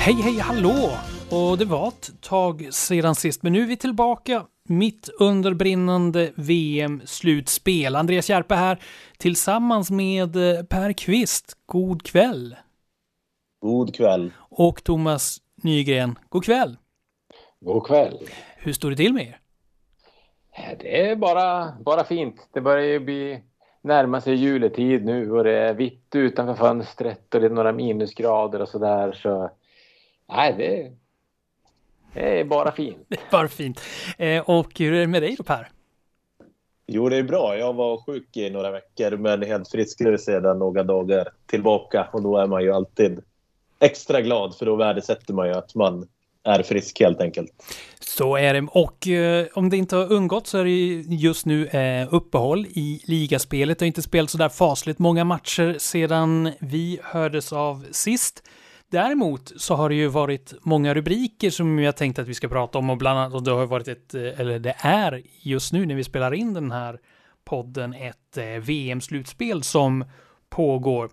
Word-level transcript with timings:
Hej, 0.00 0.14
hej, 0.14 0.38
hallå! 0.38 0.90
Och 1.30 1.58
det 1.58 1.64
var 1.64 1.88
ett 1.88 2.10
tag 2.20 2.68
sedan 2.70 3.14
sist, 3.14 3.42
men 3.42 3.52
nu 3.52 3.62
är 3.62 3.66
vi 3.66 3.76
tillbaka 3.76 4.46
mitt 4.68 5.08
under 5.18 5.54
brinnande 5.54 6.32
VM-slutspel. 6.34 7.96
Andreas 7.96 8.30
Järpe 8.30 8.54
här 8.54 8.82
tillsammans 9.18 9.90
med 9.90 10.36
eh, 10.36 10.62
Per 10.62 10.92
Kvist. 10.92 11.56
God 11.66 12.02
kväll! 12.02 12.56
God 13.62 13.94
kväll! 13.94 14.32
Och 14.38 14.84
Thomas 14.84 15.38
Nygren. 15.62 16.18
God 16.28 16.44
kväll! 16.44 16.76
God 17.60 17.86
kväll! 17.86 18.18
Hur 18.56 18.72
står 18.72 18.90
det 18.90 18.96
till 18.96 19.12
med 19.12 19.22
er? 19.22 19.39
Det 20.78 21.10
är 21.10 21.16
bara, 21.16 21.72
bara 21.80 22.04
fint. 22.04 22.48
Det 22.52 22.60
börjar 22.60 22.86
ju 22.86 23.00
bli 23.00 23.42
närma 23.82 24.20
sig 24.20 24.34
juletid 24.34 25.04
nu 25.04 25.32
och 25.32 25.44
det 25.44 25.58
är 25.58 25.74
vitt 25.74 26.14
utanför 26.14 26.54
fönstret 26.54 27.34
och 27.34 27.40
det 27.40 27.46
är 27.46 27.50
några 27.50 27.72
minusgrader 27.72 28.62
och 28.62 28.68
sådär. 28.68 29.12
Så 29.12 29.50
nej, 30.28 30.54
det, 30.58 30.92
det 32.12 32.40
är 32.40 32.44
bara 32.44 32.72
fint. 32.72 33.04
Det 33.08 33.16
är 33.26 33.30
bara 33.30 33.48
fint. 33.48 33.80
Eh, 34.18 34.50
och 34.50 34.78
hur 34.78 34.94
är 34.94 35.00
det 35.00 35.06
med 35.06 35.22
dig 35.22 35.34
då 35.38 35.44
Per? 35.44 35.68
Jo, 36.86 37.08
det 37.08 37.16
är 37.16 37.22
bra. 37.22 37.56
Jag 37.58 37.72
var 37.72 38.04
sjuk 38.06 38.36
i 38.36 38.50
några 38.50 38.70
veckor 38.70 39.16
men 39.16 39.42
helt 39.42 39.68
friskare 39.68 40.18
sedan 40.18 40.58
några 40.58 40.82
dagar 40.82 41.28
tillbaka 41.46 42.08
och 42.12 42.22
då 42.22 42.36
är 42.36 42.46
man 42.46 42.62
ju 42.62 42.72
alltid 42.72 43.20
extra 43.78 44.20
glad 44.20 44.56
för 44.56 44.66
då 44.66 44.76
värdesätter 44.76 45.34
man 45.34 45.48
ju 45.48 45.54
att 45.54 45.74
man 45.74 46.08
är 46.44 46.62
frisk 46.62 47.00
helt 47.00 47.20
enkelt. 47.20 47.50
Så 48.00 48.36
är 48.36 48.54
det. 48.54 48.68
Och 48.70 49.08
eh, 49.08 49.46
om 49.54 49.70
det 49.70 49.76
inte 49.76 49.96
har 49.96 50.12
undgått 50.12 50.46
så 50.46 50.58
är 50.58 50.64
det 50.64 50.70
just 51.14 51.46
nu 51.46 51.66
eh, 51.66 52.14
uppehåll 52.14 52.66
i 52.66 53.02
ligaspelet. 53.04 53.78
Det 53.78 53.84
har 53.84 53.86
inte 53.86 54.02
spelat 54.02 54.30
så 54.30 54.38
där 54.38 54.48
fasligt 54.48 54.98
många 54.98 55.24
matcher 55.24 55.76
sedan 55.78 56.52
vi 56.60 57.00
hördes 57.02 57.52
av 57.52 57.86
sist. 57.90 58.42
Däremot 58.90 59.52
så 59.56 59.74
har 59.74 59.88
det 59.88 59.94
ju 59.94 60.06
varit 60.06 60.54
många 60.62 60.94
rubriker 60.94 61.50
som 61.50 61.78
jag 61.78 61.96
tänkt 61.96 62.18
att 62.18 62.28
vi 62.28 62.34
ska 62.34 62.48
prata 62.48 62.78
om 62.78 62.90
och 62.90 62.96
bland 62.96 63.18
annat, 63.18 63.34
och 63.34 63.42
det 63.42 63.50
har 63.50 63.66
varit 63.66 63.88
ett, 63.88 64.14
eh, 64.14 64.40
eller 64.40 64.58
det 64.58 64.74
är 64.78 65.22
just 65.42 65.72
nu 65.72 65.86
när 65.86 65.94
vi 65.94 66.04
spelar 66.04 66.34
in 66.34 66.54
den 66.54 66.70
här 66.70 66.98
podden, 67.44 67.94
ett 67.94 68.36
eh, 68.36 68.44
VM-slutspel 68.44 69.62
som 69.62 70.04
pågår. 70.48 71.10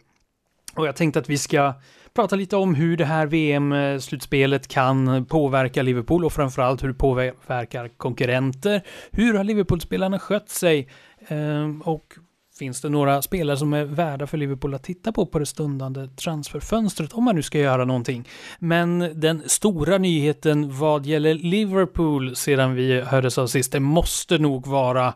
Och 0.75 0.87
jag 0.87 0.95
tänkte 0.95 1.19
att 1.19 1.29
vi 1.29 1.37
ska 1.37 1.73
prata 2.17 2.35
lite 2.35 2.55
om 2.55 2.75
hur 2.75 2.97
det 2.97 3.05
här 3.05 3.27
VM-slutspelet 3.27 4.67
kan 4.67 5.25
påverka 5.25 5.83
Liverpool 5.83 6.25
och 6.25 6.33
framförallt 6.33 6.83
hur 6.83 6.87
det 6.87 6.93
påverkar 6.93 7.87
konkurrenter. 7.87 8.81
Hur 9.11 9.33
har 9.33 9.43
Liverpool-spelarna 9.43 10.19
skött 10.19 10.49
sig? 10.49 10.89
Ehm, 11.27 11.81
och 11.81 12.13
finns 12.59 12.81
det 12.81 12.89
några 12.89 13.21
spelare 13.21 13.57
som 13.57 13.73
är 13.73 13.85
värda 13.85 14.27
för 14.27 14.37
Liverpool 14.37 14.73
att 14.73 14.83
titta 14.83 15.11
på 15.11 15.25
på 15.25 15.39
det 15.39 15.45
stundande 15.45 16.07
transferfönstret 16.07 17.13
om 17.13 17.23
man 17.23 17.35
nu 17.35 17.41
ska 17.41 17.59
göra 17.59 17.85
någonting. 17.85 18.27
Men 18.59 19.19
den 19.19 19.43
stora 19.45 19.97
nyheten 19.97 20.77
vad 20.77 21.05
gäller 21.05 21.33
Liverpool 21.33 22.35
sedan 22.35 22.75
vi 22.75 23.01
hördes 23.01 23.37
av 23.37 23.47
sist, 23.47 23.71
det 23.71 23.79
måste 23.79 24.37
nog 24.37 24.67
vara 24.67 25.13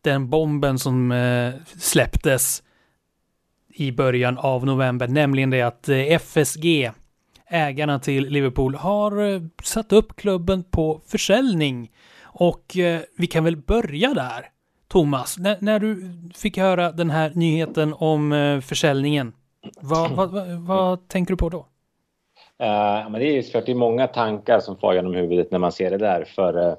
den 0.00 0.30
bomben 0.30 0.78
som 0.78 1.12
eh, 1.12 1.52
släpptes 1.78 2.62
i 3.80 3.92
början 3.92 4.38
av 4.38 4.66
november, 4.66 5.08
nämligen 5.08 5.50
det 5.50 5.62
att 5.62 5.88
eh, 5.88 5.98
FSG, 5.98 6.90
ägarna 7.46 7.98
till 7.98 8.28
Liverpool, 8.28 8.74
har 8.74 9.34
eh, 9.34 9.40
satt 9.62 9.92
upp 9.92 10.16
klubben 10.16 10.64
på 10.64 11.00
försäljning. 11.06 11.90
Och 12.22 12.76
eh, 12.76 13.00
vi 13.18 13.26
kan 13.26 13.44
väl 13.44 13.56
börja 13.56 14.14
där. 14.14 14.48
Thomas, 14.88 15.38
när, 15.38 15.56
när 15.60 15.78
du 15.78 16.12
fick 16.34 16.58
höra 16.58 16.92
den 16.92 17.10
här 17.10 17.32
nyheten 17.34 17.94
om 17.98 18.60
försäljningen, 18.64 19.32
vad, 19.80 20.10
vad, 20.10 20.30
vad, 20.30 20.48
vad 20.48 21.08
tänker 21.08 21.32
du 21.32 21.36
på 21.36 21.48
då? 21.48 21.58
Uh, 21.58 23.10
men 23.10 23.12
det 23.12 23.24
är 23.24 23.32
ju 23.32 23.42
såklart 23.42 23.66
det 23.66 23.72
är 23.72 23.76
många 23.76 24.06
tankar 24.06 24.60
som 24.60 24.76
far 24.76 24.94
genom 24.94 25.14
huvudet 25.14 25.50
när 25.50 25.58
man 25.58 25.72
ser 25.72 25.90
det 25.90 25.98
där. 25.98 26.24
För 26.24 26.58
uh, 26.58 26.74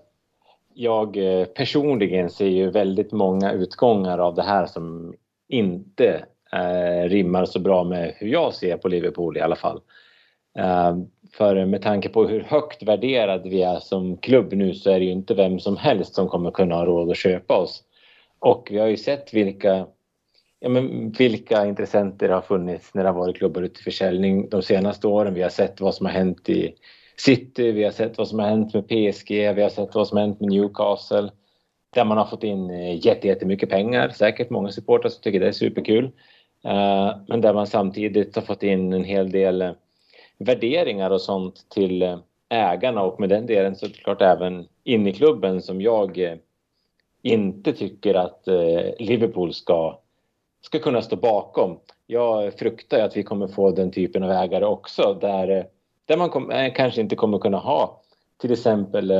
jag 0.73 1.17
uh, 1.17 1.45
personligen 1.45 2.29
ser 2.29 2.47
ju 2.47 2.71
väldigt 2.71 3.11
många 3.11 3.51
utgångar 3.51 4.17
av 4.17 4.35
det 4.35 4.43
här 4.43 4.65
som 4.65 5.13
inte 5.47 6.25
eh, 6.53 7.09
rimmar 7.09 7.45
så 7.45 7.59
bra 7.59 7.83
med 7.83 8.13
hur 8.17 8.27
jag 8.27 8.53
ser 8.53 8.77
på 8.77 8.87
Liverpool 8.87 9.37
i 9.37 9.41
alla 9.41 9.55
fall. 9.55 9.81
Eh, 10.59 10.97
för 11.33 11.65
med 11.65 11.81
tanke 11.81 12.09
på 12.09 12.27
hur 12.27 12.43
högt 12.43 12.83
värderade 12.83 13.49
vi 13.49 13.61
är 13.61 13.79
som 13.79 14.17
klubb 14.17 14.53
nu 14.53 14.73
så 14.73 14.91
är 14.91 14.99
det 14.99 15.05
ju 15.05 15.11
inte 15.11 15.33
vem 15.33 15.59
som 15.59 15.77
helst 15.77 16.15
som 16.15 16.27
kommer 16.27 16.51
kunna 16.51 16.75
ha 16.75 16.85
råd 16.85 17.11
att 17.11 17.17
köpa 17.17 17.57
oss. 17.57 17.83
Och 18.39 18.67
vi 18.71 18.77
har 18.77 18.87
ju 18.87 18.97
sett 18.97 19.33
vilka, 19.33 19.87
ja 20.59 20.69
men 20.69 21.11
vilka 21.11 21.65
intressenter 21.65 22.27
det 22.27 22.33
har 22.33 22.41
funnits 22.41 22.93
när 22.93 23.03
det 23.03 23.09
har 23.09 23.19
varit 23.19 23.37
klubbar 23.37 23.61
ute 23.61 23.79
i 23.79 23.83
försäljning 23.83 24.49
de 24.49 24.61
senaste 24.61 25.07
åren. 25.07 25.33
Vi 25.33 25.41
har 25.41 25.49
sett 25.49 25.81
vad 25.81 25.95
som 25.95 26.05
har 26.05 26.13
hänt 26.13 26.49
i 26.49 26.75
City, 27.17 27.71
vi 27.71 27.83
har 27.83 27.91
sett 27.91 28.17
vad 28.17 28.27
som 28.27 28.39
har 28.39 28.47
hänt 28.47 28.73
med 28.73 28.87
PSG, 28.87 29.29
vi 29.29 29.61
har 29.61 29.69
sett 29.69 29.95
vad 29.95 30.07
som 30.07 30.17
har 30.17 30.25
hänt 30.25 30.39
med 30.39 30.49
Newcastle. 30.49 31.29
Där 31.93 32.05
man 32.05 32.17
har 32.17 32.25
fått 32.25 32.43
in 32.43 32.69
eh, 32.69 33.05
jättemycket 33.05 33.69
pengar, 33.69 34.09
säkert 34.09 34.49
många 34.49 34.71
supportrar 34.71 35.09
som 35.09 35.21
tycker 35.21 35.39
det 35.39 35.47
är 35.47 35.51
superkul. 35.51 36.11
Eh, 36.63 37.15
men 37.27 37.41
där 37.41 37.53
man 37.53 37.67
samtidigt 37.67 38.35
har 38.35 38.41
fått 38.41 38.63
in 38.63 38.93
en 38.93 39.03
hel 39.03 39.31
del 39.31 39.61
eh, 39.61 39.71
värderingar 40.37 41.11
och 41.11 41.21
sånt 41.21 41.69
till 41.69 42.01
eh, 42.01 42.17
ägarna 42.49 43.01
och 43.01 43.19
med 43.19 43.29
den 43.29 43.45
delen 43.45 43.75
så 43.75 43.89
klart 43.89 44.21
även 44.21 44.67
in 44.83 45.07
i 45.07 45.13
klubben 45.13 45.61
som 45.61 45.81
jag 45.81 46.37
inte 47.21 47.73
tycker 47.73 48.15
att 48.15 48.43
Liverpool 48.99 49.53
ska, 49.53 49.99
ska 50.61 50.79
kunna 50.79 51.01
stå 51.01 51.15
bakom. 51.15 51.79
Jag 52.07 52.53
fruktar 52.53 52.99
att 52.99 53.17
vi 53.17 53.23
kommer 53.23 53.47
få 53.47 53.71
den 53.71 53.91
typen 53.91 54.23
av 54.23 54.31
ägare 54.31 54.65
också 54.65 55.17
där, 55.21 55.67
där 56.05 56.17
man 56.17 56.29
kom, 56.29 56.71
kanske 56.75 57.01
inte 57.01 57.15
kommer 57.15 57.39
kunna 57.39 57.57
ha 57.57 58.01
till 58.37 58.51
exempel 58.51 59.11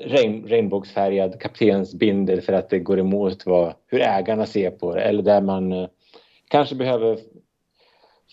regn, 0.00 0.44
regnbågsfärgad 0.46 1.40
kaptensbindel 1.40 2.40
för 2.40 2.52
att 2.52 2.70
det 2.70 2.78
går 2.78 2.98
emot 2.98 3.46
vad, 3.46 3.74
hur 3.86 4.00
ägarna 4.00 4.46
ser 4.46 4.70
på 4.70 4.94
det 4.94 5.00
eller 5.00 5.22
där 5.22 5.40
man 5.40 5.88
kanske 6.48 6.74
behöver 6.74 7.18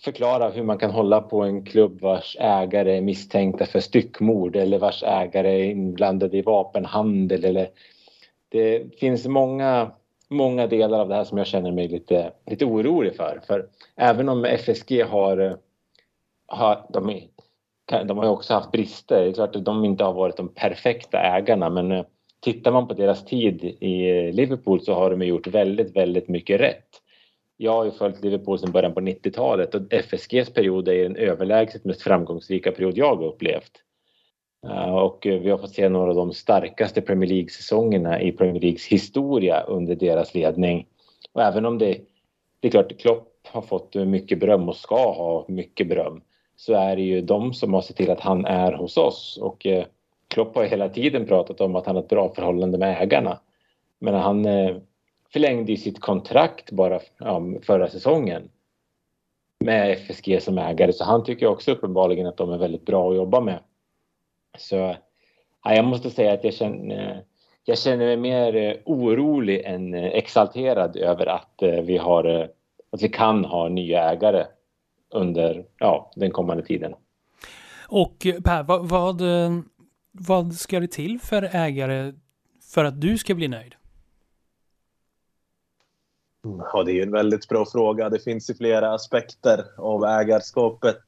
förklara 0.04 0.50
hur 0.50 0.62
man 0.62 0.78
kan 0.78 0.90
hålla 0.90 1.20
på 1.20 1.42
en 1.42 1.64
klubb 1.64 2.00
vars 2.00 2.36
ägare 2.40 2.96
är 2.96 3.00
misstänkta 3.00 3.66
för 3.66 3.80
styckmord 3.80 4.56
eller 4.56 4.78
vars 4.78 5.02
ägare 5.02 5.60
är 5.60 5.64
inblandade 5.64 6.36
i 6.36 6.42
vapenhandel. 6.42 7.44
Eller 7.44 7.68
det 8.48 8.98
finns 8.98 9.26
många, 9.26 9.90
många 10.28 10.66
delar 10.66 11.00
av 11.00 11.08
det 11.08 11.14
här 11.14 11.24
som 11.24 11.38
jag 11.38 11.46
känner 11.46 11.72
mig 11.72 11.88
lite, 11.88 12.32
lite 12.46 12.64
orolig 12.64 13.16
för. 13.16 13.40
För 13.46 13.68
även 13.96 14.28
om 14.28 14.44
FSG 14.44 15.02
har, 15.02 15.58
har 16.46 16.86
de, 16.88 17.20
de 18.06 18.18
har 18.18 18.24
ju 18.24 18.30
också 18.30 18.54
haft 18.54 18.72
brister. 18.72 19.22
Det 19.22 19.28
är 19.28 19.32
klart 19.32 19.56
att 19.56 19.64
de 19.64 19.84
inte 19.84 20.04
har 20.04 20.12
varit 20.12 20.36
de 20.36 20.48
perfekta 20.48 21.18
ägarna 21.18 21.70
men 21.70 21.92
eh, 21.92 22.04
tittar 22.40 22.72
man 22.72 22.88
på 22.88 22.94
deras 22.94 23.24
tid 23.24 23.64
i 23.64 24.10
eh, 24.10 24.34
Liverpool 24.34 24.80
så 24.80 24.94
har 24.94 25.10
de 25.10 25.22
gjort 25.22 25.46
väldigt, 25.46 25.96
väldigt 25.96 26.28
mycket 26.28 26.60
rätt. 26.60 27.00
Jag 27.56 27.72
har 27.72 27.84
ju 27.84 27.90
följt 27.90 28.24
Liverpool 28.24 28.58
sedan 28.58 28.72
början 28.72 28.94
på 28.94 29.00
90-talet 29.00 29.74
och 29.74 29.92
FSGs 29.92 30.50
period 30.50 30.88
är 30.88 31.02
den 31.02 31.16
överlägset 31.16 31.84
mest 31.84 32.02
framgångsrika 32.02 32.72
period 32.72 32.98
jag 32.98 33.16
har 33.16 33.24
upplevt. 33.24 33.72
Eh, 34.66 34.94
och 34.94 35.18
vi 35.22 35.50
har 35.50 35.58
fått 35.58 35.74
se 35.74 35.88
några 35.88 36.10
av 36.10 36.16
de 36.16 36.32
starkaste 36.32 37.00
Premier 37.00 37.30
League-säsongerna 37.30 38.20
i 38.20 38.32
Premier 38.32 38.62
Leagues 38.62 38.86
historia 38.86 39.60
under 39.60 39.94
deras 39.94 40.34
ledning. 40.34 40.86
Och 41.32 41.42
även 41.42 41.66
om 41.66 41.78
det, 41.78 42.00
det 42.60 42.68
är 42.68 42.72
klart 42.72 42.98
Klopp 42.98 43.30
har 43.46 43.62
fått 43.62 43.94
mycket 43.94 44.40
beröm 44.40 44.68
och 44.68 44.76
ska 44.76 45.12
ha 45.12 45.44
mycket 45.48 45.88
beröm 45.88 46.22
så 46.56 46.74
är 46.74 46.96
det 46.96 47.02
ju 47.02 47.20
de 47.20 47.52
som 47.52 47.74
har 47.74 47.82
sett 47.82 47.96
till 47.96 48.10
att 48.10 48.20
han 48.20 48.44
är 48.44 48.72
hos 48.72 48.96
oss. 48.96 49.38
Och 49.42 49.66
eh, 49.66 49.84
Klopp 50.28 50.54
har 50.54 50.64
hela 50.64 50.88
tiden 50.88 51.26
pratat 51.26 51.60
om 51.60 51.76
att 51.76 51.86
han 51.86 51.96
har 51.96 52.02
ett 52.02 52.08
bra 52.08 52.34
förhållande 52.34 52.78
med 52.78 53.02
ägarna. 53.02 53.40
Men 53.98 54.14
han 54.14 54.46
eh, 54.46 54.76
förlängde 55.34 55.72
ju 55.72 55.78
sitt 55.78 56.00
kontrakt 56.00 56.70
bara 56.70 57.00
ja, 57.18 57.42
förra 57.62 57.88
säsongen 57.88 58.48
med 59.64 59.90
FSG 59.90 60.42
som 60.42 60.58
ägare 60.58 60.92
så 60.92 61.04
han 61.04 61.24
tycker 61.24 61.46
också 61.46 61.72
uppenbarligen 61.72 62.26
att 62.26 62.36
de 62.36 62.50
är 62.50 62.58
väldigt 62.58 62.86
bra 62.86 63.10
att 63.10 63.16
jobba 63.16 63.40
med. 63.40 63.58
Så 64.58 64.76
ja, 65.64 65.74
jag 65.74 65.84
måste 65.84 66.10
säga 66.10 66.32
att 66.32 66.44
jag 66.44 66.54
känner, 66.54 67.24
jag 67.64 67.78
känner 67.78 68.06
mig 68.06 68.16
mer 68.16 68.56
eh, 68.56 68.76
orolig 68.84 69.62
än 69.64 69.94
eh, 69.94 70.04
exalterad 70.04 70.96
över 70.96 71.26
att 71.26 71.62
eh, 71.62 71.80
vi, 71.80 71.96
har, 71.96 72.50
att 72.90 73.02
vi 73.02 73.08
kan 73.08 73.44
ha 73.44 73.68
nya 73.68 74.10
ägare 74.10 74.46
under 75.10 75.64
ja, 75.78 76.12
den 76.16 76.30
kommande 76.30 76.62
tiden. 76.62 76.94
Och 77.88 78.26
Per, 78.44 78.62
vad, 78.62 78.88
vad, 78.88 79.22
vad 80.12 80.54
ska 80.54 80.80
det 80.80 80.92
till 80.92 81.20
för 81.20 81.42
ägare 81.42 82.12
för 82.72 82.84
att 82.84 83.00
du 83.00 83.18
ska 83.18 83.34
bli 83.34 83.48
nöjd? 83.48 83.74
Mm. 86.44 86.66
Ja, 86.72 86.82
det 86.82 86.92
är 86.92 87.02
en 87.02 87.10
väldigt 87.10 87.48
bra 87.48 87.66
fråga. 87.66 88.10
Det 88.10 88.18
finns 88.18 88.50
ju 88.50 88.54
flera 88.54 88.94
aspekter 88.94 89.64
av 89.78 90.04
ägarskapet. 90.04 91.00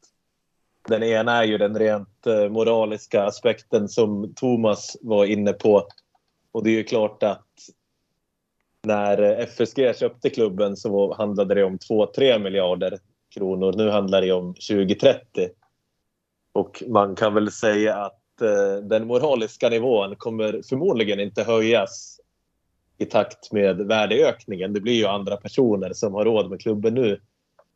Den 0.89 1.03
ena 1.03 1.33
är 1.33 1.45
ju 1.45 1.59
den 1.59 1.79
rent 1.79 2.27
eh, 2.27 2.49
moraliska 2.49 3.23
aspekten 3.23 3.89
som 3.89 4.35
Thomas 4.35 4.97
var 5.01 5.25
inne 5.25 5.53
på. 5.53 5.89
Och 6.53 6.65
det 6.65 6.71
är 6.71 6.75
ju 6.75 6.85
klart 6.85 7.23
att 7.23 7.47
när 8.83 9.23
eh, 9.23 9.39
FSG 9.39 9.97
köpte 9.97 10.31
klubben 10.31 10.77
så 10.77 11.15
handlade 11.15 11.55
det 11.55 11.65
om 11.65 11.79
2-3 11.79 12.39
miljarder 12.39 12.99
kronor. 13.35 13.73
Nu 13.77 13.91
handlar 13.91 14.23
det 14.23 14.33
om 14.33 14.55
20-30. 14.55 15.19
Och 16.53 16.83
man 16.89 17.17
kan 17.17 17.35
väl 17.35 17.51
säga 17.51 17.97
att 17.97 18.43
eh, 18.43 18.83
den 18.83 19.07
moraliska 19.07 19.69
nivån 19.69 20.17
kommer 20.17 20.61
förmodligen 20.69 21.21
inte 21.21 21.43
höjas 21.43 22.21
i 22.99 23.05
takt 23.05 23.53
med 23.53 23.77
värdeökningen. 23.77 24.73
Det 24.73 24.81
blir 24.81 24.95
ju 24.95 25.07
andra 25.07 25.37
personer 25.37 25.93
som 25.93 26.15
har 26.15 26.25
råd 26.25 26.51
med 26.51 26.61
klubben 26.61 26.95
nu. 26.95 27.21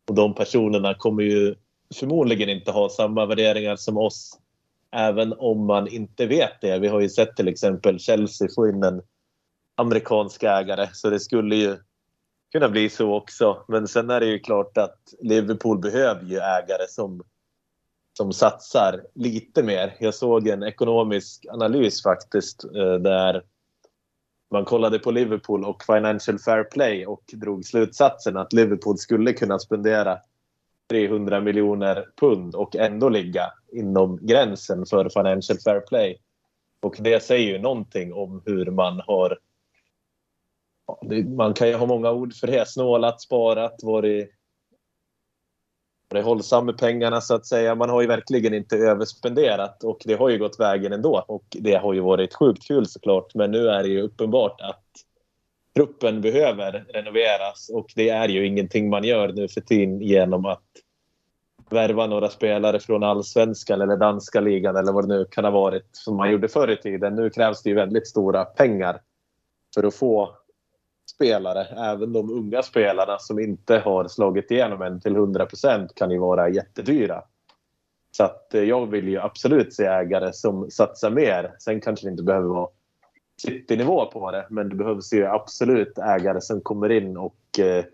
Och 0.08 0.14
de 0.14 0.34
personerna 0.34 0.94
kommer 0.94 1.22
ju 1.22 1.54
förmodligen 1.94 2.48
inte 2.48 2.70
ha 2.70 2.88
samma 2.88 3.26
värderingar 3.26 3.76
som 3.76 3.96
oss. 3.98 4.38
Även 4.92 5.32
om 5.32 5.66
man 5.66 5.88
inte 5.88 6.26
vet 6.26 6.60
det. 6.60 6.78
Vi 6.78 6.88
har 6.88 7.00
ju 7.00 7.08
sett 7.08 7.36
till 7.36 7.48
exempel 7.48 7.98
Chelsea 7.98 8.48
få 8.54 8.68
in 8.68 8.82
en 8.82 9.02
amerikansk 9.76 10.42
ägare 10.42 10.88
så 10.92 11.10
det 11.10 11.20
skulle 11.20 11.56
ju 11.56 11.76
kunna 12.52 12.68
bli 12.68 12.88
så 12.88 13.14
också. 13.14 13.64
Men 13.68 13.88
sen 13.88 14.10
är 14.10 14.20
det 14.20 14.26
ju 14.26 14.38
klart 14.38 14.78
att 14.78 14.98
Liverpool 15.20 15.78
behöver 15.78 16.24
ju 16.24 16.36
ägare 16.36 16.88
som, 16.88 17.22
som 18.16 18.32
satsar 18.32 19.00
lite 19.14 19.62
mer. 19.62 19.96
Jag 20.00 20.14
såg 20.14 20.48
en 20.48 20.62
ekonomisk 20.62 21.46
analys 21.50 22.02
faktiskt 22.02 22.64
eh, 22.64 22.94
där 22.94 23.42
man 24.50 24.64
kollade 24.64 24.98
på 24.98 25.10
Liverpool 25.10 25.64
och 25.64 25.82
Financial 25.84 26.38
Fair 26.38 26.64
Play 26.64 27.06
och 27.06 27.22
drog 27.32 27.64
slutsatsen 27.64 28.36
att 28.36 28.52
Liverpool 28.52 28.98
skulle 28.98 29.32
kunna 29.32 29.58
spendera 29.58 30.18
300 30.90 31.40
miljoner 31.40 32.06
pund 32.20 32.54
och 32.54 32.76
ändå 32.76 33.08
ligga 33.08 33.52
inom 33.72 34.18
gränsen 34.22 34.86
för 34.86 35.08
Financial 35.08 35.58
Fair 35.58 35.80
Play. 35.80 36.18
Och 36.82 36.96
det 36.98 37.22
säger 37.22 37.52
ju 37.52 37.58
någonting 37.58 38.12
om 38.12 38.42
hur 38.46 38.70
man 38.70 39.00
har 39.06 39.38
man 41.36 41.54
kan 41.54 41.68
ju 41.68 41.74
ha 41.74 41.86
många 41.86 42.10
ord 42.10 42.34
för 42.34 42.46
det. 42.46 42.68
Snålat, 42.68 43.20
sparat, 43.20 43.80
varit, 43.82 44.30
varit 46.10 46.24
hållsam 46.24 46.66
med 46.66 46.78
pengarna 46.78 47.20
så 47.20 47.34
att 47.34 47.46
säga. 47.46 47.74
Man 47.74 47.90
har 47.90 48.00
ju 48.00 48.06
verkligen 48.06 48.54
inte 48.54 48.76
överspenderat 48.76 49.84
och 49.84 49.98
det 50.04 50.14
har 50.14 50.28
ju 50.28 50.38
gått 50.38 50.60
vägen 50.60 50.92
ändå. 50.92 51.24
Och 51.28 51.44
det 51.50 51.74
har 51.74 51.94
ju 51.94 52.00
varit 52.00 52.34
sjukt 52.34 52.66
kul 52.66 52.86
såklart. 52.86 53.34
Men 53.34 53.50
nu 53.50 53.68
är 53.68 53.82
det 53.82 53.88
ju 53.88 54.02
uppenbart 54.02 54.60
att 54.60 54.84
truppen 55.74 56.20
behöver 56.20 56.84
renoveras 56.88 57.70
och 57.74 57.92
det 57.96 58.08
är 58.08 58.28
ju 58.28 58.46
ingenting 58.46 58.90
man 58.90 59.04
gör 59.04 59.28
nu 59.28 59.48
för 59.48 59.60
tiden 59.60 60.00
genom 60.00 60.46
att 60.46 60.64
värva 61.70 62.06
några 62.06 62.28
spelare 62.28 62.80
från 62.80 63.02
allsvenskan 63.02 63.80
eller 63.80 63.96
danska 63.96 64.40
ligan 64.40 64.76
eller 64.76 64.92
vad 64.92 65.08
det 65.08 65.14
nu 65.14 65.24
kan 65.24 65.44
ha 65.44 65.50
varit 65.50 65.88
som 65.92 66.16
man 66.16 66.30
gjorde 66.32 66.48
förr 66.48 66.70
i 66.70 66.76
tiden. 66.76 67.14
Nu 67.14 67.30
krävs 67.30 67.62
det 67.62 67.70
ju 67.70 67.76
väldigt 67.76 68.08
stora 68.08 68.44
pengar 68.44 69.00
för 69.74 69.84
att 69.84 69.94
få 69.94 70.36
spelare, 71.10 71.64
även 71.64 72.12
de 72.12 72.30
unga 72.30 72.62
spelarna 72.62 73.18
som 73.18 73.38
inte 73.38 73.78
har 73.78 74.08
slagit 74.08 74.50
igenom 74.50 74.82
än 74.82 75.00
till 75.00 75.16
100% 75.16 75.88
kan 75.94 76.10
ju 76.10 76.18
vara 76.18 76.48
jättedyra. 76.48 77.22
Så 78.10 78.24
att 78.24 78.54
eh, 78.54 78.62
jag 78.62 78.86
vill 78.86 79.08
ju 79.08 79.18
absolut 79.18 79.74
se 79.74 79.84
ägare 79.84 80.32
som 80.32 80.70
satsar 80.70 81.10
mer. 81.10 81.54
Sen 81.58 81.80
kanske 81.80 82.06
det 82.06 82.10
inte 82.10 82.22
behöver 82.22 82.48
vara 82.48 82.68
citynivå 83.42 84.06
på 84.06 84.30
det, 84.30 84.46
men 84.50 84.68
det 84.68 84.74
behövs 84.74 85.12
ju 85.12 85.26
absolut 85.26 85.98
ägare 85.98 86.40
som 86.40 86.60
kommer 86.60 86.90
in 86.90 87.16
och 87.16 87.58
eh, 87.58 87.84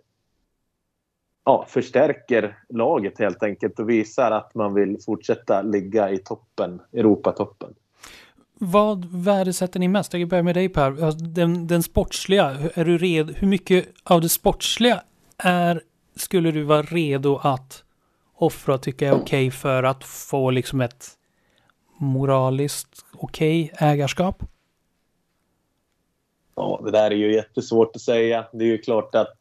ja, 1.44 1.66
förstärker 1.68 2.58
laget 2.68 3.18
helt 3.18 3.42
enkelt 3.42 3.78
och 3.78 3.90
visar 3.90 4.30
att 4.30 4.54
man 4.54 4.74
vill 4.74 4.98
fortsätta 5.06 5.62
ligga 5.62 6.10
i 6.10 6.18
toppen, 6.18 6.82
Europatoppen. 6.92 7.74
Vad 8.58 9.04
värdesätter 9.04 9.80
ni 9.80 9.88
mest? 9.88 10.14
Jag 10.14 10.28
börjar 10.28 10.42
med 10.42 10.54
dig 10.54 10.68
Per. 10.68 11.04
Alltså, 11.04 11.24
den, 11.24 11.66
den 11.66 11.82
sportsliga, 11.82 12.56
är 12.74 12.84
du 12.84 12.98
red, 12.98 13.34
Hur 13.36 13.48
mycket 13.48 13.88
av 14.04 14.20
det 14.20 14.28
sportsliga 14.28 15.02
är, 15.38 15.82
skulle 16.16 16.50
du 16.50 16.62
vara 16.62 16.82
redo 16.82 17.36
att 17.36 17.84
offra 18.34 18.74
och 18.74 18.82
tycka 18.82 19.08
är 19.08 19.12
okej 19.12 19.20
okay 19.20 19.50
för 19.50 19.82
att 19.82 20.04
få 20.04 20.50
liksom 20.50 20.80
ett 20.80 21.06
moraliskt 21.98 23.04
okej 23.12 23.70
okay 23.74 23.88
ägarskap? 23.88 24.42
Ja, 26.54 26.80
det 26.84 26.90
där 26.90 27.10
är 27.10 27.16
ju 27.16 27.34
jättesvårt 27.34 27.96
att 27.96 28.02
säga. 28.02 28.46
Det 28.52 28.64
är 28.64 28.68
ju 28.68 28.78
klart 28.78 29.14
att 29.14 29.36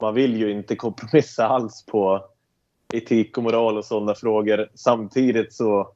man 0.00 0.14
vill 0.14 0.36
ju 0.36 0.50
inte 0.50 0.76
kompromissa 0.76 1.48
alls 1.48 1.86
på 1.86 2.24
etik 2.92 3.38
och 3.38 3.44
moral 3.44 3.78
och 3.78 3.84
sådana 3.84 4.14
frågor. 4.14 4.70
Samtidigt 4.74 5.54
så 5.54 5.92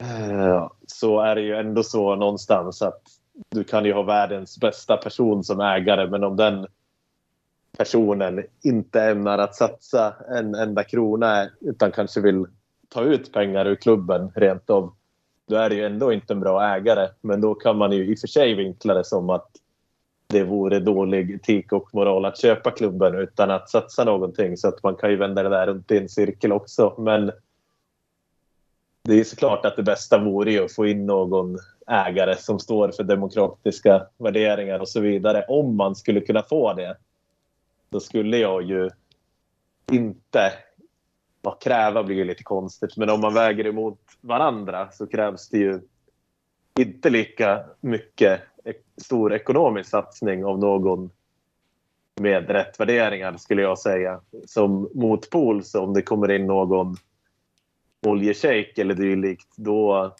Eh, 0.00 0.68
så 0.86 1.20
är 1.20 1.34
det 1.34 1.42
ju 1.42 1.56
ändå 1.56 1.82
så 1.82 2.16
någonstans 2.16 2.82
att 2.82 3.02
du 3.48 3.64
kan 3.64 3.84
ju 3.84 3.92
ha 3.92 4.02
världens 4.02 4.60
bästa 4.60 4.96
person 4.96 5.44
som 5.44 5.60
ägare 5.60 6.10
men 6.10 6.24
om 6.24 6.36
den 6.36 6.66
personen 7.78 8.44
inte 8.62 9.02
ämnar 9.02 9.38
att 9.38 9.54
satsa 9.54 10.14
en 10.38 10.54
enda 10.54 10.84
krona 10.84 11.48
utan 11.60 11.92
kanske 11.92 12.20
vill 12.20 12.46
ta 12.88 13.02
ut 13.02 13.32
pengar 13.32 13.66
ur 13.66 13.74
klubben 13.74 14.32
rent 14.34 14.70
av. 14.70 14.92
Då 15.48 15.56
är 15.56 15.68
det 15.68 15.74
ju 15.74 15.86
ändå 15.86 16.12
inte 16.12 16.32
en 16.32 16.40
bra 16.40 16.76
ägare. 16.76 17.08
Men 17.20 17.40
då 17.40 17.54
kan 17.54 17.76
man 17.76 17.92
ju 17.92 18.04
i 18.06 18.14
och 18.14 18.18
för 18.18 18.26
sig 18.26 18.54
vinkla 18.54 18.94
det 18.94 19.04
som 19.04 19.30
att 19.30 19.48
det 20.26 20.44
vore 20.44 20.80
dålig 20.80 21.30
etik 21.30 21.72
och 21.72 21.94
moral 21.94 22.24
att 22.24 22.38
köpa 22.38 22.70
klubben 22.70 23.14
utan 23.14 23.50
att 23.50 23.70
satsa 23.70 24.04
någonting. 24.04 24.56
Så 24.56 24.68
att 24.68 24.82
man 24.82 24.94
kan 24.94 25.10
ju 25.10 25.16
vända 25.16 25.42
det 25.42 25.48
där 25.48 25.66
runt 25.66 25.90
i 25.90 25.98
en 25.98 26.08
cirkel 26.08 26.52
också. 26.52 26.94
Men 26.98 27.30
det 29.10 29.20
är 29.20 29.24
såklart 29.24 29.66
att 29.66 29.76
det 29.76 29.82
bästa 29.82 30.18
vore 30.18 30.64
att 30.64 30.72
få 30.72 30.86
in 30.86 31.06
någon 31.06 31.58
ägare 31.86 32.36
som 32.36 32.58
står 32.58 32.90
för 32.90 33.02
demokratiska 33.02 34.06
värderingar 34.18 34.78
och 34.78 34.88
så 34.88 35.00
vidare. 35.00 35.44
Om 35.48 35.76
man 35.76 35.96
skulle 35.96 36.20
kunna 36.20 36.42
få 36.42 36.74
det, 36.74 36.96
då 37.88 38.00
skulle 38.00 38.38
jag 38.38 38.62
ju 38.62 38.90
inte... 39.92 40.52
Vad 41.42 41.60
kräva 41.60 42.02
blir 42.02 42.16
ju 42.16 42.24
lite 42.24 42.42
konstigt, 42.42 42.96
men 42.96 43.10
om 43.10 43.20
man 43.20 43.34
väger 43.34 43.66
emot 43.66 44.00
varandra 44.20 44.90
så 44.92 45.06
krävs 45.06 45.48
det 45.48 45.58
ju 45.58 45.80
inte 46.78 47.10
lika 47.10 47.64
mycket 47.80 48.40
stor 48.96 49.32
ekonomisk 49.32 49.90
satsning 49.90 50.44
av 50.44 50.58
någon 50.58 51.10
med 52.20 52.50
rätt 52.50 52.80
värderingar 52.80 53.36
skulle 53.36 53.62
jag 53.62 53.78
säga. 53.78 54.20
Som 54.46 54.90
motpol, 54.94 55.64
så 55.64 55.80
om 55.80 55.94
det 55.94 56.02
kommer 56.02 56.30
in 56.30 56.46
någon 56.46 56.96
oljeshejk 58.06 58.78
eller 58.78 58.94
dylikt, 58.94 59.56
då 59.56 60.14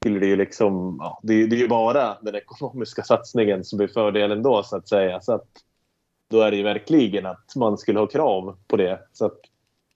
skulle 0.00 0.20
det 0.20 0.26
ju 0.26 0.36
liksom... 0.36 0.96
Ja, 1.00 1.20
det, 1.22 1.46
det 1.46 1.56
är 1.56 1.60
ju 1.60 1.68
bara 1.68 2.18
den 2.22 2.34
ekonomiska 2.34 3.02
satsningen 3.04 3.64
som 3.64 3.76
blir 3.76 3.88
fördelen 3.88 4.42
då, 4.42 4.62
så 4.62 4.76
att 4.76 4.88
säga. 4.88 5.20
Så 5.20 5.32
att, 5.32 5.48
då 6.28 6.40
är 6.40 6.50
det 6.50 6.56
ju 6.56 6.62
verkligen 6.62 7.26
att 7.26 7.56
man 7.56 7.78
skulle 7.78 7.98
ha 7.98 8.06
krav 8.06 8.58
på 8.66 8.76
det. 8.76 9.00
Så 9.12 9.26
att, 9.26 9.38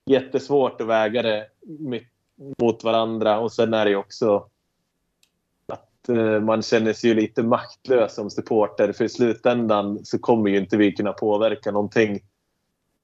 jättesvårt 0.05 0.81
att 0.81 0.87
väga 0.87 1.21
det 1.21 1.47
mot 2.57 2.83
varandra. 2.83 3.39
Och 3.39 3.51
sen 3.51 3.73
är 3.73 3.85
det 3.85 3.91
ju 3.91 3.97
också 3.97 4.49
att 5.67 6.09
eh, 6.09 6.39
man 6.39 6.61
känner 6.61 6.93
sig 6.93 7.09
ju 7.09 7.15
lite 7.15 7.43
maktlös 7.43 8.15
som 8.15 8.29
supporter. 8.29 8.93
För 8.93 9.05
i 9.05 9.09
slutändan 9.09 10.05
så 10.05 10.19
kommer 10.19 10.49
ju 10.49 10.57
inte 10.57 10.77
vi 10.77 10.91
kunna 10.91 11.13
påverka 11.13 11.71
någonting. 11.71 12.19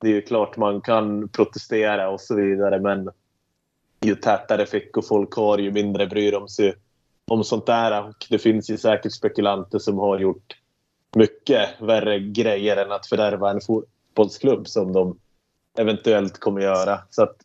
Det 0.01 0.07
är 0.07 0.13
ju 0.13 0.21
klart 0.21 0.57
man 0.57 0.81
kan 0.81 1.29
protestera 1.29 2.09
och 2.09 2.21
så 2.21 2.35
vidare, 2.35 2.79
men 2.79 3.09
ju 4.05 4.15
tätare 4.15 4.65
fickor 4.65 5.01
folk 5.01 5.35
har, 5.35 5.57
ju 5.57 5.71
mindre 5.71 6.07
bryr 6.07 6.31
de 6.31 6.47
sig 6.47 6.73
om 7.27 7.43
sånt 7.43 7.65
där. 7.65 8.03
Och 8.03 8.25
det 8.29 8.39
finns 8.39 8.69
ju 8.69 8.77
säkert 8.77 9.13
spekulanter 9.13 9.79
som 9.79 9.97
har 9.97 10.19
gjort 10.19 10.57
mycket 11.15 11.69
värre 11.81 12.19
grejer 12.19 12.77
än 12.77 12.91
att 12.91 13.07
fördärva 13.07 13.51
en 13.51 13.61
fotbollsklubb 13.61 14.67
som 14.67 14.93
de 14.93 15.19
eventuellt 15.77 16.39
kommer 16.39 16.61
göra. 16.61 16.99
Så 17.09 17.23
att 17.23 17.35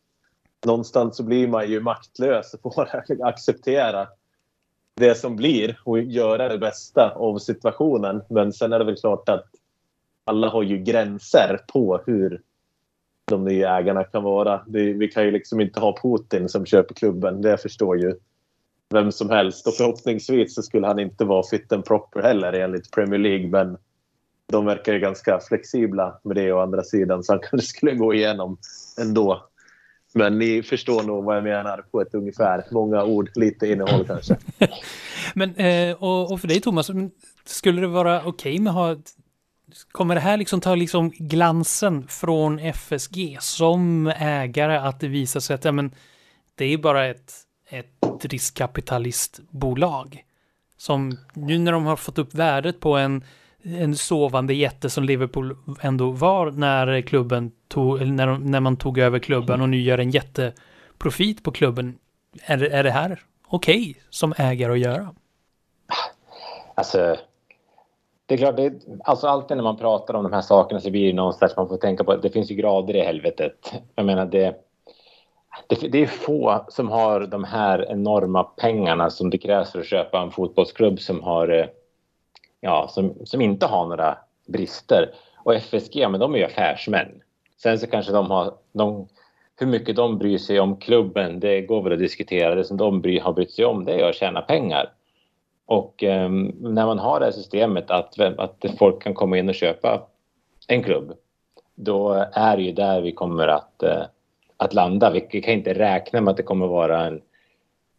någonstans 0.66 1.16
så 1.16 1.22
blir 1.22 1.48
man 1.48 1.70
ju 1.70 1.80
maktlös 1.80 2.54
och 2.54 2.74
får 2.74 2.88
acceptera 3.22 4.08
det 4.96 5.14
som 5.14 5.36
blir 5.36 5.80
och 5.84 6.00
göra 6.00 6.48
det 6.48 6.58
bästa 6.58 7.10
av 7.10 7.38
situationen. 7.38 8.22
Men 8.30 8.52
sen 8.52 8.72
är 8.72 8.78
det 8.78 8.84
väl 8.84 8.96
klart 8.96 9.28
att 9.28 9.46
alla 10.24 10.48
har 10.48 10.62
ju 10.62 10.78
gränser 10.78 11.60
på 11.72 12.02
hur 12.06 12.42
de 13.30 13.44
nya 13.44 13.78
ägarna 13.78 14.04
kan 14.04 14.22
vara. 14.22 14.62
Det, 14.66 14.92
vi 14.92 15.08
kan 15.08 15.24
ju 15.24 15.30
liksom 15.30 15.60
inte 15.60 15.80
ha 15.80 15.98
Putin 16.02 16.48
som 16.48 16.66
köper 16.66 16.94
klubben. 16.94 17.42
Det 17.42 17.58
förstår 17.58 17.98
ju 17.98 18.14
vem 18.90 19.12
som 19.12 19.30
helst. 19.30 19.66
Och 19.66 19.74
förhoppningsvis 19.74 20.54
så 20.54 20.62
skulle 20.62 20.86
han 20.86 20.98
inte 20.98 21.24
vara 21.24 21.42
fit 21.50 21.72
and 21.72 21.84
proper 21.84 22.22
heller 22.22 22.52
enligt 22.52 22.90
Premier 22.90 23.18
League. 23.18 23.48
Men 23.48 23.78
de 24.52 24.66
verkar 24.66 24.92
ju 24.92 24.98
ganska 24.98 25.40
flexibla 25.48 26.20
med 26.22 26.36
det 26.36 26.52
å 26.52 26.60
andra 26.60 26.82
sidan 26.82 27.24
så 27.24 27.32
han 27.32 27.40
kanske 27.50 27.68
skulle 27.68 27.94
gå 27.94 28.14
igenom 28.14 28.58
ändå. 29.00 29.46
Men 30.14 30.38
ni 30.38 30.62
förstår 30.62 31.02
nog 31.02 31.24
vad 31.24 31.36
jag 31.36 31.44
menar 31.44 31.84
på 31.90 32.00
ett 32.00 32.14
ungefär. 32.14 32.64
Många 32.70 33.04
ord, 33.04 33.30
lite 33.34 33.66
innehåll 33.66 34.06
kanske. 34.06 34.36
Men, 35.34 35.54
eh, 35.54 35.96
och, 36.02 36.32
och, 36.32 36.40
för 36.40 36.48
dig 36.48 36.60
Thomas, 36.60 36.90
skulle 37.44 37.80
det 37.80 37.86
vara 37.86 38.18
okej 38.20 38.30
okay 38.30 38.60
med 38.60 38.70
att 38.70 38.76
ha 38.76 38.96
Kommer 39.92 40.14
det 40.14 40.20
här 40.20 40.36
liksom 40.36 40.60
ta 40.60 40.74
liksom 40.74 41.10
glansen 41.10 42.08
från 42.08 42.58
FSG 42.58 43.38
som 43.40 44.06
ägare 44.06 44.76
att 44.76 45.00
det 45.00 45.08
visar 45.08 45.40
sig 45.40 45.54
att 45.54 45.64
ja, 45.64 45.72
men, 45.72 45.94
det 46.54 46.64
är 46.64 46.78
bara 46.78 47.06
ett, 47.06 47.34
ett 47.70 48.24
riskkapitalistbolag 48.24 50.24
Som 50.76 51.18
nu 51.34 51.58
när 51.58 51.72
de 51.72 51.86
har 51.86 51.96
fått 51.96 52.18
upp 52.18 52.34
värdet 52.34 52.80
på 52.80 52.96
en, 52.96 53.24
en 53.62 53.96
sovande 53.96 54.54
jätte 54.54 54.90
som 54.90 55.04
Liverpool 55.04 55.56
ändå 55.80 56.10
var 56.10 56.50
när 56.50 57.00
klubben 57.00 57.52
tog, 57.68 58.06
när, 58.06 58.26
de, 58.26 58.50
när 58.50 58.60
man 58.60 58.76
tog 58.76 58.98
över 58.98 59.18
klubben 59.18 59.60
och 59.60 59.68
nu 59.68 59.80
gör 59.80 59.98
en 59.98 60.10
jätteprofit 60.10 61.42
på 61.42 61.52
klubben. 61.52 61.98
Är, 62.42 62.62
är 62.62 62.84
det 62.84 62.90
här 62.90 63.22
okej 63.46 63.90
okay 63.90 64.02
som 64.10 64.34
ägare 64.36 64.72
att 64.72 64.78
göra? 64.78 65.14
Alltså, 66.74 67.16
det 68.26 68.34
är 68.34 68.38
klart, 68.38 68.56
det 68.56 68.72
alltså 69.04 69.26
alltid 69.26 69.56
när 69.56 69.64
man 69.64 69.76
pratar 69.76 70.14
om 70.14 70.22
de 70.22 70.32
här 70.32 70.40
sakerna 70.40 70.80
så 70.80 70.90
blir 70.90 71.06
det 71.06 71.12
någonstans 71.12 71.56
man 71.56 71.68
får 71.68 71.76
tänka 71.76 72.04
på 72.04 72.12
att 72.12 72.22
det 72.22 72.30
finns 72.30 72.50
ju 72.50 72.54
grader 72.54 72.96
i 72.96 73.00
helvetet. 73.00 73.72
Jag 73.94 74.06
menar 74.06 74.26
det, 74.26 74.54
det, 75.66 75.88
det, 75.88 76.02
är 76.02 76.06
få 76.06 76.64
som 76.68 76.88
har 76.88 77.20
de 77.20 77.44
här 77.44 77.90
enorma 77.90 78.44
pengarna 78.44 79.10
som 79.10 79.30
det 79.30 79.38
krävs 79.38 79.72
för 79.72 79.78
att 79.78 79.86
köpa 79.86 80.20
en 80.20 80.30
fotbollsklubb 80.30 81.00
som 81.00 81.22
har 81.22 81.48
eh, 81.48 81.66
ja, 82.60 82.88
som, 82.90 83.14
som 83.24 83.40
inte 83.40 83.66
har 83.66 83.86
några 83.86 84.18
brister. 84.46 85.10
Och 85.36 85.54
FSG, 85.54 86.10
men 86.10 86.20
de 86.20 86.34
är 86.34 86.38
ju 86.38 86.44
affärsmän. 86.44 87.22
Sen 87.62 87.78
så 87.78 87.86
kanske 87.86 88.12
de 88.12 88.30
har 88.30 88.54
de, 88.72 89.08
hur 89.56 89.66
mycket 89.66 89.96
de 89.96 90.18
bryr 90.18 90.38
sig 90.38 90.60
om 90.60 90.76
klubben, 90.76 91.40
det 91.40 91.60
går 91.60 91.82
väl 91.82 91.92
att 91.92 91.98
diskutera. 91.98 92.54
Det 92.54 92.64
som 92.64 92.76
de 92.76 93.00
bry, 93.00 93.18
har 93.18 93.32
brytt 93.32 93.50
sig 93.50 93.64
om, 93.64 93.84
det 93.84 94.00
är 94.00 94.08
att 94.08 94.14
tjäna 94.14 94.40
pengar. 94.40 94.92
Och 95.66 96.04
eh, 96.04 96.30
när 96.60 96.86
man 96.86 96.98
har 96.98 97.20
det 97.20 97.26
här 97.26 97.32
systemet 97.32 97.90
att, 97.90 98.20
att 98.20 98.64
folk 98.78 99.02
kan 99.02 99.14
komma 99.14 99.38
in 99.38 99.48
och 99.48 99.54
köpa 99.54 100.06
en 100.68 100.82
klubb, 100.82 101.12
då 101.74 102.26
är 102.32 102.56
det 102.56 102.62
ju 102.62 102.72
där 102.72 103.00
vi 103.00 103.12
kommer 103.12 103.48
att, 103.48 103.82
eh, 103.82 104.02
att 104.56 104.74
landa. 104.74 105.10
Vi 105.10 105.20
kan 105.20 105.54
inte 105.54 105.74
räkna 105.74 106.20
med 106.20 106.30
att 106.30 106.36
det 106.36 106.42
kommer 106.42 106.66
vara 106.66 107.06
en, 107.06 107.22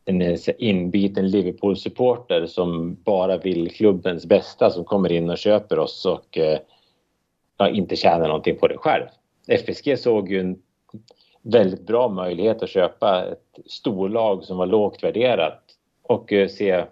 en 0.05 0.21
eh, 0.21 0.37
inbiten 0.57 1.27
Liverpool-supporter 1.27 2.45
som 2.45 2.97
bara 3.03 3.37
vill 3.37 3.71
klubbens 3.71 4.25
bästa 4.25 4.69
som 4.69 4.83
kommer 4.83 5.11
in 5.11 5.29
och 5.29 5.37
köper 5.37 5.79
oss 5.79 6.05
och 6.05 6.37
eh, 6.37 6.59
inte 7.71 7.95
tjänar 7.95 8.27
någonting 8.27 8.57
på 8.57 8.67
det 8.67 8.77
själv. 8.77 9.05
FSG 9.47 9.99
såg 9.99 10.31
ju 10.31 10.39
en 10.39 10.61
väldigt 11.41 11.87
bra 11.87 12.09
möjlighet 12.09 12.63
att 12.63 12.69
köpa 12.69 13.25
ett 13.25 13.59
storlag 13.65 14.43
som 14.43 14.57
var 14.57 14.65
lågt 14.65 15.03
värderat 15.03 15.63
och 16.03 16.33
eh, 16.33 16.47
se 16.47 16.85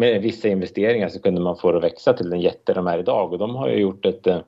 med 0.00 0.22
vissa 0.22 0.48
investeringar 0.48 1.08
så 1.08 1.22
kunde 1.22 1.40
man 1.40 1.56
få 1.56 1.72
det 1.72 1.78
att 1.78 1.84
växa 1.84 2.12
till 2.12 2.30
den 2.30 2.40
jätte 2.40 2.74
de 2.74 2.86
är 2.86 2.98
idag 2.98 3.32
och 3.32 3.38
de 3.38 3.54
har 3.54 3.68
ju 3.68 3.76
gjort 3.76 4.06
ett, 4.06 4.26
eh, 4.26 4.40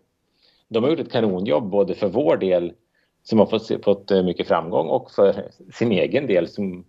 de 0.69 0.83
har 0.83 0.91
gjort 0.91 1.01
ett 1.01 1.13
kanonjobb 1.13 1.71
både 1.71 1.95
för 1.95 2.09
vår 2.09 2.37
del 2.37 2.73
som 3.23 3.39
har 3.39 3.47
fått, 3.47 3.85
fått 3.85 4.11
eh, 4.11 4.23
mycket 4.23 4.49
framgång 4.49 4.89
och 4.89 5.11
för 5.11 5.51
sin 5.73 5.93
egen 5.93 6.27
del 6.27 6.49
som 6.49 6.85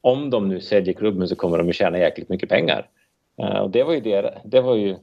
om 0.00 0.30
de 0.30 0.48
nu 0.48 0.60
säljer 0.60 0.94
klubben 0.94 1.28
så 1.28 1.36
kommer 1.36 1.58
de 1.58 1.68
att 1.68 1.74
tjäna 1.74 1.98
jäkligt 1.98 2.28
mycket 2.28 2.48
pengar. 2.48 2.88
Uh, 3.42 3.58
och 3.58 3.70
det 3.70 3.82
var 3.82 3.92
ju, 3.92 4.00
der, 4.00 4.40
det 4.44 4.60
var 4.60 4.74
ju 4.74 4.96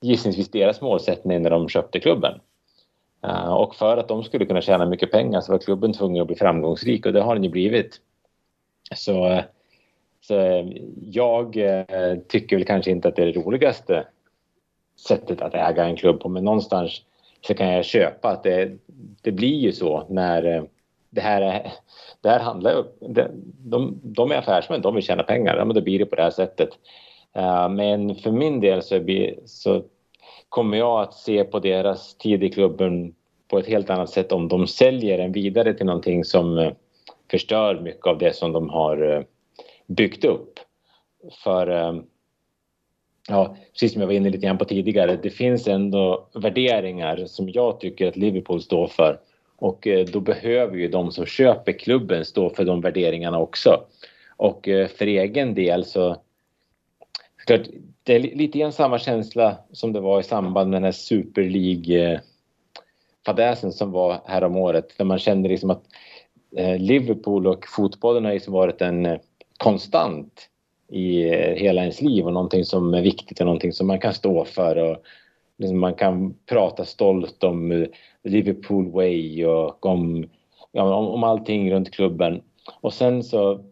gissningsvis 0.00 0.50
deras 0.50 0.80
målsättning 0.80 1.42
när 1.42 1.50
de 1.50 1.68
köpte 1.68 2.00
klubben. 2.00 2.40
Uh, 3.26 3.54
och 3.54 3.74
för 3.74 3.96
att 3.96 4.08
de 4.08 4.22
skulle 4.22 4.46
kunna 4.46 4.60
tjäna 4.60 4.86
mycket 4.86 5.12
pengar 5.12 5.40
så 5.40 5.52
var 5.52 5.58
klubben 5.58 5.92
tvungen 5.92 6.20
att 6.20 6.26
bli 6.26 6.36
framgångsrik 6.36 7.06
och 7.06 7.12
det 7.12 7.20
har 7.20 7.34
den 7.34 7.44
ju 7.44 7.50
blivit. 7.50 8.00
Så 8.94 9.42
så 10.26 10.40
eh, 10.40 10.66
jag 11.00 11.56
eh, 11.56 12.18
tycker 12.28 12.56
väl 12.56 12.64
kanske 12.64 12.90
inte 12.90 13.08
att 13.08 13.16
det 13.16 13.22
är 13.22 13.26
det 13.26 13.40
roligaste 13.40 14.06
sättet 15.08 15.42
att 15.42 15.54
äga 15.54 15.84
en 15.84 15.96
klubb 15.96 16.20
på 16.20 16.28
men 16.28 16.44
någonstans 16.44 17.02
så 17.46 17.54
kan 17.54 17.72
jag 17.72 17.84
köpa 17.84 18.28
att 18.28 18.42
det, 18.42 18.72
det 19.22 19.32
blir 19.32 19.54
ju 19.54 19.72
så 19.72 20.06
när 20.08 20.56
eh, 20.56 20.62
det 21.10 21.20
här, 21.20 21.42
är, 21.42 21.72
det 22.20 22.28
här 22.28 22.40
handlar 22.40 22.70
ju... 22.70 22.84
De, 23.58 24.00
de 24.02 24.30
är 24.30 24.36
affärsmän, 24.36 24.82
de 24.82 24.94
vill 24.94 25.04
tjäna 25.04 25.22
pengar, 25.22 25.56
ja, 25.56 25.64
men 25.64 25.74
då 25.74 25.80
blir 25.80 25.98
det 25.98 26.06
på 26.06 26.16
det 26.16 26.22
här 26.22 26.30
sättet. 26.30 26.68
Men 27.70 28.14
för 28.14 28.30
min 28.30 28.60
del 28.60 28.82
så, 28.82 29.00
blir, 29.00 29.34
så 29.44 29.82
kommer 30.48 30.76
jag 30.76 31.00
att 31.00 31.14
se 31.14 31.44
på 31.44 31.58
deras 31.58 32.14
tid 32.14 32.44
i 32.44 32.50
klubben 32.50 33.14
på 33.48 33.58
ett 33.58 33.66
helt 33.66 33.90
annat 33.90 34.10
sätt 34.10 34.32
om 34.32 34.48
de 34.48 34.66
säljer 34.66 35.18
den 35.18 35.32
vidare 35.32 35.74
till 35.74 35.86
någonting 35.86 36.24
som 36.24 36.72
förstör 37.30 37.80
mycket 37.80 38.06
av 38.06 38.18
det 38.18 38.36
som 38.36 38.52
de 38.52 38.70
har 38.70 39.26
byggt 39.86 40.24
upp. 40.24 40.60
För 41.44 41.66
ehm, 41.66 42.02
ja, 43.28 43.56
precis 43.72 43.92
som 43.92 44.00
jag 44.00 44.06
var 44.06 44.14
inne 44.14 44.30
lite 44.30 44.46
grann 44.46 44.58
på 44.58 44.64
tidigare, 44.64 45.18
det 45.22 45.30
finns 45.30 45.68
ändå 45.68 46.28
värderingar 46.34 47.26
som 47.26 47.48
jag 47.48 47.80
tycker 47.80 48.08
att 48.08 48.16
Liverpool 48.16 48.62
står 48.62 48.86
för 48.86 49.20
och 49.56 49.86
eh, 49.86 50.06
då 50.06 50.20
behöver 50.20 50.76
ju 50.76 50.88
de 50.88 51.12
som 51.12 51.26
köper 51.26 51.72
klubben 51.72 52.24
stå 52.24 52.50
för 52.50 52.64
de 52.64 52.80
värderingarna 52.80 53.38
också. 53.38 53.84
Och 54.36 54.68
eh, 54.68 54.88
för 54.88 55.06
egen 55.06 55.54
del 55.54 55.84
så 55.84 56.16
det 57.46 58.14
är 58.14 58.18
lite 58.18 58.58
grann 58.58 58.72
samma 58.72 58.98
känsla 58.98 59.58
som 59.72 59.92
det 59.92 60.00
var 60.00 60.20
i 60.20 60.22
samband 60.22 60.70
med 60.70 60.76
den 60.76 60.84
här 60.84 60.92
Super 60.92 61.42
League-fadäsen 61.42 62.20
eh, 63.68 63.74
som 63.74 63.90
var 63.90 64.20
här 64.26 64.44
om 64.44 64.56
året 64.56 64.98
där 64.98 65.04
man 65.04 65.18
kände 65.18 65.48
liksom 65.48 65.70
att 65.70 65.82
Liverpool 66.78 67.46
och 67.46 67.64
fotbollen 67.68 68.24
har 68.24 68.32
liksom 68.32 68.52
varit 68.52 68.80
en 68.80 69.18
konstant 69.58 70.48
i 70.88 71.28
eh, 71.28 71.54
hela 71.54 71.80
ens 71.80 72.00
liv 72.00 72.26
och 72.26 72.32
någonting 72.32 72.64
som 72.64 72.94
är 72.94 73.02
viktigt 73.02 73.40
och 73.40 73.46
någonting 73.46 73.72
som 73.72 73.86
man 73.86 74.00
kan 74.00 74.14
stå 74.14 74.44
för 74.44 74.76
och 74.76 74.96
liksom 75.58 75.78
man 75.78 75.94
kan 75.94 76.34
prata 76.46 76.84
stolt 76.84 77.44
om 77.44 77.72
eh, 77.72 77.88
Liverpool 78.22 78.90
way 78.90 79.46
och 79.46 79.86
om, 79.86 80.28
ja, 80.72 80.94
om, 80.94 81.06
om 81.06 81.24
allting 81.24 81.72
runt 81.72 81.94
klubben. 81.94 82.42
Och 82.80 82.92
sen 82.92 83.22
så 83.22 83.64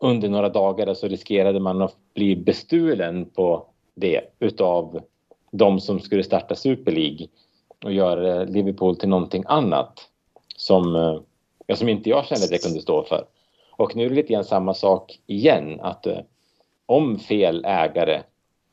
under 0.00 0.28
några 0.28 0.48
dagar 0.48 0.94
så 0.94 1.08
riskerade 1.08 1.60
man 1.60 1.82
att 1.82 1.96
bli 2.14 2.36
bestulen 2.36 3.30
på 3.30 3.66
det 3.94 4.20
utav 4.38 5.00
de 5.50 5.80
som 5.80 6.00
skulle 6.00 6.22
starta 6.22 6.54
Super 6.54 6.92
League 6.92 7.26
och 7.84 7.92
göra 7.92 8.44
Liverpool 8.44 8.96
till 8.96 9.08
någonting 9.08 9.44
annat 9.46 10.08
som, 10.56 10.96
eh, 10.96 11.20
ja, 11.66 11.76
som 11.76 11.88
inte 11.88 12.10
jag 12.10 12.26
kände 12.26 12.44
att 12.44 12.50
jag 12.50 12.62
kunde 12.62 12.80
stå 12.80 13.02
för. 13.02 13.24
Och 13.76 13.96
nu 13.96 14.04
är 14.04 14.08
det 14.08 14.14
lite 14.14 14.32
grann 14.32 14.44
samma 14.44 14.74
sak 14.74 15.18
igen 15.26 15.80
att 15.80 16.06
eh, 16.06 16.18
om 16.86 17.18
fel 17.18 17.64
ägare 17.64 18.22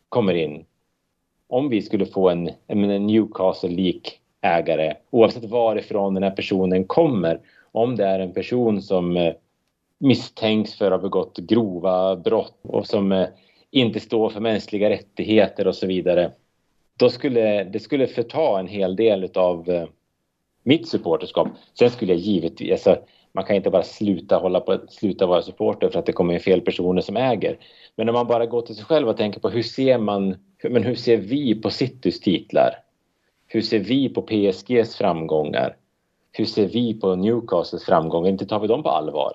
kommer 0.10 0.34
in, 0.34 0.66
om 1.48 1.70
vi 1.70 1.82
skulle 1.82 2.06
få 2.06 2.30
en, 2.30 2.50
en 2.68 3.08
Newcastle-lik 3.08 4.20
ägare 4.42 4.94
oavsett 5.10 5.46
varifrån 5.46 6.14
den 6.14 6.24
här 6.24 6.32
personen 6.32 6.84
kommer, 6.84 7.40
om 7.72 7.96
det 7.96 8.06
är 8.06 8.20
en 8.20 8.34
person 8.34 8.82
som 8.82 9.18
eh, 9.18 9.34
misstänks 9.98 10.78
för 10.78 10.86
att 10.86 10.92
ha 10.92 10.98
begått 10.98 11.38
grova 11.38 12.16
brott 12.16 12.60
och 12.62 12.88
som 12.88 13.12
eh, 13.12 13.28
inte 13.72 14.00
står 14.00 14.30
för 14.30 14.40
mänskliga 14.40 14.90
rättigheter 14.90 15.68
och 15.68 15.76
så 15.76 15.88
vidare. 15.88 16.32
Då 16.98 17.10
skulle 17.10 17.64
det 17.64 17.80
skulle 17.80 18.08
förta 18.08 18.60
en 18.60 18.68
hel 18.68 18.96
del 18.96 19.30
av 19.36 19.70
eh, 19.70 19.88
mitt 20.64 20.88
supporterskap. 20.88 21.48
Sen 21.80 21.90
skulle 21.90 22.14
jag 22.14 22.22
givetvis, 22.22 22.72
alltså, 22.72 22.98
man 23.34 23.44
kan 23.44 23.56
inte 23.56 23.70
bara 23.70 23.84
sluta, 23.84 24.38
hålla 24.38 24.60
på, 24.60 24.80
sluta 24.90 25.26
vara 25.26 25.42
supporter 25.42 25.90
för 25.90 26.00
att 26.00 26.06
det 26.06 26.14
kommer 26.14 26.34
in 26.34 26.40
fel 26.40 26.62
personer 26.62 27.02
som 27.02 27.18
äger. 27.18 27.58
Men 27.96 28.10
om 28.10 28.14
man 28.14 28.28
bara 28.28 28.46
går 28.46 28.62
till 28.62 28.76
sig 28.76 28.86
själv 28.86 29.10
och 29.10 29.18
tänker 29.18 29.40
på 29.40 29.50
hur 29.50 29.64
ser 29.64 29.98
man, 29.98 30.36
men 30.64 30.84
hur 30.84 30.96
ser 30.96 31.18
vi 31.18 31.62
på 31.62 31.70
Citys 31.70 32.20
titlar? 32.20 32.76
Hur 33.48 33.62
ser 33.62 33.80
vi 33.80 34.10
på 34.10 34.22
PSGs 34.22 34.96
framgångar? 34.96 35.76
Hur 36.32 36.46
ser 36.46 36.68
vi 36.68 36.94
på 37.00 37.16
Newcastles 37.16 37.86
framgångar? 37.86 38.30
Inte 38.30 38.46
tar 38.46 38.60
vi 38.60 38.68
dem 38.68 38.84
på 38.84 38.90
allvar. 38.90 39.34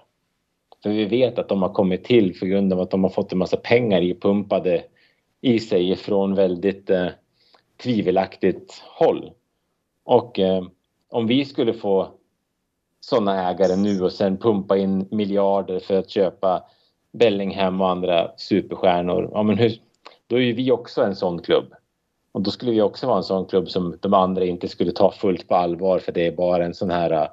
För 0.83 0.91
vi 0.91 1.05
vet 1.05 1.38
att 1.38 1.49
de 1.49 1.62
har 1.62 1.73
kommit 1.73 2.05
till 2.05 2.35
för 2.35 2.47
grund 2.47 2.73
av 2.73 2.81
att 2.81 2.91
de 2.91 3.05
har 3.05 3.11
fått 3.11 3.33
en 3.33 3.38
massa 3.38 3.57
pengar 3.57 4.03
ipumpade 4.03 4.85
i 5.41 5.59
sig 5.59 5.97
från 5.97 6.35
väldigt 6.35 6.91
eh, 6.91 7.07
tvivelaktigt 7.83 8.83
håll. 8.85 9.31
Och 10.05 10.38
eh, 10.38 10.65
om 11.11 11.26
vi 11.26 11.45
skulle 11.45 11.73
få 11.73 12.09
sådana 13.09 13.51
ägare 13.51 13.77
nu 13.77 14.03
och 14.03 14.13
sen 14.13 14.37
pumpa 14.37 14.77
in 14.77 15.09
miljarder 15.11 15.81
för 15.81 15.99
att 15.99 16.11
köpa 16.11 16.63
Bellingham 17.13 17.81
och 17.81 17.91
andra 17.91 18.31
superstjärnor. 18.37 19.31
Ja, 19.33 19.43
men 19.43 19.59
hur, 19.59 19.73
då 20.27 20.37
är 20.37 20.41
ju 20.41 20.53
vi 20.53 20.71
också 20.71 21.03
en 21.03 21.17
sån 21.17 21.43
klubb. 21.43 21.75
Och 22.33 22.43
då 22.43 22.51
skulle 22.51 22.71
vi 22.71 22.83
också 22.83 23.07
vara 23.07 23.17
en 23.17 23.23
sån 23.23 23.47
klubb 23.47 23.69
som 23.69 23.99
de 24.01 24.15
andra 24.15 24.45
inte 24.45 24.69
skulle 24.69 24.93
ta 24.93 25.11
fullt 25.13 25.49
på 25.49 25.55
allvar 25.55 25.99
för 25.99 26.13
det 26.13 26.27
är 26.27 26.33
bara 26.33 26.65
en 26.65 26.75
sån 26.75 26.91
här 26.91 27.11
äh, 27.11 27.29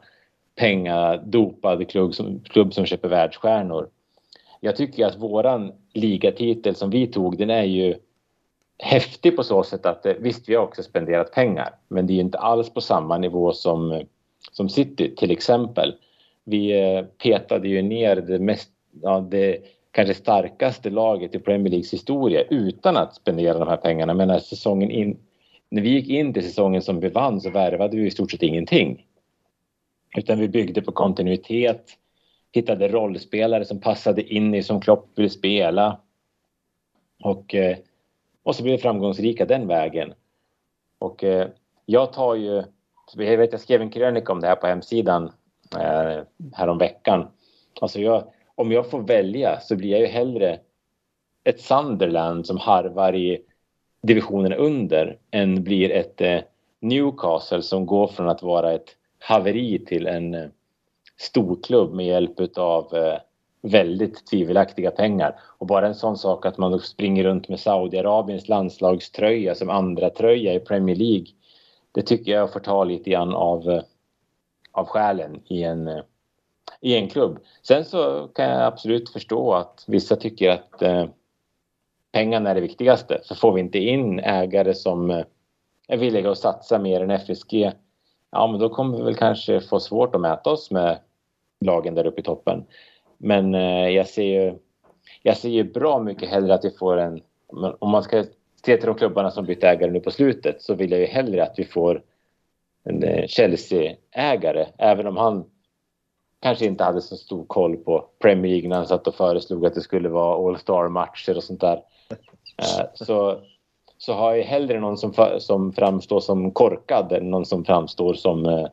pengadopad 0.55 1.89
klubb 1.89 2.13
som, 2.13 2.39
klubb 2.39 2.73
som 2.73 2.85
köper 2.85 3.09
världsstjärnor. 3.09 3.89
Jag 4.59 4.75
tycker 4.75 5.05
att 5.05 5.17
våran 5.17 5.71
ligatitel 5.93 6.75
som 6.75 6.89
vi 6.89 7.07
tog, 7.07 7.37
den 7.37 7.49
är 7.49 7.63
ju 7.63 7.95
häftig 8.79 9.35
på 9.35 9.43
så 9.43 9.63
sätt 9.63 9.85
att 9.85 10.05
äh, 10.05 10.13
visst, 10.19 10.49
vi 10.49 10.55
har 10.55 10.63
också 10.63 10.83
spenderat 10.83 11.31
pengar, 11.31 11.69
men 11.87 12.07
det 12.07 12.13
är 12.13 12.19
inte 12.19 12.37
alls 12.37 12.69
på 12.69 12.81
samma 12.81 13.17
nivå 13.17 13.53
som 13.53 14.03
som 14.51 14.69
City 14.69 15.15
till 15.15 15.31
exempel. 15.31 15.95
Vi 16.43 16.81
eh, 16.81 17.05
petade 17.05 17.67
ju 17.67 17.81
ner 17.81 18.15
det 18.15 18.39
mest, 18.39 18.69
ja, 19.01 19.19
det 19.19 19.57
kanske 19.91 20.13
starkaste 20.13 20.89
laget 20.89 21.35
i 21.35 21.39
Premier 21.39 21.69
Leagues 21.69 21.93
historia 21.93 22.43
utan 22.49 22.97
att 22.97 23.15
spendera 23.15 23.59
de 23.59 23.67
här 23.67 23.77
pengarna. 23.77 24.13
Men 24.13 24.27
när 24.27 24.39
säsongen 24.39 24.91
in, 24.91 25.17
när 25.69 25.81
vi 25.81 25.89
gick 25.89 26.09
in 26.09 26.33
till 26.33 26.43
säsongen 26.43 26.81
som 26.81 26.99
vi 26.99 27.09
vann 27.09 27.41
så 27.41 27.49
värvade 27.49 27.97
vi 27.97 28.07
i 28.07 28.11
stort 28.11 28.31
sett 28.31 28.43
ingenting. 28.43 29.05
Utan 30.17 30.39
vi 30.39 30.47
byggde 30.47 30.81
på 30.81 30.91
kontinuitet, 30.91 31.97
hittade 32.51 32.87
rollspelare 32.87 33.65
som 33.65 33.79
passade 33.79 34.33
in 34.33 34.55
i 34.55 34.63
som 34.63 34.81
Klopp 34.81 35.09
ville 35.15 35.29
spela. 35.29 35.99
Och, 37.23 37.55
eh, 37.55 37.77
och 38.43 38.55
så 38.55 38.63
blev 38.63 38.75
vi 38.75 38.81
framgångsrika 38.81 39.45
den 39.45 39.67
vägen. 39.67 40.13
Och 40.99 41.23
eh, 41.23 41.47
jag 41.85 42.13
tar 42.13 42.35
ju, 42.35 42.63
jag 43.15 43.37
vet 43.37 43.51
jag 43.51 43.61
skrev 43.61 43.81
en 43.81 43.89
krönika 43.89 44.31
om 44.31 44.39
det 44.39 44.47
här 44.47 44.55
på 44.55 44.67
hemsidan 44.67 45.31
eh, 45.79 46.23
häromveckan. 46.53 47.27
Alltså 47.81 47.99
jag, 47.99 48.23
om 48.55 48.71
jag 48.71 48.89
får 48.89 49.01
välja 49.01 49.59
så 49.59 49.75
blir 49.75 49.89
jag 49.89 49.99
ju 49.99 50.05
hellre 50.07 50.59
ett 51.43 51.61
Sunderland 51.61 52.47
som 52.47 52.57
harvar 52.57 53.15
i 53.15 53.41
divisionen 54.01 54.53
under 54.53 55.17
än 55.31 55.63
blir 55.63 55.91
ett 55.91 56.21
eh, 56.21 56.39
Newcastle 56.81 57.61
som 57.61 57.85
går 57.85 58.07
från 58.07 58.29
att 58.29 58.43
vara 58.43 58.73
ett 58.73 58.95
haveri 59.19 59.85
till 59.85 60.07
en 60.07 60.33
eh, 60.33 60.47
storklubb 61.17 61.93
med 61.93 62.05
hjälp 62.05 62.57
av 62.57 62.95
eh, 62.95 63.17
väldigt 63.61 64.27
tvivelaktiga 64.27 64.91
pengar. 64.91 65.39
Och 65.57 65.67
bara 65.67 65.87
en 65.87 65.95
sån 65.95 66.17
sak 66.17 66.45
att 66.45 66.57
man 66.57 66.79
springer 66.79 67.23
runt 67.23 67.49
med 67.49 67.59
Saudiarabiens 67.59 68.49
landslagströja 68.49 69.55
som 69.55 69.69
andra 69.69 70.09
tröja 70.09 70.53
i 70.53 70.59
Premier 70.59 70.95
League. 70.95 71.27
Det 71.93 72.01
tycker 72.01 72.31
jag 72.31 72.53
får 72.53 72.59
ta 72.59 72.83
lite 72.83 73.09
grann 73.09 73.33
av, 73.33 73.69
eh, 73.69 73.83
av 74.71 74.85
själen 74.85 75.41
i 75.47 75.63
en, 75.63 75.87
eh, 75.87 76.03
i 76.81 76.95
en 76.95 77.09
klubb. 77.09 77.39
Sen 77.61 77.85
så 77.85 78.27
kan 78.27 78.45
jag 78.45 78.61
absolut 78.61 79.09
förstå 79.09 79.53
att 79.53 79.85
vissa 79.87 80.15
tycker 80.15 80.49
att 80.49 80.81
eh, 80.81 81.05
pengarna 82.11 82.49
är 82.49 82.55
det 82.55 82.61
viktigaste. 82.61 83.21
För 83.27 83.35
får 83.35 83.53
vi 83.53 83.61
inte 83.61 83.79
in 83.79 84.19
ägare 84.19 84.73
som 84.73 85.11
eh, 85.11 85.25
är 85.87 85.97
villiga 85.97 86.31
att 86.31 86.37
satsa 86.37 86.79
mer 86.79 87.01
än 87.01 87.11
FSG, 87.11 87.71
ja 88.31 88.47
men 88.47 88.59
då 88.59 88.69
kommer 88.69 88.97
vi 88.97 89.03
väl 89.03 89.15
kanske 89.15 89.61
få 89.61 89.79
svårt 89.79 90.15
att 90.15 90.21
mäta 90.21 90.49
oss 90.49 90.71
med 90.71 90.99
lagen 91.59 91.95
där 91.95 92.07
uppe 92.07 92.21
i 92.21 92.23
toppen. 92.23 92.65
Men 93.17 93.55
eh, 93.55 93.89
jag 93.89 94.07
ser 94.07 94.23
ju 94.23 94.59
jag 95.21 95.37
ser 95.37 95.49
ju 95.49 95.63
bra 95.63 95.99
mycket 95.99 96.29
hellre 96.29 96.53
att 96.53 96.65
vi 96.65 96.71
får 96.71 96.97
en... 96.97 97.21
Om 97.79 97.89
man 97.89 98.03
ska 98.03 98.23
Ser 98.65 98.77
till 98.77 98.87
de 98.87 98.95
klubbarna 98.95 99.31
som 99.31 99.45
bytt 99.45 99.63
ägare 99.63 99.91
nu 99.91 99.99
på 99.99 100.11
slutet 100.11 100.61
så 100.61 100.75
vill 100.75 100.91
jag 100.91 100.99
ju 100.99 101.05
hellre 101.05 101.43
att 101.43 101.59
vi 101.59 101.65
får 101.65 102.01
en 102.83 103.03
eh, 103.03 103.27
Chelsea-ägare, 103.27 104.67
även 104.77 105.07
om 105.07 105.17
han 105.17 105.45
kanske 106.41 106.65
inte 106.65 106.83
hade 106.83 107.01
så 107.01 107.15
stor 107.15 107.45
koll 107.45 107.77
på 107.77 108.05
Premier 108.21 108.51
League 108.51 108.69
när 108.69 108.75
han 108.75 108.87
satt 108.87 109.07
och 109.07 109.15
föreslog 109.15 109.65
att 109.65 109.73
det 109.73 109.81
skulle 109.81 110.09
vara 110.09 110.47
All 110.47 110.59
Star-matcher 110.59 111.37
och 111.37 111.43
sånt 111.43 111.61
där. 111.61 111.81
Eh, 112.57 112.85
så, 112.93 113.39
så 113.97 114.13
har 114.13 114.33
jag 114.33 114.43
hellre 114.43 114.79
någon 114.79 114.97
som, 114.97 115.13
som 115.39 115.73
framstår 115.73 116.19
som 116.19 116.51
korkad 116.51 117.11
än 117.11 117.29
någon 117.29 117.45
som 117.45 117.65
framstår 117.65 118.13
som, 118.13 118.45
eh, 118.45 118.67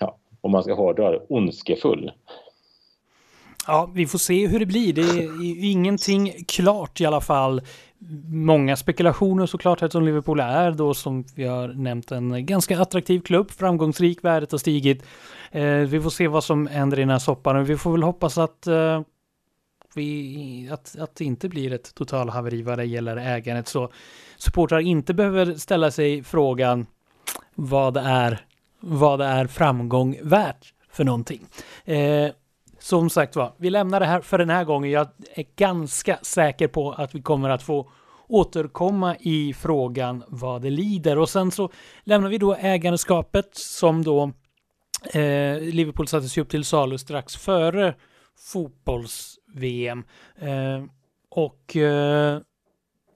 ja, 0.00 0.18
om 0.40 0.50
man 0.50 0.62
ska 0.62 0.74
hårdra 0.74 1.10
det, 1.10 1.26
ondskefull. 1.28 2.12
Ja, 3.66 3.90
vi 3.94 4.06
får 4.06 4.18
se 4.18 4.46
hur 4.46 4.58
det 4.58 4.66
blir. 4.66 4.92
Det 4.92 5.02
är 5.02 5.70
ingenting 5.70 6.32
klart 6.48 7.00
i 7.00 7.06
alla 7.06 7.20
fall. 7.20 7.60
Många 8.28 8.76
spekulationer 8.76 9.46
såklart 9.46 9.82
eftersom 9.82 10.04
Liverpool 10.04 10.40
är 10.40 10.70
då 10.70 10.94
som 10.94 11.24
vi 11.34 11.44
har 11.44 11.68
nämnt 11.68 12.12
en 12.12 12.46
ganska 12.46 12.80
attraktiv 12.80 13.20
klubb, 13.20 13.50
framgångsrik, 13.50 14.24
värdet 14.24 14.52
har 14.52 14.58
stigit. 14.58 15.02
Eh, 15.50 15.64
vi 15.64 16.00
får 16.00 16.10
se 16.10 16.28
vad 16.28 16.44
som 16.44 16.66
händer 16.66 16.98
i 16.98 17.00
den 17.00 17.10
här 17.10 17.18
soppan 17.18 17.56
och 17.56 17.70
vi 17.70 17.76
får 17.76 17.92
väl 17.92 18.02
hoppas 18.02 18.38
att 18.38 18.66
eh, 18.66 19.00
vi, 19.94 20.68
att, 20.72 20.96
att 20.98 21.16
det 21.16 21.24
inte 21.24 21.48
blir 21.48 21.72
ett 21.72 21.94
totalhaveri 21.94 22.62
vad 22.62 22.78
det 22.78 22.84
gäller 22.84 23.16
ägandet 23.16 23.68
så 23.68 23.92
supportrar 24.36 24.80
inte 24.80 25.14
behöver 25.14 25.54
ställa 25.54 25.90
sig 25.90 26.22
frågan 26.22 26.86
vad 27.54 27.94
det 27.94 28.00
är, 28.00 28.46
vad 28.80 29.20
är 29.20 29.46
framgång 29.46 30.18
värt 30.22 30.74
för 30.90 31.04
någonting. 31.04 31.46
Eh, 31.84 32.30
som 32.82 33.10
sagt 33.10 33.36
var, 33.36 33.52
vi 33.56 33.70
lämnar 33.70 34.00
det 34.00 34.06
här 34.06 34.20
för 34.20 34.38
den 34.38 34.50
här 34.50 34.64
gången. 34.64 34.90
Jag 34.90 35.08
är 35.34 35.44
ganska 35.56 36.18
säker 36.22 36.68
på 36.68 36.92
att 36.92 37.14
vi 37.14 37.22
kommer 37.22 37.50
att 37.50 37.62
få 37.62 37.90
återkomma 38.28 39.16
i 39.20 39.54
frågan 39.54 40.24
vad 40.28 40.62
det 40.62 40.70
lider. 40.70 41.18
Och 41.18 41.28
sen 41.28 41.50
så 41.50 41.70
lämnar 42.04 42.28
vi 42.28 42.38
då 42.38 42.54
ägandeskapet 42.54 43.48
som 43.52 44.04
då 44.04 44.22
eh, 45.12 45.60
Liverpool 45.60 46.08
sattes 46.08 46.38
upp 46.38 46.48
till 46.48 46.64
salu 46.64 46.98
strax 46.98 47.36
före 47.36 47.94
fotbolls-VM. 48.52 50.04
Eh, 50.38 50.84
och 51.30 51.76
eh, 51.76 52.40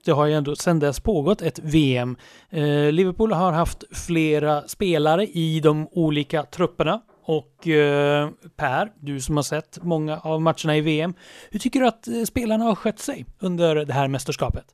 det 0.05 0.11
har 0.11 0.25
ju 0.25 0.33
ändå 0.33 0.55
sedan 0.55 0.79
dess 0.79 0.99
pågått 0.99 1.41
ett 1.41 1.59
VM. 1.59 2.17
Eh, 2.49 2.91
Liverpool 2.91 3.31
har 3.31 3.51
haft 3.51 3.83
flera 3.91 4.67
spelare 4.67 5.25
i 5.25 5.59
de 5.59 5.87
olika 5.91 6.43
trupperna 6.43 7.01
och 7.27 7.67
eh, 7.67 8.29
Per, 8.55 8.91
du 8.99 9.21
som 9.21 9.35
har 9.35 9.43
sett 9.43 9.83
många 9.83 10.19
av 10.19 10.41
matcherna 10.41 10.77
i 10.77 10.81
VM, 10.81 11.13
hur 11.51 11.59
tycker 11.59 11.79
du 11.79 11.87
att 11.87 12.07
eh, 12.07 12.23
spelarna 12.23 12.63
har 12.63 12.75
skött 12.75 12.99
sig 12.99 13.25
under 13.39 13.85
det 13.85 13.93
här 13.93 14.07
mästerskapet? 14.07 14.65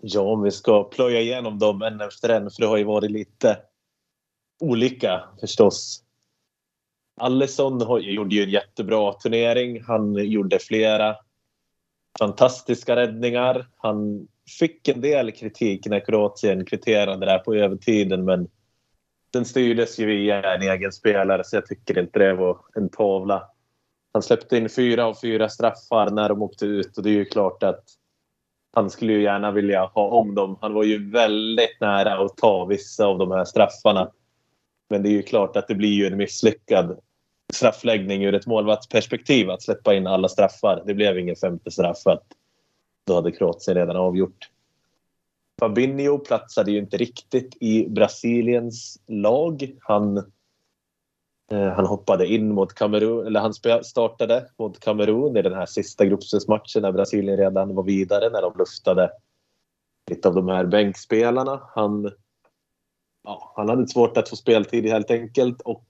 Ja, 0.00 0.20
om 0.20 0.42
vi 0.42 0.50
ska 0.50 0.84
plöja 0.84 1.20
igenom 1.20 1.58
dem 1.58 1.82
en 1.82 2.00
efter 2.00 2.28
en, 2.28 2.50
för 2.50 2.60
det 2.60 2.66
har 2.66 2.76
ju 2.76 2.84
varit 2.84 3.10
lite 3.10 3.58
olika 4.60 5.22
förstås. 5.40 6.02
Allison 7.20 8.02
gjorde 8.02 8.34
ju 8.34 8.42
en 8.42 8.50
jättebra 8.50 9.12
turnering. 9.12 9.82
Han 9.82 10.14
gjorde 10.14 10.58
flera 10.58 11.16
fantastiska 12.18 12.96
räddningar. 12.96 13.68
Han 13.76 14.28
fick 14.58 14.88
en 14.88 15.00
del 15.00 15.32
kritik 15.32 15.86
när 15.86 16.00
Kroatien 16.00 16.64
kvitterade 16.66 17.26
där 17.26 17.38
på 17.38 17.54
övertiden, 17.54 18.24
men 18.24 18.48
den 19.30 19.44
styrdes 19.44 19.98
ju 19.98 20.06
via 20.06 20.54
en 20.54 20.62
egen 20.62 20.92
spelare 20.92 21.44
så 21.44 21.56
jag 21.56 21.66
tycker 21.66 21.98
inte 21.98 22.18
det 22.18 22.34
var 22.34 22.58
en 22.74 22.88
tavla. 22.88 23.48
Han 24.12 24.22
släppte 24.22 24.56
in 24.56 24.68
fyra 24.68 25.06
av 25.06 25.14
fyra 25.14 25.48
straffar 25.48 26.10
när 26.10 26.28
de 26.28 26.42
åkte 26.42 26.66
ut 26.66 26.96
och 26.96 27.02
det 27.02 27.10
är 27.10 27.14
ju 27.14 27.24
klart 27.24 27.62
att 27.62 27.84
han 28.72 28.90
skulle 28.90 29.12
ju 29.12 29.22
gärna 29.22 29.50
vilja 29.50 29.84
ha 29.84 30.08
om 30.08 30.34
dem. 30.34 30.58
Han 30.60 30.74
var 30.74 30.84
ju 30.84 31.10
väldigt 31.10 31.80
nära 31.80 32.24
att 32.24 32.36
ta 32.36 32.64
vissa 32.64 33.06
av 33.06 33.18
de 33.18 33.30
här 33.30 33.44
straffarna. 33.44 34.10
Men 34.90 35.02
det 35.02 35.08
är 35.08 35.12
ju 35.12 35.22
klart 35.22 35.56
att 35.56 35.68
det 35.68 35.74
blir 35.74 35.92
ju 35.92 36.06
en 36.06 36.16
misslyckad 36.16 36.98
straffläggning 37.52 38.24
ur 38.24 38.34
ett 38.34 38.46
målvaktsperspektiv 38.46 39.50
att 39.50 39.62
släppa 39.62 39.94
in 39.94 40.06
alla 40.06 40.28
straffar. 40.28 40.82
Det 40.86 40.94
blev 40.94 41.18
ingen 41.18 41.36
femte 41.36 41.70
straff 41.70 42.02
för 42.02 42.10
att 42.10 42.26
då 43.06 43.14
hade 43.14 43.32
Kroatien 43.32 43.76
redan 43.76 43.96
avgjort. 43.96 44.50
Fabinho 45.58 46.18
platsade 46.18 46.70
ju 46.70 46.78
inte 46.78 46.96
riktigt 46.96 47.56
i 47.60 47.88
Brasiliens 47.88 48.98
lag. 49.06 49.76
Han, 49.80 50.16
eh, 51.50 51.68
han 51.68 51.86
hoppade 51.86 52.26
in 52.26 52.54
mot 52.54 52.74
Kamerun, 52.74 53.26
eller 53.26 53.40
han 53.40 53.84
startade 53.84 54.46
mot 54.58 54.80
Kamerun 54.80 55.36
i 55.36 55.42
den 55.42 55.54
här 55.54 55.66
sista 55.66 56.04
gruppspelsmatchen 56.04 56.82
när 56.82 56.92
Brasilien 56.92 57.36
redan 57.36 57.74
var 57.74 57.82
vidare 57.82 58.30
när 58.30 58.42
de 58.42 58.58
luftade 58.58 59.10
lite 60.10 60.28
av 60.28 60.34
de 60.34 60.48
här 60.48 60.64
bänkspelarna. 60.64 61.60
Han, 61.74 62.10
ja, 63.24 63.52
han 63.56 63.68
hade 63.68 63.88
svårt 63.88 64.16
att 64.16 64.28
få 64.28 64.36
speltid 64.36 64.86
helt 64.86 65.10
enkelt 65.10 65.60
och 65.60 65.86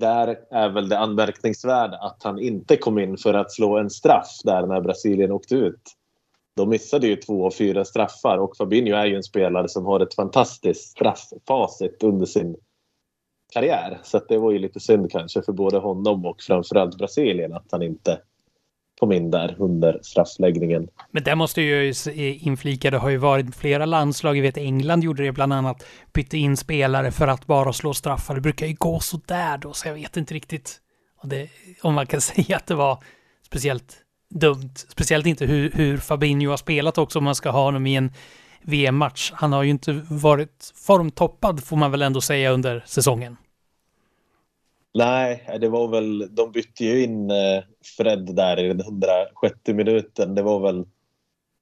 där 0.00 0.38
är 0.50 0.68
väl 0.68 0.88
det 0.88 0.98
anmärkningsvärda 0.98 1.96
att 1.96 2.22
han 2.22 2.38
inte 2.38 2.76
kom 2.76 2.98
in 2.98 3.16
för 3.16 3.34
att 3.34 3.52
slå 3.52 3.78
en 3.78 3.90
straff 3.90 4.40
där 4.44 4.66
när 4.66 4.80
Brasilien 4.80 5.32
åkte 5.32 5.54
ut 5.54 5.82
de 6.56 6.68
missade 6.68 7.06
ju 7.06 7.16
två 7.16 7.46
av 7.46 7.50
fyra 7.50 7.84
straffar 7.84 8.38
och 8.38 8.56
Fabinho 8.56 8.96
är 8.96 9.06
ju 9.06 9.16
en 9.16 9.22
spelare 9.22 9.68
som 9.68 9.84
har 9.84 10.00
ett 10.00 10.14
fantastiskt 10.14 10.90
strafffacit 10.90 12.02
under 12.02 12.26
sin 12.26 12.56
karriär. 13.52 14.00
Så 14.02 14.18
det 14.18 14.38
var 14.38 14.52
ju 14.52 14.58
lite 14.58 14.80
synd 14.80 15.10
kanske 15.10 15.42
för 15.42 15.52
både 15.52 15.78
honom 15.78 16.26
och 16.26 16.42
framförallt 16.42 16.98
Brasilien 16.98 17.52
att 17.52 17.66
han 17.70 17.82
inte 17.82 18.20
kom 19.00 19.12
in 19.12 19.30
där 19.30 19.56
under 19.58 20.00
straffläggningen. 20.02 20.88
Men 21.10 21.22
det 21.22 21.34
måste 21.34 21.62
ju 21.62 21.92
inflika, 22.40 22.90
det 22.90 22.98
har 22.98 23.10
ju 23.10 23.16
varit 23.16 23.56
flera 23.56 23.86
landslag, 23.86 24.36
jag 24.36 24.42
vet 24.42 24.56
England 24.56 25.04
gjorde 25.04 25.24
det 25.24 25.32
bland 25.32 25.52
annat, 25.52 25.86
bytte 26.12 26.38
in 26.38 26.56
spelare 26.56 27.10
för 27.10 27.28
att 27.28 27.46
bara 27.46 27.72
slå 27.72 27.94
straffar. 27.94 28.34
Det 28.34 28.40
brukar 28.40 28.66
ju 28.66 28.74
gå 28.74 29.00
så 29.00 29.20
där 29.26 29.58
då, 29.58 29.72
så 29.72 29.88
jag 29.88 29.94
vet 29.94 30.16
inte 30.16 30.34
riktigt 30.34 30.80
om, 31.16 31.28
det, 31.28 31.48
om 31.82 31.94
man 31.94 32.06
kan 32.06 32.20
säga 32.30 32.56
att 32.56 32.66
det 32.66 32.74
var 32.74 32.98
speciellt 33.46 34.03
dumt. 34.34 34.74
Speciellt 34.88 35.26
inte 35.26 35.46
hur, 35.46 35.70
hur 35.70 35.96
Fabinho 35.98 36.50
har 36.50 36.56
spelat 36.56 36.98
också 36.98 37.18
om 37.18 37.24
man 37.24 37.34
ska 37.34 37.50
ha 37.50 37.64
honom 37.64 37.86
i 37.86 37.96
en 37.96 38.12
VM-match. 38.62 39.32
Han 39.34 39.52
har 39.52 39.62
ju 39.62 39.70
inte 39.70 39.92
varit 40.10 40.72
formtoppad 40.86 41.64
får 41.64 41.76
man 41.76 41.90
väl 41.90 42.02
ändå 42.02 42.20
säga 42.20 42.50
under 42.50 42.84
säsongen. 42.86 43.36
Nej, 44.94 45.58
det 45.60 45.68
var 45.68 45.88
väl, 45.88 46.34
de 46.34 46.52
bytte 46.52 46.84
ju 46.84 47.02
in 47.02 47.30
eh, 47.30 47.62
Fred 47.96 48.34
där 48.34 48.58
i 48.58 48.68
den 48.68 48.80
106 48.80 49.58
minuten. 49.66 50.34
Det 50.34 50.42
var 50.42 50.60
väl 50.60 50.84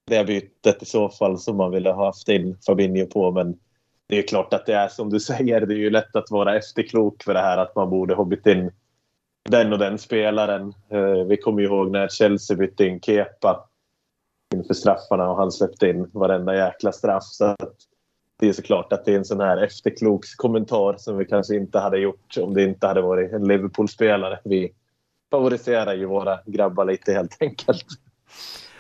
det 0.07 0.25
bytet 0.25 0.83
i 0.83 0.87
så 0.87 1.09
fall 1.09 1.39
som 1.39 1.57
man 1.57 1.71
ville 1.71 1.91
ha 1.91 2.07
haft 2.07 2.29
in 2.29 2.59
Fabinho 2.67 3.07
på. 3.07 3.31
Men 3.31 3.59
det 4.09 4.19
är 4.19 4.23
klart 4.23 4.55
att 4.55 4.67
det 4.67 4.75
är 4.75 4.89
som 4.89 5.11
du 5.11 5.21
säger, 5.21 5.67
det 5.67 5.75
är 5.75 5.79
ju 5.79 5.91
lätt 5.91 6.17
att 6.17 6.31
vara 6.31 6.57
efterklok 6.57 7.23
för 7.23 7.35
det 7.35 7.41
här 7.41 7.59
att 7.59 7.77
man 7.77 7.91
borde 7.91 8.15
ha 8.15 8.25
bytt 8.25 8.47
in 8.47 8.71
den 9.51 9.73
och 9.73 9.79
den 9.79 9.99
spelaren. 9.99 10.75
Eh, 10.89 11.27
vi 11.29 11.37
kommer 11.37 11.63
ihåg 11.63 11.91
när 11.91 12.09
Chelsea 12.09 12.57
bytte 12.57 12.85
in 12.85 13.01
Kepa 13.01 13.69
inför 14.55 14.75
straffarna 14.75 15.31
och 15.31 15.37
han 15.37 15.53
släppte 15.53 15.89
in 15.89 16.11
varenda 16.13 16.57
jäkla 16.57 16.93
straff. 16.93 17.25
Så 17.25 17.57
det 18.41 18.49
är 18.49 18.53
såklart 18.53 18.93
att 18.93 19.05
det 19.05 19.13
är 19.13 19.17
en 19.17 19.25
sån 19.25 19.41
här 19.41 19.57
efterkloks 19.57 20.35
kommentar 20.35 20.95
som 20.99 21.19
vi 21.19 21.25
kanske 21.25 21.57
inte 21.57 21.79
hade 21.79 21.99
gjort 21.99 22.37
om 22.41 22.55
det 22.55 22.63
inte 22.63 22.87
hade 22.87 23.03
varit 23.03 23.33
en 23.33 23.49
Liverpool-spelare. 23.49 24.39
Vi 24.45 24.73
favoriserar 25.31 25.95
ju 25.95 26.07
våra 26.07 26.39
grabbar 26.47 26.85
lite 26.85 27.13
helt 27.13 27.37
enkelt. 27.41 27.87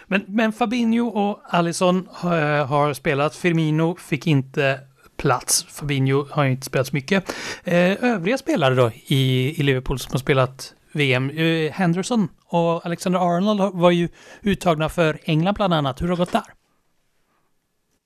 Men, 0.07 0.25
men 0.27 0.53
Fabinho 0.53 1.07
och 1.07 1.41
Alisson 1.45 2.09
har, 2.11 2.65
har 2.65 2.93
spelat. 2.93 3.35
Firmino 3.35 3.97
fick 3.97 4.27
inte 4.27 4.81
plats. 5.23 5.65
Fabinho 5.65 6.27
har 6.31 6.45
inte 6.45 6.67
spelat 6.67 6.87
så 6.87 6.97
mycket. 6.97 7.25
Eh, 7.65 8.05
övriga 8.05 8.39
spelare 8.39 8.75
då 8.75 8.91
i, 9.07 9.55
i 9.61 9.63
Liverpool 9.63 9.99
som 9.99 10.13
har 10.13 10.19
spelat 10.19 10.75
VM. 10.93 11.31
Eh, 11.31 11.73
Henderson 11.73 12.29
och 12.47 12.87
Alexander 12.87 13.21
Arnold 13.21 13.75
var 13.75 13.91
ju 13.91 14.09
uttagna 14.43 14.89
för 14.89 15.19
England 15.25 15.55
bland 15.55 15.75
annat. 15.75 16.03
Hur 16.03 16.09
har 16.09 16.17
det 16.17 16.21
gått 16.21 16.33
där? 16.33 16.43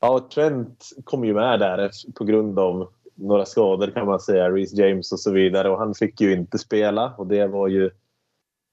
Ja, 0.00 0.28
Trent 0.34 0.92
kom 1.04 1.24
ju 1.24 1.34
med 1.34 1.60
där 1.60 1.90
på 2.18 2.24
grund 2.24 2.58
av 2.58 2.88
några 3.14 3.44
skador 3.44 3.90
kan 3.90 4.06
man 4.06 4.20
säga. 4.20 4.50
Reece 4.50 4.72
James 4.72 5.12
och 5.12 5.20
så 5.20 5.32
vidare. 5.32 5.70
Och 5.70 5.78
han 5.78 5.94
fick 5.94 6.20
ju 6.20 6.32
inte 6.32 6.58
spela 6.58 7.14
och 7.18 7.26
det 7.26 7.46
var 7.46 7.68
ju 7.68 7.90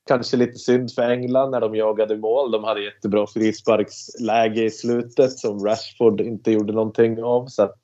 kanske 0.07 0.37
lite 0.37 0.57
synd 0.57 0.91
för 0.91 1.01
England 1.01 1.51
när 1.51 1.61
de 1.61 1.75
jagade 1.75 2.17
mål. 2.17 2.51
De 2.51 2.63
hade 2.63 2.83
jättebra 2.83 3.27
frisparksläge 3.27 4.63
i 4.63 4.69
slutet 4.69 5.31
som 5.31 5.65
Rashford 5.65 6.21
inte 6.21 6.51
gjorde 6.51 6.73
någonting 6.73 7.23
av. 7.23 7.47
Så 7.47 7.63
att 7.63 7.79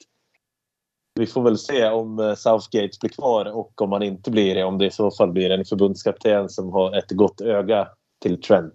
vi 1.20 1.28
får 1.28 1.42
väl 1.42 1.58
se 1.58 1.90
om 1.90 2.20
eh, 2.20 2.36
Southgate 2.36 2.98
blir 3.02 3.10
kvar 3.10 3.46
och 3.46 3.82
om 3.82 3.92
han 3.92 4.04
inte 4.04 4.32
blir 4.32 4.56
det. 4.56 4.64
Om 4.64 4.78
det 4.78 4.86
i 4.86 4.92
så 4.92 5.12
fall 5.12 5.32
blir 5.32 5.50
en 5.50 5.66
förbundskapten 5.66 6.50
som 6.50 6.70
har 6.74 6.98
ett 6.98 7.12
gott 7.12 7.42
öga 7.42 7.88
till 8.22 8.42
Trent. 8.42 8.74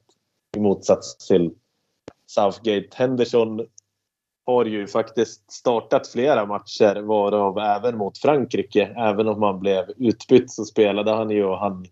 I 0.56 0.60
motsats 0.60 1.26
till 1.26 1.50
Southgate. 2.26 2.88
Henderson 2.94 3.66
har 4.46 4.64
ju 4.64 4.86
faktiskt 4.86 5.52
startat 5.52 6.08
flera 6.08 6.46
matcher 6.46 7.02
varav 7.02 7.58
även 7.58 7.98
mot 7.98 8.18
Frankrike. 8.18 8.94
Även 8.96 9.28
om 9.28 9.42
han 9.42 9.60
blev 9.60 9.84
utbytt 9.96 10.50
så 10.50 10.64
spelade 10.64 11.10
han 11.10 11.30
ju 11.30 11.44
och 11.44 11.58
han, 11.58 11.86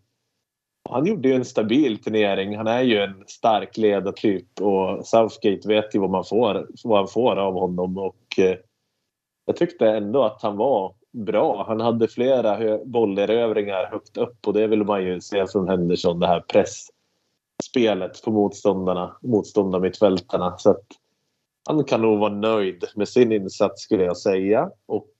han 0.90 1.06
gjorde 1.06 1.28
ju 1.28 1.34
en 1.34 1.44
stabil 1.44 2.02
turnering. 2.02 2.56
Han 2.56 2.66
är 2.66 2.82
ju 2.82 2.98
en 2.98 3.24
stark 3.26 3.76
ledartyp 3.76 4.60
och 4.60 5.06
Southgate 5.06 5.68
vet 5.68 5.94
ju 5.94 5.98
vad 5.98 6.10
man 6.10 6.24
får, 6.24 6.66
vad 6.84 6.98
han 6.98 7.08
får 7.08 7.36
av 7.36 7.54
honom. 7.54 7.98
Och 7.98 8.38
eh, 8.38 8.56
jag 9.44 9.56
tyckte 9.56 9.88
ändå 9.88 10.24
att 10.24 10.42
han 10.42 10.56
var 10.56 10.94
bra. 11.12 11.64
Han 11.68 11.80
hade 11.80 12.08
flera 12.08 12.78
bollerövringar 12.84 13.90
högt 13.90 14.16
upp 14.16 14.46
och 14.46 14.52
det 14.52 14.66
vill 14.66 14.84
man 14.84 15.04
ju 15.04 15.20
se 15.20 15.46
från 15.46 15.68
Henderson, 15.68 16.20
det 16.20 16.26
här 16.26 16.40
pressspelet 16.40 18.22
på 18.24 18.30
motståndarna, 18.30 19.16
motståndarmittfältarna. 19.22 20.58
Så 20.58 20.70
att 20.70 20.86
han 21.68 21.84
kan 21.84 22.02
nog 22.02 22.18
vara 22.18 22.34
nöjd 22.34 22.84
med 22.94 23.08
sin 23.08 23.32
insats 23.32 23.82
skulle 23.82 24.04
jag 24.04 24.16
säga. 24.16 24.70
Och 24.86 25.10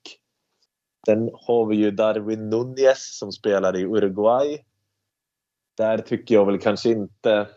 sen 1.07 1.31
har 1.33 1.67
vi 1.67 1.77
ju 1.77 1.91
Darwin 1.91 2.51
Nunez 2.51 3.19
som 3.19 3.33
spelar 3.33 3.77
i 3.77 3.85
Uruguay. 3.85 4.59
Där 5.77 5.99
tycker 5.99 6.35
jag 6.35 6.47
väl 6.47 6.59
kanske 6.59 6.91
inte... 6.91 7.49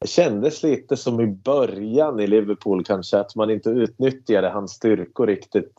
Det 0.00 0.06
kändes 0.06 0.62
lite 0.62 0.96
som 0.96 1.20
i 1.20 1.26
början 1.26 2.20
i 2.20 2.26
Liverpool 2.26 2.84
kanske 2.84 3.18
att 3.18 3.36
man 3.36 3.50
inte 3.50 3.70
utnyttjade 3.70 4.48
hans 4.48 4.72
styrkor 4.72 5.26
riktigt. 5.26 5.72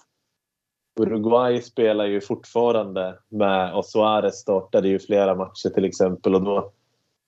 Uruguay 1.00 1.62
spelar 1.62 2.06
ju 2.06 2.22
fortfarande 2.22 3.20
med 3.30 3.76
och 3.76 3.86
Suarez 3.86 4.36
startade 4.36 4.88
ju 4.88 5.00
flera 5.00 5.36
matcher 5.36 5.70
till 5.70 5.86
exempel 5.86 6.36
och 6.36 6.44
då 6.44 6.72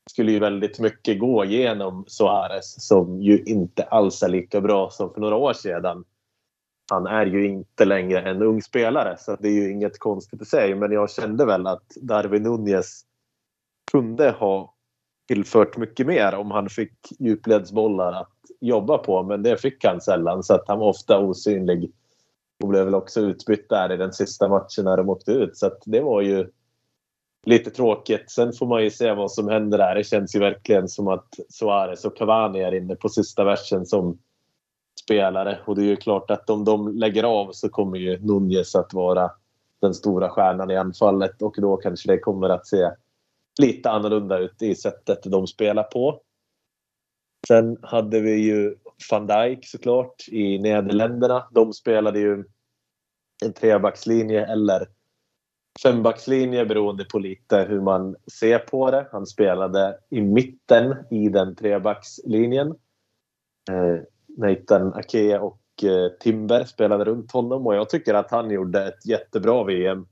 skulle 0.10 0.32
ju 0.32 0.40
väldigt 0.40 0.80
mycket 0.80 1.20
gå 1.20 1.46
genom 1.46 2.06
Suarez 2.08 2.88
som 2.88 3.22
ju 3.22 3.44
inte 3.44 3.84
alls 3.84 4.24
är 4.24 4.30
lika 4.30 4.62
bra 4.62 4.90
som 4.90 5.14
för 5.14 5.22
några 5.22 5.36
år 5.36 5.54
sedan. 5.54 6.06
Han 6.92 7.08
är 7.08 7.26
ju 7.26 7.48
inte 7.48 7.86
längre 7.86 8.22
en 8.22 8.42
ung 8.42 8.62
spelare 8.62 9.18
så 9.18 9.36
det 9.36 9.48
är 9.48 9.54
ju 9.54 9.72
inget 9.72 10.00
konstigt 10.00 10.42
i 10.42 10.46
sig 10.46 10.76
men 10.76 10.92
jag 10.92 11.12
kände 11.12 11.46
väl 11.46 11.68
att 11.68 11.90
Darwin 12.02 12.44
Nunez 12.44 13.02
kunde 13.92 14.32
ha 14.32 14.74
tillfört 15.30 15.78
mycket 15.78 16.08
mer 16.08 16.36
om 16.36 16.52
han 16.52 16.70
fick 16.70 16.94
djupledsbollar 17.20 18.14
att 18.14 18.34
jobba 18.60 18.98
på 18.98 19.24
men 19.24 19.44
det 19.44 19.58
fick 19.58 19.86
han 19.86 20.02
sällan 20.02 20.44
så 20.44 20.54
att 20.54 20.68
han 20.68 20.80
var 20.80 20.88
ofta 20.88 21.20
osynlig 21.20 21.92
och 22.64 22.70
blev 22.70 22.86
väl 22.86 22.96
också 22.96 23.20
utbytt 23.20 23.70
där 23.70 23.92
i 23.92 23.98
den 23.98 24.14
sista 24.14 24.48
matchen 24.48 24.86
när 24.86 24.98
de 24.98 25.10
åkte 25.10 25.32
ut 25.32 25.58
så 25.58 25.68
att 25.68 25.82
det 25.86 26.02
var 26.02 26.22
ju 26.22 26.50
lite 27.46 27.70
tråkigt. 27.70 28.32
Sen 28.32 28.54
får 28.54 28.68
man 28.68 28.84
ju 28.84 28.90
se 28.90 29.14
vad 29.14 29.32
som 29.32 29.48
händer 29.48 29.78
där. 29.78 29.96
Det 29.96 30.04
känns 30.04 30.36
ju 30.36 30.40
verkligen 30.40 30.88
som 30.88 31.08
att 31.08 31.28
Suarez 31.50 32.06
och 32.06 32.18
Cavani 32.18 32.60
är 32.60 32.74
inne 32.74 32.96
på 32.96 33.10
sista 33.10 33.44
versen 33.44 33.86
som 33.86 34.18
spelare. 35.04 35.60
Och 35.66 35.76
det 35.76 35.82
är 35.82 35.86
ju 35.86 35.96
klart 35.96 36.32
att 36.32 36.50
om 36.50 36.66
de 36.66 36.98
lägger 36.98 37.24
av 37.24 37.52
så 37.52 37.70
kommer 37.70 37.98
ju 37.98 38.20
Nunez 38.20 38.76
att 38.76 38.94
vara 38.94 39.32
den 39.82 39.94
stora 39.94 40.30
stjärnan 40.30 40.72
i 40.72 40.78
anfallet 40.78 41.42
och 41.42 41.56
då 41.58 41.78
kanske 41.78 42.12
det 42.12 42.20
kommer 42.20 42.50
att 42.50 42.68
se 42.68 42.90
lite 43.60 43.90
annorlunda 43.90 44.38
ut 44.38 44.62
i 44.62 44.76
sättet 44.76 45.24
de 45.24 45.48
spelar 45.48 45.84
på. 45.84 46.22
Sen 47.48 47.78
hade 47.82 48.20
vi 48.20 48.36
ju 48.36 48.76
van 49.12 49.28
Dijk 49.28 49.66
såklart 49.66 50.28
i 50.28 50.60
Nederländerna. 50.60 51.48
De 51.52 51.74
spelade 51.74 52.20
ju 52.20 52.44
en 53.46 53.54
trebackslinje 53.54 54.46
eller 54.46 54.88
fembackslinje 55.84 56.66
beroende 56.66 57.06
på 57.06 57.20
lite 57.20 57.58
hur 57.70 57.82
man 57.82 58.16
ser 58.40 58.60
på 58.60 58.92
det. 58.92 59.08
Han 59.12 59.26
spelade 59.26 59.98
i 60.10 60.22
mitten 60.22 60.96
i 61.12 61.30
den 61.30 61.56
trebackslinjen. 61.56 62.68
Eh, 63.72 64.02
Nathan 64.38 64.94
Ake 64.94 65.40
och 65.40 65.62
eh, 65.84 66.10
Timber 66.20 66.64
spelade 66.64 67.06
runt 67.06 67.32
honom 67.32 67.68
och 67.68 67.76
jag 67.76 67.90
tycker 67.90 68.14
att 68.14 68.32
han 68.32 68.52
gjorde 68.52 68.88
ett 68.88 69.06
jättebra 69.06 69.64
VM. 69.64 70.08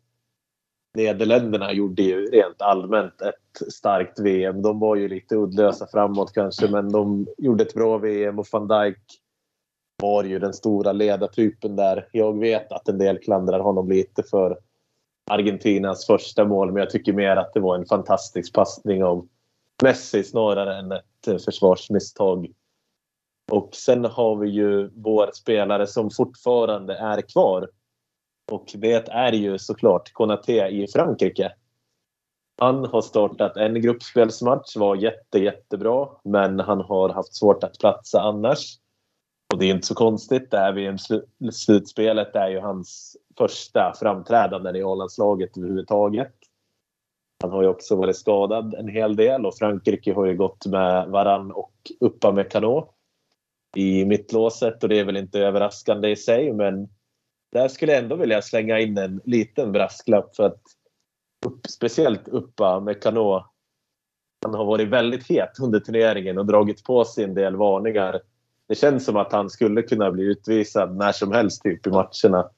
Nederländerna 0.98 1.74
gjorde 1.74 2.04
ju 2.04 2.26
rent 2.26 2.62
allmänt 2.62 3.22
ett 3.22 3.74
starkt 3.74 4.20
VM. 4.20 4.62
De 4.62 4.80
var 4.80 4.96
ju 4.96 5.08
lite 5.08 5.36
uddlösa 5.36 5.88
framåt 5.88 6.34
kanske 6.34 6.68
men 6.68 6.92
de 6.92 7.28
gjorde 7.38 7.64
ett 7.64 7.74
bra 7.74 7.98
VM 7.98 8.40
och 8.40 8.48
van 8.52 8.68
Dijk 8.68 8.98
var 10.02 10.24
ju 10.24 10.40
den 10.40 10.54
stora 10.54 10.92
ledartypen 10.92 11.76
där. 11.76 12.08
Jag 12.12 12.40
vet 12.40 12.72
att 12.72 12.88
en 12.88 12.98
del 12.98 13.18
klandrar 13.18 13.60
honom 13.60 13.90
lite 13.90 14.24
för 14.24 14.58
Argentinas 15.30 16.06
första 16.06 16.46
mål 16.46 16.72
men 16.72 16.80
jag 16.80 16.90
tycker 16.90 17.14
mer 17.14 17.36
att 17.36 17.54
det 17.54 17.60
var 17.60 17.76
en 17.76 17.86
fantastisk 17.86 18.54
passning 18.54 19.04
av 19.04 19.28
Messi 19.84 20.24
snarare 20.24 20.80
än 20.80 20.92
ett 20.92 21.28
eh, 21.28 21.38
försvarsmisstag. 21.38 22.48
Och 23.52 23.70
sen 23.74 24.06
har 24.06 24.36
vi 24.36 24.50
ju 24.50 24.90
vår 24.96 25.30
spelare 25.34 25.88
som 25.88 26.12
fortfarande 26.12 26.98
är 26.98 27.22
kvar. 27.22 27.68
Och 28.52 28.72
det 28.76 29.10
är 29.10 29.32
ju 29.32 29.58
såklart 29.58 30.14
Konaté 30.14 30.68
i 30.68 30.88
Frankrike. 30.88 31.52
Han 32.58 32.86
har 32.86 33.02
startat 33.02 33.58
en 33.58 33.82
gruppspelsmatch, 33.82 34.76
var 34.76 34.96
jätte, 34.96 35.40
jättebra, 35.40 36.10
men 36.24 36.60
han 36.60 36.82
har 36.82 37.10
haft 37.10 37.36
svårt 37.36 37.64
att 37.64 37.80
platsa 37.80 38.22
annars. 38.22 38.78
Och 39.54 39.60
det 39.60 39.66
är 39.66 39.72
inte 39.74 39.88
så 39.88 39.96
konstigt. 39.96 40.52
Det 40.52 40.58
här 40.58 40.74
VM-slutspelet 40.74 42.36
är 42.36 42.50
ju 42.50 42.60
hans 42.60 43.18
första 43.38 43.94
framträdanden 43.94 44.76
i 44.76 44.84
A-landslaget 44.84 45.58
överhuvudtaget. 45.58 46.34
Han 47.42 47.52
har 47.52 47.62
ju 47.62 47.68
också 47.68 47.96
varit 47.96 48.18
skadad 48.18 48.74
en 48.74 48.88
hel 48.88 49.16
del 49.16 49.46
och 49.46 49.56
Frankrike 49.58 50.14
har 50.14 50.26
ju 50.26 50.38
gått 50.38 50.66
med 50.66 51.08
Varann 51.08 51.52
och 51.52 51.74
Uppa 52.00 52.32
med 52.32 52.52
Kanå 52.52 52.94
i 53.76 54.06
mittlåset 54.06 54.84
och 54.84 54.90
det 54.90 55.00
är 55.00 55.06
väl 55.06 55.18
inte 55.18 55.40
överraskande 55.40 56.10
i 56.10 56.16
sig 56.16 56.54
men 56.54 56.90
där 57.52 57.68
skulle 57.68 57.92
jag 57.92 58.04
ändå 58.04 58.16
vilja 58.16 58.42
slänga 58.42 58.80
in 58.80 58.98
en 58.98 59.22
liten 59.26 59.72
brasklapp 59.72 60.36
för 60.36 60.44
att 60.44 60.62
upp, 61.46 61.68
speciellt 61.68 62.28
Upamecano 62.28 63.44
han 64.46 64.54
har 64.54 64.66
varit 64.66 64.88
väldigt 64.88 65.28
het 65.30 65.60
under 65.62 65.80
turneringen 65.80 66.38
och 66.38 66.46
dragit 66.46 66.84
på 66.84 67.06
sig 67.06 67.24
en 67.24 67.34
del 67.34 67.56
varningar. 67.56 68.22
Det 68.68 68.76
känns 68.76 69.06
som 69.06 69.16
att 69.16 69.32
han 69.32 69.50
skulle 69.50 69.82
kunna 69.82 70.12
bli 70.12 70.24
utvisad 70.24 70.96
när 70.96 71.12
som 71.12 71.32
helst 71.32 71.64
typ 71.64 71.88
i 71.88 71.90
matcherna. 71.90 72.50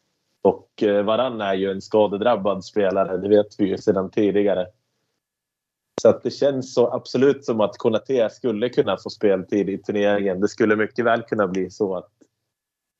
Och 0.41 0.83
eh, 0.83 1.03
Varann 1.03 1.41
är 1.41 1.53
ju 1.53 1.71
en 1.71 1.81
skadedrabbad 1.81 2.65
spelare, 2.65 3.17
det 3.17 3.29
vet 3.29 3.47
vi 3.57 3.65
ju 3.65 3.77
sedan 3.77 4.11
tidigare. 4.11 4.67
Så 6.01 6.09
att 6.09 6.23
det 6.23 6.31
känns 6.31 6.73
så 6.73 6.93
absolut 6.93 7.45
som 7.45 7.61
att 7.61 7.77
Konaté 7.77 8.29
skulle 8.29 8.69
kunna 8.69 8.97
få 8.97 9.09
speltid 9.09 9.69
i 9.69 9.77
turneringen. 9.77 10.39
Det 10.39 10.47
skulle 10.47 10.75
mycket 10.75 11.05
väl 11.05 11.21
kunna 11.21 11.47
bli 11.47 11.69
så 11.69 11.95
att 11.95 12.09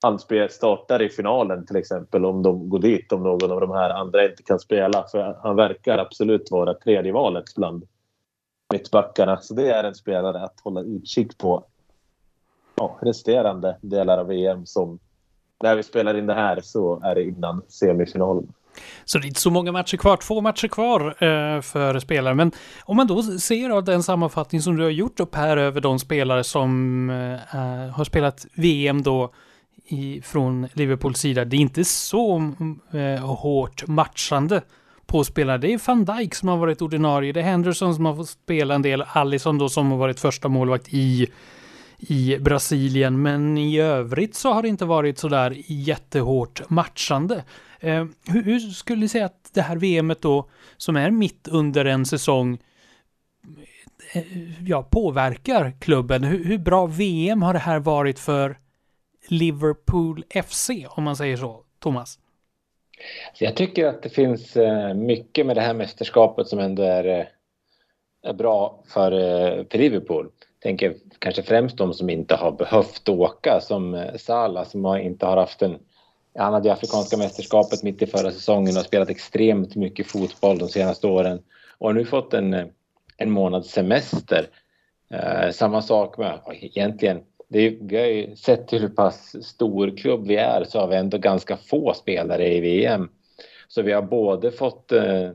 han 0.01 0.19
startar 0.49 1.01
i 1.01 1.09
finalen 1.09 1.65
till 1.65 1.75
exempel 1.75 2.25
om 2.25 2.43
de 2.43 2.69
går 2.69 2.79
dit 2.79 3.12
om 3.12 3.23
någon 3.23 3.51
av 3.51 3.62
de 3.62 3.71
här 3.71 3.89
andra 3.89 4.25
inte 4.25 4.43
kan 4.43 4.59
spela. 4.59 5.05
För 5.12 5.38
han 5.43 5.55
verkar 5.55 5.97
absolut 5.97 6.51
vara 6.51 6.73
tredje 6.73 7.12
valet 7.12 7.55
bland 7.55 7.83
mittbackarna. 8.73 9.38
Så 9.38 9.53
det 9.53 9.71
är 9.71 9.83
en 9.83 9.95
spelare 9.95 10.43
att 10.43 10.59
hålla 10.63 10.81
utkik 10.81 11.38
på 11.38 11.63
ja, 12.75 12.97
resterande 13.01 13.77
delar 13.81 14.17
av 14.17 14.27
VM 14.27 14.65
som 14.65 14.99
när 15.63 15.75
vi 15.75 15.83
spelar 15.83 16.17
in 16.17 16.25
det 16.25 16.33
här 16.33 16.62
så 16.62 17.01
är 17.03 17.15
det 17.15 17.23
innan 17.23 17.62
semifinalen. 17.67 18.53
Så 19.05 19.17
det 19.17 19.25
är 19.25 19.27
inte 19.27 19.39
så 19.39 19.51
många 19.51 19.71
matcher 19.71 19.97
kvar, 19.97 20.17
två 20.17 20.41
matcher 20.41 20.67
kvar 20.67 21.01
eh, 21.07 21.62
för 21.62 21.99
spelare. 21.99 22.35
Men 22.35 22.51
om 22.85 22.97
man 22.97 23.07
då 23.07 23.23
ser 23.23 23.69
av 23.69 23.83
den 23.83 24.03
sammanfattning 24.03 24.62
som 24.62 24.75
du 24.77 24.83
har 24.83 24.89
gjort 24.89 25.19
upp 25.19 25.35
här 25.35 25.57
över 25.57 25.81
de 25.81 25.99
spelare 25.99 26.43
som 26.43 27.09
eh, 27.09 27.95
har 27.95 28.03
spelat 28.03 28.45
VM 28.55 29.01
då 29.01 29.31
i, 29.89 30.21
från 30.21 30.67
Liverpools 30.73 31.19
sida. 31.19 31.45
Det 31.45 31.56
är 31.56 31.62
inte 31.62 31.86
så 31.86 32.52
eh, 32.93 33.25
hårt 33.25 33.88
matchande 33.88 34.62
på 35.06 35.23
spelare. 35.23 35.58
Det 35.58 35.73
är 35.73 35.82
van 35.88 36.06
Dijk 36.06 36.36
som 36.36 36.49
har 36.49 36.58
varit 36.58 36.82
ordinarie, 36.82 37.34
det 37.34 37.39
är 37.39 37.43
Henderson 37.43 37.95
som 37.95 38.06
har 38.06 38.15
fått 38.15 38.30
spela 38.30 38.75
en 38.75 38.82
del, 38.82 39.04
Allison 39.08 39.58
då 39.58 39.69
som 39.69 39.91
har 39.91 39.97
varit 39.97 40.19
första 40.19 40.47
målvakt 40.47 40.93
i 40.93 41.28
i 41.99 42.38
Brasilien, 42.39 43.21
men 43.21 43.58
i 43.58 43.80
övrigt 43.80 44.36
så 44.36 44.54
har 44.54 44.62
det 44.62 44.67
inte 44.67 44.86
varit 44.86 45.19
sådär 45.19 45.56
jättehårt 45.65 46.69
matchande. 46.69 47.43
Eh, 47.80 48.06
hur, 48.25 48.43
hur, 48.43 48.60
skulle 48.60 49.02
du 49.02 49.08
säga 49.08 49.25
att 49.25 49.49
det 49.54 49.62
här 49.62 49.75
VMet 49.75 50.21
då, 50.21 50.49
som 50.78 50.95
är 50.95 51.12
mitt 51.12 51.47
under 51.47 51.86
en 51.86 52.06
säsong, 52.06 52.58
eh, 54.13 54.23
ja, 54.67 54.84
påverkar 54.84 55.71
klubben? 55.80 56.23
Hur, 56.23 56.45
hur, 56.45 56.58
bra 56.58 56.86
VM 56.86 57.41
har 57.41 57.54
det 57.54 57.60
här 57.60 57.80
varit 57.80 58.19
för 58.19 58.58
Liverpool 59.32 60.24
FC, 60.44 60.70
om 60.89 61.04
man 61.04 61.15
säger 61.15 61.38
så, 61.38 61.63
Thomas? 61.80 62.20
Alltså, 63.30 63.44
jag 63.44 63.56
tycker 63.56 63.86
att 63.88 64.04
det 64.04 64.10
finns 64.10 64.58
eh, 64.58 64.94
mycket 64.94 65.46
med 65.46 65.56
det 65.56 65.62
här 65.62 65.74
mästerskapet 65.74 66.48
som 66.48 66.60
ändå 66.60 66.84
är, 66.84 67.06
eh, 67.06 67.26
är 68.24 68.34
bra 68.34 68.84
för, 68.88 69.12
eh, 69.12 69.65
för 69.72 69.78
Liverpool 69.78 70.30
tänker 70.60 70.96
kanske 71.20 71.44
främst 71.44 71.78
de 71.78 71.94
som 71.94 72.10
inte 72.10 72.36
har 72.36 72.52
behövt 72.52 73.10
åka 73.10 73.60
som 73.62 74.10
Salah 74.15 74.68
som 74.68 74.86
har, 74.86 74.98
inte 74.98 75.26
har 75.26 75.38
haft 75.38 75.62
en... 75.62 75.80
Han 76.38 76.54
hade 76.54 76.74
Afrikanska 76.74 77.18
mästerskapet 77.18 77.84
mitt 77.84 78.02
i 78.02 78.08
förra 78.08 78.32
säsongen 78.32 78.78
och 78.78 78.84
spelat 78.84 79.10
extremt 79.10 79.76
mycket 79.76 80.08
fotboll 80.08 80.58
de 80.58 80.70
senaste 80.70 81.08
åren 81.08 81.42
och 81.78 81.88
har 81.88 81.94
nu 81.94 82.06
fått 82.06 82.34
en, 82.34 82.72
en 83.18 83.32
månads 83.32 83.72
semester. 83.72 84.48
Eh, 85.10 85.52
samma 85.52 85.82
sak 85.82 86.18
med, 86.18 86.39
egentligen, 86.62 87.22
det 87.49 87.59
är, 87.59 87.77
vi 87.81 87.97
har 87.97 88.05
ju 88.05 88.35
sett 88.35 88.73
hur 88.73 88.89
pass 88.89 89.45
stor 89.45 89.97
klubb 89.97 90.27
vi 90.27 90.35
är 90.35 90.63
så 90.63 90.79
har 90.79 90.88
vi 90.88 90.95
ändå 90.95 91.17
ganska 91.17 91.57
få 91.57 91.93
spelare 91.93 92.53
i 92.53 92.59
VM. 92.59 93.09
Så 93.67 93.81
vi 93.81 93.91
har 93.91 94.01
både 94.01 94.51
fått 94.51 94.91
eh, 94.91 95.31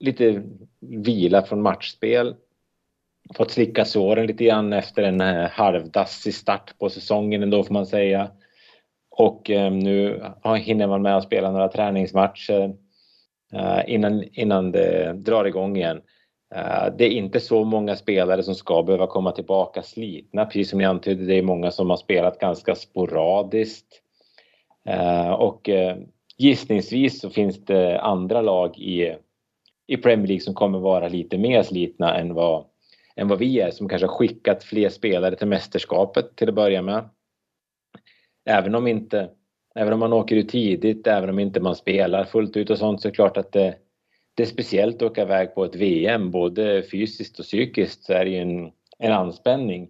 lite 0.00 0.42
vila 0.80 1.42
från 1.42 1.62
matchspel 1.62 2.34
fått 3.34 3.50
slicka 3.50 3.84
såren 3.84 4.26
lite 4.26 4.44
grann 4.44 4.72
efter 4.72 5.02
en 5.02 5.20
eh, 5.20 5.50
halvdassig 5.50 6.34
start 6.34 6.78
på 6.78 6.90
säsongen 6.90 7.42
ändå 7.42 7.64
får 7.64 7.74
man 7.74 7.86
säga. 7.86 8.30
Och 9.10 9.50
eh, 9.50 9.72
nu 9.72 10.24
hinner 10.58 10.86
man 10.86 11.02
med 11.02 11.16
att 11.16 11.24
spela 11.24 11.50
några 11.50 11.68
träningsmatcher 11.68 12.74
eh, 13.52 13.80
innan, 13.86 14.24
innan 14.32 14.72
det 14.72 15.12
drar 15.12 15.44
igång 15.44 15.76
igen. 15.76 16.00
Eh, 16.54 16.86
det 16.98 17.04
är 17.04 17.10
inte 17.10 17.40
så 17.40 17.64
många 17.64 17.96
spelare 17.96 18.42
som 18.42 18.54
ska 18.54 18.82
behöva 18.82 19.06
komma 19.06 19.32
tillbaka 19.32 19.82
slitna. 19.82 20.44
Precis 20.44 20.70
som 20.70 20.78
ni 20.78 20.84
antydde, 20.84 21.24
det 21.24 21.34
är 21.34 21.42
många 21.42 21.70
som 21.70 21.90
har 21.90 21.96
spelat 21.96 22.38
ganska 22.38 22.74
sporadiskt. 22.74 24.02
Eh, 24.88 25.30
och 25.30 25.68
eh, 25.68 25.96
gissningsvis 26.38 27.20
så 27.20 27.30
finns 27.30 27.64
det 27.64 28.00
andra 28.00 28.40
lag 28.40 28.78
i, 28.78 29.16
i 29.86 29.96
Premier 29.96 30.26
League 30.26 30.40
som 30.40 30.54
kommer 30.54 30.78
vara 30.78 31.08
lite 31.08 31.38
mer 31.38 31.62
slitna 31.62 32.18
än 32.18 32.34
vad 32.34 32.64
än 33.16 33.28
vad 33.28 33.38
vi 33.38 33.60
är 33.60 33.70
som 33.70 33.88
kanske 33.88 34.06
har 34.06 34.14
skickat 34.14 34.64
fler 34.64 34.88
spelare 34.88 35.36
till 35.36 35.46
mästerskapet 35.46 36.36
till 36.36 36.48
att 36.48 36.54
börja 36.54 36.82
med. 36.82 37.08
Även 38.44 38.74
om 38.74 38.86
inte, 38.86 39.30
även 39.74 39.92
om 39.92 40.00
man 40.00 40.12
åker 40.12 40.36
ut 40.36 40.48
tidigt, 40.48 41.06
även 41.06 41.30
om 41.30 41.38
inte 41.38 41.60
man 41.60 41.76
spelar 41.76 42.24
fullt 42.24 42.56
ut 42.56 42.70
och 42.70 42.78
sånt 42.78 43.00
så 43.00 43.08
är 43.08 43.10
det 43.10 43.16
klart 43.16 43.36
att 43.36 43.52
det, 43.52 43.74
det 44.34 44.42
är 44.42 44.46
speciellt 44.46 44.96
att 44.96 45.10
åka 45.10 45.22
iväg 45.22 45.54
på 45.54 45.64
ett 45.64 45.74
VM, 45.74 46.30
både 46.30 46.82
fysiskt 46.82 47.38
och 47.38 47.44
psykiskt 47.44 48.04
så 48.04 48.12
är 48.12 48.24
det 48.24 48.30
ju 48.30 48.38
en, 48.38 48.72
en 48.98 49.12
anspänning. 49.12 49.88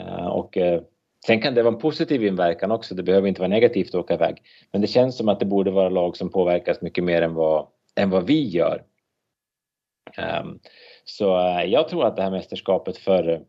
Eh, 0.00 0.26
och 0.26 0.56
eh, 0.56 0.82
sen 1.26 1.40
kan 1.40 1.54
det 1.54 1.62
vara 1.62 1.74
en 1.74 1.80
positiv 1.80 2.24
inverkan 2.24 2.70
också, 2.70 2.94
det 2.94 3.02
behöver 3.02 3.28
inte 3.28 3.40
vara 3.40 3.48
negativt 3.48 3.88
att 3.88 3.94
åka 4.00 4.14
iväg. 4.14 4.42
Men 4.72 4.80
det 4.80 4.86
känns 4.86 5.16
som 5.16 5.28
att 5.28 5.40
det 5.40 5.46
borde 5.46 5.70
vara 5.70 5.88
lag 5.88 6.16
som 6.16 6.30
påverkas 6.30 6.82
mycket 6.82 7.04
mer 7.04 7.22
än 7.22 7.34
vad, 7.34 7.66
än 7.96 8.10
vad 8.10 8.26
vi 8.26 8.48
gör. 8.48 8.82
Ehm, 10.16 10.58
så 11.04 11.38
eh, 11.38 11.64
jag 11.64 11.88
tror 11.88 12.06
att 12.06 12.16
det 12.16 12.22
här 12.22 12.30
mästerskapet 12.30 12.96
för, 12.96 13.44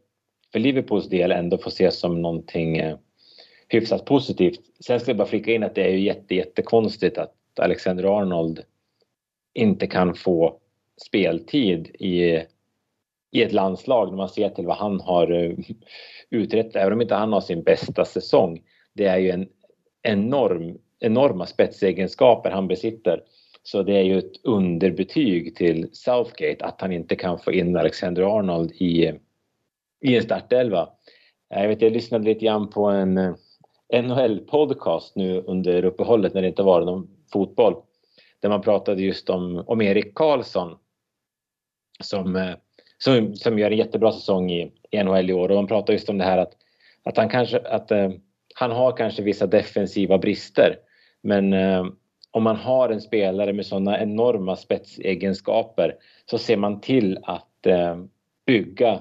för 0.52 0.60
Liverpools 0.60 1.10
del 1.10 1.32
ändå 1.32 1.58
får 1.58 1.72
ses 1.72 2.00
som 2.00 2.22
någonting 2.22 2.96
hyfsat 3.68 4.06
positivt. 4.06 4.60
Sen 4.86 5.00
ska 5.00 5.10
jag 5.10 5.18
bara 5.18 5.28
flika 5.28 5.52
in 5.52 5.64
att 5.64 5.76
det 5.76 5.84
är 5.84 5.90
ju 5.90 6.00
jätte, 6.00 6.36
jättekonstigt 6.36 7.18
att 7.18 7.36
Alexander 7.60 8.20
Arnold 8.20 8.64
inte 9.54 9.88
kan 9.88 10.16
få 10.16 10.60
speltid 11.08 11.88
i, 11.88 12.42
i 13.32 13.44
ett 13.44 13.52
landslag 13.52 14.10
när 14.10 14.18
man 14.18 14.30
ser 14.30 14.50
till 14.50 14.66
vad 14.66 14.78
han 14.78 15.00
har 15.00 15.32
uträttat, 15.32 15.76
utrett, 16.30 16.76
även 16.76 16.94
om 16.94 17.02
inte 17.02 17.16
han 17.16 17.34
har 17.34 17.42
sin 17.42 17.64
bästa 17.64 18.06
säsong. 18.06 18.62
Det 18.94 19.06
är 19.06 19.18
ju 19.18 19.30
en 19.30 19.48
enorm, 20.04 20.78
enorma 21.00 21.46
spetsegenskaper 21.46 22.52
han 22.52 22.68
besitter. 22.68 23.24
Så 23.64 23.84
det 23.84 23.98
är 23.98 24.04
ju 24.04 24.18
ett 24.18 24.46
underbetyg 24.46 25.56
till 25.56 25.90
Southgate 25.94 26.66
att 26.66 26.82
han 26.82 26.92
inte 26.92 27.16
kan 27.16 27.40
få 27.40 27.52
in 27.52 27.78
Alexander 27.78 28.38
Arnold 28.38 28.72
i, 28.72 29.14
i 30.02 30.16
en 30.16 30.24
startelva. 30.24 30.90
Jag, 31.50 31.68
vet, 31.68 31.82
jag 31.82 31.94
lyssnade 31.94 32.26
lite 32.26 32.46
grann 32.46 32.70
på 32.70 32.86
en 32.86 33.18
eh, 33.18 33.34
NHL-podcast 33.94 35.12
nu 35.16 35.42
under 35.42 35.86
uppehållet 35.86 36.34
när 36.34 36.42
det 36.42 36.48
inte 36.48 36.64
var 36.64 36.82
någon 36.82 37.08
fotboll. 37.34 37.76
Där 38.42 38.50
man 38.50 38.62
pratade 38.62 39.02
just 39.02 39.30
om, 39.30 39.64
om 39.68 39.82
Erik 39.82 40.16
Karlsson 40.16 40.78
som, 42.04 42.36
eh, 42.36 42.56
som, 42.98 43.36
som 43.36 43.60
gör 43.60 43.72
en 43.72 43.78
jättebra 43.78 44.12
säsong 44.12 44.52
i, 44.52 44.72
i 44.92 45.04
NHL 45.04 45.30
i 45.30 45.34
år. 45.34 45.50
Och 45.50 45.56
man 45.56 45.68
pratade 45.68 45.94
just 45.94 46.10
om 46.10 46.18
det 46.18 46.24
här 46.24 46.38
att, 46.38 46.54
att 47.04 47.18
han 47.18 47.30
kanske 47.30 47.60
att, 47.60 47.92
uh, 47.92 48.10
han 48.56 48.72
har 48.72 48.98
kanske 48.98 49.22
vissa 49.22 49.48
defensiva 49.48 50.18
brister. 50.18 50.80
Men 51.22 51.54
uh, 51.54 51.86
om 52.32 52.44
man 52.44 52.56
har 52.56 52.90
en 52.90 53.02
spelare 53.02 53.54
med 53.54 53.66
sådana 53.66 54.02
enorma 54.02 54.56
spetsegenskaper 54.56 55.96
så 56.26 56.38
ser 56.38 56.58
man 56.58 56.82
till 56.82 57.20
att 57.24 57.66
eh, 57.66 57.98
bygga 58.46 58.92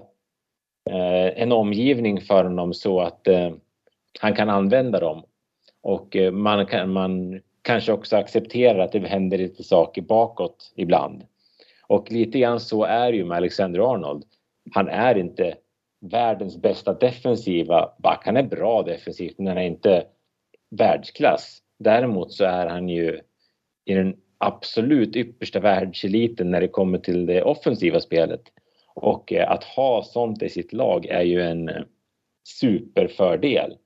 eh, 0.91 1.43
en 1.43 1.53
omgivning 1.53 2.21
för 2.21 2.45
honom 2.45 2.75
så 2.75 3.01
att 3.01 3.29
eh, 3.29 3.51
han 4.21 4.35
kan 4.35 4.51
använda 4.51 5.01
dem. 5.01 5.23
Och 5.83 6.17
eh, 6.17 6.33
man, 6.33 6.67
kan, 6.67 6.93
man 6.93 7.41
kanske 7.71 7.93
också 7.93 8.17
accepterar 8.17 8.79
att 8.79 8.93
det 8.93 9.09
händer 9.09 9.39
lite 9.39 9.65
saker 9.65 10.03
bakåt 10.03 10.73
ibland. 10.77 11.25
Och 11.87 12.11
lite 12.11 12.39
grann 12.39 12.61
så 12.61 12.85
är 12.85 13.13
det 13.13 13.17
ju 13.17 13.25
med 13.25 13.37
Alexander 13.37 13.93
Arnold. 13.95 14.25
Han 14.73 14.89
är 14.89 15.19
inte 15.19 15.55
världens 16.01 16.57
bästa 16.57 16.95
defensiva 16.95 17.93
back. 17.99 18.23
Han 18.25 18.37
är 18.37 18.43
bra 18.43 18.83
defensivt 18.83 19.39
men 19.39 19.47
han 19.47 19.59
är 19.59 19.67
inte 19.67 20.05
världsklass. 20.71 21.59
Däremot 21.79 22.33
så 22.33 22.45
är 22.45 22.67
han 22.67 22.89
ju 22.89 23.21
i 23.85 23.95
den 23.95 24.17
absolut 24.39 25.17
yppersta 25.17 25.61
världseliten 25.61 26.51
när 26.51 26.61
det 26.61 26.69
kommer 26.69 26.99
till 26.99 27.27
det 27.27 27.43
offensiva 27.43 28.01
spelet. 28.01 28.43
Och 28.95 29.33
eh, 29.33 29.51
att 29.51 29.65
ha 29.65 30.03
sånt 30.03 30.43
i 30.43 30.49
sitt 30.49 30.73
lag 30.73 31.07
är 31.07 31.23
ju 31.23 31.43
en 31.43 31.69
eh, 31.69 31.83
superfördel. 32.61 33.77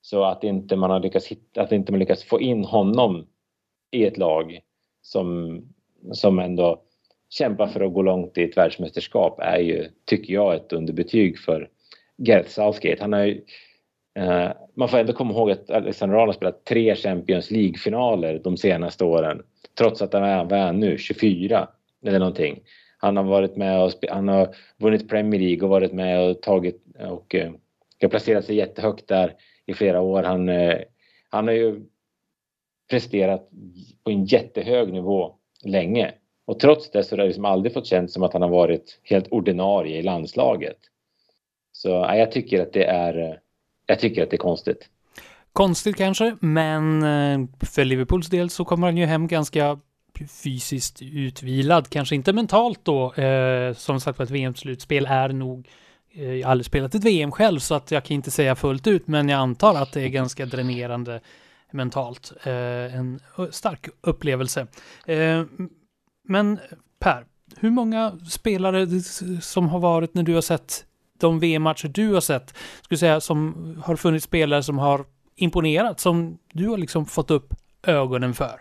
Så 0.00 0.24
att 0.24 0.44
inte 0.44 0.76
man 0.76 0.90
har 0.90 1.00
lyckats 1.00 1.26
hitta, 1.26 1.62
att 1.62 1.72
inte 1.72 1.92
man 1.92 1.98
lyckats 1.98 2.24
få 2.24 2.40
in 2.40 2.64
honom 2.64 3.26
i 3.90 4.06
ett 4.06 4.18
lag 4.18 4.60
som, 5.02 5.60
som 6.12 6.38
ändå 6.38 6.82
kämpar 7.30 7.66
för 7.66 7.80
att 7.80 7.94
gå 7.94 8.02
långt 8.02 8.38
i 8.38 8.42
ett 8.42 8.56
världsmästerskap 8.56 9.40
är 9.40 9.58
ju, 9.58 9.88
tycker 10.04 10.34
jag, 10.34 10.54
ett 10.54 10.72
underbetyg 10.72 11.38
för 11.38 11.70
Gareth 12.16 12.48
Southgate. 12.48 13.02
Han 13.02 13.12
har 13.12 13.24
ju 13.24 13.44
Eh, 14.18 14.50
man 14.74 14.88
får 14.88 14.98
ändå 14.98 15.12
komma 15.12 15.32
ihåg 15.32 15.50
att 15.50 15.70
Alexander 15.70 16.16
Arnold 16.16 16.28
har 16.28 16.32
spelat 16.32 16.64
tre 16.64 16.96
Champions 16.96 17.50
League-finaler 17.50 18.40
de 18.44 18.56
senaste 18.56 19.04
åren. 19.04 19.42
Trots 19.78 20.02
att 20.02 20.12
han 20.12 20.22
är 20.22 20.72
nu 20.72 20.98
24 20.98 21.68
eller 22.06 22.18
någonting. 22.18 22.60
Han 22.98 23.16
har 23.16 23.24
varit 23.24 23.56
med 23.56 23.82
och 23.82 23.92
han 24.08 24.28
har 24.28 24.54
vunnit 24.76 25.08
Premier 25.08 25.40
League 25.40 25.62
och 25.62 25.68
varit 25.68 25.92
med 25.92 26.30
och 26.30 26.42
tagit 26.42 26.82
och 27.08 27.36
och 28.04 28.10
placerat 28.10 28.44
sig 28.44 28.56
jättehögt 28.56 29.08
där 29.08 29.34
i 29.68 29.74
flera 29.74 30.00
år. 30.00 30.22
Han, 30.22 30.48
eh, 30.48 30.78
han 31.30 31.46
har 31.46 31.54
ju 31.54 31.80
presterat 32.90 33.48
på 34.04 34.10
en 34.10 34.24
jättehög 34.24 34.92
nivå 34.92 35.34
länge 35.64 36.12
och 36.44 36.60
trots 36.60 36.90
det 36.90 37.04
så 37.04 37.12
har 37.12 37.18
det 37.18 37.26
liksom 37.26 37.44
aldrig 37.44 37.74
fått 37.74 37.86
kännas 37.86 38.12
som 38.12 38.22
att 38.22 38.32
han 38.32 38.42
har 38.42 38.48
varit 38.48 39.00
helt 39.02 39.28
ordinarie 39.28 39.98
i 39.98 40.02
landslaget. 40.02 40.78
Så 41.72 41.88
jag 41.88 42.32
tycker 42.32 42.62
att 42.62 42.72
det 42.72 42.84
är 42.84 43.18
eh, 43.18 43.34
jag 43.86 43.98
tycker 43.98 44.22
att 44.22 44.30
det 44.30 44.36
är 44.36 44.38
konstigt. 44.38 44.88
Konstigt 45.52 45.96
kanske, 45.96 46.36
men 46.40 47.02
eh, 47.02 47.66
för 47.66 47.84
Liverpools 47.84 48.28
del 48.28 48.50
så 48.50 48.64
kommer 48.64 48.86
han 48.86 48.96
ju 48.96 49.06
hem 49.06 49.26
ganska 49.26 49.78
fysiskt 50.42 51.02
utvilad, 51.02 51.88
kanske 51.88 52.14
inte 52.14 52.32
mentalt 52.32 52.80
då. 52.82 53.14
Eh, 53.14 53.74
som 53.74 54.00
sagt 54.00 54.20
ett 54.20 54.30
VM-slutspel 54.30 55.06
är 55.06 55.28
nog 55.28 55.58
eh, 55.58 55.72
Eh, 56.18 56.34
jag 56.34 56.46
har 56.46 56.52
aldrig 56.52 56.66
spelat 56.66 56.94
ett 56.94 57.04
VM 57.04 57.32
själv 57.32 57.58
så 57.58 57.74
att 57.74 57.90
jag 57.90 58.04
kan 58.04 58.14
inte 58.14 58.30
säga 58.30 58.56
fullt 58.56 58.86
ut, 58.86 59.08
men 59.08 59.28
jag 59.28 59.38
antar 59.38 59.74
att 59.74 59.92
det 59.92 60.02
är 60.02 60.08
ganska 60.08 60.46
dränerande 60.46 61.20
mentalt. 61.70 62.32
Eh, 62.42 62.96
en 62.96 63.20
stark 63.50 63.88
upplevelse. 64.00 64.66
Eh, 65.06 65.44
men 66.24 66.58
Per, 66.98 67.26
hur 67.56 67.70
många 67.70 68.18
spelare 68.30 69.00
som 69.40 69.68
har 69.68 69.78
varit 69.78 70.14
när 70.14 70.22
du 70.22 70.34
har 70.34 70.40
sett 70.40 70.84
de 71.18 71.40
VM-matcher 71.40 71.88
du 71.88 72.14
har 72.14 72.20
sett, 72.20 72.54
skulle 72.82 72.98
säga 72.98 73.20
som 73.20 73.74
har 73.84 73.96
funnits 73.96 74.24
spelare 74.24 74.62
som 74.62 74.78
har 74.78 75.04
imponerat, 75.36 76.00
som 76.00 76.38
du 76.52 76.68
har 76.68 76.78
liksom 76.78 77.06
fått 77.06 77.30
upp 77.30 77.54
ögonen 77.82 78.34
för? 78.34 78.60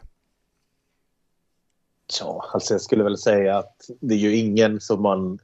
Ja, 2.19 2.45
alltså 2.53 2.73
jag 2.73 2.81
skulle 2.81 3.03
väl 3.03 3.17
säga 3.17 3.57
att 3.57 3.89
det 3.99 4.13
är 4.13 4.19
ju 4.19 4.35
ingen 4.35 4.79
som 4.79 5.01
man 5.01 5.39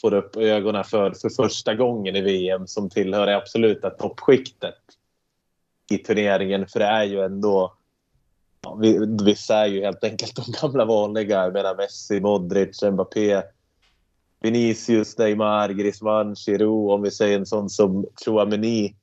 får 0.00 0.14
upp 0.14 0.36
ögonen 0.36 0.84
för 0.84 1.12
för 1.12 1.28
första 1.28 1.74
gången 1.74 2.16
i 2.16 2.20
VM 2.20 2.66
som 2.66 2.90
tillhör 2.90 3.26
det 3.26 3.36
absoluta 3.36 3.90
toppskiktet 3.90 4.74
i 5.90 5.98
turneringen. 5.98 6.66
För 6.66 6.78
det 6.78 6.86
är 6.86 7.04
ju 7.04 7.20
ändå... 7.20 7.72
Ja, 8.62 8.80
vissa 9.24 9.56
är 9.56 9.66
ju 9.66 9.84
helt 9.84 10.04
enkelt 10.04 10.36
de 10.36 10.52
gamla 10.60 10.84
vanliga. 10.84 11.44
Jag 11.44 11.52
menar 11.52 11.76
Messi, 11.76 12.20
Modric, 12.20 12.82
Mbappé, 12.82 13.42
Vinicius, 14.40 15.18
Neymar, 15.18 15.68
Griezmann, 15.68 16.34
Giroud. 16.34 16.90
Om 16.90 17.02
vi 17.02 17.10
säger 17.10 17.38
en 17.38 17.46
sån 17.46 17.70
som 17.70 18.06
Chouameni. 18.24 18.96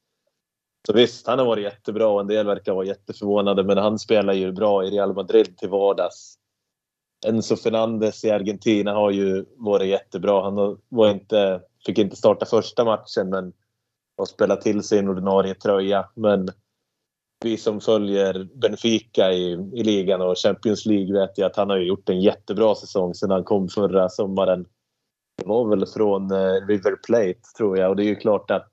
Så 0.88 0.94
visst, 0.94 1.28
han 1.28 1.40
har 1.40 1.46
varit 1.46 1.64
jättebra 1.64 2.08
och 2.08 2.22
en 2.22 2.28
del 2.28 2.46
verkar 2.46 2.74
vara 2.74 2.86
jätteförvånade 2.86 3.64
men 3.64 3.78
han 3.78 4.00
spelar 4.00 4.34
ju 4.34 4.52
bra 4.52 4.86
i 4.86 4.90
Real 4.90 5.14
Madrid 5.14 5.58
till 5.58 5.70
vardags. 5.70 6.38
Enzo 7.26 7.56
Fernandes 7.56 8.26
i 8.26 8.30
Argentina 8.30 8.94
har 8.94 9.12
ju 9.12 9.46
varit 9.58 9.88
jättebra. 9.88 10.44
Han 10.44 10.78
var 10.90 11.12
inte, 11.12 11.62
fick 11.86 11.98
inte 11.98 12.16
starta 12.16 12.46
första 12.46 12.86
matchen 12.86 13.30
men 13.30 13.54
har 14.18 14.26
spelat 14.26 14.62
till 14.62 14.84
sig 14.84 15.00
en 15.00 15.10
ordinarie 15.10 15.54
tröja. 15.54 16.10
Men 16.16 16.50
vi 17.44 17.58
som 17.58 17.82
följer 17.82 18.48
Benfica 18.56 19.32
i, 19.32 19.52
i 19.52 19.84
ligan 19.84 20.22
och 20.22 20.38
Champions 20.38 20.86
League 20.86 21.14
vet 21.14 21.38
ju 21.38 21.44
att 21.44 21.56
han 21.56 21.70
har 21.70 21.78
gjort 21.78 22.10
en 22.10 22.22
jättebra 22.22 22.76
säsong 22.76 23.14
sedan 23.14 23.32
han 23.32 23.44
kom 23.44 23.70
förra 23.70 24.10
sommaren. 24.10 24.66
Det 25.38 25.46
var 25.46 25.70
väl 25.70 25.86
från 25.86 26.32
eh, 26.32 26.68
River 26.68 26.96
Plate 27.08 27.42
tror 27.58 27.78
jag 27.78 27.90
och 27.90 27.96
det 27.96 28.04
är 28.04 28.08
ju 28.08 28.16
klart 28.16 28.52
att 28.52 28.72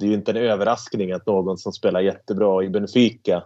det 0.00 0.06
är 0.06 0.08
ju 0.08 0.14
inte 0.14 0.30
en 0.30 0.36
överraskning 0.36 1.12
att 1.12 1.26
någon 1.26 1.58
som 1.58 1.72
spelar 1.72 2.00
jättebra 2.00 2.64
i 2.64 2.68
Benfica 2.68 3.42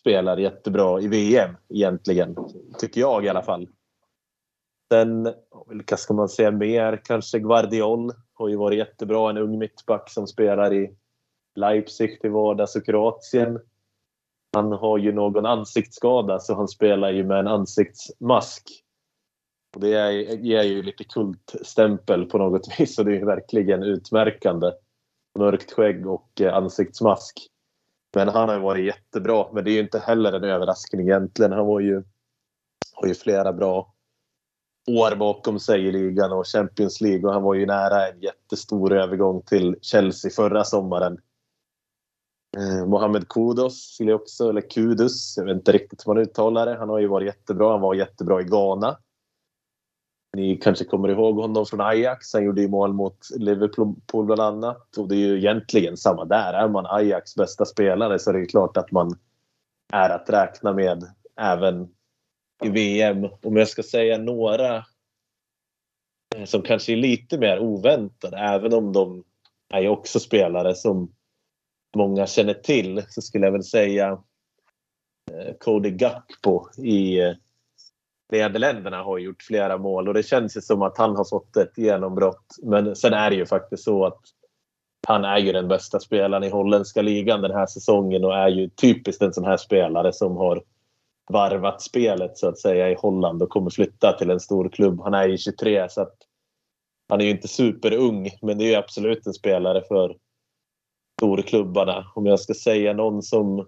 spelar 0.00 0.36
jättebra 0.36 1.00
i 1.00 1.08
VM 1.08 1.56
egentligen. 1.68 2.36
Tycker 2.78 3.00
jag 3.00 3.24
i 3.24 3.28
alla 3.28 3.42
fall. 3.42 3.68
Sen, 4.92 5.32
vilka 5.68 5.96
ska 5.96 6.14
man 6.14 6.28
säga 6.28 6.50
mer? 6.50 7.00
Kanske 7.04 7.38
Guardiol 7.38 8.12
har 8.34 8.48
ju 8.48 8.56
varit 8.56 8.78
jättebra. 8.78 9.30
En 9.30 9.38
ung 9.38 9.58
mittback 9.58 10.10
som 10.10 10.26
spelar 10.26 10.74
i 10.74 10.94
Leipzig 11.54 12.20
till 12.20 12.30
vardags 12.30 12.76
och 12.76 12.86
Kroatien. 12.86 13.60
Han 14.52 14.72
har 14.72 14.98
ju 14.98 15.12
någon 15.12 15.46
ansiktsskada 15.46 16.38
så 16.38 16.54
han 16.54 16.68
spelar 16.68 17.10
ju 17.10 17.24
med 17.24 17.38
en 17.38 17.48
ansiktsmask. 17.48 18.62
Och 19.74 19.80
det 19.80 20.12
ger 20.22 20.62
ju 20.62 20.82
lite 20.82 21.04
kultstämpel 21.04 22.24
på 22.24 22.38
något 22.38 22.66
vis 22.80 22.98
och 22.98 23.04
det 23.04 23.16
är 23.16 23.24
verkligen 23.24 23.82
utmärkande. 23.82 24.72
Mörkt 25.38 25.72
skägg 25.72 26.06
och 26.06 26.40
eh, 26.40 26.54
ansiktsmask. 26.54 27.50
Men 28.14 28.28
han 28.28 28.48
har 28.48 28.58
varit 28.58 28.86
jättebra. 28.86 29.46
Men 29.52 29.64
det 29.64 29.70
är 29.70 29.72
ju 29.72 29.80
inte 29.80 29.98
heller 29.98 30.32
en 30.32 30.44
överraskning 30.44 31.00
egentligen. 31.00 31.52
Han 31.52 31.66
var 31.66 31.80
ju, 31.80 32.02
har 32.94 33.08
ju 33.08 33.14
flera 33.14 33.52
bra 33.52 33.94
år 34.88 35.16
bakom 35.16 35.58
sig 35.58 35.86
i 35.86 35.92
ligan 35.92 36.32
och 36.32 36.46
Champions 36.46 37.00
League 37.00 37.26
och 37.26 37.32
han 37.32 37.42
var 37.42 37.54
ju 37.54 37.66
nära 37.66 38.08
en 38.08 38.20
jättestor 38.20 38.92
övergång 38.92 39.42
till 39.42 39.76
Chelsea 39.82 40.30
förra 40.30 40.64
sommaren. 40.64 41.18
Eh, 42.56 42.86
Mohamed 42.86 43.28
Kudos, 43.28 43.98
också, 44.00 44.48
eller 44.48 44.70
Kudus, 44.70 45.36
jag 45.36 45.44
vet 45.44 45.56
inte 45.56 45.72
riktigt 45.72 46.06
hur 46.06 46.14
man 46.14 46.22
uttalar 46.22 46.66
det. 46.66 46.78
Han 46.78 46.88
har 46.88 46.98
ju 46.98 47.06
varit 47.06 47.26
jättebra. 47.26 47.70
Han 47.70 47.80
var 47.80 47.94
jättebra 47.94 48.40
i 48.40 48.44
Ghana. 48.44 48.98
Ni 50.36 50.56
kanske 50.56 50.84
kommer 50.84 51.08
ihåg 51.08 51.36
honom 51.36 51.66
från 51.66 51.80
Ajax. 51.80 52.32
Han 52.32 52.44
gjorde 52.44 52.60
ju 52.60 52.68
mål 52.68 52.92
mot 52.92 53.18
Liverpool 53.36 54.26
bland 54.26 54.40
annat. 54.40 54.96
Och 54.96 55.08
det 55.08 55.14
är 55.14 55.18
ju 55.18 55.38
egentligen 55.38 55.96
samma 55.96 56.24
där. 56.24 56.52
Är 56.52 56.68
man 56.68 56.86
Ajax 56.86 57.34
bästa 57.34 57.64
spelare 57.64 58.18
så 58.18 58.30
är 58.30 58.34
det 58.34 58.40
ju 58.40 58.46
klart 58.46 58.76
att 58.76 58.92
man 58.92 59.18
är 59.92 60.10
att 60.10 60.30
räkna 60.30 60.72
med 60.72 61.04
även 61.36 61.88
i 62.64 62.68
VM. 62.68 63.28
Om 63.42 63.56
jag 63.56 63.68
ska 63.68 63.82
säga 63.82 64.18
några 64.18 64.76
eh, 66.36 66.44
som 66.44 66.62
kanske 66.62 66.92
är 66.92 66.96
lite 66.96 67.38
mer 67.38 67.58
oväntade, 67.58 68.36
även 68.36 68.74
om 68.74 68.92
de 68.92 69.24
är 69.68 69.80
ju 69.80 69.88
också 69.88 70.20
spelare 70.20 70.74
som 70.74 71.14
många 71.96 72.26
känner 72.26 72.54
till, 72.54 73.02
så 73.08 73.22
skulle 73.22 73.46
jag 73.46 73.52
väl 73.52 73.64
säga 73.64 74.22
eh, 75.32 75.54
Cody 75.58 75.90
Gakpo 75.90 76.68
i 76.78 77.20
eh, 77.20 77.32
Nederländerna 78.30 79.02
har 79.02 79.18
gjort 79.18 79.42
flera 79.42 79.78
mål 79.78 80.08
och 80.08 80.14
det 80.14 80.22
känns 80.22 80.56
ju 80.56 80.60
som 80.60 80.82
att 80.82 80.98
han 80.98 81.16
har 81.16 81.24
fått 81.24 81.56
ett 81.56 81.78
genombrott. 81.78 82.56
Men 82.62 82.96
sen 82.96 83.12
är 83.12 83.30
det 83.30 83.36
ju 83.36 83.46
faktiskt 83.46 83.84
så 83.84 84.06
att 84.06 84.20
han 85.06 85.24
är 85.24 85.38
ju 85.38 85.52
den 85.52 85.68
bästa 85.68 86.00
spelaren 86.00 86.44
i 86.44 86.50
holländska 86.50 87.02
ligan 87.02 87.42
den 87.42 87.50
här 87.50 87.66
säsongen 87.66 88.24
och 88.24 88.36
är 88.36 88.48
ju 88.48 88.68
typiskt 88.68 89.22
en 89.22 89.32
sån 89.32 89.44
här 89.44 89.56
spelare 89.56 90.12
som 90.12 90.36
har 90.36 90.62
varvat 91.30 91.82
spelet 91.82 92.38
så 92.38 92.48
att 92.48 92.58
säga 92.58 92.90
i 92.90 92.94
Holland 92.94 93.42
och 93.42 93.48
kommer 93.48 93.70
flytta 93.70 94.12
till 94.12 94.30
en 94.30 94.40
stor 94.40 94.68
klubb. 94.68 95.00
Han 95.00 95.14
är 95.14 95.28
ju 95.28 95.38
23 95.38 95.88
så 95.88 96.02
att 96.02 96.16
han 97.08 97.20
är 97.20 97.24
ju 97.24 97.30
inte 97.30 97.48
superung 97.48 98.30
men 98.42 98.58
det 98.58 98.64
är 98.64 98.68
ju 98.68 98.74
absolut 98.74 99.26
en 99.26 99.32
spelare 99.32 99.82
för 99.88 100.16
storklubbarna. 101.20 102.06
Om 102.14 102.26
jag 102.26 102.40
ska 102.40 102.54
säga 102.54 102.92
någon 102.92 103.22
som 103.22 103.66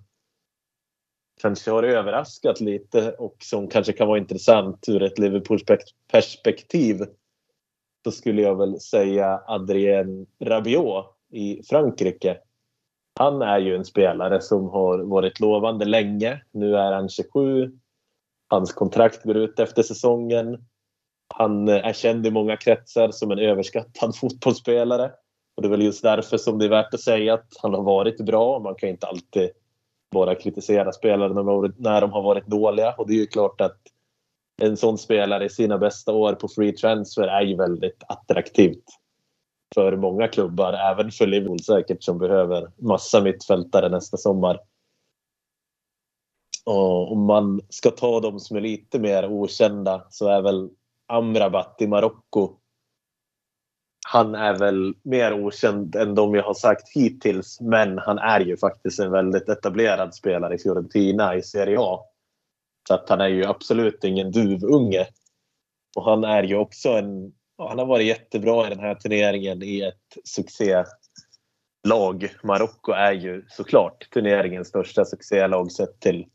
kanske 1.43 1.71
har 1.71 1.83
överraskat 1.83 2.61
lite 2.61 3.13
och 3.13 3.37
som 3.39 3.69
kanske 3.69 3.93
kan 3.93 4.09
vara 4.09 4.19
intressant 4.19 4.89
ur 4.89 5.03
ett 5.03 5.19
Liverpool-perspektiv 5.19 7.05
så 8.05 8.11
skulle 8.11 8.43
jag 8.43 8.59
väl 8.59 8.81
säga 8.81 9.41
Adrien 9.47 10.27
Rabiot 10.41 11.07
i 11.33 11.63
Frankrike. 11.63 12.39
Han 13.19 13.43
är 13.43 13.59
ju 13.59 13.77
en 13.77 13.85
spelare 13.85 14.41
som 14.41 14.69
har 14.69 14.99
varit 14.99 15.41
lovande 15.41 15.85
länge. 15.85 16.43
Nu 16.51 16.77
är 16.77 16.93
han 16.93 17.09
27. 17.09 17.73
Hans 18.49 18.73
kontrakt 18.73 19.25
går 19.25 19.37
ut 19.37 19.61
efter 19.61 19.83
säsongen. 19.83 20.65
Han 21.35 21.69
är 21.69 21.93
känd 21.93 22.27
i 22.27 22.31
många 22.31 22.57
kretsar 22.57 23.11
som 23.11 23.31
en 23.31 23.39
överskattad 23.39 24.17
fotbollsspelare. 24.21 25.13
Och 25.57 25.63
det 25.63 25.69
är 25.69 25.71
väl 25.71 25.83
just 25.83 26.03
därför 26.03 26.37
som 26.37 26.59
det 26.59 26.65
är 26.65 26.69
värt 26.69 26.95
att 26.95 27.01
säga 27.01 27.35
att 27.35 27.49
han 27.63 27.75
har 27.75 27.83
varit 27.83 28.27
bra. 28.27 28.59
Man 28.59 28.75
kan 28.75 28.89
inte 28.89 29.07
alltid 29.07 29.51
bara 30.13 30.35
kritisera 30.35 30.93
spelare 30.93 31.35
när 31.79 32.01
de 32.01 32.13
har 32.13 32.23
varit 32.23 32.47
dåliga. 32.47 32.95
Och 32.99 33.09
det 33.09 33.13
är 33.13 33.19
ju 33.19 33.27
klart 33.27 33.61
att 33.61 33.79
en 34.63 34.77
sån 34.77 34.99
spelare 34.99 35.45
i 35.45 35.49
sina 35.49 35.79
bästa 35.79 36.13
år 36.13 36.33
på 36.33 36.49
free 36.49 36.73
transfer 36.73 37.29
är 37.29 37.43
ju 37.43 37.57
väldigt 37.57 38.03
attraktivt 38.09 38.85
för 39.75 39.97
många 39.97 40.29
klubbar, 40.29 40.73
även 40.73 41.11
för 41.11 41.27
Liverpool 41.27 41.61
säkert 41.61 42.03
som 42.03 42.19
behöver 42.19 42.71
massa 42.77 43.21
mittfältare 43.21 43.89
nästa 43.89 44.17
sommar. 44.17 44.61
Och 46.65 47.13
om 47.13 47.27
man 47.27 47.61
ska 47.69 47.91
ta 47.91 48.21
de 48.21 48.41
som 48.41 48.57
är 48.57 48.61
lite 48.61 48.99
mer 48.99 49.27
okända 49.27 50.07
så 50.11 50.29
är 50.29 50.43
väl 50.43 50.71
Amrabat 51.07 51.77
i 51.81 51.87
Marocko 51.87 52.57
han 54.09 54.35
är 54.35 54.59
väl 54.59 54.95
mer 55.03 55.33
okänd 55.33 55.97
än 55.97 56.15
de 56.15 56.35
jag 56.35 56.43
har 56.43 56.55
sagt 56.55 56.89
hittills. 56.95 57.61
Men 57.61 57.99
han 57.99 58.19
är 58.19 58.41
ju 58.41 58.57
faktiskt 58.57 59.01
en 59.01 59.11
väldigt 59.11 59.49
etablerad 59.49 60.15
spelare 60.15 60.55
i 60.55 60.59
Fiorentina 60.59 61.37
i 61.37 61.43
Serie 61.43 61.77
A. 61.81 62.01
Så 62.89 62.95
att 62.95 63.09
han 63.09 63.21
är 63.21 63.29
ju 63.29 63.45
absolut 63.45 64.05
ingen 64.05 64.31
duvunge. 64.31 65.07
Och 65.97 66.05
han 66.05 66.25
är 66.25 66.43
ju 66.43 66.57
också 66.57 66.89
en... 66.89 67.33
Han 67.59 67.79
har 67.79 67.87
varit 67.87 68.07
jättebra 68.07 68.67
i 68.67 68.71
den 68.71 68.81
här 68.81 68.95
turneringen 68.95 69.63
i 69.63 69.81
ett 69.81 70.19
succélag. 70.25 70.87
Marocko 72.43 72.93
är 72.93 73.13
ju 73.13 73.45
såklart 73.49 74.11
turneringens 74.11 74.69
största 74.69 75.05
succélag 75.05 75.73
sett 75.73 76.01
till 76.01 76.27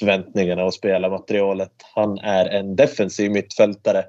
förväntningarna 0.00 0.64
och 0.64 0.74
spelarmaterialet. 0.74 1.72
Han 1.94 2.18
är 2.18 2.46
en 2.46 2.76
defensiv 2.76 3.30
mittfältare 3.30 4.04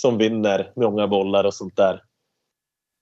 som 0.00 0.18
vinner 0.18 0.72
många 0.76 1.08
bollar 1.08 1.44
och 1.44 1.54
sånt 1.54 1.76
där 1.76 2.02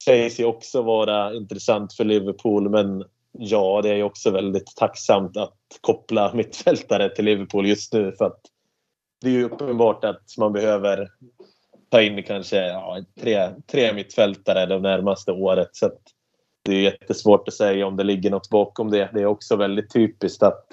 sägs 0.05 0.41
ju 0.41 0.45
också 0.45 0.83
vara 0.83 1.35
intressant 1.35 1.93
för 1.93 2.05
Liverpool 2.05 2.69
men 2.69 3.05
ja, 3.33 3.81
det 3.83 3.89
är 3.89 4.03
också 4.03 4.31
väldigt 4.31 4.77
tacksamt 4.77 5.37
att 5.37 5.59
koppla 5.81 6.33
mittfältare 6.35 7.09
till 7.09 7.25
Liverpool 7.25 7.67
just 7.67 7.93
nu 7.93 8.13
för 8.13 8.25
att 8.25 8.41
det 9.21 9.29
är 9.29 9.33
ju 9.33 9.45
uppenbart 9.45 10.05
att 10.05 10.39
man 10.39 10.53
behöver 10.53 11.09
ta 11.89 12.03
in 12.03 12.23
kanske 12.23 12.67
ja, 12.67 13.05
tre, 13.21 13.51
tre 13.67 13.93
mittfältare 13.93 14.67
det 14.67 14.79
närmaste 14.79 15.33
året. 15.33 15.69
Så 15.73 15.93
det 16.65 16.75
är 16.75 16.81
jättesvårt 16.81 17.49
att 17.49 17.55
säga 17.55 17.87
om 17.87 17.97
det 17.97 18.05
ligger 18.05 18.31
något 18.31 18.51
bakom 18.51 18.91
det. 18.91 19.11
Det 19.13 19.21
är 19.21 19.27
också 19.27 19.57
väldigt 19.57 19.93
typiskt 19.93 20.43
att 20.43 20.67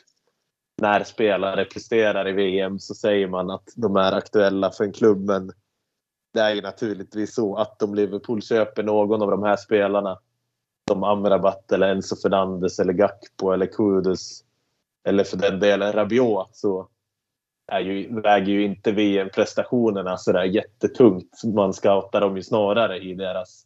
när 0.82 1.04
spelare 1.04 1.66
presterar 1.66 2.28
i 2.28 2.32
VM 2.32 2.80
så 2.80 2.96
säger 2.96 3.28
man 3.28 3.50
att 3.50 3.74
de 3.76 3.96
är 3.96 4.12
aktuella 4.12 4.72
för 4.72 4.84
en 4.84 4.94
klubb 4.94 5.20
men 5.20 5.52
det 6.34 6.40
är 6.40 6.56
ju 6.56 6.62
naturligtvis 6.62 7.36
så 7.36 7.56
att 7.56 7.84
om 7.84 7.96
Liverpool 7.96 8.42
köper 8.42 8.84
någon 8.84 9.22
av 9.22 9.32
de 9.32 9.44
här 9.44 9.56
spelarna 9.56 10.20
som 10.90 11.04
Amrabat 11.04 11.72
eller 11.72 11.92
Enzo 11.92 12.16
Fernandes 12.16 12.80
eller 12.80 12.94
Gakpo 12.94 13.52
eller 13.52 13.66
Kudus 13.66 14.44
eller 15.04 15.24
för 15.24 15.38
den 15.38 15.60
delen 15.60 15.94
Rabiot 15.94 16.50
så 16.56 16.88
är 17.68 17.80
ju, 17.80 18.22
väger 18.22 18.54
ju 18.54 18.66
inte 18.66 18.92
VM-prestationerna 18.92 20.18
sådär 20.18 20.44
jättetungt. 20.44 21.44
Man 21.44 21.74
scoutar 21.74 22.22
dem 22.22 22.38
ju 22.38 22.44
snarare 22.44 22.98
i 23.00 23.14
deras 23.14 23.66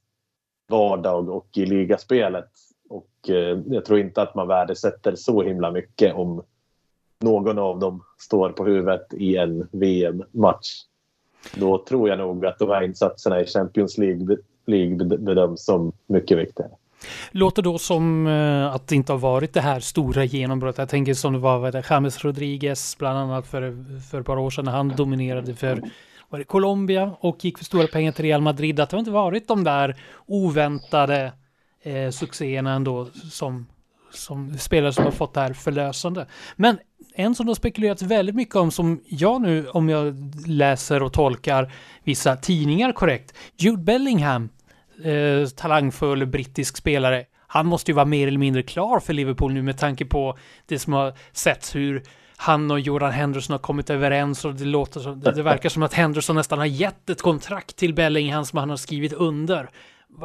vardag 0.70 1.30
och 1.30 1.48
i 1.58 1.66
ligaspelet. 1.66 2.50
Och 2.90 3.30
eh, 3.30 3.60
jag 3.66 3.86
tror 3.86 4.00
inte 4.00 4.22
att 4.22 4.36
man 4.36 4.48
värdesätter 4.48 5.16
så 5.16 5.44
himla 5.44 5.72
mycket 5.72 6.14
om 6.16 6.44
någon 7.20 7.60
av 7.60 7.80
dem 7.80 8.04
står 8.18 8.50
på 8.50 8.66
huvudet 8.66 9.14
i 9.14 9.38
en 9.38 9.70
VM-match. 9.72 10.84
Då 11.56 11.78
tror 11.78 12.10
jag 12.10 12.18
nog 12.18 12.46
att 12.46 12.60
de 12.60 12.70
här 12.70 12.84
insatserna 12.84 13.42
i 13.42 13.46
Champions 13.46 13.98
League, 13.98 14.38
League 14.66 15.18
bedöms 15.18 15.66
som 15.66 15.92
mycket 16.08 16.38
viktigare. 16.38 16.72
Låter 17.32 17.62
då 17.62 17.78
som 17.78 18.28
eh, 18.28 18.74
att 18.74 18.88
det 18.88 18.96
inte 18.96 19.14
har 19.14 19.20
varit 19.20 19.54
det 19.54 19.62
här 19.62 19.80
stora 19.80 20.24
genombrottet. 20.24 20.78
Jag 20.78 20.90
tänker 20.90 21.14
som 21.14 21.34
det 21.34 21.40
var 21.40 21.60
med 21.60 21.86
James 21.90 22.26
Rodriguez 22.26 22.98
bland 23.00 23.18
annat 23.18 23.48
för, 23.48 23.76
för 24.12 24.20
ett 24.20 24.26
par 24.26 24.38
år 24.38 24.50
sedan 24.50 24.66
när 24.66 24.72
han 24.72 24.90
dominerade 24.90 25.56
för 25.56 25.82
var 26.30 26.40
det 26.40 26.46
Colombia 26.46 27.12
och 27.20 27.46
gick 27.46 27.58
för 27.58 27.66
stora 27.66 27.88
pengar 27.88 28.12
till 28.12 28.26
Real 28.26 28.42
Madrid. 28.42 28.80
Att 28.80 28.90
det 28.90 28.96
har 28.96 29.00
inte 29.00 29.12
varit 29.12 29.48
de 29.48 29.64
där 29.64 29.96
oväntade 30.26 31.34
eh, 31.84 32.10
succéerna 32.10 32.74
ändå 32.74 33.08
som, 33.32 33.66
som 34.12 34.58
spelare 34.58 34.94
som 34.94 35.04
har 35.04 35.12
fått 35.12 35.34
det 35.34 35.42
här 35.42 35.54
förlösande. 35.54 36.26
Men 36.56 36.78
en 37.16 37.36
som 37.36 37.46
det 37.46 37.50
har 37.50 37.56
spekulerats 37.56 38.02
väldigt 38.02 38.36
mycket 38.36 38.56
om 38.56 38.72
som 38.72 39.02
jag 39.08 39.42
nu, 39.42 39.68
om 39.68 39.90
jag 39.90 40.16
läser 40.48 41.04
och 41.04 41.14
tolkar 41.14 41.74
vissa 42.04 42.36
tidningar 42.36 42.92
korrekt, 42.92 43.34
Jude 43.58 43.84
Bellingham, 43.84 44.50
eh, 45.04 45.48
talangfull 45.48 46.26
brittisk 46.26 46.78
spelare, 46.78 47.26
han 47.48 47.66
måste 47.66 47.92
ju 47.92 47.96
vara 47.96 48.06
mer 48.06 48.28
eller 48.28 48.38
mindre 48.38 48.64
klar 48.64 49.00
för 49.00 49.14
Liverpool 49.14 49.54
nu 49.54 49.62
med 49.62 49.78
tanke 49.78 50.06
på 50.06 50.38
det 50.66 50.80
som 50.80 50.94
har 50.94 51.14
setts 51.32 51.76
hur 51.76 52.04
han 52.38 52.72
och 52.72 52.80
Jordan 52.80 53.12
Henderson 53.12 53.54
har 53.54 53.60
kommit 53.60 53.90
överens 53.90 54.46
och 54.46 54.56
det 54.56 54.66
låter 54.66 55.00
som, 55.00 55.20
det, 55.20 55.32
det 55.32 55.44
verkar 55.44 55.70
som 55.70 55.84
att 55.84 55.94
Henderson 55.94 56.36
nästan 56.36 56.60
har 56.60 56.66
gett 56.66 57.10
ett 57.10 57.22
kontrakt 57.22 57.76
till 57.76 57.94
Bellingham 57.94 58.46
som 58.46 58.60
han 58.60 58.70
har 58.70 58.78
skrivit 58.78 59.14
under. 59.14 59.64
V 59.64 59.70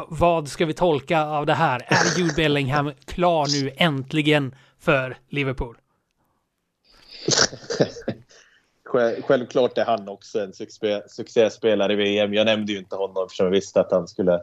vad 0.09 0.49
ska 0.49 0.67
vi 0.67 0.75
tolka 0.75 1.25
av 1.25 1.47
det 1.47 1.55
här? 1.55 1.83
Är 1.87 2.19
Jude 2.19 2.35
Bellingham 2.37 2.93
klar 3.05 3.63
nu 3.63 3.73
äntligen 3.77 4.55
för 4.81 5.17
Liverpool? 5.31 5.77
Självklart 9.23 9.79
är 9.79 9.85
han 9.85 10.09
också 10.09 10.41
en 10.41 10.53
succéspelare 11.09 11.93
i 11.93 11.97
VM. 11.97 12.35
Jag 12.35 12.47
nämnde 12.47 12.73
ju 12.73 12.79
inte 12.79 12.97
honom 12.97 13.25
eftersom 13.25 13.47
jag 13.47 13.51
visste 13.51 13.81
att 13.81 13.93
han 13.93 14.09
skulle 14.09 14.43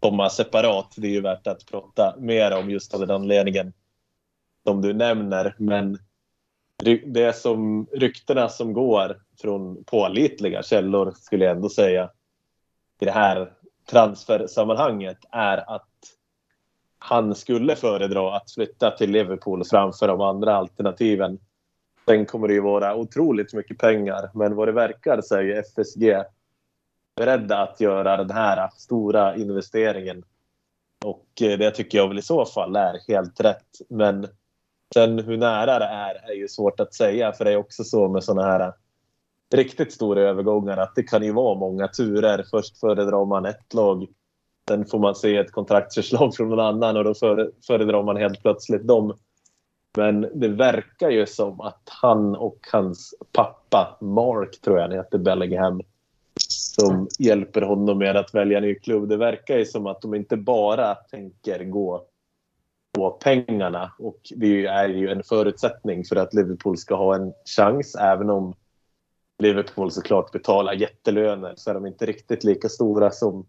komma 0.00 0.30
separat. 0.30 0.94
Det 0.96 1.06
är 1.06 1.12
ju 1.12 1.20
värt 1.20 1.46
att 1.46 1.66
prata 1.66 2.14
mer 2.18 2.56
om 2.56 2.70
just 2.70 2.94
av 2.94 3.00
den 3.00 3.10
anledningen 3.10 3.72
som 4.64 4.82
du 4.82 4.92
nämner. 4.92 5.54
Men 5.58 5.98
det 7.06 7.36
som 7.36 7.86
ryktena 7.92 8.48
som 8.48 8.72
går 8.72 9.22
från 9.40 9.84
pålitliga 9.84 10.62
källor 10.62 11.14
skulle 11.16 11.44
jag 11.44 11.56
ändå 11.56 11.68
säga 11.68 12.10
i 13.00 13.04
det 13.04 13.10
här 13.10 13.52
transfersammanhanget 13.90 15.18
är 15.30 15.74
att 15.74 15.88
han 16.98 17.34
skulle 17.34 17.76
föredra 17.76 18.36
att 18.36 18.50
flytta 18.50 18.90
till 18.90 19.10
Liverpool 19.10 19.64
framför 19.64 20.08
de 20.08 20.20
andra 20.20 20.56
alternativen. 20.56 21.38
Sen 22.08 22.26
kommer 22.26 22.48
det 22.48 22.54
ju 22.54 22.60
vara 22.60 22.96
otroligt 22.96 23.54
mycket 23.54 23.78
pengar 23.78 24.30
men 24.34 24.54
vad 24.54 24.68
det 24.68 24.72
verkar 24.72 25.20
så 25.20 25.34
är 25.34 25.42
ju 25.42 25.54
FSG 25.54 26.16
beredda 27.16 27.58
att 27.58 27.80
göra 27.80 28.16
den 28.16 28.30
här 28.30 28.70
stora 28.76 29.36
investeringen. 29.36 30.24
Och 31.04 31.42
eh, 31.42 31.58
det 31.58 31.70
tycker 31.70 31.98
jag 31.98 32.08
väl 32.08 32.18
i 32.18 32.22
så 32.22 32.44
fall 32.44 32.76
är 32.76 32.98
helt 33.08 33.40
rätt. 33.40 33.66
Men 33.88 34.26
Sen 34.94 35.18
hur 35.18 35.36
nära 35.36 35.78
det 35.78 35.84
är 35.84 36.30
är 36.30 36.34
ju 36.34 36.48
svårt 36.48 36.80
att 36.80 36.94
säga 36.94 37.32
för 37.32 37.44
det 37.44 37.52
är 37.52 37.56
också 37.56 37.84
så 37.84 38.08
med 38.08 38.24
sådana 38.24 38.48
här 38.48 38.72
riktigt 39.54 39.92
stora 39.92 40.20
övergångar 40.20 40.76
att 40.76 40.94
det 40.94 41.02
kan 41.02 41.22
ju 41.22 41.32
vara 41.32 41.58
många 41.58 41.88
turer. 41.88 42.44
Först 42.50 42.80
föredrar 42.80 43.24
man 43.24 43.46
ett 43.46 43.74
lag, 43.74 44.06
sen 44.68 44.86
får 44.86 44.98
man 44.98 45.14
se 45.14 45.36
ett 45.36 45.52
kontraktsförslag 45.52 46.34
från 46.34 46.48
någon 46.48 46.60
annan 46.60 46.96
och 46.96 47.04
då 47.04 47.14
föredrar 47.66 48.02
man 48.02 48.16
helt 48.16 48.42
plötsligt 48.42 48.86
dem. 48.86 49.14
Men 49.98 50.28
det 50.34 50.48
verkar 50.48 51.10
ju 51.10 51.26
som 51.26 51.60
att 51.60 51.82
han 51.84 52.36
och 52.36 52.58
hans 52.72 53.14
pappa, 53.32 53.98
Mark 54.00 54.60
tror 54.60 54.76
jag 54.76 54.82
han 54.88 54.96
heter, 54.96 55.18
Bellingham, 55.18 55.80
som 56.48 57.08
hjälper 57.18 57.62
honom 57.62 57.98
med 57.98 58.16
att 58.16 58.34
välja 58.34 58.60
ny 58.60 58.74
klubb. 58.74 59.08
Det 59.08 59.16
verkar 59.16 59.58
ju 59.58 59.64
som 59.64 59.86
att 59.86 60.02
de 60.02 60.14
inte 60.14 60.36
bara 60.36 60.94
tänker 60.94 61.64
gå 61.64 62.06
på 62.92 63.10
pengarna. 63.10 63.92
Och 63.98 64.20
det 64.36 64.66
är 64.66 64.88
ju 64.88 65.08
en 65.08 65.22
förutsättning 65.22 66.04
för 66.04 66.16
att 66.16 66.34
Liverpool 66.34 66.76
ska 66.76 66.94
ha 66.94 67.14
en 67.14 67.32
chans. 67.56 67.94
Även 67.94 68.30
om 68.30 68.54
Liverpool 69.38 69.90
såklart 69.90 70.32
betalar 70.32 70.72
jättelöner 70.72 71.54
så 71.56 71.70
är 71.70 71.74
de 71.74 71.86
inte 71.86 72.06
riktigt 72.06 72.44
lika 72.44 72.68
stora 72.68 73.10
som 73.10 73.46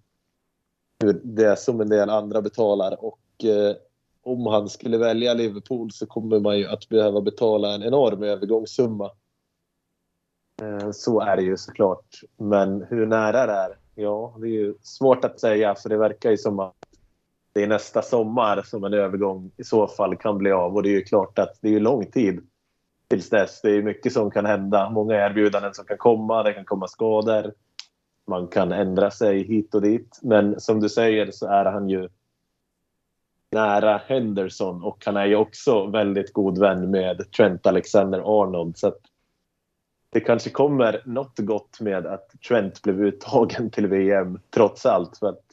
det 1.24 1.60
som 1.60 1.82
en 1.82 1.90
del 1.90 2.10
andra 2.10 2.42
betalar. 2.42 3.06
Och 3.06 3.46
eh, 3.46 3.76
om 4.24 4.46
han 4.46 4.70
skulle 4.70 4.98
välja 4.98 5.34
Liverpool 5.34 5.92
så 5.92 6.06
kommer 6.06 6.40
man 6.40 6.58
ju 6.58 6.68
att 6.68 6.90
behöva 6.90 7.22
betala 7.22 7.76
en 7.76 7.84
enorm 7.84 8.24
övergångssumma. 8.24 9.12
Eh, 10.62 10.92
så 10.92 11.22
är 11.22 11.36
det 11.36 11.44
ju 11.44 11.58
såklart. 11.58 12.22
Men 12.38 12.86
hur 12.90 13.06
nära 13.06 13.46
det 13.46 13.54
är? 13.54 13.78
Ja, 13.96 14.36
det 14.40 14.48
är 14.48 14.52
ju 14.52 14.74
svårt 14.82 15.26
att 15.26 15.40
säga 15.40 15.76
för 15.76 15.90
det 15.90 15.98
verkar 15.98 16.32
ju 16.32 16.38
som 16.38 16.60
att 16.60 16.76
det 17.54 17.64
är 17.64 17.68
nästa 17.68 18.02
sommar 18.02 18.62
som 18.66 18.84
en 18.84 18.94
övergång 18.94 19.52
i 19.58 19.64
så 19.64 19.88
fall 19.88 20.16
kan 20.16 20.38
bli 20.38 20.52
av. 20.52 20.76
Och 20.76 20.84
det 20.84 20.90
är 20.90 20.94
ju 20.94 21.04
klart 21.04 21.40
att 21.40 21.58
det 21.62 21.76
är 21.76 21.80
lång 21.80 22.06
tid 22.06 22.48
tills 23.08 23.30
dess. 23.30 23.62
Det 23.62 23.72
är 23.72 23.82
mycket 23.82 24.14
som 24.14 24.32
kan 24.32 24.46
hända. 24.46 24.90
Många 24.90 25.16
erbjudanden 25.16 25.74
som 25.74 25.86
kan 25.86 25.98
komma. 25.98 26.44
Det 26.44 26.54
kan 26.54 26.66
komma 26.66 26.88
skador. 26.88 27.54
Man 28.28 28.48
kan 28.48 28.72
ändra 28.72 29.12
sig 29.12 29.44
hit 29.44 29.76
och 29.76 29.82
dit. 29.82 30.20
Men 30.22 30.60
som 30.60 30.80
du 30.80 30.90
säger 30.90 31.32
så 31.32 31.48
är 31.48 31.66
han 31.66 31.90
ju 31.90 32.10
nära 33.52 34.02
Henderson 34.08 34.84
och 34.84 35.04
han 35.06 35.18
är 35.18 35.26
ju 35.26 35.36
också 35.36 35.86
väldigt 35.86 36.34
god 36.34 36.60
vän 36.60 36.92
med 36.92 37.32
Trent 37.32 37.66
Alexander-Arnold. 37.66 38.78
Så 38.78 38.94
det 40.12 40.20
kanske 40.20 40.50
kommer 40.50 41.02
något 41.06 41.40
gott 41.40 41.80
med 41.80 42.06
att 42.06 42.30
Trent 42.48 42.82
blev 42.82 43.02
uttagen 43.02 43.70
till 43.70 43.88
VM 43.88 44.40
trots 44.54 44.86
allt. 44.86 45.18
För 45.18 45.30
att 45.30 45.44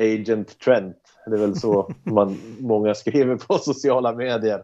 Agent 0.00 0.58
Trent 0.58 0.96
det 1.26 1.36
är 1.36 1.40
väl 1.40 1.56
så 1.56 1.90
man, 2.02 2.38
många 2.58 2.94
skriver 2.94 3.36
på 3.36 3.58
sociala 3.58 4.12
medier. 4.12 4.62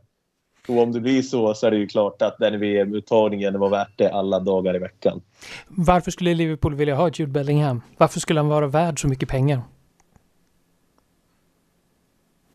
Och 0.68 0.78
om 0.78 0.92
det 0.92 1.00
blir 1.00 1.22
så 1.22 1.54
så 1.54 1.66
är 1.66 1.70
det 1.70 1.76
ju 1.76 1.86
klart 1.86 2.22
att 2.22 2.38
den 2.38 2.60
VM-uttagningen 2.60 3.58
var 3.58 3.68
värt 3.68 3.98
det 3.98 4.08
alla 4.08 4.40
dagar 4.40 4.76
i 4.76 4.78
veckan. 4.78 5.22
Varför 5.68 6.10
skulle 6.10 6.34
Liverpool 6.34 6.74
vilja 6.74 6.94
ha 6.94 7.10
Jude 7.14 7.32
Bellingham? 7.32 7.82
Varför 7.96 8.20
skulle 8.20 8.40
han 8.40 8.48
vara 8.48 8.66
värd 8.66 9.00
så 9.00 9.08
mycket 9.08 9.28
pengar? 9.28 9.62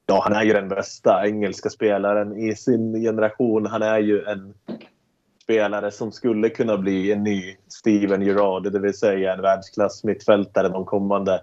Ja, 0.10 0.22
han 0.24 0.34
är 0.34 0.44
ju 0.44 0.54
den 0.54 0.68
bästa 0.68 1.28
engelska 1.28 1.70
spelaren 1.70 2.38
i 2.38 2.56
sin 2.56 2.94
generation. 2.94 3.66
Han 3.66 3.82
är 3.82 4.00
ju 4.00 4.24
en 4.24 4.54
spelare 5.44 5.92
som 5.92 6.12
skulle 6.12 6.50
kunna 6.50 6.78
bli 6.78 7.12
en 7.12 7.24
ny 7.24 7.56
Steven 7.68 8.22
Gerrard, 8.22 8.72
det 8.72 8.80
vill 8.80 8.98
säga 8.98 9.34
en 9.34 9.42
världsklass 9.42 10.04
mittfältare 10.04 10.70
de 10.70 10.86
kommande 10.86 11.42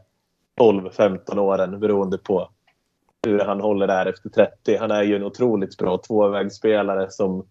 12-15 0.60 1.38
åren 1.38 1.80
beroende 1.80 2.18
på 2.18 2.50
hur 3.26 3.38
han 3.38 3.60
håller 3.60 3.86
där 3.86 4.06
efter 4.06 4.28
30. 4.28 4.76
Han 4.76 4.90
är 4.90 5.02
ju 5.02 5.16
en 5.16 5.24
otroligt 5.24 5.76
bra 5.76 5.98
tvåvägsspelare 5.98 7.10
som 7.10 7.46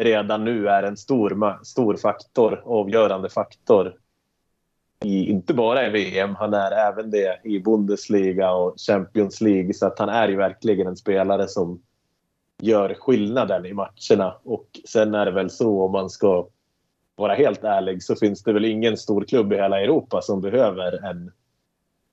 redan 0.00 0.44
nu 0.44 0.68
är 0.68 0.82
en 0.82 0.96
stor, 0.96 1.64
stor 1.64 1.96
faktor, 1.96 2.62
avgörande 2.64 3.28
faktor. 3.28 3.94
I, 5.04 5.30
inte 5.30 5.54
bara 5.54 5.86
i 5.86 5.90
VM, 5.90 6.34
han 6.34 6.54
är 6.54 6.70
även 6.72 7.10
det 7.10 7.40
i 7.44 7.60
Bundesliga 7.60 8.52
och 8.52 8.74
Champions 8.86 9.40
League. 9.40 9.74
Så 9.74 9.86
att 9.86 9.98
han 9.98 10.08
är 10.08 10.28
ju 10.28 10.36
verkligen 10.36 10.86
en 10.86 10.96
spelare 10.96 11.48
som 11.48 11.82
gör 12.62 12.94
skillnaden 12.94 13.66
i 13.66 13.72
matcherna. 13.72 14.34
Och 14.42 14.80
sen 14.84 15.14
är 15.14 15.24
det 15.26 15.32
väl 15.32 15.50
så 15.50 15.82
om 15.82 15.92
man 15.92 16.10
ska 16.10 16.48
vara 17.16 17.34
helt 17.34 17.64
ärlig 17.64 18.02
så 18.02 18.16
finns 18.16 18.42
det 18.42 18.52
väl 18.52 18.64
ingen 18.64 18.96
stor 18.96 19.24
klubb 19.24 19.52
i 19.52 19.56
hela 19.56 19.80
Europa 19.80 20.22
som 20.22 20.40
behöver 20.40 21.04
en 21.10 21.32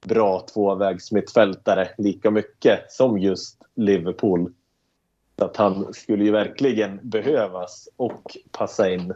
bra 0.05 0.45
tvåvägsmittfältare 0.53 1.89
lika 1.97 2.31
mycket 2.31 2.91
som 2.91 3.19
just 3.19 3.61
Liverpool. 3.75 4.53
Så 5.39 5.45
att 5.45 5.57
han 5.57 5.93
skulle 5.93 6.23
ju 6.23 6.31
verkligen 6.31 6.99
behövas 7.03 7.89
och 7.95 8.38
passa 8.51 8.89
in. 8.89 9.13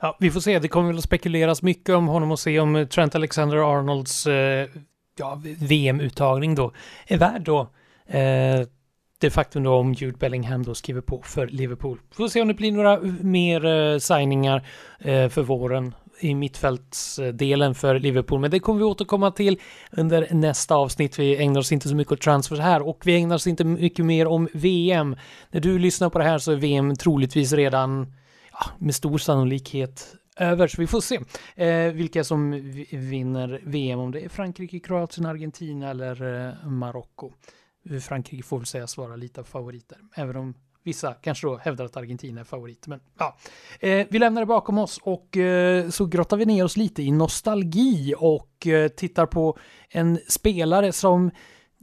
Ja, 0.00 0.16
vi 0.20 0.30
får 0.30 0.40
se. 0.40 0.58
Det 0.58 0.68
kommer 0.68 0.88
väl 0.88 0.98
att 0.98 1.04
spekuleras 1.04 1.62
mycket 1.62 1.94
om 1.94 2.08
honom 2.08 2.30
och 2.30 2.38
se 2.38 2.60
om 2.60 2.76
eh, 2.76 2.86
Trent 2.86 3.14
Alexander-Arnolds 3.14 4.26
eh, 4.26 4.68
ja, 5.18 5.42
VM-uttagning 5.58 6.54
då 6.54 6.72
är 7.06 7.18
värd 7.18 7.42
då 7.42 7.60
eh, 8.06 8.66
det 9.20 9.30
faktum 9.30 9.62
då 9.62 9.74
om 9.74 9.92
Jude 9.92 10.18
Bellingham 10.18 10.62
då 10.62 10.74
skriver 10.74 11.00
på 11.00 11.22
för 11.22 11.46
Liverpool. 11.46 11.98
Vi 12.10 12.16
får 12.16 12.28
se 12.28 12.42
om 12.42 12.48
det 12.48 12.54
blir 12.54 12.72
några 12.72 12.92
eh, 12.92 13.00
mer 13.20 13.64
eh, 13.64 13.98
signingar 13.98 14.66
eh, 14.98 15.28
för 15.28 15.42
våren 15.42 15.94
i 16.20 16.34
mittfältsdelen 16.34 17.74
för 17.74 17.98
Liverpool. 17.98 18.40
Men 18.40 18.50
det 18.50 18.60
kommer 18.60 18.78
vi 18.78 18.84
återkomma 18.84 19.30
till 19.30 19.58
under 19.90 20.28
nästa 20.30 20.74
avsnitt. 20.74 21.18
Vi 21.18 21.36
ägnar 21.36 21.60
oss 21.60 21.72
inte 21.72 21.88
så 21.88 21.94
mycket 21.94 22.12
åt 22.12 22.20
transfers 22.20 22.58
här 22.58 22.88
och 22.88 23.02
vi 23.04 23.16
ägnar 23.16 23.36
oss 23.36 23.46
inte 23.46 23.64
mycket 23.64 24.04
mer 24.04 24.26
om 24.26 24.48
VM. 24.52 25.16
När 25.50 25.60
du 25.60 25.78
lyssnar 25.78 26.10
på 26.10 26.18
det 26.18 26.24
här 26.24 26.38
så 26.38 26.52
är 26.52 26.56
VM 26.56 26.96
troligtvis 26.96 27.52
redan 27.52 28.12
med 28.78 28.94
stor 28.94 29.18
sannolikhet 29.18 30.14
över, 30.36 30.68
så 30.68 30.80
vi 30.80 30.86
får 30.86 31.00
se 31.00 31.20
eh, 31.54 31.92
vilka 31.92 32.24
som 32.24 32.50
vinner 32.90 33.60
VM, 33.64 33.98
om 33.98 34.10
det 34.10 34.24
är 34.24 34.28
Frankrike, 34.28 34.80
Kroatien, 34.80 35.26
Argentina 35.26 35.90
eller 35.90 36.46
eh, 36.48 36.68
Marocko. 36.68 37.32
Eh, 37.90 37.98
Frankrike 37.98 38.42
får 38.42 38.58
väl 38.58 38.66
sägas 38.66 38.96
vara 38.96 39.16
lite 39.16 39.40
av 39.40 39.44
favoriter, 39.44 39.98
även 40.16 40.36
om 40.36 40.54
Vissa 40.88 41.14
kanske 41.14 41.46
då 41.46 41.56
hävdar 41.56 41.84
att 41.84 41.96
Argentina 41.96 42.40
är 42.40 42.44
favorit, 42.44 42.86
men 42.86 43.00
ja. 43.18 43.36
Eh, 43.80 44.06
vi 44.10 44.18
lämnar 44.18 44.42
det 44.42 44.46
bakom 44.46 44.78
oss 44.78 45.00
och 45.02 45.36
eh, 45.36 45.88
så 45.88 46.06
grottar 46.06 46.36
vi 46.36 46.46
ner 46.46 46.64
oss 46.64 46.76
lite 46.76 47.02
i 47.02 47.10
nostalgi 47.10 48.14
och 48.18 48.66
eh, 48.66 48.88
tittar 48.88 49.26
på 49.26 49.58
en 49.90 50.18
spelare 50.28 50.92
som 50.92 51.30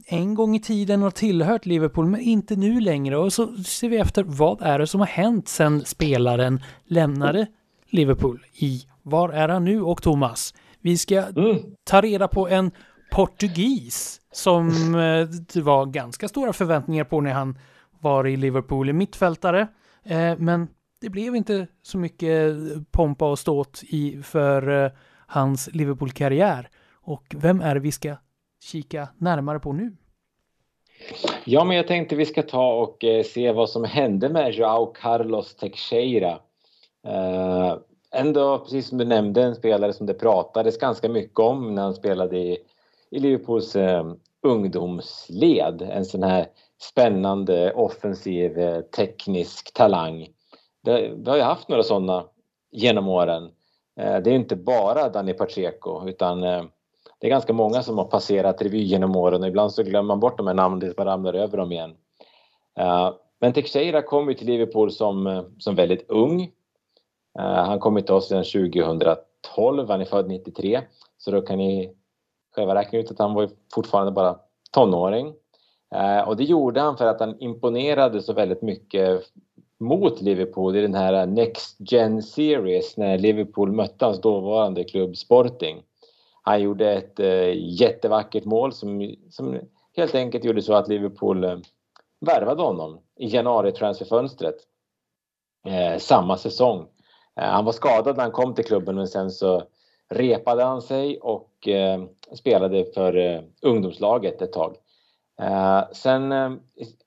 en 0.06 0.34
gång 0.34 0.56
i 0.56 0.60
tiden 0.60 1.02
har 1.02 1.10
tillhört 1.10 1.66
Liverpool 1.66 2.06
men 2.06 2.20
inte 2.20 2.56
nu 2.56 2.80
längre 2.80 3.16
och 3.16 3.32
så 3.32 3.56
ser 3.56 3.88
vi 3.88 3.96
efter 3.96 4.22
vad 4.22 4.62
är 4.62 4.78
det 4.78 4.86
som 4.86 5.00
har 5.00 5.06
hänt 5.06 5.48
sedan 5.48 5.84
spelaren 5.84 6.62
lämnade 6.84 7.46
Liverpool 7.90 8.46
i 8.52 8.82
var 9.02 9.28
är 9.28 9.48
han 9.48 9.64
nu 9.64 9.82
och 9.82 10.02
Thomas? 10.02 10.54
Vi 10.80 10.98
ska 10.98 11.22
mm. 11.22 11.58
ta 11.84 12.00
reda 12.00 12.28
på 12.28 12.48
en 12.48 12.70
portugis 13.12 14.20
som 14.32 14.94
eh, 14.94 15.28
det 15.52 15.62
var 15.62 15.86
ganska 15.86 16.28
stora 16.28 16.52
förväntningar 16.52 17.04
på 17.04 17.20
när 17.20 17.32
han 17.32 17.58
var 18.00 18.26
i 18.26 18.36
Liverpool 18.36 18.88
i 18.88 18.92
mittfältare. 18.92 19.68
Eh, 20.04 20.38
men 20.38 20.68
det 21.00 21.10
blev 21.10 21.36
inte 21.36 21.66
så 21.82 21.98
mycket 21.98 22.56
pompa 22.90 23.30
och 23.30 23.38
ståt 23.38 23.82
i 23.82 24.22
för 24.22 24.84
eh, 24.84 24.90
hans 25.26 25.68
Liverpool-karriär. 25.72 26.68
Och 26.92 27.34
vem 27.36 27.60
är 27.60 27.74
det 27.74 27.80
vi 27.80 27.92
ska 27.92 28.16
kika 28.66 29.08
närmare 29.18 29.58
på 29.58 29.72
nu? 29.72 29.96
Ja, 31.44 31.64
men 31.64 31.76
jag 31.76 31.86
tänkte 31.86 32.16
vi 32.16 32.26
ska 32.26 32.42
ta 32.42 32.74
och 32.74 33.04
eh, 33.04 33.22
se 33.22 33.52
vad 33.52 33.70
som 33.70 33.84
hände 33.84 34.28
med 34.28 34.54
Joao 34.54 34.86
Carlos 34.86 35.56
Teixeira. 35.56 36.38
Uh, 37.06 37.78
ändå, 38.12 38.58
precis 38.58 38.88
som 38.88 38.98
du 38.98 39.04
nämnde, 39.04 39.42
en 39.42 39.54
spelare 39.54 39.92
som 39.92 40.06
det 40.06 40.14
pratades 40.14 40.78
ganska 40.78 41.08
mycket 41.08 41.38
om 41.38 41.74
när 41.74 41.82
han 41.82 41.94
spelade 41.94 42.38
i, 42.38 42.58
i 43.10 43.18
Liverpools 43.18 43.76
eh, 43.76 44.12
ungdomsled. 44.42 45.82
En 45.82 46.04
sån 46.04 46.22
här 46.22 46.46
spännande, 46.82 47.72
offensiv, 47.72 48.80
teknisk 48.96 49.74
talang. 49.74 50.28
Det, 50.84 51.12
vi 51.16 51.30
har 51.30 51.36
ju 51.36 51.42
haft 51.42 51.68
några 51.68 51.82
sådana 51.82 52.24
genom 52.72 53.08
åren. 53.08 53.50
Det 53.96 54.30
är 54.30 54.34
inte 54.34 54.56
bara 54.56 55.08
Dani 55.08 55.32
Pacheco 55.32 56.08
utan 56.08 56.42
eh, 56.42 56.64
det 57.18 57.26
är 57.26 57.30
ganska 57.30 57.52
många 57.52 57.82
som 57.82 57.98
har 57.98 58.04
passerat 58.04 58.62
revy 58.62 58.82
genom 58.82 59.16
åren 59.16 59.42
och 59.42 59.48
ibland 59.48 59.72
så 59.72 59.82
glömmer 59.82 60.06
man 60.06 60.20
bort 60.20 60.38
de 60.38 60.46
här 60.46 60.54
namnen 60.54 60.80
tills 60.80 60.96
man 60.96 61.06
ramlar 61.06 61.34
över 61.34 61.58
dem 61.58 61.72
igen. 61.72 61.94
Eh, 62.78 63.14
men 63.40 63.52
Teixeira 63.52 64.02
kom 64.02 64.28
ju 64.28 64.34
till 64.34 64.46
Liverpool 64.46 64.92
som, 64.92 65.26
eh, 65.26 65.42
som 65.58 65.74
väldigt 65.74 66.10
ung. 66.10 66.42
Eh, 67.38 67.64
han 67.64 67.78
kom 67.78 68.02
till 68.02 68.14
oss 68.14 68.28
sedan 68.28 68.44
2012, 68.44 69.88
han 69.88 70.00
är 70.00 70.04
född 70.04 70.28
93. 70.28 70.80
Så 71.18 71.30
då 71.30 71.42
kan 71.42 71.58
ni 71.58 71.94
själva 72.54 72.74
räkna 72.74 72.98
ut 72.98 73.10
att 73.10 73.18
han 73.18 73.34
var 73.34 73.50
fortfarande 73.74 74.12
bara 74.12 74.38
tonåring. 74.72 75.34
Och 76.26 76.36
det 76.36 76.44
gjorde 76.44 76.80
han 76.80 76.96
för 76.96 77.06
att 77.06 77.20
han 77.20 77.40
imponerade 77.40 78.22
så 78.22 78.32
väldigt 78.32 78.62
mycket 78.62 79.22
mot 79.80 80.20
Liverpool 80.20 80.76
i 80.76 80.80
den 80.80 80.94
här 80.94 81.26
Next 81.26 81.76
Gen 81.78 82.22
Series 82.22 82.96
när 82.96 83.18
Liverpool 83.18 83.72
mötte 83.72 84.04
hans 84.04 84.20
dåvarande 84.20 84.84
klubb 84.84 85.16
Sporting. 85.16 85.82
Han 86.46 86.62
gjorde 86.62 86.92
ett 86.92 87.20
eh, 87.20 87.52
jättevackert 87.54 88.44
mål 88.44 88.72
som, 88.72 89.14
som 89.30 89.58
helt 89.96 90.14
enkelt 90.14 90.44
gjorde 90.44 90.62
så 90.62 90.74
att 90.74 90.88
Liverpool 90.88 91.44
eh, 91.44 91.58
värvade 92.20 92.62
honom 92.62 93.00
i 93.16 93.26
januari 93.26 93.72
transferfönstret 93.72 94.56
eh, 95.66 95.98
samma 95.98 96.36
säsong. 96.36 96.86
Eh, 97.40 97.44
han 97.48 97.64
var 97.64 97.72
skadad 97.72 98.16
när 98.16 98.22
han 98.22 98.32
kom 98.32 98.54
till 98.54 98.64
klubben 98.64 98.94
men 98.94 99.08
sen 99.08 99.30
så 99.30 99.62
repade 100.08 100.64
han 100.64 100.82
sig 100.82 101.18
och 101.20 101.68
eh, 101.68 102.04
spelade 102.32 102.84
för 102.84 103.16
eh, 103.16 103.40
ungdomslaget 103.62 104.42
ett 104.42 104.52
tag. 104.52 104.76
Eh, 105.40 105.82
sen 105.92 106.32
eh, 106.32 106.52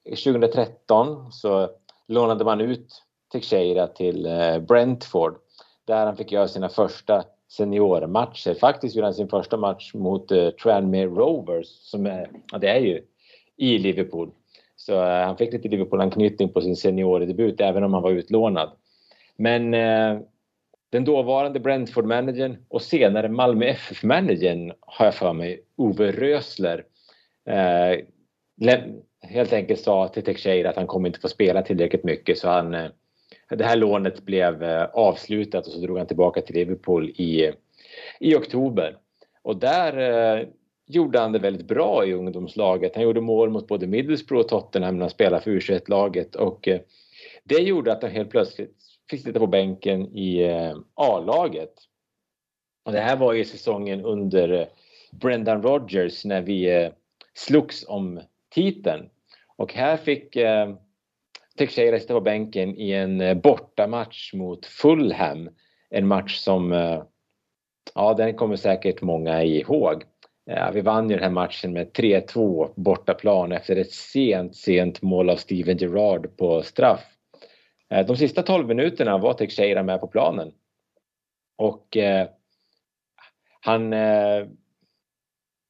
2013 0.10 1.32
så 1.32 1.70
lånade 2.08 2.46
man 2.46 2.62
ut 2.62 3.04
Teixeira 3.32 3.88
till 3.88 4.26
eh, 4.26 4.60
Brentford 4.60 5.38
där 5.86 6.06
han 6.06 6.16
fick 6.16 6.32
göra 6.32 6.48
sina 6.48 6.70
första 6.70 7.24
seniormatcher. 7.50 8.54
Faktiskt 8.54 8.96
gjorde 8.96 9.08
han 9.08 9.14
sin 9.14 9.28
första 9.28 9.58
match 9.58 9.94
mot 9.94 10.32
eh, 10.32 10.50
Tranmere 10.50 11.06
Rovers 11.06 11.68
som 11.68 12.06
är, 12.06 12.30
ja, 12.52 12.58
det 12.58 12.68
är 12.70 12.80
ju 12.80 13.02
i 13.58 13.78
Liverpool. 13.78 14.32
Så 14.76 14.94
eh, 14.94 15.26
han 15.26 15.38
fick 15.38 15.54
lite 15.54 15.68
Liverpool-anknytning 15.68 16.50
på 16.50 16.62
sin 16.62 16.76
seniordebut 16.76 17.62
även 17.62 17.84
om 17.84 17.94
han 17.94 18.04
var 18.04 18.12
utlånad. 18.12 18.72
Men 19.36 19.74
eh, 19.74 20.20
den 20.92 21.06
dåvarande 21.06 21.60
Brentford-managern 21.60 22.58
och 22.68 22.82
senare 22.82 23.30
Malmö 23.30 23.66
FF-managern 23.66 24.74
har 24.80 25.06
jag 25.06 25.16
för 25.16 25.34
mig, 25.34 25.64
Ove 25.76 26.12
Rösler, 26.12 26.86
eh, 27.46 28.00
helt 29.22 29.54
enkelt 29.54 29.80
sa 29.80 30.08
till 30.08 30.24
Teixeira 30.24 30.70
att 30.70 30.76
han 30.76 30.88
kommer 30.88 31.08
inte 31.08 31.20
få 31.20 31.28
spela 31.28 31.62
tillräckligt 31.62 32.04
mycket 32.04 32.38
så 32.38 32.50
han 32.50 32.74
eh, 32.74 32.90
det 33.50 33.64
här 33.64 33.76
lånet 33.76 34.26
blev 34.26 34.64
eh, 34.64 34.84
avslutat 34.84 35.68
och 35.68 35.74
så 35.74 35.80
drog 35.80 35.98
han 35.98 36.08
tillbaka 36.08 36.42
till 36.42 36.56
Liverpool 36.56 37.10
i, 37.10 37.54
i 38.20 38.36
oktober. 38.36 38.98
Och 39.42 39.58
där 39.58 39.98
eh, 39.98 40.48
gjorde 40.88 41.20
han 41.20 41.32
det 41.32 41.40
väldigt 41.40 41.68
bra 41.68 42.06
i 42.06 42.14
ungdomslaget. 42.14 42.96
Han 42.96 43.04
gjorde 43.04 43.22
mål 43.22 43.50
mot 43.50 43.68
både 43.68 43.88
Middlesbrough 43.88 44.44
och 44.44 44.50
Tottenham 44.50 44.96
när 44.96 45.02
han 45.02 45.10
spelade 45.10 45.44
för 45.44 45.52
U21-laget 45.52 46.36
och 46.36 46.68
eh, 46.68 46.80
det 47.44 47.62
gjorde 47.62 47.92
att 47.92 48.02
han 48.02 48.12
helt 48.12 48.30
plötsligt 48.30 48.76
fick 49.10 49.22
sitta 49.22 49.40
på 49.40 49.48
bänken 49.48 50.18
i 50.18 50.44
eh, 50.44 50.78
A-laget. 50.94 51.74
Och 52.86 52.92
det 52.92 53.00
här 53.00 53.16
var 53.16 53.34
ju 53.34 53.46
säsongen 53.46 54.06
under 54.06 54.50
eh, 54.50 54.68
Brendan 55.12 55.62
Rodgers 55.62 56.26
när 56.26 56.42
vi 56.42 56.84
eh, 56.84 56.92
slogs 57.34 57.86
om 57.88 58.22
titeln. 58.50 59.10
Och 59.56 59.74
här 59.74 59.98
fick 59.98 60.36
eh, 60.36 60.76
Teixeira 61.60 62.00
sitta 62.00 62.14
på 62.14 62.22
bänken 62.22 62.76
i 62.76 62.92
en 62.92 63.22
eh, 63.22 63.34
bortamatch 63.34 64.34
mot 64.34 64.66
Fulham. 64.66 65.50
En 65.90 66.08
match 66.08 66.38
som, 66.38 66.72
eh, 66.74 67.04
ja 67.96 68.14
den 68.14 68.34
kommer 68.34 68.56
säkert 68.56 69.02
många 69.02 69.44
ihåg. 69.44 70.04
Eh, 70.50 70.72
vi 70.72 70.82
vann 70.82 71.10
ju 71.10 71.16
den 71.16 71.24
här 71.24 71.32
matchen 71.32 71.74
med 71.74 71.92
3-2 71.94 72.74
bortaplan 72.76 73.52
efter 73.52 73.76
ett 73.76 73.92
sent, 73.92 74.56
sent 74.56 75.02
mål 75.02 75.30
av 75.30 75.36
Steven 75.36 75.78
Gerrard 75.78 76.38
på 76.38 76.62
straff. 76.62 77.06
De 78.08 78.18
sista 78.18 78.42
12 78.44 78.68
minuterna 78.68 79.18
var 79.18 79.34
Teixeira 79.34 79.84
med 79.84 80.00
på 80.00 80.08
planen. 80.08 80.52
Och 81.58 81.98
eh, 81.98 82.28
han 83.62 83.94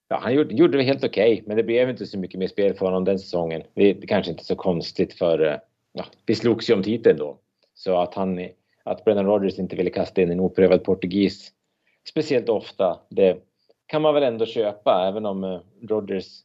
ja, 0.09 0.19
han 0.21 0.33
gjorde, 0.33 0.55
gjorde 0.55 0.77
det 0.77 0.83
helt 0.83 1.03
okej, 1.03 1.33
okay, 1.33 1.43
men 1.47 1.57
det 1.57 1.63
blev 1.63 1.89
inte 1.89 2.05
så 2.05 2.19
mycket 2.19 2.39
mer 2.39 2.47
spel 2.47 2.73
för 2.73 2.85
honom 2.85 3.05
den 3.05 3.19
säsongen. 3.19 3.63
Det 3.73 3.89
är 3.89 4.07
kanske 4.07 4.31
inte 4.31 4.45
så 4.45 4.55
konstigt 4.55 5.13
för 5.13 5.45
eh, 5.45 5.57
ja, 5.93 6.05
vi 6.25 6.35
slogs 6.35 6.69
ju 6.69 6.73
om 6.73 6.83
titeln 6.83 7.17
då. 7.17 7.39
Så 7.73 8.01
att 8.01 8.13
han, 8.13 8.49
att 8.83 9.05
Brennan 9.05 9.25
Rodgers 9.25 9.59
inte 9.59 9.75
ville 9.75 9.89
kasta 9.89 10.21
in 10.21 10.31
en 10.31 10.39
oprövad 10.39 10.83
portugis 10.83 11.51
speciellt 12.09 12.49
ofta, 12.49 12.99
det 13.09 13.37
kan 13.85 14.01
man 14.01 14.13
väl 14.13 14.23
ändå 14.23 14.45
köpa 14.45 15.07
även 15.07 15.25
om 15.25 15.43
Rogers... 15.43 15.89
Rodgers 15.89 16.43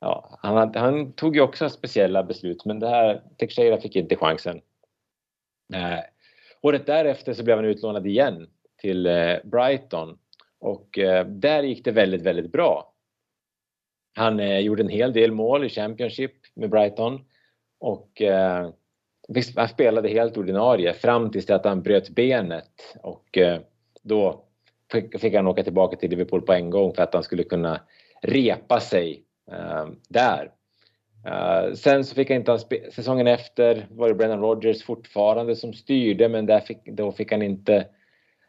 Ja, 0.00 0.38
han, 0.42 0.74
han 0.74 1.12
tog 1.12 1.36
ju 1.36 1.42
också 1.42 1.68
speciella 1.68 2.22
beslut 2.22 2.64
men 2.64 2.78
det 2.78 2.88
här 2.88 3.22
Teixeira 3.38 3.80
fick 3.80 3.96
inte 3.96 4.16
chansen. 4.16 4.60
Eh, 5.74 6.00
året 6.60 6.86
därefter 6.86 7.32
så 7.32 7.44
blev 7.44 7.56
han 7.56 7.64
utlånad 7.64 8.06
igen 8.06 8.50
till 8.76 9.06
eh, 9.06 9.36
Brighton 9.44 10.18
och 10.58 10.98
eh, 10.98 11.26
där 11.26 11.62
gick 11.62 11.84
det 11.84 11.90
väldigt, 11.90 12.22
väldigt 12.22 12.52
bra. 12.52 12.94
Han 14.16 14.40
eh, 14.40 14.58
gjorde 14.58 14.82
en 14.82 14.88
hel 14.88 15.12
del 15.12 15.32
mål 15.32 15.64
i 15.64 15.68
Championship 15.68 16.32
med 16.54 16.70
Brighton 16.70 17.24
och 17.80 18.22
eh, 18.22 18.70
han 19.56 19.68
spelade 19.68 20.08
helt 20.08 20.36
ordinarie 20.36 20.92
fram 20.92 21.30
tills 21.30 21.50
att 21.50 21.64
han 21.64 21.82
bröt 21.82 22.08
benet 22.08 22.96
och 23.02 23.38
eh, 23.38 23.60
då 24.02 24.44
fick, 24.92 25.20
fick, 25.20 25.34
han 25.34 25.46
åka 25.46 25.62
tillbaka 25.62 25.96
till 25.96 26.10
Liverpool 26.10 26.42
på 26.42 26.52
en 26.52 26.70
gång 26.70 26.94
för 26.94 27.02
att 27.02 27.14
han 27.14 27.22
skulle 27.22 27.44
kunna 27.44 27.80
repa 28.22 28.80
sig 28.80 29.24
eh, 29.52 29.86
där. 30.08 30.50
Uh, 31.26 31.74
sen 31.74 32.04
så 32.04 32.14
fick 32.14 32.30
han 32.30 32.36
inte 32.36 32.58
säsongen 32.92 33.26
efter 33.26 33.86
var 33.90 34.08
det 34.08 34.14
Brennan 34.14 34.40
Rodgers 34.40 34.84
fortfarande 34.84 35.56
som 35.56 35.72
styrde 35.72 36.28
men 36.28 36.46
där 36.46 36.60
fick, 36.60 36.84
då 36.84 37.12
fick 37.12 37.32
han 37.32 37.42
inte 37.42 37.86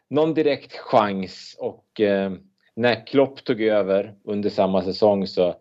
någon 0.10 0.34
direkt 0.34 0.78
chans 0.78 1.58
och 1.60 2.02
eh, 2.02 2.32
när 2.76 3.08
Klopp 3.08 3.44
tog 3.44 3.62
över 3.62 4.16
under 4.24 4.50
samma 4.50 4.82
säsong 4.84 5.28
så 5.28 5.56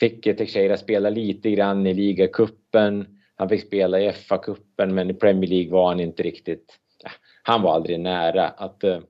fick 0.00 0.22
Teixeira 0.22 0.76
spela 0.76 1.10
lite 1.10 1.50
grann 1.50 1.86
i 1.86 1.94
ligacupen. 1.94 3.18
Han 3.36 3.48
fick 3.48 3.66
spela 3.66 4.00
i 4.00 4.12
FA-cupen 4.12 4.94
men 4.94 5.10
i 5.10 5.14
Premier 5.14 5.50
League 5.50 5.72
var 5.72 5.88
han 5.88 6.00
inte 6.00 6.22
riktigt... 6.22 6.78
Äh, 7.04 7.10
han 7.42 7.62
var 7.62 7.74
aldrig 7.74 8.00
nära 8.00 8.48
att 8.48 8.84
eh, 8.84 9.00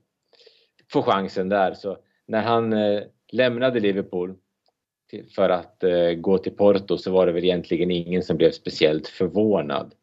få 0.91 1.01
chansen 1.01 1.49
där. 1.49 1.73
Så 1.73 1.97
när 2.27 2.41
han 2.41 2.73
eh, 2.73 3.01
lämnade 3.31 3.79
Liverpool 3.79 4.35
till, 5.09 5.25
för 5.35 5.49
att 5.49 5.83
eh, 5.83 6.11
gå 6.11 6.37
till 6.37 6.55
Porto 6.55 6.97
så 6.97 7.11
var 7.11 7.25
det 7.25 7.31
väl 7.31 7.43
egentligen 7.43 7.91
ingen 7.91 8.23
som 8.23 8.37
blev 8.37 8.51
speciellt 8.51 9.07
förvånad. 9.07 9.93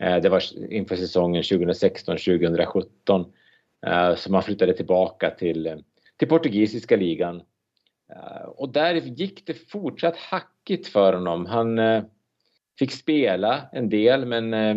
Eh, 0.00 0.16
det 0.16 0.28
var 0.28 0.42
inför 0.72 0.96
säsongen 0.96 1.42
2016-2017 1.42 3.32
Eh, 3.86 4.16
han 4.32 4.42
flyttade 4.42 4.72
tillbaka 4.72 5.30
till, 5.30 5.82
till 6.16 6.28
portugisiska 6.28 6.96
ligan. 6.96 7.42
Eh, 8.16 8.44
och 8.44 8.72
där 8.72 8.94
gick 8.94 9.46
det 9.46 9.54
fortsatt 9.54 10.16
hackigt 10.16 10.88
för 10.88 11.12
honom. 11.12 11.46
Han, 11.46 11.78
eh, 11.78 12.04
fick 12.78 12.92
spela 12.92 13.68
en 13.72 13.88
del 13.88 14.26
men 14.26 14.54
eh, 14.54 14.76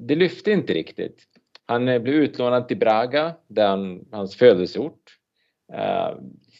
det 0.00 0.14
lyfte 0.14 0.52
inte 0.52 0.74
riktigt. 0.74 1.22
Han 1.66 1.84
blev 1.84 2.08
utlånad 2.08 2.68
till 2.68 2.76
Braga, 2.76 3.34
där 3.46 3.68
han, 3.68 4.04
hans 4.12 4.36
födelseort. 4.36 5.18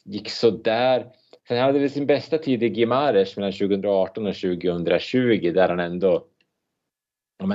Gick 0.05 0.30
sådär. 0.30 1.07
Sen 1.49 1.59
hade 1.59 1.78
vi 1.78 1.88
sin 1.88 2.07
bästa 2.07 2.38
tid 2.38 2.62
i 2.62 2.68
Gimares 2.68 3.36
mellan 3.36 3.53
2018 3.53 4.26
och 4.26 4.34
2020 4.34 5.53
där 5.55 5.68
han 5.68 5.80
ändå, 5.80 6.26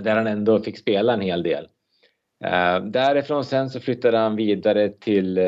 där 0.04 0.16
han 0.16 0.28
ändå 0.28 0.60
fick 0.60 0.78
spela 0.78 1.14
en 1.14 1.22
hel 1.22 1.44
del. 1.44 1.68
Därifrån 2.84 3.46
sen 3.46 3.70
så 3.70 3.80
flyttade 3.80 4.18
han 4.18 4.36
vidare 4.36 4.90
till, 4.90 5.40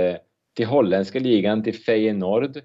till 0.54 0.66
holländska 0.66 1.20
ligan, 1.20 1.64
till 1.64 1.80
Feyenoord, 1.80 2.62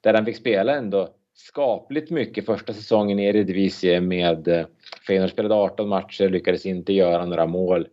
där 0.00 0.14
han 0.14 0.24
fick 0.24 0.36
spela 0.36 0.76
ändå 0.76 1.14
skapligt 1.34 2.10
mycket 2.10 2.46
första 2.46 2.72
säsongen 2.72 3.18
i 3.18 3.24
Eredivisie 3.24 4.00
med 4.00 4.48
eh, 4.48 4.66
Feyenoord 5.06 5.30
spelade 5.30 5.54
18 5.54 5.88
matcher, 5.88 6.28
lyckades 6.28 6.66
inte 6.66 6.92
göra 6.92 7.24
några 7.24 7.46
mål. 7.46 7.88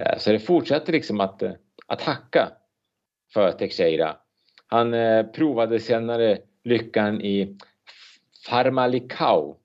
Eh, 0.00 0.18
så 0.18 0.32
det 0.32 0.38
fortsatte 0.38 0.92
liksom 0.92 1.20
att, 1.20 1.42
eh, 1.42 1.52
att 1.86 2.02
hacka 2.02 2.52
för 3.32 3.52
Teixeira. 3.52 4.16
Han 4.66 4.94
provade 5.34 5.80
senare 5.80 6.38
lyckan 6.64 7.22
i 7.22 7.58
Farmalicao 8.46 9.56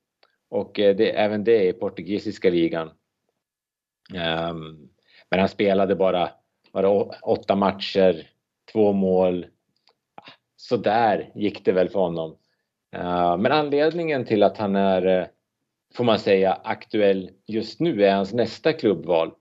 och 0.50 0.72
det, 0.74 1.10
även 1.10 1.44
det 1.44 1.68
i 1.68 1.74
portugisiska 1.74 2.50
ligan. 2.50 2.92
Ehm, 4.14 4.90
men 5.30 5.40
han 5.40 5.50
spelade 5.50 5.96
bara, 5.96 6.30
bara 6.72 6.90
åtta 7.22 7.56
matcher, 7.56 8.28
två 8.72 8.92
mål. 8.92 9.46
Så 10.56 10.78
där 10.78 11.32
gick 11.36 11.66
det 11.66 11.72
väl 11.72 11.90
för 11.90 12.00
honom. 12.00 12.38
Eh, 12.96 13.38
men 13.38 13.52
anledningen 13.52 14.26
till 14.26 14.44
att 14.44 14.58
han 14.58 14.76
är, 14.76 15.06
eh, 15.06 15.26
får 15.96 16.04
man 16.04 16.20
säga, 16.20 16.54
aktuell 16.64 17.32
just 17.46 17.80
nu 17.80 18.06
är 18.06 18.16
hans 18.16 18.34
nästa 18.34 18.74
klubbval. 18.74 19.32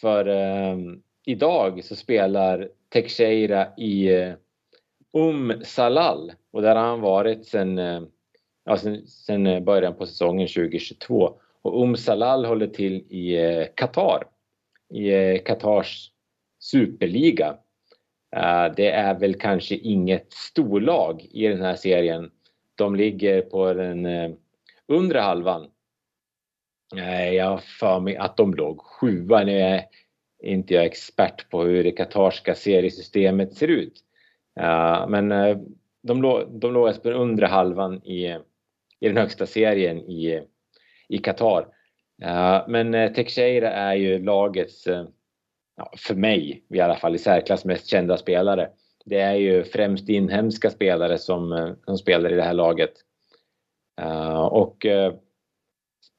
För 0.00 0.26
ehm, 0.26 1.02
idag 1.26 1.84
så 1.84 1.96
spelar 1.96 2.68
Teixeira 2.88 3.68
i 3.76 4.16
uh, 4.16 4.34
Um 5.12 5.52
Salal 5.64 6.32
och 6.50 6.62
där 6.62 6.76
har 6.76 6.82
han 6.82 7.00
varit 7.00 7.46
sen, 7.46 7.78
ja, 8.64 8.76
sen, 8.76 9.06
sen 9.06 9.64
början 9.64 9.94
på 9.94 10.06
säsongen 10.06 10.48
2022. 10.48 11.34
Och 11.62 11.82
Um 11.82 11.96
Salal 11.96 12.44
håller 12.44 12.66
till 12.66 12.94
i 12.94 13.66
Qatar 13.74 14.24
i 14.90 15.12
eh, 15.12 15.42
Qatars 15.42 16.10
superliga. 16.58 17.56
Eh, 18.36 18.74
det 18.76 18.90
är 18.90 19.18
väl 19.18 19.34
kanske 19.34 19.74
inget 19.74 20.32
storlag 20.32 21.26
i 21.30 21.48
den 21.48 21.62
här 21.62 21.76
serien. 21.76 22.30
De 22.74 22.96
ligger 22.96 23.42
på 23.42 23.72
den 23.72 24.06
eh, 24.06 24.30
undre 24.88 25.18
halvan. 25.18 25.70
Eh, 26.96 27.32
jag 27.32 27.44
har 27.44 27.58
för 27.58 28.00
mig 28.00 28.16
att 28.16 28.36
de 28.36 28.54
låg 28.54 28.80
sjua. 28.80 29.44
Nu 29.44 29.60
är 29.60 29.84
inte 30.42 30.74
jag 30.74 30.84
expert 30.84 31.50
på 31.50 31.62
hur 31.62 31.84
det 31.84 31.92
katarska 31.92 32.54
seriesystemet 32.54 33.54
ser 33.54 33.68
ut. 33.68 34.04
Men 35.08 35.28
de 36.02 36.22
låg, 36.22 36.60
de 36.60 36.72
låg 36.72 36.86
alltså 36.88 37.02
på 37.02 37.10
den 37.10 37.18
undre 37.18 37.46
halvan 37.46 38.04
i, 38.04 38.26
i 39.00 39.08
den 39.08 39.16
högsta 39.16 39.46
serien 39.46 39.98
i, 39.98 40.42
i 41.08 41.18
Qatar. 41.18 41.66
Men 42.68 43.14
Teixeira 43.14 43.70
är 43.70 43.94
ju 43.94 44.18
lagets, 44.18 44.88
ja, 45.76 45.92
för 45.96 46.14
mig 46.14 46.64
i 46.68 46.80
alla 46.80 46.96
fall, 46.96 47.14
i 47.14 47.18
särklass 47.18 47.64
mest 47.64 47.86
kända 47.86 48.16
spelare. 48.16 48.70
Det 49.04 49.20
är 49.20 49.34
ju 49.34 49.64
främst 49.64 50.08
inhemska 50.08 50.70
spelare 50.70 51.18
som, 51.18 51.52
eh, 51.52 51.72
som 51.84 51.98
spelar 51.98 52.32
i 52.32 52.36
det 52.36 52.42
här 52.42 52.54
laget. 52.54 52.92
Eh, 54.00 54.42
och 54.42 54.86
eh, 54.86 55.14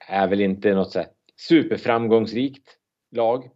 är 0.08 0.28
väl 0.28 0.42
inte 0.42 0.74
något 0.74 0.92
så 0.92 1.04
superframgångsrikt 1.48 2.78
lag. 3.12 3.50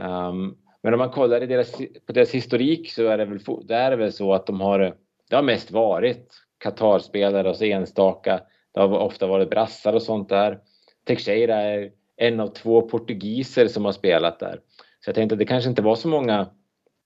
Um, 0.00 0.56
men 0.82 0.94
om 0.94 0.98
man 0.98 1.10
kollar 1.10 1.42
i 1.42 1.46
deras, 1.46 1.72
på 2.06 2.12
deras 2.12 2.30
historik 2.30 2.92
så 2.92 3.06
är 3.06 3.18
det 3.18 3.24
väl, 3.24 3.38
det 3.64 3.74
är 3.74 3.96
väl 3.96 4.12
så 4.12 4.32
att 4.34 4.46
de 4.46 4.60
har, 4.60 4.96
det 5.30 5.36
har 5.36 5.42
mest 5.42 5.70
varit 5.70 6.28
Qatar-spelare 6.58 7.48
och 7.50 7.56
så 7.56 7.64
enstaka. 7.64 8.40
Det 8.74 8.80
har 8.80 8.98
ofta 8.98 9.26
varit 9.26 9.50
brassar 9.50 9.92
och 9.92 10.02
sånt 10.02 10.28
där. 10.28 10.58
Teixeira 11.06 11.56
är 11.56 11.90
en 12.16 12.40
av 12.40 12.48
två 12.48 12.82
portugiser 12.82 13.68
som 13.68 13.84
har 13.84 13.92
spelat 13.92 14.38
där. 14.38 14.60
Så 15.04 15.08
jag 15.08 15.14
tänkte 15.14 15.34
att 15.34 15.38
det 15.38 15.44
kanske 15.44 15.70
inte 15.70 15.82
var 15.82 15.96
så 15.96 16.08
många 16.08 16.46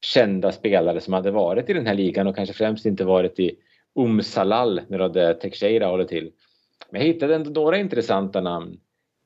kända 0.01 0.53
spelare 0.53 1.01
som 1.01 1.13
hade 1.13 1.31
varit 1.31 1.71
i 1.71 1.73
den 1.73 1.87
här 1.87 1.95
ligan 1.95 2.27
och 2.27 2.37
kanske 2.37 2.55
främst 2.55 2.87
inte 2.87 3.05
varit 3.05 3.41
i 3.41 3.57
Umsalal 3.95 4.81
när 4.89 4.99
hade 4.99 5.35
Teixeira 5.35 5.87
håller 5.87 6.05
till. 6.05 6.33
Men 6.91 7.01
jag 7.01 7.09
hittade 7.09 7.35
ändå 7.35 7.51
några 7.51 7.79
intressanta 7.79 8.41
namn. 8.41 8.81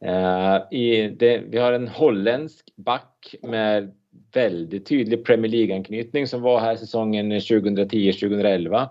Uh, 0.05 0.79
i 0.79 1.09
det, 1.19 1.39
vi 1.39 1.59
har 1.59 1.73
en 1.73 1.89
holländsk 1.89 2.77
back 2.77 3.35
med 3.43 3.95
väldigt 4.35 4.87
tydlig 4.87 5.25
Premier 5.25 5.53
League-anknytning 5.53 6.27
som 6.27 6.43
var 6.43 6.61
här 6.61 6.77
säsongen 6.77 7.33
2010-2011 7.33 8.89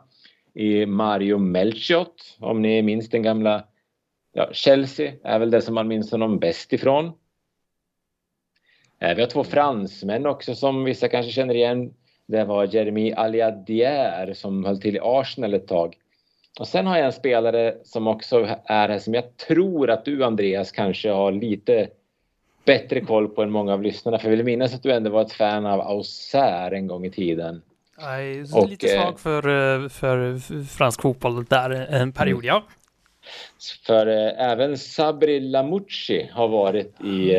i 0.53 0.85
Mario 0.85 1.37
Melchiot, 1.37 2.37
om 2.39 2.61
ni 2.61 2.81
minns 2.81 3.09
den 3.09 3.23
gamla 3.23 3.65
ja, 4.33 4.49
Chelsea 4.51 5.13
är 5.23 5.39
väl 5.39 5.51
det 5.51 5.61
som 5.61 5.75
man 5.75 5.87
minns 5.87 6.11
honom 6.11 6.39
bäst 6.39 6.73
ifrån. 6.73 7.11
Eh, 9.01 9.15
vi 9.15 9.21
har 9.21 9.29
två 9.29 9.43
fransmän 9.43 10.25
också 10.25 10.55
som 10.55 10.83
vissa 10.83 11.07
kanske 11.07 11.31
känner 11.31 11.55
igen. 11.55 11.93
Det 12.25 12.43
var 12.43 12.75
Jeremy 12.75 13.13
Aliadier 13.13 14.33
som 14.33 14.65
höll 14.65 14.81
till 14.81 14.95
i 14.95 14.99
Arsenal 15.01 15.53
ett 15.53 15.67
tag. 15.67 15.97
Och 16.59 16.67
sen 16.67 16.87
har 16.87 16.97
jag 16.97 17.05
en 17.05 17.13
spelare 17.13 17.75
som 17.83 18.07
också 18.07 18.39
är 18.65 18.89
här 18.89 18.99
som 18.99 19.13
jag 19.13 19.37
tror 19.37 19.89
att 19.89 20.05
du 20.05 20.23
Andreas 20.23 20.71
kanske 20.71 21.09
har 21.09 21.31
lite 21.31 21.87
bättre 22.65 23.01
koll 23.01 23.27
på 23.27 23.43
än 23.43 23.51
många 23.51 23.73
av 23.73 23.81
lyssnarna. 23.81 24.19
För 24.19 24.29
jag 24.29 24.37
vill 24.37 24.45
minnas 24.45 24.73
att 24.73 24.83
du 24.83 24.91
ändå 24.91 25.09
var 25.09 25.21
ett 25.21 25.33
fan 25.33 25.65
av 25.65 25.81
Auxerre 25.81 26.75
en 26.75 26.87
gång 26.87 27.05
i 27.05 27.11
tiden. 27.11 27.61
Är 27.97 28.67
lite 28.67 28.87
svag 28.87 29.07
eh, 29.07 29.15
för, 29.15 29.47
eh, 29.83 29.89
för 29.89 30.39
fransk 30.63 31.01
fotboll 31.01 31.45
där 31.45 31.69
en 31.69 32.11
period, 32.11 32.45
ja. 32.45 32.63
För 33.85 34.07
eh, 34.07 34.51
även 34.51 34.77
Sabri 34.77 35.39
Lamouchi 35.39 36.29
har 36.33 36.47
varit 36.47 37.01
i, 37.01 37.35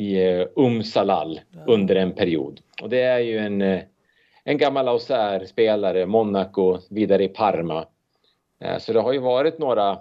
i 0.00 0.26
eh, 0.26 0.46
Umsalal 0.56 1.40
under 1.66 1.96
en 1.96 2.12
period. 2.12 2.60
Och 2.82 2.88
det 2.88 3.00
är 3.00 3.18
ju 3.18 3.38
en, 3.38 3.62
eh, 3.62 3.80
en 4.44 4.58
gammal 4.58 4.88
Auxerre-spelare, 4.88 6.06
Monaco, 6.06 6.78
vidare 6.90 7.24
i 7.24 7.28
Parma. 7.28 7.86
Eh, 8.60 8.78
så 8.78 8.92
det 8.92 9.00
har 9.00 9.12
ju 9.12 9.18
varit 9.18 9.58
några, 9.58 9.98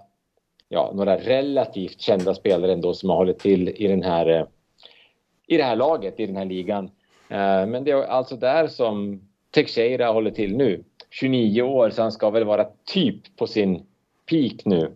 ja, 0.69 0.91
några 0.95 1.17
relativt 1.17 2.01
kända 2.01 2.33
spelare 2.33 2.73
ändå 2.73 2.93
som 2.93 3.09
har 3.09 3.17
hållit 3.17 3.39
till 3.39 3.69
i, 3.69 3.87
den 3.87 4.03
här, 4.03 4.47
i 5.47 5.57
det 5.57 5.63
här 5.63 5.75
laget, 5.75 6.19
i 6.19 6.25
den 6.25 6.35
här 6.35 6.45
ligan. 6.45 6.91
Men 7.67 7.83
det 7.83 7.91
är 7.91 8.03
alltså 8.03 8.35
där 8.35 8.67
som 8.67 9.21
Teixeira 9.51 10.07
håller 10.07 10.31
till 10.31 10.57
nu. 10.57 10.83
29 11.09 11.61
år, 11.61 11.89
så 11.89 12.01
han 12.01 12.11
ska 12.11 12.29
väl 12.29 12.43
vara 12.43 12.67
typ 12.85 13.37
på 13.37 13.47
sin 13.47 13.85
peak 14.29 14.65
nu 14.65 14.91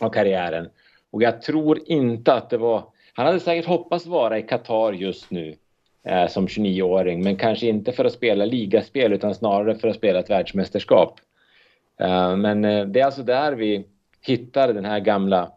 av 0.00 0.10
karriären. 0.10 0.68
Och 1.10 1.22
jag 1.22 1.42
tror 1.42 1.80
inte 1.86 2.34
att 2.34 2.50
det 2.50 2.58
var... 2.58 2.84
Han 3.16 3.26
hade 3.26 3.40
säkert 3.40 3.66
hoppats 3.66 4.06
vara 4.06 4.38
i 4.38 4.42
Qatar 4.42 4.92
just 4.92 5.30
nu 5.30 5.56
eh, 6.04 6.26
som 6.26 6.46
29-åring, 6.46 7.22
men 7.22 7.36
kanske 7.36 7.66
inte 7.66 7.92
för 7.92 8.04
att 8.04 8.12
spela 8.12 8.44
ligaspel 8.44 9.12
utan 9.12 9.34
snarare 9.34 9.74
för 9.74 9.88
att 9.88 9.96
spela 9.96 10.18
ett 10.18 10.30
världsmästerskap. 10.30 11.20
Eh, 12.00 12.36
men 12.36 12.64
eh, 12.64 12.86
det 12.86 13.00
är 13.00 13.04
alltså 13.04 13.22
där 13.22 13.52
vi 13.52 13.86
hittar 14.20 14.72
den 14.72 14.84
här 14.84 15.00
gamla 15.00 15.52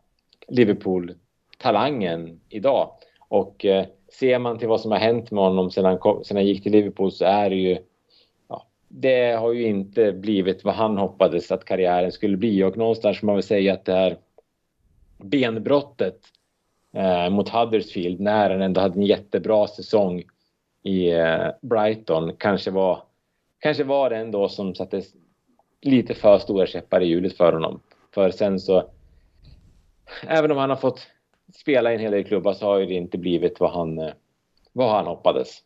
Liverpool-talangen 0.48 2.40
idag. 2.50 2.92
Och 3.28 3.66
eh, 3.66 3.86
ser 4.20 4.40
man 4.40 4.60
till 4.60 4.68
vad 4.68 4.82
som 4.82 4.92
har 4.92 5.00
hänt 5.00 5.32
med 5.32 5.44
honom 5.44 5.72
sedan 5.72 5.86
han, 5.86 5.98
kom, 5.98 6.24
sedan 6.24 6.38
han 6.38 6.46
gick 6.46 6.64
till 6.64 6.72
Liverpool 6.72 7.12
så 7.12 7.26
är 7.26 7.50
det 7.50 7.56
ju 7.56 7.78
det 8.92 9.32
har 9.32 9.54
ju 9.54 9.64
inte 9.64 10.12
blivit 10.12 10.64
vad 10.64 10.74
han 10.74 10.98
hoppades 10.98 11.52
att 11.52 11.66
karriären 11.66 12.12
skulle 12.12 12.38
bli 12.38 12.64
och 12.64 12.78
någonstans 12.78 13.20
får 13.20 13.26
man 13.26 13.36
väl 13.36 13.44
säga 13.44 13.74
att 13.74 13.86
det 13.86 13.94
här 13.94 14.18
benbrottet 15.18 16.20
eh, 16.94 17.30
mot 17.30 17.50
Huddersfield 17.50 18.20
när 18.20 18.50
han 18.50 18.62
ändå 18.62 18.82
hade 18.82 19.00
en 19.00 19.06
jättebra 19.06 19.68
säsong 19.68 20.24
i 20.84 21.12
eh, 21.12 21.48
Brighton 21.62 22.36
kanske 22.38 22.72
var, 22.72 23.04
kanske 23.60 23.84
var 23.84 24.10
det 24.10 24.18
ändå 24.18 24.50
som 24.50 24.76
satte 24.76 25.02
lite 25.82 26.14
för 26.14 26.40
stora 26.40 26.66
käppar 26.66 27.02
i 27.02 27.06
hjulet 27.06 27.38
för 27.38 27.54
honom. 27.54 27.80
För 28.14 28.32
sen 28.32 28.60
så, 28.60 28.90
även 30.28 30.52
om 30.52 30.58
han 30.58 30.70
har 30.70 30.78
fått 30.78 31.08
spela 31.56 31.92
i 31.92 31.96
en 31.96 32.02
hel 32.02 32.12
del 32.12 32.24
klubbar 32.24 32.54
så 32.54 32.66
har 32.66 32.78
ju 32.78 32.86
det 32.86 32.94
inte 32.94 33.18
blivit 33.18 33.60
vad 33.60 33.72
han, 33.72 34.00
eh, 34.00 34.14
vad 34.74 34.92
han 34.92 35.06
hoppades. 35.06 35.64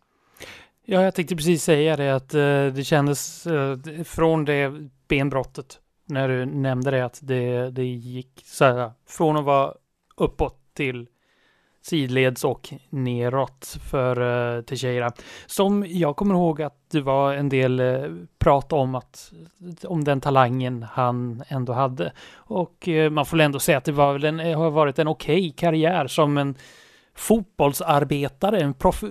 Ja, 0.85 1.03
jag 1.03 1.15
tänkte 1.15 1.35
precis 1.35 1.63
säga 1.63 1.97
det 1.97 2.15
att 2.15 2.33
eh, 2.33 2.65
det 2.65 2.83
kändes 2.85 3.47
eh, 3.47 3.77
från 4.03 4.45
det 4.45 4.71
benbrottet 5.07 5.79
när 6.05 6.27
du 6.27 6.45
nämnde 6.45 6.91
det 6.91 7.05
att 7.05 7.19
det, 7.23 7.69
det 7.69 7.85
gick 7.85 8.41
så 8.45 8.65
här 8.65 8.91
från 9.07 9.37
att 9.37 9.45
vara 9.45 9.73
uppåt 10.15 10.57
till 10.73 11.07
sidleds 11.83 12.43
och 12.43 12.73
neråt 12.89 13.77
för 13.89 14.21
eh, 14.57 14.61
Teixeira. 14.61 15.11
Som 15.45 15.85
jag 15.87 16.15
kommer 16.15 16.35
ihåg 16.35 16.61
att 16.61 16.77
det 16.91 17.01
var 17.01 17.33
en 17.33 17.49
del 17.49 17.79
eh, 17.79 18.03
prat 18.39 18.73
om 18.73 18.95
att 18.95 19.33
om 19.83 20.03
den 20.03 20.21
talangen 20.21 20.85
han 20.91 21.43
ändå 21.47 21.73
hade. 21.73 22.13
Och 22.35 22.87
eh, 22.87 23.09
man 23.09 23.25
får 23.25 23.39
ändå 23.39 23.59
säga 23.59 23.77
att 23.77 23.85
det 23.85 23.91
var 23.91 24.13
väl 24.13 24.23
en, 24.23 24.39
har 24.55 24.69
varit 24.69 24.99
en 24.99 25.07
okej 25.07 25.47
okay 25.47 25.51
karriär 25.51 26.07
som 26.07 26.37
en 26.37 26.55
fotbollsarbetare, 27.15 28.59
en 28.59 28.73
prof 28.73 29.03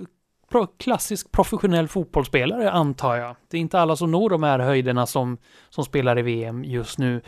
pro 0.51 0.67
klassisk 0.67 1.33
professionell 1.33 1.89
fotbollsspelare 1.89 2.71
antar 2.71 3.17
jag. 3.17 3.37
Det 3.51 3.57
är 3.57 3.61
inte 3.61 3.81
alla 3.81 3.97
som 3.97 4.11
når 4.11 4.31
de 4.31 4.43
här 4.43 4.59
höjderna 4.59 5.07
som, 5.07 5.39
som 5.71 5.85
spelar 5.85 6.19
i 6.19 6.23
VM 6.23 6.65
just 6.65 6.99
nu. 6.99 7.21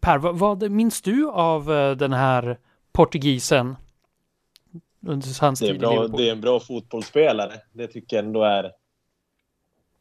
Per, 0.00 0.18
vad, 0.18 0.38
vad 0.38 0.70
minns 0.70 1.02
du 1.02 1.30
av 1.30 1.66
den 1.98 2.12
här 2.12 2.58
portugisen? 2.92 3.76
Under 5.06 5.40
hans 5.40 5.60
det 5.60 5.68
är, 5.68 5.78
bra, 5.78 6.08
det 6.08 6.28
är 6.28 6.32
en 6.32 6.40
bra 6.40 6.60
fotbollsspelare. 6.60 7.60
Det 7.72 7.86
tycker 7.86 8.16
jag 8.16 8.24
ändå 8.24 8.42
är... 8.42 8.64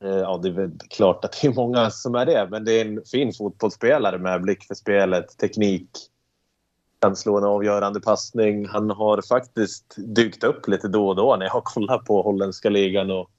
Eh, 0.04 0.10
ja, 0.10 0.40
det 0.44 0.48
är 0.48 0.54
väl 0.54 0.72
klart 0.90 1.26
att 1.26 1.42
det 1.42 1.48
är 1.48 1.54
många 1.54 1.90
som 1.90 2.16
är 2.16 2.26
det, 2.26 2.48
men 2.52 2.66
det 2.66 2.72
är 2.72 2.86
en 2.86 3.02
fin 3.12 3.34
fotbollsspelare 3.34 4.18
med 4.18 4.42
blick 4.42 4.64
för 4.64 4.76
spelet, 4.76 5.38
teknik, 5.38 5.90
kan 7.02 7.16
slå 7.16 7.38
en 7.38 7.44
avgörande 7.44 8.00
passning. 8.00 8.68
Han 8.68 8.90
har 8.90 9.22
faktiskt 9.28 9.96
dykt 9.98 10.44
upp 10.44 10.68
lite 10.68 10.88
då 10.88 11.08
och 11.08 11.16
då 11.16 11.36
när 11.36 11.46
jag 11.46 11.54
har 11.54 11.62
kollat 11.62 12.06
på 12.06 12.22
holländska 12.22 12.70
ligan 12.70 13.12
och 13.12 13.30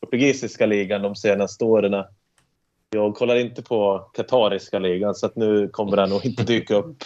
portugisiska 0.00 0.66
ligan 0.66 1.02
de 1.02 1.16
senaste 1.16 1.64
åren. 1.64 2.04
Jag 2.90 3.14
kollar 3.14 3.36
inte 3.36 3.62
på 3.62 4.10
katariska 4.14 4.78
ligan 4.78 5.14
så 5.14 5.26
att 5.26 5.36
nu 5.36 5.68
kommer 5.68 5.96
han 5.96 6.10
nog 6.10 6.26
inte 6.26 6.42
dyka 6.42 6.76
upp 6.76 6.96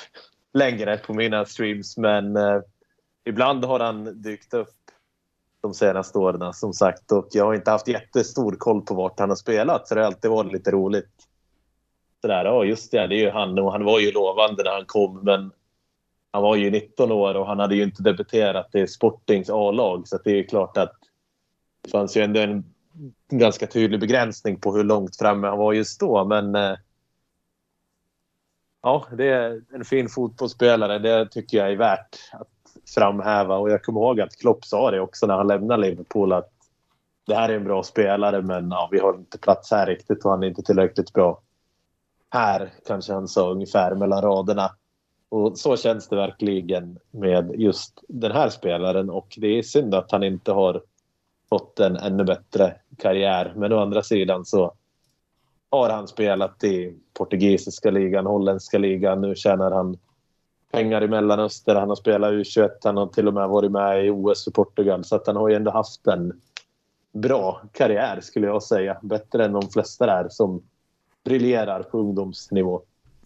längre 0.55 0.97
på 0.97 1.15
mina 1.15 1.45
streams. 1.45 1.97
Men 1.97 2.37
eh, 2.37 2.61
ibland 3.25 3.65
har 3.65 3.81
han 3.81 4.23
dykt 4.23 4.55
upp 4.55 4.75
de 5.61 5.75
senaste 5.75 6.19
åren 6.19 6.53
som 6.53 6.73
sagt 6.73 7.13
och 7.13 7.29
jag 7.33 7.45
har 7.45 7.55
inte 7.55 7.71
haft 7.71 7.89
jättestor 7.89 8.57
koll 8.59 8.83
på 8.83 8.95
vart 8.95 9.21
han 9.21 9.29
har 9.29 9.37
spelat 9.37 9.89
så 9.89 9.95
det 9.95 10.01
har 10.01 10.07
alltid 10.07 10.31
varit 10.31 10.53
lite 10.53 10.71
roligt. 10.71 11.29
Sådär, 12.21 12.45
ja 12.45 12.65
just 12.65 12.91
det, 12.91 13.07
det 13.07 13.15
är 13.15 13.21
ju 13.25 13.31
han 13.31 13.59
och 13.59 13.73
han 13.73 13.85
var 13.85 14.01
ju 14.01 14.13
lovande 14.13 14.63
när 14.65 14.71
han 14.71 14.87
kom 14.87 15.21
men 15.25 15.53
han 16.31 16.43
var 16.43 16.57
ju 16.57 16.71
19 16.71 17.13
år 17.13 17.35
och 17.35 17.47
han 17.47 17.59
hade 17.59 17.75
ju 17.75 17.83
inte 17.83 18.03
debuterat 18.03 18.75
i 18.75 18.87
Sportings 18.87 19.51
A-lag 19.51 20.09
så 20.09 20.19
det 20.25 20.31
är 20.31 20.37
ju 20.37 20.45
klart 20.45 20.77
att 20.77 20.95
det 21.83 21.91
fanns 21.91 22.17
ju 22.17 22.23
ändå 22.23 22.41
en 22.41 22.65
ganska 23.31 23.67
tydlig 23.67 24.01
begränsning 24.01 24.61
på 24.61 24.77
hur 24.77 24.85
långt 24.85 25.17
framme 25.17 25.49
han 25.49 25.59
var 25.59 25.73
just 25.73 26.01
då 26.01 26.25
men 26.25 26.55
eh, 26.55 26.77
ja, 28.83 29.07
det 29.13 29.29
är 29.29 29.63
en 29.75 29.85
fin 29.85 30.09
fotbollsspelare. 30.09 30.99
Det 30.99 31.29
tycker 31.29 31.59
jag 31.59 31.73
är 31.73 31.77
värt 31.77 32.19
att 32.33 32.49
framhäva. 32.95 33.57
Och 33.57 33.71
jag 33.71 33.83
kommer 33.83 34.01
ihåg 34.01 34.21
att 34.21 34.37
Klopp 34.37 34.65
sa 34.65 34.91
det 34.91 35.01
också 35.01 35.27
när 35.27 35.37
han 35.37 35.47
lämnade 35.47 35.83
Liverpool 35.83 36.33
att 36.33 36.51
det 37.27 37.35
här 37.35 37.49
är 37.49 37.57
en 37.57 37.65
bra 37.65 37.83
spelare 37.83 38.43
men 38.43 38.71
ja, 38.71 38.89
vi 38.93 38.99
har 38.99 39.15
inte 39.15 39.39
plats 39.39 39.71
här 39.71 39.87
riktigt 39.87 40.25
och 40.25 40.31
han 40.31 40.43
är 40.43 40.47
inte 40.47 40.63
tillräckligt 40.63 41.13
bra 41.13 41.41
här, 42.31 42.73
kanske 42.87 43.13
han 43.13 43.29
sa 43.29 43.51
ungefär 43.51 43.95
mellan 43.95 44.23
raderna. 44.23 44.71
Och 45.29 45.59
så 45.59 45.77
känns 45.77 46.09
det 46.09 46.17
verkligen 46.17 46.99
med 47.11 47.55
just 47.55 48.05
den 48.09 48.33
här 48.33 48.49
spelaren 48.49 49.11
och 49.11 49.35
det 49.37 49.59
är 49.59 49.63
synd 49.63 49.95
att 49.95 50.13
han 50.13 50.23
inte 50.23 50.53
har 50.53 50.83
fått 51.49 51.81
en 51.81 51.97
ännu 51.97 52.25
bättre 52.25 52.75
karriär. 52.99 53.53
Men 53.57 53.73
å 53.73 53.79
andra 53.79 54.03
sidan 54.03 54.45
så 54.45 54.75
har 55.71 55.91
han 55.91 56.09
spelat 56.09 56.65
i 56.65 56.97
portugisiska 57.13 57.91
ligan, 57.91 58.27
holländska 58.27 58.79
ligan. 58.79 59.21
Nu 59.21 59.35
tjänar 59.35 59.71
han 59.71 59.99
pengar 60.73 61.03
i 61.03 61.09
Mellanöstern. 61.09 61.77
Han 61.77 61.89
har 61.89 61.97
spelat 61.97 62.33
U21. 62.33 62.71
Han 62.85 62.97
har 62.97 63.07
till 63.07 63.29
och 63.29 63.35
med 63.35 63.49
varit 63.49 63.73
med 63.73 64.07
i 64.07 64.11
OS 64.11 64.45
för 64.45 64.51
Portugal. 64.51 65.05
Så 65.05 65.17
att 65.17 65.27
han 65.27 65.37
har 65.37 65.49
ju 65.49 65.55
ändå 65.55 65.71
haft 65.71 66.07
en 66.07 66.33
bra 67.13 67.63
karriär 67.73 68.21
skulle 68.21 68.47
jag 68.47 68.63
säga. 68.63 68.97
Bättre 69.03 69.45
än 69.45 69.53
de 69.53 69.71
flesta 69.71 70.07
där 70.07 70.29
som 70.31 70.63
briljerar 71.25 71.83
på 71.83 71.99
ungdomsnivå. 71.99 72.83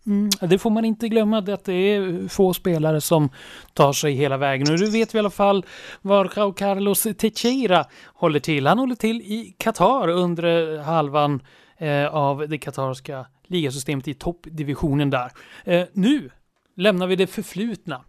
Mm, 0.07 0.31
det 0.41 0.59
får 0.59 0.71
man 0.71 0.85
inte 0.85 1.09
glömma, 1.09 1.39
att 1.39 1.65
det 1.65 1.73
är 1.73 2.29
få 2.29 2.55
spelare 2.55 3.01
som 3.01 3.29
tar 3.75 3.93
sig 3.93 4.13
hela 4.13 4.37
vägen. 4.37 4.73
Och 4.73 4.79
du 4.79 4.91
vet 4.91 5.15
vi 5.15 5.17
i 5.17 5.21
alla 5.21 5.31
fall 5.31 5.67
var 6.03 6.53
Carlos 6.53 7.03
Teixeira 7.03 7.85
håller 8.15 8.41
till. 8.41 8.67
Han 8.67 8.79
håller 8.79 8.95
till 8.95 9.17
i 9.17 9.55
Qatar 9.59 10.09
under 10.09 10.79
halvan 10.79 11.43
eh, 11.79 12.15
av 12.15 12.49
det 12.49 12.59
katarska 12.59 13.27
ligasystemet 13.47 14.09
i 14.09 14.15
toppdivisionen 14.15 15.11
där. 15.11 15.31
Eh, 15.65 15.85
nu 15.93 16.31
lämnar 16.77 17.07
vi 17.07 17.17
det 17.17 17.27
förflutna. 17.27 18.05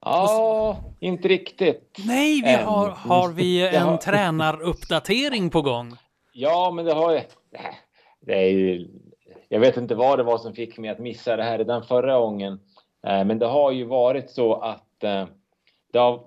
Ja, 0.00 0.78
inte 1.00 1.28
riktigt. 1.28 1.96
Nej, 2.06 2.42
vi 2.42 2.52
har, 2.52 2.88
har 2.88 3.32
vi 3.32 3.68
en 3.76 3.82
har... 3.82 3.96
tränaruppdatering 3.96 5.50
på 5.50 5.62
gång? 5.62 5.96
Ja, 6.32 6.70
men 6.70 6.84
det 6.84 6.92
har 6.92 7.12
ju... 7.12 7.20
Det 8.20 8.34
är 8.34 8.48
ju... 8.48 8.88
Jag 9.48 9.60
vet 9.60 9.76
inte 9.76 9.94
vad 9.94 10.18
det 10.18 10.22
var 10.22 10.38
som 10.38 10.54
fick 10.54 10.78
mig 10.78 10.90
att 10.90 10.98
missa 10.98 11.36
det 11.36 11.42
här 11.42 11.58
redan 11.58 11.82
förra 11.82 12.18
gången. 12.18 12.60
Eh, 13.06 13.24
men 13.24 13.38
det 13.38 13.46
har 13.46 13.72
ju 13.72 13.84
varit 13.84 14.30
så 14.30 14.54
att 14.54 15.04
eh, 15.04 15.26
har... 15.94 16.24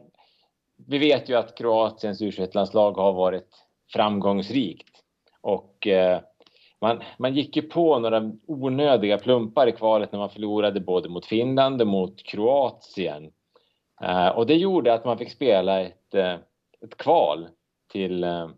Vi 0.88 0.98
vet 0.98 1.30
ju 1.30 1.36
att 1.36 1.58
Kroatiens 1.58 2.22
u 2.22 2.32
har 2.32 3.14
varit 3.14 3.66
framgångsrikt 3.94 4.90
och 5.42 5.88
eh, 5.88 6.22
man, 6.82 7.04
man 7.18 7.34
gick 7.34 7.56
ju 7.56 7.62
på 7.62 8.00
några 8.00 8.32
onödiga 8.48 9.18
plumpar 9.18 9.68
i 9.68 9.72
kvalet 9.72 10.12
när 10.12 10.20
man 10.20 10.30
förlorade 10.30 10.80
både 10.80 11.10
mot 11.10 11.26
Finland 11.26 11.82
och 11.82 11.88
mot 11.88 12.24
Kroatien. 12.24 13.32
Uh, 14.04 14.28
och 14.28 14.46
det 14.46 14.56
gjorde 14.56 14.94
att 14.94 15.06
man 15.06 15.18
fick 15.18 15.32
spela 15.32 15.82
ett, 15.82 16.16
uh, 16.16 16.36
ett 16.82 16.98
kval 16.98 17.48
till, 17.92 18.24
uh, 18.24 18.50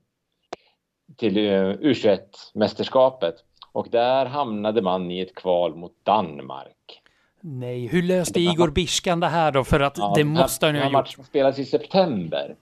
till 1.18 1.38
U21-mästerskapet. 1.38 3.34
Och 3.72 3.88
där 3.92 4.26
hamnade 4.26 4.82
man 4.82 5.12
i 5.12 5.20
ett 5.20 5.36
kval 5.36 5.76
mot 5.76 5.94
Danmark. 6.04 7.02
Nej, 7.42 7.88
hur 7.88 8.04
löste 8.04 8.40
Igor 8.40 8.70
Biskan 8.70 9.20
det 9.20 9.28
här 9.28 9.52
då? 9.52 9.64
För 9.64 9.80
att 9.80 9.98
ja, 9.98 10.14
det 10.16 10.24
måste 10.24 10.66
han 10.66 10.76
ju 10.76 10.82
ha 10.82 10.88
gjort. 10.88 10.94
Matchen 10.94 11.24
spelades 11.24 11.60
i 11.60 11.66
september. 11.66 12.56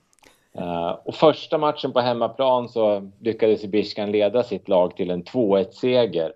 Eh, 0.54 0.90
och 1.04 1.14
första 1.14 1.58
matchen 1.58 1.92
på 1.92 2.00
hemmaplan 2.00 2.68
så 2.68 3.10
lyckades 3.20 3.64
Biskan 3.64 4.12
leda 4.12 4.42
sitt 4.42 4.68
lag 4.68 4.96
till 4.96 5.10
en 5.10 5.24
2-1-seger. 5.24 6.32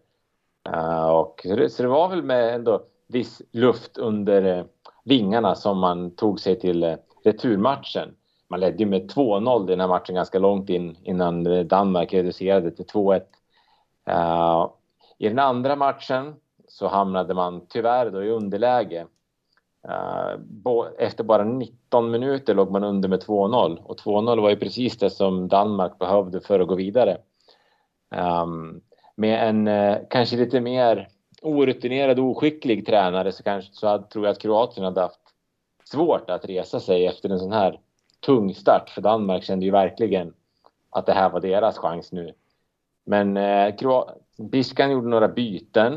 Uh, 0.68 0.74
eh, 0.74 1.06
och 1.06 1.46
så 1.70 1.82
det 1.82 1.88
var 1.88 2.08
väl 2.08 2.22
med 2.22 2.54
ändå 2.54 2.82
viss 3.08 3.42
luft 3.52 3.98
under 3.98 4.58
uh, 4.58 4.64
vingarna 5.04 5.54
som 5.54 5.78
man 5.78 6.10
tog 6.10 6.40
sig 6.40 6.60
till 6.60 6.84
uh, 6.84 6.96
returmatchen. 7.24 8.14
Man 8.48 8.60
ledde 8.60 8.78
ju 8.78 8.86
med 8.86 9.10
2-0 9.10 9.64
i 9.64 9.66
den 9.66 9.80
här 9.80 9.88
matchen 9.88 10.14
ganska 10.14 10.38
långt 10.38 10.70
in 10.70 10.96
innan 11.02 11.68
Danmark 11.68 12.14
reducerade 12.14 12.70
till 12.70 12.84
2-1. 12.84 13.22
I 15.18 15.28
den 15.28 15.38
andra 15.38 15.76
matchen 15.76 16.34
så 16.68 16.88
hamnade 16.88 17.34
man 17.34 17.66
tyvärr 17.68 18.10
då 18.10 18.24
i 18.24 18.30
underläge 18.30 19.06
Eh, 19.88 20.38
efter 20.98 21.24
bara 21.24 21.44
19 21.44 22.10
minuter 22.10 22.54
låg 22.54 22.70
man 22.70 22.84
under 22.84 23.08
med 23.08 23.22
2-0 23.22 23.78
och 23.84 23.98
2-0 23.98 24.40
var 24.40 24.50
ju 24.50 24.56
precis 24.56 24.98
det 24.98 25.10
som 25.10 25.48
Danmark 25.48 25.98
behövde 25.98 26.40
för 26.40 26.60
att 26.60 26.68
gå 26.68 26.74
vidare. 26.74 27.18
Ehm, 28.10 28.80
med 29.16 29.48
en 29.48 29.68
eh, 29.68 29.96
kanske 30.10 30.36
lite 30.36 30.60
mer 30.60 31.08
orutinerad 31.42 32.18
och 32.18 32.24
oskicklig 32.24 32.86
tränare 32.86 33.32
så, 33.32 33.42
kanske, 33.42 33.72
så 33.72 33.86
hade, 33.86 34.08
tror 34.08 34.24
jag 34.24 34.32
att 34.32 34.42
Kroatien 34.42 34.84
hade 34.84 35.00
haft 35.00 35.20
svårt 35.84 36.30
att 36.30 36.44
resa 36.44 36.80
sig 36.80 37.06
efter 37.06 37.28
en 37.28 37.38
sån 37.38 37.52
här 37.52 37.80
tung 38.20 38.54
start 38.54 38.90
för 38.90 39.00
Danmark 39.00 39.44
kände 39.44 39.64
ju 39.64 39.70
verkligen 39.70 40.34
att 40.90 41.06
det 41.06 41.12
här 41.12 41.30
var 41.30 41.40
deras 41.40 41.78
chans 41.78 42.12
nu. 42.12 42.32
Men 43.06 43.36
uh, 43.36 44.04
Biskan 44.38 44.90
gjorde 44.90 45.08
några 45.08 45.28
byten. 45.28 45.94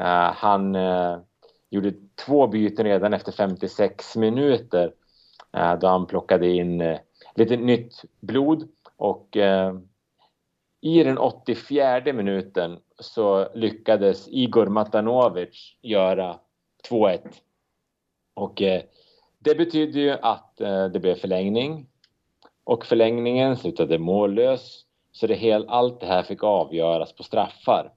Eh, 0.00 0.32
han 0.34 0.76
gjorde 1.72 1.92
två 2.26 2.46
byten 2.46 2.86
redan 2.86 3.12
efter 3.12 3.32
56 3.32 4.16
minuter 4.16 4.92
eh, 5.56 5.78
då 5.78 5.86
han 5.86 6.06
plockade 6.06 6.48
in 6.48 6.80
eh, 6.80 6.98
lite 7.34 7.56
nytt 7.56 8.04
blod 8.20 8.68
och 8.96 9.36
eh, 9.36 9.74
i 10.80 11.02
den 11.02 11.18
84 11.18 12.12
minuten 12.12 12.78
så 12.98 13.48
lyckades 13.54 14.28
Igor 14.28 14.66
Matanovic 14.66 15.76
göra 15.82 16.38
2-1. 16.88 17.18
Och 18.34 18.62
eh, 18.62 18.82
det 19.38 19.54
betydde 19.54 20.00
ju 20.00 20.10
att 20.10 20.60
eh, 20.60 20.84
det 20.84 21.00
blev 21.00 21.14
förlängning 21.14 21.86
och 22.64 22.86
förlängningen 22.86 23.56
slutade 23.56 23.98
mållös 23.98 24.84
så 25.12 25.26
det 25.26 25.34
hel, 25.34 25.68
allt 25.68 26.00
det 26.00 26.06
här 26.06 26.22
fick 26.22 26.42
avgöras 26.42 27.12
på 27.12 27.22
straffar. 27.22 27.92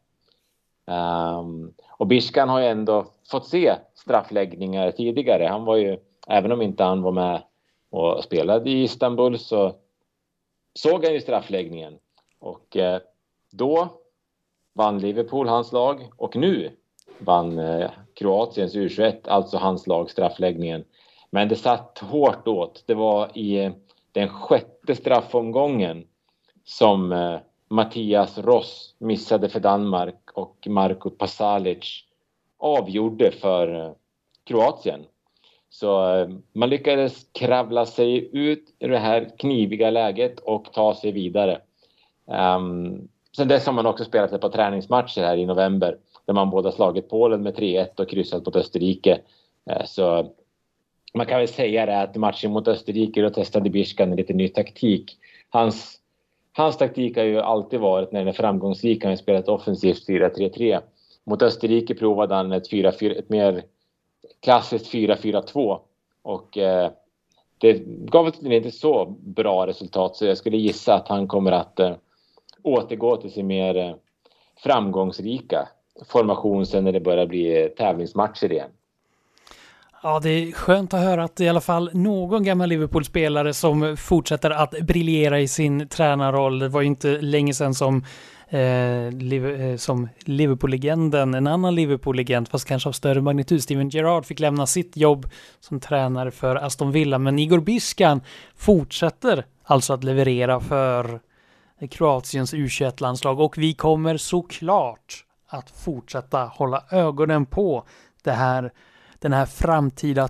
Um, 0.86 1.74
och 1.98 2.08
Biskan 2.08 2.50
har 2.50 2.60
ju 2.60 2.66
ändå 2.66 3.06
fått 3.32 3.48
se 3.48 3.76
straffläggningar 3.96 4.92
tidigare. 4.92 5.44
Han 5.44 5.66
var 5.66 5.76
ju, 5.76 5.98
även 6.28 6.52
om 6.52 6.62
inte 6.62 6.84
han 6.84 7.02
var 7.02 7.12
med 7.12 7.42
och 7.90 8.24
spelade 8.24 8.70
i 8.70 8.84
Istanbul 8.84 9.40
så 9.40 9.76
såg 10.74 11.06
han 11.06 11.14
ju 11.14 11.22
straffläggningen. 11.22 11.98
Och 12.40 12.78
eh, 12.78 13.02
då 13.52 13.90
vann 14.74 15.00
Liverpool 15.00 15.48
hans 15.48 15.72
lag 15.72 16.10
och 16.18 16.36
nu 16.36 16.72
vann 17.18 17.60
eh, 17.60 17.92
Kroatiens 18.14 18.76
U21, 18.76 19.16
alltså 19.28 19.58
hans 19.58 19.88
lag, 19.88 20.12
straffläggningen 20.12 20.84
Men 21.30 21.50
det 21.50 21.56
satt 21.56 22.00
hårt 22.00 22.48
åt. 22.48 22.84
Det 22.86 22.94
var 22.94 23.38
i 23.38 23.64
eh, 23.64 23.72
den 24.12 24.30
sjätte 24.30 24.96
straffomgången 24.96 26.08
som 26.64 27.12
eh, 27.12 27.40
Mattias 27.70 28.38
Ross 28.38 28.96
missade 28.98 29.50
för 29.50 29.60
Danmark 29.60 30.25
och 30.36 30.68
Marko 30.68 31.10
Pasalic 31.10 32.04
avgjorde 32.58 33.32
för 33.32 33.86
eh, 33.86 33.92
Kroatien. 34.44 35.06
Så 35.70 36.16
eh, 36.16 36.30
man 36.54 36.70
lyckades 36.70 37.28
kravla 37.32 37.86
sig 37.86 38.30
ut 38.34 38.76
ur 38.80 38.90
det 38.90 38.98
här 38.98 39.32
kniviga 39.38 39.90
läget 39.90 40.40
och 40.40 40.74
ta 40.74 40.96
sig 40.96 41.12
vidare. 41.12 41.62
Um, 42.58 43.08
sen 43.38 43.48
dess 43.48 43.66
har 43.66 43.74
man 43.74 43.86
också 43.86 44.06
spelat 44.06 44.32
ett 44.32 44.42
par 44.42 44.50
träningsmatcher 44.50 45.22
här 45.22 45.38
i 45.38 45.46
november 45.46 45.98
där 46.26 46.34
man 46.34 46.50
båda 46.50 46.72
slagit 46.72 47.10
Polen 47.10 47.44
med 47.44 47.56
3-1 47.56 48.00
och 48.00 48.10
kryssat 48.10 48.46
mot 48.46 48.56
Österrike. 48.56 49.22
Uh, 49.72 49.86
så 49.86 50.32
man 51.14 51.26
kan 51.26 51.40
väl 51.40 51.48
säga 51.48 51.86
det 51.86 52.02
att 52.02 52.16
matchen 52.16 52.52
mot 52.52 52.68
Österrike 52.68 53.22
då 53.22 53.30
testade 53.30 53.70
Biskan 53.70 54.10
en 54.10 54.16
lite 54.16 54.34
ny 54.34 54.50
taktik. 54.50 55.18
Hans, 55.50 56.00
hans 56.58 56.78
taktik 56.78 57.18
har 57.18 57.24
ju 57.24 57.40
alltid 57.40 57.80
varit 57.80 58.12
när 58.12 58.20
den 58.20 58.28
är 58.28 58.34
framgångsrik, 58.34 59.04
han 59.04 59.12
har 59.12 59.18
spelat 59.18 59.48
offensivt 59.48 60.08
4-3-3. 60.08 60.82
Mot 61.24 61.42
Österrike 61.42 61.96
provade 61.96 62.36
han 62.36 62.52
ett, 62.52 62.70
4, 62.70 62.92
4, 63.00 63.14
ett 63.14 63.30
mer 63.30 63.64
klassiskt 64.40 64.94
4-4-2 64.94 65.80
och 66.22 66.58
eh, 66.58 66.92
det 67.58 67.74
gav 67.86 68.32
inte 68.42 68.72
så 68.72 69.06
bra 69.20 69.68
resultat 69.68 70.16
så 70.16 70.26
jag 70.26 70.38
skulle 70.38 70.58
gissa 70.58 70.94
att 70.94 71.08
han 71.08 71.28
kommer 71.28 71.52
att 71.52 71.80
eh, 71.80 71.96
återgå 72.64 73.18
till 73.18 73.32
sin 73.32 73.48
mer 73.48 73.78
eh, 73.78 73.96
framgångsrika 74.58 75.68
formation 76.06 76.66
sen 76.66 76.84
när 76.84 76.92
det 76.92 77.00
börjar 77.00 77.26
bli 77.26 77.74
tävlingsmatcher 77.78 78.52
igen. 78.52 78.70
Ja, 80.06 80.20
det 80.20 80.30
är 80.30 80.52
skönt 80.52 80.94
att 80.94 81.00
höra 81.00 81.24
att 81.24 81.40
i 81.40 81.50
alla 81.50 81.62
fall 81.62 81.90
någon 81.94 82.44
gammal 82.44 82.70
Liverpool-spelare 82.70 83.54
som 83.54 83.98
fortsätter 83.98 84.52
att 84.52 84.72
briljera 84.72 85.40
i 85.40 85.48
sin 85.48 85.88
tränarroll. 85.88 86.60
Det 86.60 86.68
var 86.68 86.82
ju 86.82 86.88
inte 86.88 87.22
länge 87.22 87.54
sedan 87.54 87.74
som 87.74 88.06
eh, 88.50 88.62
eh, 88.62 89.76
som 89.78 90.10
Liverpool-legenden, 90.20 91.34
en 91.34 91.48
annan 91.48 91.76
Liverpool-legend, 91.76 92.48
fast 92.48 92.68
kanske 92.68 92.90
av 92.90 92.94
större 92.94 93.22
magnitud, 93.22 93.64
Steven 93.64 93.90
Gerrard 93.90 94.26
fick 94.26 94.40
lämna 94.40 94.66
sitt 94.66 94.98
jobb 94.98 95.30
som 95.60 95.80
tränare 95.80 96.32
för 96.32 96.56
Aston 96.56 96.92
Villa, 96.92 97.18
men 97.18 97.40
Igor 97.40 97.60
Biskan 97.60 98.22
fortsätter 98.56 99.46
alltså 99.64 99.94
att 99.94 100.04
leverera 100.04 100.60
för 100.60 101.20
Kroatiens 101.90 102.54
U21-landslag 102.54 103.40
och 103.40 103.58
vi 103.58 103.74
kommer 103.74 104.18
såklart 104.18 105.26
att 105.48 105.70
fortsätta 105.70 106.46
hålla 106.46 106.84
ögonen 106.92 107.46
på 107.46 107.84
det 108.24 108.32
här, 108.32 108.72
den 109.26 109.34
här 109.34 109.46
framtida 109.46 110.28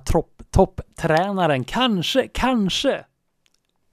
topptränaren. 0.52 1.64
Kanske, 1.64 2.28
kanske 2.28 3.06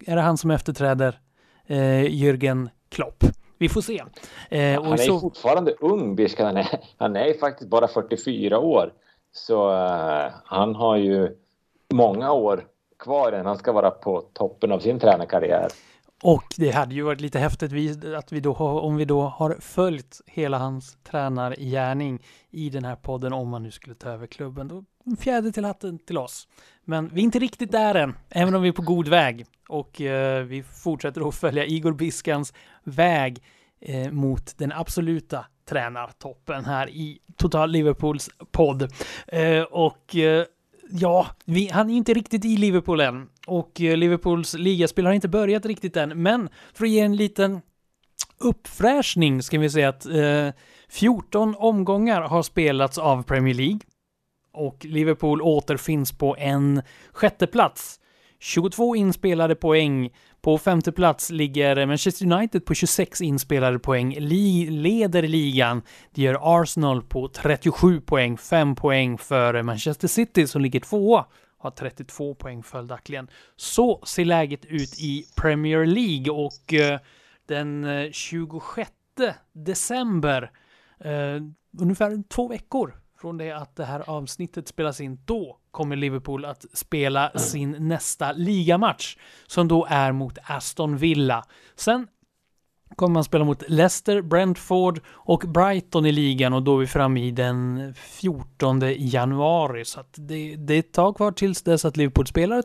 är 0.06 0.16
det 0.16 0.22
han 0.22 0.38
som 0.38 0.50
efterträder 0.50 1.20
eh, 1.66 2.04
Jürgen 2.04 2.68
Klopp. 2.88 3.24
Vi 3.58 3.68
får 3.68 3.80
se. 3.80 4.02
Eh, 4.50 4.82
han 4.82 4.92
är 4.92 4.96
så... 4.96 5.20
fortfarande 5.20 5.72
ung, 5.72 6.16
Birska. 6.16 6.46
Han 6.46 6.56
är, 6.56 6.80
han 6.96 7.16
är 7.16 7.38
faktiskt 7.38 7.70
bara 7.70 7.88
44 7.88 8.58
år. 8.58 8.92
Så 9.32 9.70
uh, 9.70 10.32
han 10.44 10.74
har 10.74 10.96
ju 10.96 11.36
många 11.92 12.32
år 12.32 12.64
kvar 12.98 13.32
än 13.32 13.46
han 13.46 13.58
ska 13.58 13.72
vara 13.72 13.90
på 13.90 14.20
toppen 14.20 14.72
av 14.72 14.78
sin 14.78 14.98
tränarkarriär. 14.98 15.68
Och 16.22 16.44
det 16.56 16.70
hade 16.70 16.94
ju 16.94 17.02
varit 17.02 17.20
lite 17.20 17.38
häftigt 17.38 18.04
att 18.14 18.32
vi 18.32 18.40
då 18.40 18.52
har, 18.52 18.80
om 18.80 18.96
vi 18.96 19.04
då 19.04 19.20
har 19.22 19.56
följt 19.60 20.20
hela 20.26 20.58
hans 20.58 20.96
tränargärning 21.02 22.22
i 22.50 22.70
den 22.70 22.84
här 22.84 22.96
podden 22.96 23.32
om 23.32 23.48
man 23.48 23.62
nu 23.62 23.70
skulle 23.70 23.94
ta 23.94 24.10
över 24.10 24.26
klubben. 24.26 24.68
Då 24.68 24.84
en 25.04 25.16
fjäder 25.16 25.50
till 25.50 25.64
hatten 25.64 25.98
till 25.98 26.18
oss. 26.18 26.48
Men 26.84 27.10
vi 27.14 27.20
är 27.20 27.24
inte 27.24 27.38
riktigt 27.38 27.72
där 27.72 27.94
än, 27.94 28.14
även 28.30 28.54
om 28.54 28.62
vi 28.62 28.68
är 28.68 28.72
på 28.72 28.82
god 28.82 29.08
väg. 29.08 29.46
Och 29.68 30.00
eh, 30.00 30.44
vi 30.44 30.62
fortsätter 30.62 31.28
att 31.28 31.34
följa 31.34 31.66
Igor 31.66 31.92
Biskans 31.92 32.52
väg 32.84 33.42
eh, 33.80 34.10
mot 34.10 34.58
den 34.58 34.72
absoluta 34.72 35.46
tränartoppen 35.68 36.64
här 36.64 36.90
i 36.90 37.18
Total 37.36 37.70
Liverpools 37.70 38.30
podd. 38.50 38.92
Eh, 39.26 39.62
och 39.62 40.16
eh, 40.16 40.44
ja, 40.90 41.26
vi, 41.44 41.68
han 41.68 41.90
är 41.90 41.94
inte 41.94 42.14
riktigt 42.14 42.44
i 42.44 42.56
Liverpool 42.56 43.00
än. 43.00 43.28
Och 43.46 43.80
eh, 43.80 43.96
Liverpools 43.96 44.54
ligaspel 44.54 45.06
har 45.06 45.12
inte 45.12 45.28
börjat 45.28 45.66
riktigt 45.66 45.96
än. 45.96 46.22
Men 46.22 46.48
för 46.74 46.84
att 46.84 46.90
ge 46.90 47.00
en 47.00 47.16
liten 47.16 47.60
uppfräschning 48.38 49.42
ska 49.42 49.58
vi 49.58 49.70
säga 49.70 49.88
att 49.88 50.06
eh, 50.06 50.48
14 50.88 51.54
omgångar 51.58 52.22
har 52.22 52.42
spelats 52.42 52.98
av 52.98 53.22
Premier 53.22 53.54
League 53.54 53.80
och 54.52 54.84
Liverpool 54.84 55.42
återfinns 55.42 56.12
på 56.12 56.36
en 56.36 56.82
sjätte 57.12 57.46
plats. 57.46 58.00
22 58.38 58.96
inspelade 58.96 59.54
poäng. 59.54 60.10
På 60.40 60.58
femte 60.58 60.92
plats 60.92 61.30
ligger 61.30 61.86
Manchester 61.86 62.32
United 62.32 62.64
på 62.64 62.74
26 62.74 63.20
inspelade 63.20 63.78
poäng, 63.78 64.16
li 64.18 64.70
leder 64.70 65.22
ligan. 65.22 65.82
Det 66.10 66.22
gör 66.22 66.62
Arsenal 66.62 67.02
på 67.02 67.28
37 67.28 68.00
poäng, 68.00 68.38
5 68.38 68.74
poäng 68.74 69.18
för 69.18 69.62
Manchester 69.62 70.08
City 70.08 70.46
som 70.46 70.62
ligger 70.62 70.80
tvåa 70.80 71.24
har 71.58 71.70
32 71.70 72.34
poäng 72.34 72.62
följaktligen. 72.62 73.28
Så 73.56 74.02
ser 74.06 74.24
läget 74.24 74.64
ut 74.64 75.00
i 75.00 75.24
Premier 75.36 75.86
League 75.86 76.30
och 76.30 76.72
uh, 76.72 76.98
den 77.46 77.84
eh, 77.84 78.10
26 78.10 78.90
december, 79.52 80.50
uh, 81.04 81.42
ungefär 81.80 82.28
två 82.28 82.48
veckor 82.48 83.01
från 83.22 83.38
det 83.38 83.52
att 83.52 83.76
det 83.76 83.84
här 83.84 84.10
avsnittet 84.10 84.68
spelas 84.68 85.00
in, 85.00 85.18
då 85.24 85.58
kommer 85.70 85.96
Liverpool 85.96 86.44
att 86.44 86.66
spela 86.72 87.28
mm. 87.28 87.38
sin 87.38 87.88
nästa 87.88 88.32
ligamatch 88.32 89.16
som 89.46 89.68
då 89.68 89.86
är 89.90 90.12
mot 90.12 90.38
Aston 90.42 90.96
Villa. 90.96 91.44
Sen 91.76 92.06
kommer 92.96 93.14
man 93.14 93.24
spela 93.24 93.44
mot 93.44 93.62
Leicester, 93.68 94.22
Brentford 94.22 95.00
och 95.08 95.40
Brighton 95.40 96.06
i 96.06 96.12
ligan 96.12 96.52
och 96.52 96.62
då 96.62 96.76
är 96.76 96.80
vi 96.80 96.86
framme 96.86 97.26
i 97.26 97.30
den 97.30 97.94
14 97.94 98.80
januari. 98.96 99.84
Så 99.84 100.00
att 100.00 100.14
det, 100.14 100.56
det 100.56 100.74
är 100.74 100.78
ett 100.78 100.92
tag 100.92 101.16
kvar 101.16 101.32
tills 101.32 101.62
dess 101.62 101.84
att 101.84 101.96
Liverpool 101.96 102.26
spelar 102.26 102.62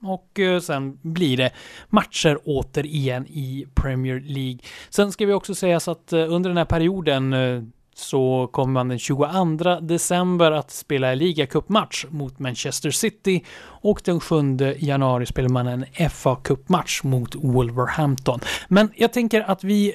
och 0.00 0.38
eh, 0.38 0.60
sen 0.60 0.98
blir 1.02 1.36
det 1.36 1.50
matcher 1.88 2.38
återigen 2.44 3.26
i 3.26 3.66
Premier 3.74 4.20
League. 4.20 4.58
Sen 4.90 5.12
ska 5.12 5.26
vi 5.26 5.32
också 5.32 5.54
säga 5.54 5.80
så 5.80 5.90
att 5.90 6.12
eh, 6.12 6.32
under 6.32 6.50
den 6.50 6.56
här 6.56 6.64
perioden 6.64 7.32
eh, 7.32 7.62
så 7.98 8.48
kommer 8.52 8.72
man 8.72 8.88
den 8.88 8.98
22 8.98 9.80
december 9.80 10.52
att 10.52 10.70
spela 10.70 11.12
en 11.12 11.18
ligacupmatch 11.18 12.04
mot 12.10 12.38
Manchester 12.38 12.90
City 12.90 13.44
och 13.64 14.02
den 14.04 14.20
7 14.20 14.36
januari 14.78 15.26
spelar 15.26 15.48
man 15.48 15.66
en 15.66 15.84
FA-cupmatch 15.84 17.04
mot 17.04 17.34
Wolverhampton. 17.34 18.40
Men 18.68 18.90
jag 18.96 19.12
tänker 19.12 19.40
att 19.40 19.64
vi 19.64 19.94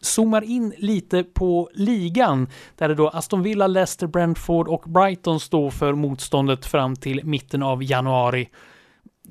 zoomar 0.00 0.42
in 0.42 0.74
lite 0.78 1.24
på 1.24 1.70
ligan 1.74 2.48
där 2.76 2.88
det 2.88 2.94
då 2.94 3.08
Aston 3.08 3.42
Villa, 3.42 3.66
Leicester, 3.66 4.06
Brentford 4.06 4.68
och 4.68 4.82
Brighton 4.86 5.40
står 5.40 5.70
för 5.70 5.92
motståndet 5.92 6.66
fram 6.66 6.96
till 6.96 7.24
mitten 7.24 7.62
av 7.62 7.82
januari. 7.82 8.48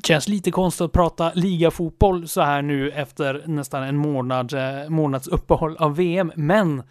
Känns 0.03 0.28
lite 0.28 0.51
konstigt 0.51 0.86
att 0.86 0.91
prata 0.91 1.32
ligafotboll 1.34 2.28
så 2.28 2.41
här 2.41 2.62
nu 2.62 2.91
efter 2.91 3.43
nästan 3.45 3.84
en 3.84 3.97
månad, 3.97 4.53
eh, 4.53 4.89
månads 4.89 5.28
uppehåll 5.28 5.78
av 5.78 5.95
VM, 5.95 6.32
men 6.36 6.84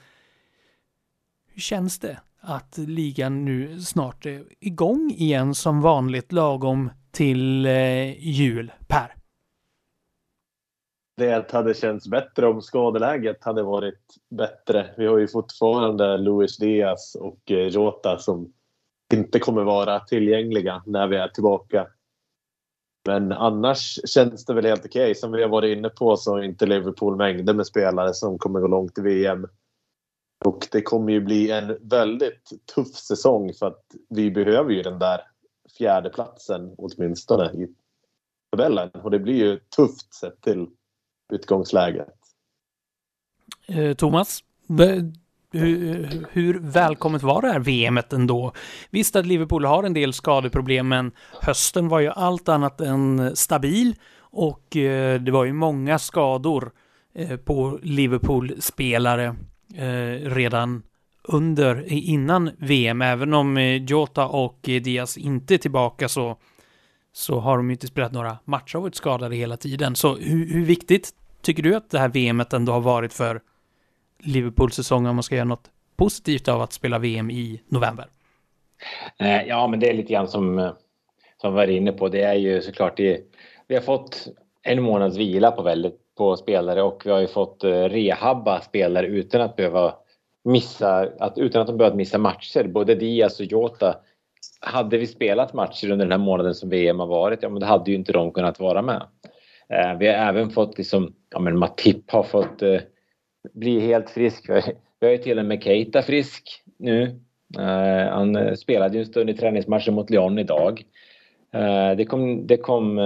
känns 1.59 1.99
det 1.99 2.19
att 2.41 2.79
ligan 2.79 3.45
nu 3.45 3.81
snart 3.81 4.27
är 4.27 4.45
igång 4.61 5.11
igen 5.11 5.55
som 5.55 5.81
vanligt 5.81 6.33
lagom 6.33 6.91
till 7.11 7.67
eh, 7.67 8.29
jul, 8.29 8.73
Per? 8.89 9.15
Det 11.17 11.53
hade 11.53 11.75
känts 11.75 12.09
bättre 12.09 12.47
om 12.47 12.63
skadeläget 12.63 13.45
hade 13.45 13.63
varit 13.63 14.17
bättre. 14.31 14.95
Vi 14.97 15.07
har 15.07 15.19
ju 15.19 15.29
fortfarande 15.29 16.19
Luis 16.19 16.57
Diaz 16.57 17.15
och 17.15 17.51
eh, 17.51 17.67
Jota 17.67 18.19
som 18.19 18.53
inte 19.13 19.39
kommer 19.39 19.65
vara 19.65 20.01
tillgängliga 20.01 20.83
när 20.87 21.07
vi 21.07 21.17
är 21.17 21.29
tillbaka. 21.29 21.87
Men 23.07 23.33
annars 23.33 23.99
känns 24.09 24.45
det 24.45 24.55
väl 24.55 24.67
helt 24.67 24.85
okej. 24.85 25.03
Okay. 25.03 25.15
Som 25.15 25.33
vi 25.33 25.43
har 25.43 25.49
varit 25.49 25.79
inne 25.79 25.89
på 25.89 26.17
så 26.17 26.33
har 26.33 26.43
inte 26.43 26.67
Liverpool 26.67 27.17
mängder 27.17 27.55
med 27.55 27.67
spelare 27.67 28.15
som 28.15 28.39
kommer 28.39 28.61
gå 28.61 28.67
långt 28.67 28.99
i 28.99 29.01
VM. 29.01 29.47
Och 30.45 30.69
det 30.73 30.83
kommer 30.83 31.13
ju 31.13 31.21
bli 31.21 31.51
en 31.51 31.79
väldigt 31.81 32.53
tuff 32.75 32.95
säsong 32.95 33.55
för 33.55 33.67
att 33.67 33.85
vi 34.09 34.31
behöver 34.31 34.71
ju 34.71 34.83
den 34.83 34.99
där 34.99 35.21
fjärde 35.79 36.11
platsen 36.11 36.75
åtminstone 36.79 37.53
i 37.53 37.75
tabellen. 38.51 38.91
Och 38.91 39.11
det 39.11 39.19
blir 39.19 39.35
ju 39.35 39.59
tufft 39.77 40.15
sett 40.15 40.41
till 40.41 40.67
utgångsläget. 41.33 42.09
Eh, 43.67 43.95
Thomas, 43.95 44.45
hur, 45.53 46.27
hur, 46.31 46.59
välkommet 46.59 47.23
var 47.23 47.43
det 47.43 47.49
här 47.49 47.59
VMet 47.59 48.13
ändå? 48.13 48.53
Visst 48.91 49.17
att 49.17 49.27
Liverpool 49.27 49.65
har 49.65 49.83
en 49.83 49.95
del 49.95 50.13
skadeproblem, 50.13 50.89
men 50.89 51.13
hösten 51.41 51.89
var 51.89 52.01
ju 52.01 52.09
allt 52.09 52.49
annat 52.49 52.81
än 52.81 53.37
stabil 53.37 53.95
och 54.19 54.77
eh, 54.77 55.21
det 55.21 55.31
var 55.31 55.45
ju 55.45 55.53
många 55.53 55.99
skador 55.99 56.73
eh, 57.15 57.37
på 57.37 57.79
Liverpool-spelare 57.83 59.37
eh, 59.75 60.31
redan 60.31 60.83
under, 61.23 61.93
innan 61.93 62.51
VM. 62.59 63.03
Även 63.03 63.35
om 63.35 63.57
eh, 63.57 63.85
Jota 63.85 64.27
och 64.27 64.69
eh, 64.69 64.83
Diaz 64.83 65.19
inte 65.19 65.55
är 65.55 65.59
tillbaka 65.59 66.09
så, 66.09 66.37
så 67.13 67.39
har 67.39 67.57
de 67.57 67.69
ju 67.69 67.73
inte 67.73 67.87
spelat 67.87 68.13
några 68.13 68.39
matcher 68.45 68.77
och 68.77 68.83
varit 68.83 68.95
skadade 68.95 69.37
hela 69.37 69.57
tiden. 69.57 69.97
Så 69.97 70.17
hur, 70.17 70.53
hur 70.53 70.65
viktigt 70.65 71.11
tycker 71.43 71.63
du 71.63 71.75
att 71.75 71.91
det 71.91 71.99
här 71.99 72.09
VMet 72.09 72.53
ändå 72.53 72.73
har 72.73 72.81
varit 72.81 73.13
för 73.13 73.41
Liverpools 74.19 74.75
säsong 74.75 75.07
om 75.07 75.17
man 75.17 75.23
ska 75.23 75.35
göra 75.35 75.45
något 75.45 75.71
positivt 75.97 76.49
av 76.49 76.63
att 76.63 76.73
spela 76.73 76.99
VM 76.99 77.31
i 77.31 77.63
november? 77.69 78.07
Eh, 79.19 79.43
ja, 79.43 79.67
men 79.69 79.81
det 79.81 79.91
är 79.91 79.95
lite 79.95 80.13
grann 80.13 80.29
som, 80.29 80.59
eh, 80.59 80.73
som 81.41 81.53
vi 81.53 81.57
var 81.57 81.71
inne 81.71 81.93
på. 81.93 82.09
Det 82.09 82.23
är 82.23 82.35
ju 82.35 82.63
såklart 82.63 82.97
det, 82.97 83.21
vi 83.67 83.75
har 83.75 83.83
fått 83.83 84.29
en 84.63 84.83
månads 84.83 85.17
vila 85.17 85.51
på 85.51 85.63
väldigt 85.63 86.01
på 86.19 86.37
spelare 86.37 86.83
och 86.83 87.03
vi 87.05 87.11
har 87.11 87.21
ju 87.21 87.27
fått 87.27 87.65
eh, 87.65 87.71
rehabba 87.71 88.61
spelare 88.61 89.07
utan 89.07 89.41
att 89.41 89.57
behöva 89.57 89.95
missa, 90.45 91.09
att, 91.19 91.39
utan 91.39 91.61
att 91.63 91.69
de 91.69 91.77
behövt 91.77 91.95
missa 91.95 92.19
matcher. 92.19 92.69
Både 92.69 92.95
Diaz 92.95 93.41
och 93.41 93.47
Jota. 93.47 93.97
Hade 94.61 94.99
vi 94.99 95.07
spelat 95.07 95.55
matcher 95.55 95.91
under 95.91 96.07
den 96.07 96.13
här 96.13 96.27
månaden 96.27 96.55
som 96.55 96.69
VM 96.69 96.99
har 96.99 97.07
varit, 97.07 97.43
ja 97.43 97.49
men 97.49 97.61
då 97.61 97.67
hade 97.67 97.91
ju 97.91 97.97
inte 97.97 98.13
de 98.13 98.33
kunnat 98.33 98.61
vara 98.61 98.83
med. 98.83 99.03
Eh, 99.69 99.99
vi 99.99 100.07
har 100.07 100.15
även 100.15 100.51
fått 100.51 100.79
liksom, 100.79 101.15
ja 101.31 101.41
men 101.41 101.59
Matip 101.59 102.11
har 102.11 102.23
fått 102.23 102.63
eh, 102.63 102.81
bli 103.53 103.81
helt 103.81 104.11
frisk. 104.11 104.51
Vi 105.01 105.07
har 105.07 105.13
ju 105.13 105.19
till 105.19 105.39
och 105.39 105.45
med 105.45 105.63
Keita 105.63 106.03
frisk 106.03 106.63
nu. 106.79 107.21
Eh, 107.59 108.13
han 108.13 108.37
eh, 108.37 108.55
spelade 108.55 108.95
ju 108.95 109.01
en 109.01 109.07
stund 109.07 109.31
i 109.31 109.35
träningsmatchen 109.35 109.95
mot 109.95 110.11
Lyon 110.11 110.39
idag. 110.39 110.85
Eh, 111.53 111.97
det 111.97 112.05
kom, 112.05 112.47
det 112.47 112.57
kom 112.57 112.99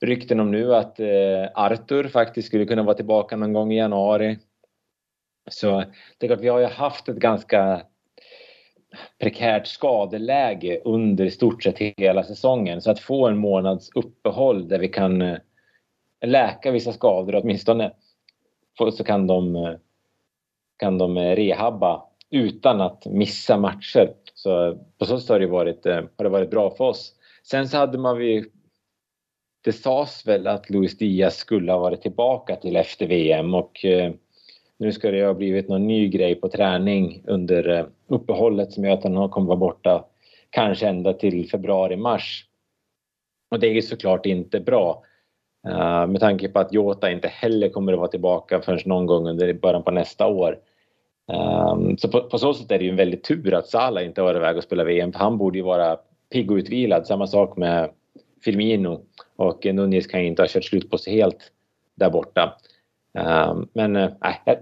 rykten 0.00 0.40
om 0.40 0.50
nu 0.50 0.74
att 0.74 1.00
eh, 1.00 1.46
Arthur 1.54 2.08
faktiskt 2.08 2.48
skulle 2.48 2.64
kunna 2.64 2.82
vara 2.82 2.96
tillbaka 2.96 3.36
någon 3.36 3.52
gång 3.52 3.72
i 3.72 3.76
januari. 3.76 4.38
Så 5.50 5.84
det 6.18 6.26
är 6.26 6.28
klart, 6.28 6.40
vi 6.40 6.48
har 6.48 6.58
ju 6.58 6.66
haft 6.66 7.08
ett 7.08 7.16
ganska 7.16 7.82
prekärt 9.18 9.66
skadeläge 9.66 10.80
under 10.84 11.24
i 11.24 11.30
stort 11.30 11.62
sett 11.62 11.78
hela 11.78 12.24
säsongen. 12.24 12.82
Så 12.82 12.90
att 12.90 13.00
få 13.00 13.28
en 13.28 13.38
månads 13.38 13.90
uppehåll 13.94 14.68
där 14.68 14.78
vi 14.78 14.88
kan 14.88 15.22
eh, 15.22 15.38
läka 16.26 16.70
vissa 16.70 16.92
skador 16.92 17.40
åtminstone 17.42 17.92
så 18.92 19.04
kan 19.04 19.26
de, 19.26 19.56
eh, 19.56 19.74
kan 20.76 20.98
de 20.98 21.16
eh, 21.16 21.36
rehabba 21.36 22.02
utan 22.30 22.80
att 22.80 23.06
missa 23.06 23.58
matcher. 23.58 24.14
Så 24.34 24.78
på 24.98 25.04
så 25.04 25.18
sätt 25.20 25.28
har 25.28 25.40
det 25.40 25.46
varit, 25.46 25.86
eh, 25.86 25.94
har 26.16 26.24
det 26.24 26.28
varit 26.28 26.50
bra 26.50 26.70
för 26.70 26.84
oss. 26.84 27.14
Sen 27.42 27.68
så 27.68 27.76
hade 27.76 27.98
man 27.98 28.18
vi 28.18 28.44
det 29.66 29.72
sades 29.72 30.26
väl 30.26 30.46
att 30.46 30.70
Luis 30.70 30.98
Diaz 30.98 31.36
skulle 31.36 31.72
ha 31.72 31.78
varit 31.78 32.02
tillbaka 32.02 32.56
till 32.56 32.76
efter 32.76 33.06
VM 33.06 33.54
och 33.54 33.84
eh, 33.84 34.12
nu 34.76 34.92
ska 34.92 35.10
det 35.10 35.26
ha 35.26 35.34
blivit 35.34 35.68
någon 35.68 35.86
ny 35.86 36.08
grej 36.08 36.34
på 36.34 36.48
träning 36.48 37.22
under 37.26 37.68
eh, 37.68 37.86
uppehållet 38.08 38.72
som 38.72 38.84
gör 38.84 38.92
att 38.92 39.04
han 39.04 39.28
kommer 39.28 39.46
vara 39.46 39.56
borta 39.56 40.04
kanske 40.50 40.88
ända 40.88 41.12
till 41.12 41.50
februari-mars. 41.50 42.46
Och 43.50 43.60
det 43.60 43.66
är 43.66 43.72
ju 43.72 43.82
såklart 43.82 44.26
inte 44.26 44.60
bra 44.60 45.02
uh, 45.68 46.06
med 46.06 46.20
tanke 46.20 46.48
på 46.48 46.58
att 46.58 46.72
Jota 46.72 47.10
inte 47.10 47.28
heller 47.28 47.68
kommer 47.68 47.92
att 47.92 47.98
vara 47.98 48.08
tillbaka 48.08 48.60
förrän 48.60 48.80
någon 48.84 49.06
gång 49.06 49.28
under 49.28 49.52
början 49.52 49.82
på 49.82 49.90
nästa 49.90 50.26
år. 50.26 50.58
Um, 51.72 51.98
så 51.98 52.08
på, 52.08 52.20
på, 52.20 52.38
så 52.38 52.54
sätt 52.54 52.70
är 52.70 52.78
det 52.78 52.84
ju 52.84 52.90
en 52.90 52.96
väldigt 52.96 53.24
tur 53.24 53.54
att 53.54 53.66
Salah 53.66 54.04
inte 54.04 54.22
har 54.22 54.34
iväg 54.34 54.56
och 54.56 54.62
spela 54.62 54.84
VM 54.84 55.12
för 55.12 55.18
han 55.18 55.38
borde 55.38 55.58
ju 55.58 55.64
vara 55.64 55.98
pigg 56.32 56.50
och 56.50 56.56
utvilad. 56.56 57.06
Samma 57.06 57.26
sak 57.26 57.56
med 57.56 57.90
Firmino 58.44 59.00
och 59.36 59.66
Nunez 59.66 60.06
kan 60.06 60.20
ju 60.20 60.26
inte 60.26 60.42
ha 60.42 60.48
kört 60.48 60.64
slut 60.64 60.90
på 60.90 60.98
sig 60.98 61.12
helt 61.12 61.52
där 61.94 62.10
borta. 62.10 62.56
Ehm, 63.14 63.68
men 63.72 63.96
eh, 63.96 64.10
äh, 64.46 64.54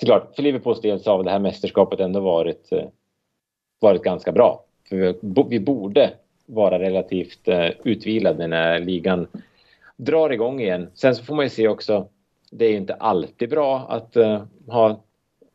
såklart, 0.00 0.34
för 0.36 0.42
Liverpools 0.42 0.80
del 0.80 1.00
så 1.00 1.10
har 1.10 1.24
det 1.24 1.30
här 1.30 1.38
mästerskapet 1.38 2.00
ändå 2.00 2.20
varit, 2.20 2.72
eh, 2.72 2.84
varit 3.80 4.02
ganska 4.02 4.32
bra. 4.32 4.64
För 4.88 5.16
vi, 5.48 5.60
borde 5.60 6.10
vara 6.46 6.78
relativt 6.78 7.48
eh, 7.48 7.68
utvilade 7.84 8.46
när 8.46 8.78
ligan 8.78 9.26
drar 9.96 10.30
igång 10.30 10.60
igen. 10.60 10.90
Sen 10.94 11.14
så 11.14 11.24
får 11.24 11.34
man 11.34 11.44
ju 11.44 11.48
se 11.48 11.68
också, 11.68 12.08
det 12.50 12.64
är 12.64 12.70
ju 12.70 12.76
inte 12.76 12.94
alltid 12.94 13.50
bra 13.50 13.86
att 13.88 14.16
ha 14.66 15.02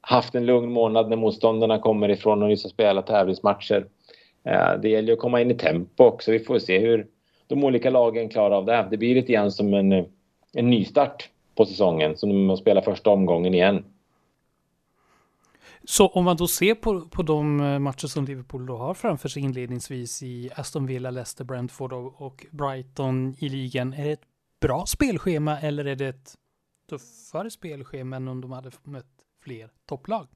haft 0.01 0.36
en 0.36 0.45
lugn 0.45 0.72
månad 0.72 1.10
när 1.10 1.16
motståndarna 1.16 1.80
kommer 1.80 2.10
ifrån 2.10 2.43
och 2.43 2.49
nyss 2.49 2.64
har 2.64 2.70
spelat 2.70 3.08
tävlingsmatcher. 3.08 3.86
Det 4.82 4.89
gäller 4.89 5.08
ju 5.08 5.14
att 5.14 5.20
komma 5.20 5.41
in 5.41 5.51
i 5.51 5.53
tempo 5.53 6.03
också. 6.03 6.32
Vi 6.32 6.39
får 6.39 6.60
se 6.60 6.80
hur, 6.80 7.08
de 7.48 7.64
olika 7.64 7.89
lagen 7.89 8.30
klarar 8.30 8.56
av 8.56 8.66
det. 8.66 8.88
Det 8.91 8.98
blir 8.98 9.16
lite 9.16 9.32
grann 9.32 9.52
som 9.52 9.74
en, 9.74 9.91
eh, 9.91 10.06
en 10.54 10.70
nystart 10.70 11.30
på 11.56 11.66
säsongen, 11.66 12.18
som 12.18 12.48
de 12.48 12.58
spelar 12.58 12.82
första 12.82 13.10
omgången 13.10 13.54
igen. 13.54 13.84
Så 15.84 16.08
om 16.08 16.26
man 16.26 16.38
då 16.38 16.48
ser 16.48 16.76
på, 16.76 17.02
på 17.02 17.24
de 17.24 17.60
eh, 17.60 17.80
matcher 17.80 18.08
som 18.08 18.26
Liverpool 18.26 18.66
då 18.66 18.78
har 18.78 18.93
framför 18.93 19.30
sig 19.30 19.43
inledningsvis 19.43 20.24
i 20.24 20.50
Aston 20.56 20.86
Villa, 20.86 21.12
Leicester, 21.12 21.43
Brentford 21.43 21.93
och, 21.93 22.22
och 22.22 22.45
Brighton 22.52 23.36
i 23.39 23.50
ligan, 23.50 23.93
är 23.93 24.06
det 24.06 24.12
ett 24.12 24.26
bra 24.62 24.86
spelschema 24.86 25.60
eller 25.60 25.86
är 25.86 25.95
det 25.95 26.08
ett 26.08 26.34
tuffare 26.89 27.52
spelschema 27.52 28.16
än 28.16 28.28
om 28.28 28.41
de 28.41 28.52
hade 28.52 28.72
mött 28.84 29.06
fler 29.43 29.70
topplag? 29.86 30.28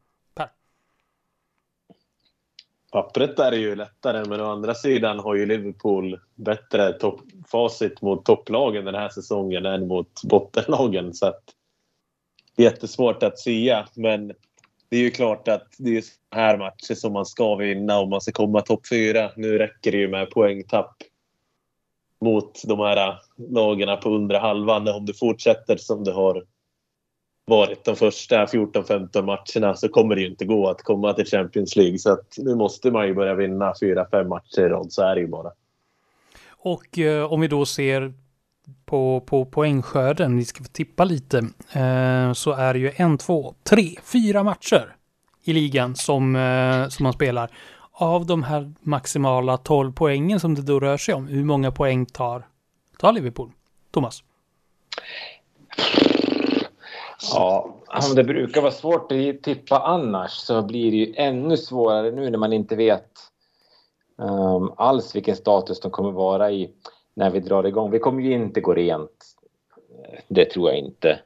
Pappret 2.91 3.39
är 3.39 3.51
det 3.51 3.57
ju 3.57 3.75
lättare, 3.75 4.25
men 4.29 4.41
å 4.41 4.45
andra 4.45 4.73
sidan 4.73 5.19
har 5.19 5.35
ju 5.35 5.45
Liverpool 5.45 6.19
bättre 6.35 6.93
topp, 6.93 7.21
facit 7.47 8.01
mot 8.01 8.25
topplagen 8.25 8.85
den 8.85 8.95
här 8.95 9.09
säsongen 9.09 9.65
än 9.65 9.87
mot 9.87 10.23
bottenlagen. 10.23 11.13
Så 11.13 11.27
att, 11.27 11.43
jättesvårt 12.57 13.23
att 13.23 13.39
säga, 13.39 13.87
men 13.95 14.27
det 14.89 14.97
är 14.97 15.01
ju 15.01 15.11
klart 15.11 15.47
att 15.47 15.67
det 15.77 15.97
är 15.97 16.01
så 16.01 16.11
här 16.31 16.57
matcher 16.57 16.95
som 16.95 17.13
man 17.13 17.25
ska 17.25 17.55
vinna 17.55 17.99
om 17.99 18.09
man 18.09 18.21
ska 18.21 18.31
komma 18.31 18.61
topp 18.61 18.87
fyra. 18.87 19.31
Nu 19.35 19.57
räcker 19.57 19.91
det 19.91 19.97
ju 19.97 20.07
med 20.07 20.29
poängtapp 20.29 20.95
mot 22.21 22.61
de 22.65 22.79
här 22.79 23.19
lagarna 23.49 23.97
på 23.97 24.09
undre 24.09 24.37
halvan 24.37 24.87
om 24.87 25.05
du 25.05 25.13
fortsätter 25.13 25.77
som 25.77 26.03
du 26.03 26.11
har 26.11 26.43
varit 27.51 27.85
de 27.85 27.95
första 27.95 28.45
14-15 28.45 29.21
matcherna 29.21 29.75
så 29.75 29.89
kommer 29.89 30.15
det 30.15 30.21
ju 30.21 30.27
inte 30.27 30.45
gå 30.45 30.69
att 30.69 30.81
komma 30.81 31.13
till 31.13 31.25
Champions 31.25 31.75
League. 31.75 31.99
Så 31.99 32.11
att 32.11 32.35
nu 32.37 32.55
måste 32.55 32.91
man 32.91 33.07
ju 33.07 33.13
börja 33.13 33.35
vinna 33.35 33.73
4-5 33.73 34.27
matcher 34.27 34.59
i 34.59 34.69
rad, 34.69 34.93
så 34.93 35.01
är 35.01 35.15
det 35.15 35.21
ju 35.21 35.27
bara. 35.27 35.51
Och 36.49 36.99
eh, 36.99 37.33
om 37.33 37.41
vi 37.41 37.47
då 37.47 37.65
ser 37.65 38.13
på, 38.85 39.23
på 39.25 39.45
poängskörden, 39.45 40.37
vi 40.37 40.45
ska 40.45 40.63
få 40.63 40.69
tippa 40.69 41.03
lite, 41.03 41.37
eh, 41.71 42.33
så 42.33 42.51
är 42.51 42.73
det 42.73 42.79
ju 42.79 42.91
en, 42.95 43.17
två, 43.17 43.53
tre, 43.63 43.95
fyra 44.03 44.43
matcher 44.43 44.95
i 45.43 45.53
ligan 45.53 45.95
som, 45.95 46.35
eh, 46.35 46.87
som 46.87 47.03
man 47.03 47.13
spelar. 47.13 47.51
Av 47.91 48.25
de 48.25 48.43
här 48.43 48.73
maximala 48.81 49.57
12 49.57 49.93
poängen 49.93 50.39
som 50.39 50.55
det 50.55 50.61
då 50.61 50.79
rör 50.79 50.97
sig 50.97 51.13
om, 51.13 51.27
hur 51.27 51.43
många 51.43 51.71
poäng 51.71 52.05
tar, 52.05 52.47
tar 52.97 53.13
Liverpool? 53.13 53.51
Thomas? 53.91 54.23
Ja, 57.21 57.75
om 58.09 58.15
det 58.15 58.23
brukar 58.23 58.61
vara 58.61 58.71
svårt 58.71 59.11
att 59.11 59.43
tippa 59.43 59.79
annars 59.79 60.31
så 60.31 60.61
blir 60.61 60.91
det 60.91 60.97
ju 60.97 61.13
ännu 61.15 61.57
svårare 61.57 62.11
nu 62.11 62.29
när 62.29 62.37
man 62.37 62.53
inte 62.53 62.75
vet 62.75 63.11
um, 64.15 64.73
alls 64.77 65.15
vilken 65.15 65.35
status 65.35 65.79
de 65.79 65.91
kommer 65.91 66.11
vara 66.11 66.51
i 66.51 66.73
när 67.13 67.29
vi 67.29 67.39
drar 67.39 67.63
igång. 67.63 67.91
Vi 67.91 67.99
kommer 67.99 68.21
ju 68.21 68.33
inte 68.33 68.61
gå 68.61 68.73
rent. 68.73 69.35
Det 70.27 70.45
tror 70.45 70.69
jag 70.69 70.77
inte. 70.77 71.19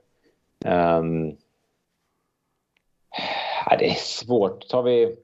Um, 0.66 1.38
ja, 3.66 3.78
det 3.80 3.90
är 3.90 3.96
svårt. 3.96 4.68
Tar 4.68 4.84
vi, 4.84 5.16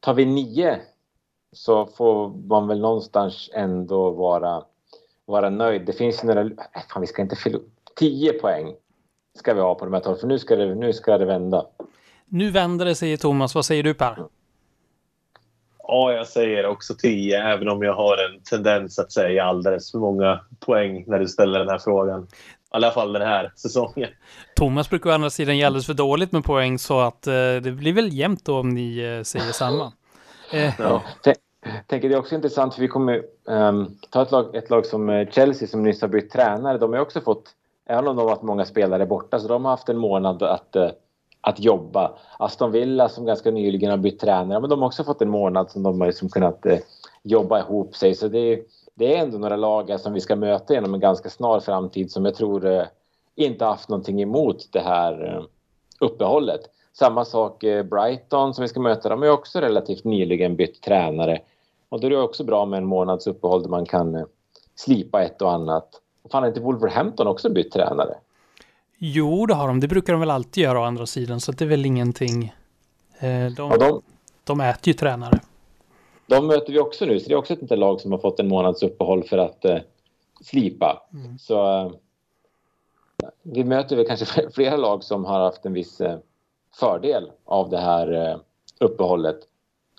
tar 0.00 0.14
vi 0.14 0.24
nio 0.24 0.80
så 1.52 1.86
får 1.86 2.28
man 2.28 2.68
väl 2.68 2.80
någonstans 2.80 3.50
ändå 3.54 4.10
vara, 4.10 4.64
vara 5.24 5.50
nöjd. 5.50 5.86
Det 5.86 5.92
finns 5.92 6.22
några... 6.22 6.50
Fan, 6.90 7.00
vi 7.00 7.06
ska 7.06 7.22
inte 7.22 7.36
fylla 7.36 7.58
upp. 7.58 7.68
10 7.96 8.32
poäng 8.32 8.74
ska 9.38 9.54
vi 9.54 9.60
ha 9.60 9.74
på 9.74 9.84
de 9.84 9.94
här 9.94 10.00
12, 10.00 10.16
för 10.16 10.26
nu 10.26 10.38
ska 10.38 10.56
det, 10.56 10.74
nu 10.74 10.92
ska 10.92 11.18
det 11.18 11.24
vända. 11.24 11.66
Nu 12.28 12.50
vänder 12.50 12.84
det, 12.84 12.94
säger 12.94 13.16
Thomas. 13.16 13.54
Vad 13.54 13.64
säger 13.64 13.82
du 13.82 13.94
Per? 13.94 14.16
Ja, 15.78 16.12
jag 16.12 16.26
säger 16.26 16.66
också 16.66 16.94
10, 16.94 17.42
även 17.42 17.68
om 17.68 17.82
jag 17.82 17.94
har 17.94 18.12
en 18.12 18.40
tendens 18.40 18.98
att 18.98 19.12
säga 19.12 19.44
alldeles 19.44 19.90
för 19.90 19.98
många 19.98 20.40
poäng 20.60 21.04
när 21.06 21.18
du 21.18 21.28
ställer 21.28 21.58
den 21.58 21.68
här 21.68 21.78
frågan. 21.78 22.22
I 22.22 22.26
alla 22.70 22.90
fall 22.90 23.12
den 23.12 23.22
här 23.22 23.52
säsongen. 23.56 24.08
Thomas 24.56 24.90
brukar 24.90 25.10
å 25.10 25.12
andra 25.12 25.30
sidan 25.30 25.58
ge 25.58 25.64
alldeles 25.64 25.86
för 25.86 25.94
dåligt 25.94 26.32
med 26.32 26.44
poäng, 26.44 26.78
så 26.78 27.00
att 27.00 27.26
eh, 27.26 27.32
det 27.32 27.76
blir 27.76 27.92
väl 27.92 28.12
jämnt 28.12 28.44
då 28.44 28.58
om 28.58 28.68
ni 28.68 28.98
eh, 28.98 29.22
säger 29.22 29.52
samma. 29.52 29.92
Eh. 30.52 30.74
Ja. 30.78 31.02
Tänker 31.86 32.08
det 32.08 32.14
är 32.14 32.18
också 32.18 32.34
intressant, 32.34 32.74
för 32.74 32.80
vi 32.80 32.88
kommer 32.88 33.22
um, 33.44 33.98
ta 34.10 34.22
ett 34.22 34.30
lag, 34.30 34.56
ett 34.56 34.70
lag 34.70 34.86
som 34.86 35.10
eh, 35.10 35.28
Chelsea 35.30 35.68
som 35.68 35.82
nyss 35.82 36.00
har 36.00 36.08
bytt 36.08 36.30
tränare. 36.30 36.78
De 36.78 36.92
har 36.92 37.00
också 37.00 37.20
fått 37.20 37.54
Även 37.86 38.08
om 38.08 38.16
de 38.16 38.22
har 38.22 38.34
varit 38.34 38.42
många 38.42 38.64
spelare 38.64 39.06
borta 39.06 39.38
så 39.38 39.48
de 39.48 39.64
har 39.64 39.72
haft 39.72 39.88
en 39.88 39.98
månad 39.98 40.42
att, 40.42 40.76
eh, 40.76 40.90
att 41.40 41.60
jobba. 41.60 42.12
Aston 42.38 42.72
Villa 42.72 43.08
som 43.08 43.24
ganska 43.24 43.50
nyligen 43.50 43.90
har 43.90 43.96
bytt 43.96 44.20
tränare, 44.20 44.60
men 44.60 44.70
de 44.70 44.80
har 44.80 44.86
också 44.86 45.04
fått 45.04 45.22
en 45.22 45.30
månad 45.30 45.70
som 45.70 45.82
de 45.82 46.00
har 46.00 46.06
liksom 46.06 46.28
kunnat 46.28 46.66
eh, 46.66 46.78
jobba 47.22 47.58
ihop 47.58 47.96
sig. 47.96 48.14
Så 48.14 48.28
det 48.28 48.38
är, 48.38 48.62
det 48.94 49.16
är 49.16 49.22
ändå 49.22 49.38
några 49.38 49.56
lag 49.56 50.00
som 50.00 50.12
vi 50.12 50.20
ska 50.20 50.36
möta 50.36 50.76
inom 50.76 50.94
en 50.94 51.00
ganska 51.00 51.30
snar 51.30 51.60
framtid 51.60 52.10
som 52.10 52.24
jag 52.24 52.34
tror 52.34 52.66
eh, 52.66 52.84
inte 53.34 53.64
haft 53.64 53.88
någonting 53.88 54.22
emot 54.22 54.68
det 54.72 54.80
här 54.80 55.46
uppehållet. 56.00 56.60
Samma 56.92 57.24
sak 57.24 57.64
Brighton 57.90 58.54
som 58.54 58.62
vi 58.62 58.68
ska 58.68 58.80
möta. 58.80 59.08
De 59.08 59.22
har 59.22 59.28
också 59.28 59.60
relativt 59.60 60.04
nyligen 60.04 60.56
bytt 60.56 60.82
tränare. 60.82 61.40
Och 61.88 62.00
då 62.00 62.06
är 62.06 62.10
det 62.10 62.20
också 62.20 62.44
bra 62.44 62.66
med 62.66 62.78
en 62.78 62.86
månads 62.86 63.26
uppehåll 63.26 63.62
där 63.62 63.70
man 63.70 63.86
kan 63.86 64.26
slipa 64.74 65.22
ett 65.22 65.42
och 65.42 65.52
annat. 65.52 66.02
Fan, 66.32 66.46
inte 66.46 66.60
Wolverhampton 66.60 67.26
också 67.26 67.50
bytt 67.50 67.72
tränare? 67.72 68.14
Jo, 68.98 69.46
det 69.46 69.54
har 69.54 69.68
de. 69.68 69.80
Det 69.80 69.88
brukar 69.88 70.12
de 70.12 70.20
väl 70.20 70.30
alltid 70.30 70.64
göra 70.64 70.80
å 70.80 70.82
andra 70.82 71.06
sidan, 71.06 71.40
så 71.40 71.52
det 71.52 71.64
är 71.64 71.68
väl 71.68 71.86
ingenting. 71.86 72.54
Eh, 73.18 73.28
de, 73.28 73.70
ja, 73.70 73.76
de, 73.76 74.02
de 74.44 74.60
äter 74.60 74.88
ju 74.88 74.92
tränare. 74.92 75.40
De 76.26 76.46
möter 76.46 76.72
vi 76.72 76.78
också 76.78 77.04
nu, 77.04 77.20
så 77.20 77.28
det 77.28 77.34
är 77.34 77.38
också 77.38 77.54
ett 77.54 77.78
lag 77.78 78.00
som 78.00 78.12
har 78.12 78.18
fått 78.18 78.40
en 78.40 78.48
månads 78.48 78.82
uppehåll 78.82 79.24
för 79.24 79.38
att 79.38 79.64
eh, 79.64 79.78
slipa. 80.40 81.02
Mm. 81.12 81.38
Så 81.38 81.78
eh, 81.78 81.90
vi 83.42 83.64
möter 83.64 83.96
väl 83.96 84.06
kanske 84.06 84.50
flera 84.54 84.76
lag 84.76 85.04
som 85.04 85.24
har 85.24 85.40
haft 85.40 85.66
en 85.66 85.72
viss 85.72 86.00
eh, 86.00 86.18
fördel 86.74 87.30
av 87.44 87.70
det 87.70 87.80
här 87.80 88.30
eh, 88.30 88.36
uppehållet, 88.80 89.38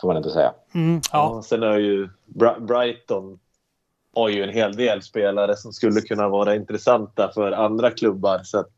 får 0.02 0.08
man 0.08 0.18
inte 0.18 0.30
säga. 0.30 0.54
Mm, 0.74 1.02
ja. 1.12 1.34
ja. 1.36 1.42
sen 1.42 1.64
är 1.64 1.78
ju 1.78 2.10
Brighton 2.60 3.40
har 4.14 4.30
ju 4.30 4.44
en 4.44 4.50
hel 4.50 4.76
del 4.76 5.02
spelare 5.02 5.56
som 5.56 5.74
skulle 5.74 6.02
kunna 6.02 6.30
vara 6.30 6.56
intressanta 6.56 7.32
för 7.34 7.52
andra 7.52 7.92
klubbar. 7.92 8.40
Så 8.44 8.60
att 8.60 8.72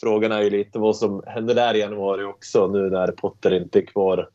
frågan 0.00 0.32
är 0.32 0.42
ju 0.42 0.50
lite 0.50 0.78
vad 0.78 0.96
som 0.96 1.22
händer 1.26 1.54
där 1.54 1.74
i 1.74 1.78
januari 1.78 2.24
också 2.24 2.66
nu 2.66 2.90
när 2.90 3.12
Potter 3.12 3.54
inte 3.54 3.78
är 3.78 3.86
kvar. 3.86 4.28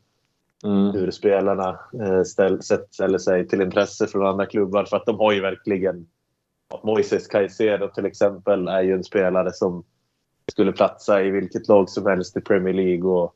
Mm. 0.64 0.92
Hur 0.92 1.12
spelarna 1.12 1.80
eh, 2.02 2.24
ställ, 2.24 2.62
ställer 2.92 3.18
sig 3.18 3.48
till 3.48 3.62
intresse 3.62 4.08
från 4.08 4.28
andra 4.28 4.46
klubbar. 4.46 4.86
För 4.86 4.98
att 4.98 5.06
de 5.06 5.20
har 5.20 5.32
ju 5.32 5.42
verkligen... 5.42 6.08
Moises 6.84 7.28
Caicedo 7.28 7.88
till 7.88 8.06
exempel 8.06 8.68
är 8.68 8.82
ju 8.82 8.94
en 8.94 9.04
spelare 9.04 9.54
som 9.54 9.84
skulle 10.52 10.72
platsa 10.72 11.24
i 11.24 11.30
vilket 11.30 11.68
lag 11.68 11.90
som 11.90 12.06
helst 12.06 12.38
i 12.38 12.42
Premier 12.42 12.74
League. 12.74 13.10
Och 13.10 13.36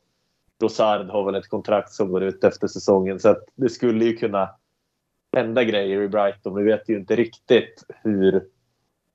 Rosard 0.62 1.10
har 1.10 1.26
väl 1.26 1.36
ett 1.36 1.50
kontrakt 1.50 1.91
som 1.91 2.12
går 2.12 2.24
ut 2.24 2.44
efter 2.44 2.68
säsongen. 2.68 3.20
Så 3.20 3.30
att 3.30 3.44
det 3.56 3.70
skulle 3.70 4.06
ju 4.06 4.16
kunna 4.16 4.50
hända 5.34 5.64
grejer 5.64 6.02
i 6.02 6.08
Brighton. 6.08 6.56
Vi 6.56 6.64
vet 6.64 6.90
ju 6.90 6.98
inte 6.98 7.16
riktigt 7.16 7.84
hur 8.04 8.44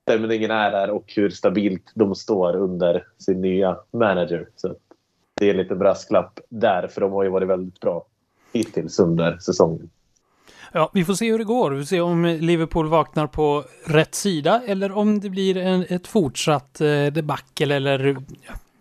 stämningen 0.02 0.50
är 0.50 0.70
där 0.70 0.90
och 0.90 1.12
hur 1.16 1.30
stabilt 1.30 1.92
de 1.94 2.14
står 2.14 2.56
under 2.56 3.06
sin 3.18 3.40
nya 3.40 3.76
manager. 3.92 4.48
Så 4.56 4.74
det 5.40 5.50
är 5.50 5.54
lite 5.54 5.74
brasklapp 5.74 6.40
där, 6.48 6.88
för 6.88 7.00
de 7.00 7.12
har 7.12 7.24
ju 7.24 7.30
varit 7.30 7.48
väldigt 7.48 7.80
bra 7.80 8.06
hittills 8.52 8.98
under 8.98 9.38
säsongen. 9.38 9.90
Ja, 10.72 10.90
vi 10.94 11.04
får 11.04 11.14
se 11.14 11.30
hur 11.30 11.38
det 11.38 11.44
går. 11.44 11.70
Vi 11.70 11.80
får 11.80 11.86
se 11.86 12.00
om 12.00 12.24
Liverpool 12.24 12.88
vaknar 12.88 13.26
på 13.26 13.64
rätt 13.86 14.14
sida 14.14 14.62
eller 14.66 14.92
om 14.92 15.20
det 15.20 15.30
blir 15.30 15.56
en, 15.56 15.84
ett 15.88 16.06
fortsatt 16.06 16.80
eh, 16.80 17.06
debacle 17.06 17.76
eller 17.76 18.16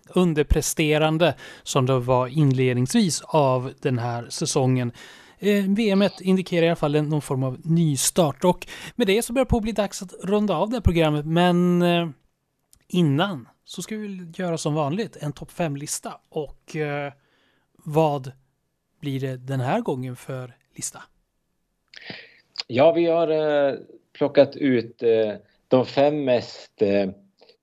underpresterande 0.10 1.36
som 1.64 1.86
det 1.86 2.00
var 2.00 2.28
inledningsvis 2.28 3.22
av 3.26 3.72
den 3.82 4.00
här 4.00 4.26
säsongen. 4.30 4.92
Eh, 5.40 5.64
VM 5.68 6.04
indikerar 6.22 6.66
i 6.66 6.70
alla 6.70 6.76
fall 6.76 7.02
någon 7.02 7.22
form 7.22 7.44
av 7.44 7.58
nystart. 7.64 8.44
Och 8.44 8.68
med 8.96 9.08
det 9.08 9.22
så 9.22 9.34
börjar 9.34 9.46
det 9.46 9.50
på 9.50 9.60
bli 9.60 9.72
dags 9.72 10.02
att 10.02 10.14
runda 10.24 10.56
av 10.56 10.70
det 10.70 10.76
här 10.76 10.82
programmet. 10.82 11.26
Men 11.26 11.82
eh, 11.82 12.10
innan 12.88 13.48
så 13.66 13.82
ska 13.82 13.96
vi 13.96 14.32
göra 14.36 14.58
som 14.58 14.74
vanligt 14.74 15.18
en 15.22 15.34
topp 15.34 15.52
5-lista 15.52 16.14
och 16.30 16.76
eh, 16.76 17.14
vad 17.74 18.32
blir 19.00 19.20
det 19.20 19.38
den 19.38 19.60
här 19.60 19.82
gången 19.82 20.16
för 20.16 20.54
lista? 20.76 21.04
Ja, 22.68 22.92
vi 22.92 23.06
har 23.06 23.28
eh, 23.28 23.76
plockat 24.14 24.56
ut 24.56 25.04
eh, 25.04 25.34
de 25.68 25.86
fem 25.86 26.24
mest 26.24 26.82
eh, 26.82 27.10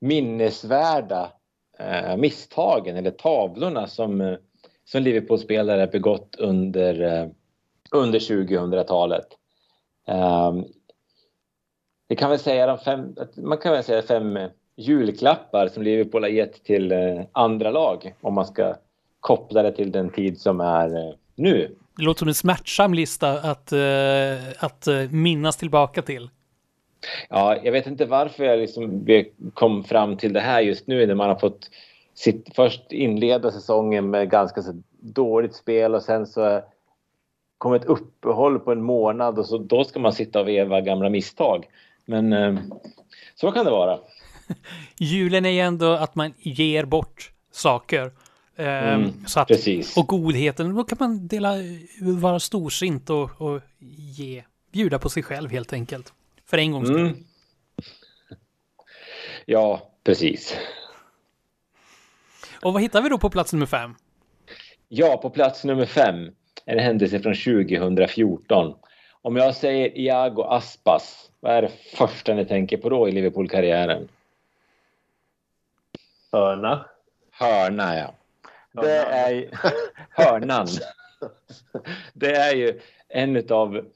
minnesvärda 0.00 1.32
eh, 1.78 2.16
misstagen 2.16 2.96
eller 2.96 3.10
tavlorna 3.10 3.86
som, 3.86 4.20
eh, 4.20 4.36
som 4.84 5.02
Liverpool-spelare 5.02 5.86
begått 5.86 6.36
under, 6.36 7.00
eh, 7.02 7.28
under 7.94 8.18
2000-talet. 8.18 9.26
Um, 10.08 10.64
det 12.08 12.16
kan 12.16 12.30
väl 12.30 12.38
säga 12.38 12.66
de 12.66 12.78
fem, 12.78 13.16
man 13.36 13.58
kan 13.58 13.72
väl 13.72 13.84
säga 13.84 14.02
fem 14.02 14.38
julklappar 14.76 15.68
som 15.68 15.82
Liverpool 15.82 16.22
har 16.22 16.30
gett 16.30 16.64
till 16.64 16.92
andra 17.32 17.70
lag 17.70 18.14
om 18.20 18.34
man 18.34 18.46
ska 18.46 18.74
koppla 19.20 19.62
det 19.62 19.72
till 19.72 19.92
den 19.92 20.10
tid 20.10 20.40
som 20.40 20.60
är 20.60 21.14
nu. 21.34 21.76
Det 21.96 22.02
låter 22.02 22.18
som 22.18 22.28
en 22.28 22.34
smärtsam 22.34 22.94
lista 22.94 23.30
att, 23.30 23.72
uh, 23.72 24.64
att 24.64 24.88
minnas 25.10 25.56
tillbaka 25.56 26.02
till. 26.02 26.28
Ja, 27.28 27.56
jag 27.62 27.72
vet 27.72 27.86
inte 27.86 28.04
varför 28.04 28.44
jag 28.44 28.58
liksom 28.58 29.06
kom 29.54 29.84
fram 29.84 30.16
till 30.16 30.32
det 30.32 30.40
här 30.40 30.60
just 30.60 30.86
nu 30.86 31.06
när 31.06 31.14
man 31.14 31.28
har 31.28 31.36
fått 31.36 31.70
sitt, 32.14 32.54
först 32.54 32.92
inleda 32.92 33.50
säsongen 33.50 34.10
med 34.10 34.30
ganska 34.30 34.62
så 34.62 34.82
dåligt 35.00 35.54
spel 35.54 35.94
och 35.94 36.02
sen 36.02 36.26
så 36.26 36.62
kom 37.64 37.74
ett 37.74 37.84
uppehåll 37.84 38.58
på 38.58 38.72
en 38.72 38.82
månad 38.82 39.38
och 39.38 39.46
så 39.46 39.58
då 39.58 39.84
ska 39.84 40.00
man 40.00 40.12
sitta 40.12 40.40
och 40.40 40.48
veva 40.48 40.80
gamla 40.80 41.10
misstag. 41.10 41.66
Men 42.04 42.32
uh, 42.32 42.60
så 43.34 43.52
kan 43.52 43.64
det 43.64 43.70
vara. 43.70 43.98
Julen 44.98 45.46
är 45.46 45.50
ju 45.50 45.60
ändå 45.60 45.92
att 45.92 46.14
man 46.14 46.34
ger 46.38 46.84
bort 46.84 47.32
saker. 47.52 48.12
Ehm, 48.56 49.02
mm, 49.02 49.26
så 49.26 49.40
att, 49.40 49.48
precis. 49.48 49.96
Och 49.96 50.06
godheten, 50.06 50.74
då 50.74 50.84
kan 50.84 50.98
man 51.00 51.28
dela, 51.28 51.52
vara 52.00 52.40
storsint 52.40 53.10
och, 53.10 53.40
och 53.40 53.60
ge, 54.16 54.44
bjuda 54.72 54.98
på 54.98 55.08
sig 55.08 55.22
själv 55.22 55.50
helt 55.50 55.72
enkelt. 55.72 56.12
För 56.46 56.58
en 56.58 56.72
gångs 56.72 56.88
skull. 56.88 57.00
Mm. 57.00 57.24
Ja, 59.46 59.90
precis. 60.04 60.56
Och 62.62 62.72
vad 62.72 62.82
hittar 62.82 63.02
vi 63.02 63.08
då 63.08 63.18
på 63.18 63.30
plats 63.30 63.52
nummer 63.52 63.66
fem? 63.66 63.94
Ja, 64.88 65.16
på 65.16 65.30
plats 65.30 65.64
nummer 65.64 65.86
fem, 65.86 66.30
en 66.64 66.78
händelse 66.78 67.20
från 67.20 67.34
2014. 67.34 68.74
Om 69.22 69.36
jag 69.36 69.54
säger 69.54 69.98
Iago 69.98 70.42
Aspas, 70.42 71.30
vad 71.40 71.52
är 71.52 71.62
det 71.62 71.70
första 71.96 72.34
ni 72.34 72.44
tänker 72.44 72.76
på 72.76 72.88
då 72.88 73.08
i 73.08 73.12
Liverpool-karriären? 73.12 74.08
Hörna. 76.32 76.84
Hörna, 77.30 77.98
ja. 77.98 78.14
Det 78.82 78.96
är 78.96 79.30
ju, 79.30 79.50
hörnan. 80.10 80.66
Det 82.12 82.36
är 82.36 82.54
ju 82.54 82.80
en 83.08 83.52
av 83.52 83.86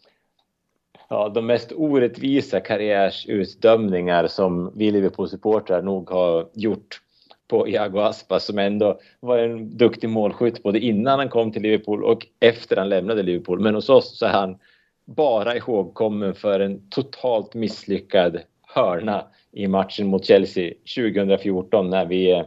ja, 1.08 1.28
de 1.28 1.46
mest 1.46 1.72
orättvisa 1.72 2.60
karriärsutdömningar 2.60 4.26
som 4.26 4.72
vi 4.76 4.90
Liverpool-supportrar 4.90 5.82
nog 5.82 6.10
har 6.10 6.48
gjort 6.52 7.00
på 7.48 7.68
Iago 7.68 8.00
Aspas 8.00 8.44
som 8.44 8.58
ändå 8.58 9.00
var 9.20 9.38
en 9.38 9.76
duktig 9.76 10.10
målskytt 10.10 10.62
både 10.62 10.78
innan 10.78 11.18
han 11.18 11.28
kom 11.28 11.52
till 11.52 11.62
Liverpool 11.62 12.04
och 12.04 12.26
efter 12.40 12.76
han 12.76 12.88
lämnade 12.88 13.22
Liverpool. 13.22 13.60
Men 13.60 13.74
hos 13.74 13.88
oss 13.88 14.18
så 14.18 14.26
är 14.26 14.30
han 14.30 14.58
bara 15.04 15.56
ihågkommen 15.56 16.34
för 16.34 16.60
en 16.60 16.90
totalt 16.90 17.54
misslyckad 17.54 18.40
hörna 18.74 19.26
i 19.52 19.66
matchen 19.66 20.06
mot 20.06 20.24
Chelsea 20.24 20.72
2014 20.96 21.90
när 21.90 22.06
vi 22.06 22.44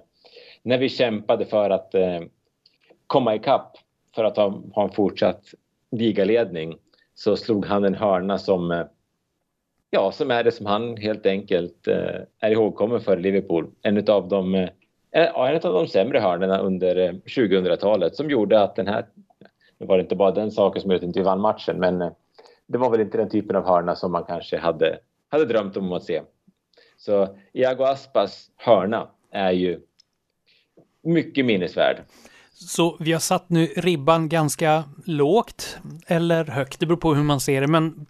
när 0.63 0.77
vi 0.77 0.89
kämpade 0.89 1.45
för 1.45 1.69
att 1.69 1.95
eh, 1.95 2.19
komma 3.07 3.35
ikapp 3.35 3.77
för 4.15 4.23
att 4.23 4.37
ha, 4.37 4.61
ha 4.73 4.83
en 4.83 4.91
fortsatt 4.91 5.53
ligaledning 5.91 6.75
så 7.15 7.37
slog 7.37 7.65
han 7.65 7.83
en 7.83 7.95
hörna 7.95 8.37
som 8.37 8.71
eh, 8.71 8.83
ja, 9.89 10.11
som 10.11 10.31
är 10.31 10.43
det 10.43 10.51
som 10.51 10.65
han 10.65 10.97
helt 10.97 11.25
enkelt 11.25 11.87
eh, 11.87 12.21
är 12.39 12.51
ihågkommen 12.51 13.01
för 13.01 13.17
Liverpool. 13.17 13.67
En 13.81 14.09
av 14.09 14.27
de, 14.27 14.55
eh, 14.55 14.69
en 15.11 15.55
av 15.55 15.73
de 15.73 15.87
sämre 15.87 16.19
hörnorna 16.19 16.57
under 16.57 17.11
2000-talet 17.11 18.15
som 18.15 18.29
gjorde 18.29 18.61
att 18.61 18.75
den 18.75 18.87
här, 18.87 19.05
nu 19.77 19.85
var 19.85 19.97
det 19.97 20.01
inte 20.01 20.15
bara 20.15 20.31
den 20.31 20.51
saken 20.51 20.81
som 20.81 20.91
gjorde 20.91 21.07
att 21.07 21.17
vi 21.17 21.21
vann 21.21 21.41
matchen, 21.41 21.79
men 21.79 21.99
det 22.67 22.77
var 22.77 22.89
väl 22.89 23.01
inte 23.01 23.17
den 23.17 23.29
typen 23.29 23.55
av 23.55 23.65
hörna 23.65 23.95
som 23.95 24.11
man 24.11 24.23
kanske 24.23 24.57
hade, 24.57 24.99
hade 25.29 25.45
drömt 25.45 25.77
om 25.77 25.91
att 25.91 26.03
se. 26.03 26.21
Så 26.97 27.37
Iago 27.53 27.83
Aspas 27.83 28.51
hörna 28.57 29.07
är 29.31 29.51
ju 29.51 29.79
mycket 31.03 31.45
minnesvärd. 31.45 31.97
Så 32.53 32.97
vi 32.99 33.11
har 33.11 33.19
satt 33.19 33.49
nu 33.49 33.65
ribban 33.65 34.29
ganska 34.29 34.83
lågt 35.05 35.77
eller 36.07 36.45
högt, 36.45 36.79
det 36.79 36.85
beror 36.85 36.97
på 36.97 37.13
hur 37.13 37.23
man 37.23 37.39
ser 37.39 37.61
det. 37.61 37.67
Men 37.67 38.05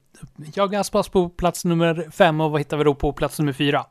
jag 0.55 0.75
aspas 0.75 1.09
på 1.09 1.29
plats 1.29 1.65
nummer 1.65 2.09
fem 2.11 2.41
och 2.41 2.51
vad 2.51 2.61
hittar 2.61 2.77
vi 2.77 2.83
då 2.83 2.95
på 2.95 3.13
plats 3.13 3.39
nummer 3.39 3.53
fyra? 3.53 3.85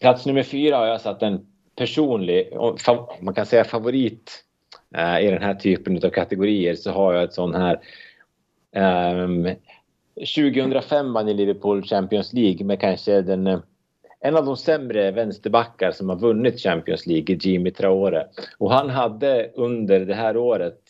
Plats 0.00 0.26
nummer 0.26 0.42
fyra 0.42 0.76
har 0.76 0.86
jag 0.86 1.00
satt 1.00 1.22
en 1.22 1.46
personlig, 1.76 2.52
man 3.20 3.34
kan 3.34 3.46
säga 3.46 3.64
favorit 3.64 4.44
eh, 4.96 5.20
i 5.20 5.30
den 5.30 5.42
här 5.42 5.54
typen 5.54 5.96
av 6.04 6.10
kategorier 6.10 6.74
så 6.74 6.90
har 6.90 7.14
jag 7.14 7.24
ett 7.24 7.32
sån 7.32 7.54
här 7.54 7.80
um, 9.24 9.48
2005 10.36 11.12
vann 11.12 11.26
Liverpool 11.26 11.82
Champions 11.82 12.32
League 12.32 12.66
med 12.66 12.80
kanske 12.80 13.22
den 13.22 13.46
eh, 13.46 13.58
en 14.20 14.36
av 14.36 14.44
de 14.44 14.56
sämre 14.56 15.10
vänsterbackar 15.10 15.90
som 15.90 16.08
har 16.08 16.16
vunnit 16.16 16.60
Champions 16.60 17.06
League, 17.06 17.38
Jimmy 17.40 17.70
Traore. 17.70 18.26
Och 18.58 18.72
han 18.72 18.90
hade 18.90 19.50
under 19.54 20.00
det 20.00 20.14
här 20.14 20.36
året 20.36 20.80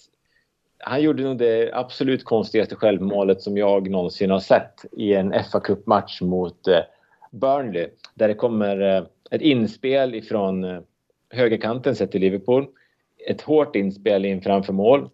han 0.87 1.03
gjorde 1.03 1.23
nog 1.23 1.39
det 1.39 1.71
absolut 1.73 2.25
konstigaste 2.25 2.77
självmålet 2.77 3.43
som 3.43 3.57
jag 3.57 3.91
någonsin 3.91 4.31
har 4.31 4.41
sett 4.41 4.85
i 4.93 5.15
en 5.15 5.35
fa 5.53 5.61
Cup-match 5.61 6.21
mot 6.21 6.69
eh, 6.69 6.81
Burnley. 7.31 7.89
Där 8.15 8.29
det 8.29 8.35
kommer 8.35 9.07
ett 9.31 9.43
inspel 9.43 10.15
ifrån 10.15 10.65
eh, 10.65 10.81
högerkanten 11.31 11.97
sett 11.97 12.13
till 12.13 12.21
Liverpool. 12.21 12.67
Ett 13.29 13.41
hårt 13.41 13.77
inspel 13.77 14.25
in 14.25 14.43
framför 14.43 14.73
mål. 14.73 15.11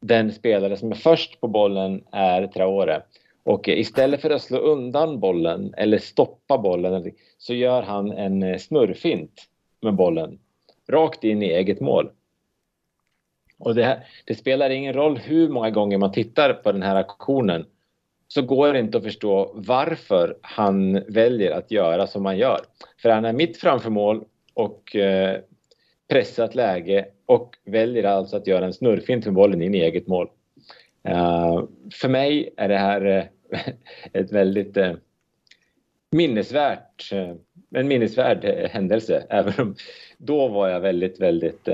Den 0.00 0.32
spelare 0.32 0.76
som 0.76 0.90
är 0.90 0.96
först 0.96 1.40
på 1.40 1.48
bollen 1.48 2.04
är 2.12 2.46
Traore. 2.46 3.02
Och 3.44 3.68
istället 3.68 4.20
för 4.20 4.30
att 4.30 4.42
slå 4.42 4.58
undan 4.58 5.20
bollen 5.20 5.74
eller 5.76 5.98
stoppa 5.98 6.58
bollen 6.58 7.12
så 7.38 7.54
gör 7.54 7.82
han 7.82 8.12
en 8.12 8.42
eh, 8.42 8.58
snurrfint 8.58 9.48
med 9.80 9.94
bollen 9.94 10.38
rakt 10.88 11.24
in 11.24 11.42
i 11.42 11.46
eget 11.46 11.80
mål. 11.80 12.10
Och 13.58 13.74
det, 13.74 13.84
här, 13.84 14.06
det, 14.24 14.34
spelar 14.34 14.70
ingen 14.70 14.92
roll 14.92 15.18
hur 15.18 15.48
många 15.48 15.70
gånger 15.70 15.98
man 15.98 16.12
tittar 16.12 16.52
på 16.52 16.72
den 16.72 16.82
här 16.82 16.96
aktionen 16.96 17.66
så 18.28 18.42
går 18.42 18.72
det 18.72 18.78
inte 18.78 18.98
att 18.98 19.04
förstå 19.04 19.50
varför 19.54 20.38
han 20.40 20.92
väljer 21.08 21.50
att 21.50 21.70
göra 21.70 22.06
som 22.06 22.26
han 22.26 22.38
gör. 22.38 22.60
För 23.02 23.10
han 23.10 23.24
är 23.24 23.32
mitt 23.32 23.56
framför 23.56 23.90
mål 23.90 24.24
och 24.54 24.96
eh, 24.96 25.40
pressat 26.08 26.54
läge 26.54 27.06
och 27.26 27.56
väljer 27.64 28.04
alltså 28.04 28.36
att 28.36 28.46
göra 28.46 28.64
en 28.64 28.72
snurrfint 28.72 29.24
med 29.24 29.34
bollen 29.34 29.62
in 29.62 29.74
i 29.74 29.78
eget 29.78 30.06
mål. 30.06 30.28
Uh, 31.08 31.64
för 31.92 32.08
mig 32.08 32.54
är 32.56 32.68
det 32.68 32.78
här 32.78 33.06
uh, 33.06 33.24
ett 34.12 34.32
väldigt 34.32 34.76
uh, 34.76 34.92
minnesvärt, 36.10 37.12
en 37.74 37.88
minnesvärd 37.88 38.44
händelse. 38.70 39.26
Även 39.30 39.54
om 39.58 39.74
då 40.18 40.48
var 40.48 40.68
jag 40.68 40.80
väldigt, 40.80 41.20
väldigt 41.20 41.68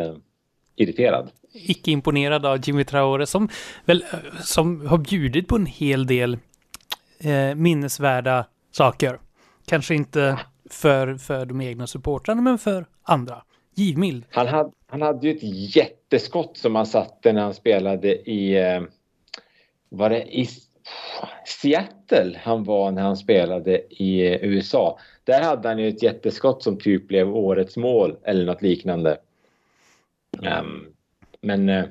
irriterad. 0.77 1.31
Icke 1.53 1.91
imponerad 1.91 2.47
av 2.47 2.69
Jimmy 2.69 2.85
Traore 2.85 3.27
som 3.27 3.49
väl 3.85 4.05
som 4.41 4.87
har 4.87 4.99
bjudit 4.99 5.49
på 5.49 5.57
en 5.57 5.67
hel 5.67 6.07
del 6.07 6.39
minnesvärda 7.57 8.47
saker. 8.71 9.19
Kanske 9.67 9.95
inte 9.95 10.39
för, 10.71 11.15
för 11.15 11.47
de 11.47 11.61
egna 11.61 11.87
supportrarna 11.87 12.43
men 12.43 12.59
för 12.59 12.87
andra. 13.03 13.43
Givmild. 13.75 14.25
Han 14.31 14.47
hade, 14.47 14.71
han 14.87 15.03
hade 15.03 15.29
ju 15.29 15.37
ett 15.37 15.77
jätteskott 15.77 16.57
som 16.57 16.75
han 16.75 16.87
satte 16.87 17.33
när 17.33 17.43
han 17.43 17.55
spelade 17.55 18.31
i... 18.31 18.57
Eh, 18.59 18.83
var 19.89 20.11
det 20.11 20.39
i 20.39 20.49
Seattle 21.47 22.41
han 22.43 22.65
var 22.65 22.91
när 22.91 23.03
han 23.03 23.17
spelade 23.17 23.83
i 23.91 24.27
eh, 24.27 24.45
USA? 24.45 24.99
Där 25.25 25.43
hade 25.43 25.69
han 25.69 25.79
ju 25.79 25.89
ett 25.89 26.03
jätteskott 26.03 26.63
som 26.63 26.79
typ 26.79 27.09
blev 27.09 27.37
årets 27.37 27.77
mål 27.77 28.17
eller 28.25 28.45
något 28.45 28.63
liknande. 28.63 29.19
Um, 30.61 30.87
men 31.41 31.69
uh, 31.69 31.85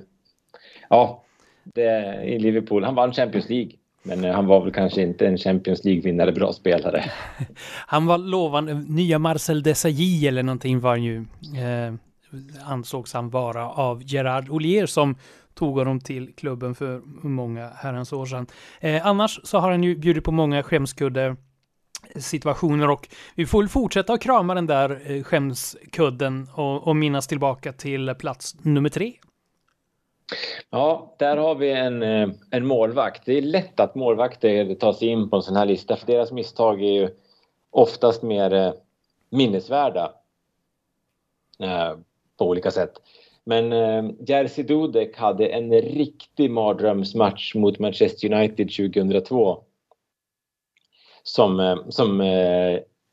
ja, 0.89 1.23
det, 1.63 2.23
i 2.23 2.39
Liverpool. 2.39 2.83
Han 2.83 2.95
vann 2.95 3.13
Champions 3.13 3.49
League. 3.49 3.71
Men 4.07 4.23
eh, 4.23 4.35
han 4.35 4.45
var 4.45 4.63
väl 4.63 4.73
kanske 4.73 5.01
inte 5.01 5.27
en 5.27 5.37
Champions 5.37 5.83
League-vinnare, 5.83 6.31
bra 6.31 6.53
spelare. 6.53 7.03
han 7.87 8.05
var 8.05 8.17
lovande. 8.17 8.71
Eh, 8.71 8.77
nya 8.77 9.19
Marcel 9.19 9.63
Desailly 9.63 10.27
eller 10.27 10.43
någonting 10.43 10.79
var 10.79 10.89
han 10.89 11.03
ju. 11.03 11.25
eh, 11.57 11.93
ansågs 12.65 13.13
han 13.13 13.29
vara 13.29 13.69
av 13.69 14.01
Gerard 14.05 14.49
Olier 14.49 14.85
som 14.85 15.15
tog 15.53 15.77
honom 15.77 15.99
till 15.99 16.33
klubben 16.37 16.75
för 16.75 17.01
många 17.27 17.69
herrans 17.75 18.13
år 18.13 18.25
sedan. 18.25 18.47
Eh, 18.79 19.07
annars 19.07 19.39
så 19.43 19.57
har 19.57 19.71
han 19.71 19.83
ju 19.83 19.95
bjudit 19.95 20.23
på 20.23 20.31
många 20.31 20.63
skämskudde 20.63 21.25
eh, 21.25 22.21
situationer 22.21 22.89
och 22.89 23.07
vi 23.35 23.45
får 23.45 23.61
väl 23.61 23.69
fortsätta 23.69 24.13
att 24.13 24.21
krama 24.21 24.53
den 24.53 24.67
där 24.67 25.23
skämskudden 25.23 26.47
och, 26.53 26.87
och 26.87 26.95
minnas 26.95 27.27
tillbaka 27.27 27.73
till 27.73 28.15
plats 28.19 28.55
nummer 28.61 28.89
tre. 28.89 29.13
Ja, 30.69 31.15
där 31.19 31.37
har 31.37 31.55
vi 31.55 31.71
en, 31.71 32.03
eh, 32.03 32.29
en 32.51 32.65
målvakt. 32.65 33.25
Det 33.25 33.37
är 33.37 33.41
lätt 33.41 33.79
att 33.79 33.95
målvakter 33.95 34.75
tar 34.75 34.93
sig 34.93 35.07
in 35.07 35.29
på 35.29 35.35
en 35.35 35.41
sån 35.41 35.55
här 35.55 35.65
lista 35.65 35.95
för 35.95 36.07
deras 36.07 36.31
misstag 36.31 36.83
är 36.83 36.91
ju 36.91 37.09
oftast 37.69 38.23
mer 38.23 38.53
eh, 38.53 38.73
minnesvärda 39.29 40.13
eh, 41.59 41.93
på 42.37 42.45
olika 42.45 42.71
sätt. 42.71 42.93
Men 43.43 43.71
Jerzy 44.27 44.63
Dudek 44.63 45.17
hade 45.17 45.47
en 45.47 45.73
riktig 45.73 46.51
mardrömsmatch 46.51 47.55
mot 47.55 47.79
Manchester 47.79 48.33
United 48.33 48.69
2002. 48.75 49.63
Som, 51.23 51.83
som 51.89 52.21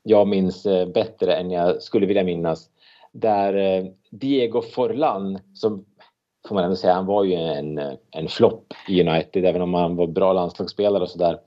jag 0.03 0.27
minns 0.27 0.63
bättre 0.93 1.35
än 1.35 1.51
jag 1.51 1.81
skulle 1.81 2.05
vilja 2.05 2.23
minnas. 2.23 2.69
Där 3.11 3.83
Diego 4.09 4.61
Forlan, 4.61 5.39
som 5.53 5.85
får 6.47 6.55
man 6.55 6.63
ändå 6.63 6.75
säga, 6.75 6.93
han 6.93 7.05
var 7.05 7.23
ju 7.23 7.33
en, 7.33 7.77
en 8.11 8.27
flopp 8.27 8.73
i 8.87 9.01
United 9.01 9.45
även 9.45 9.61
om 9.61 9.73
han 9.73 9.95
var 9.95 10.07
bra 10.07 10.33
landslagsspelare 10.33 11.03
och 11.03 11.09
sådär. 11.09 11.39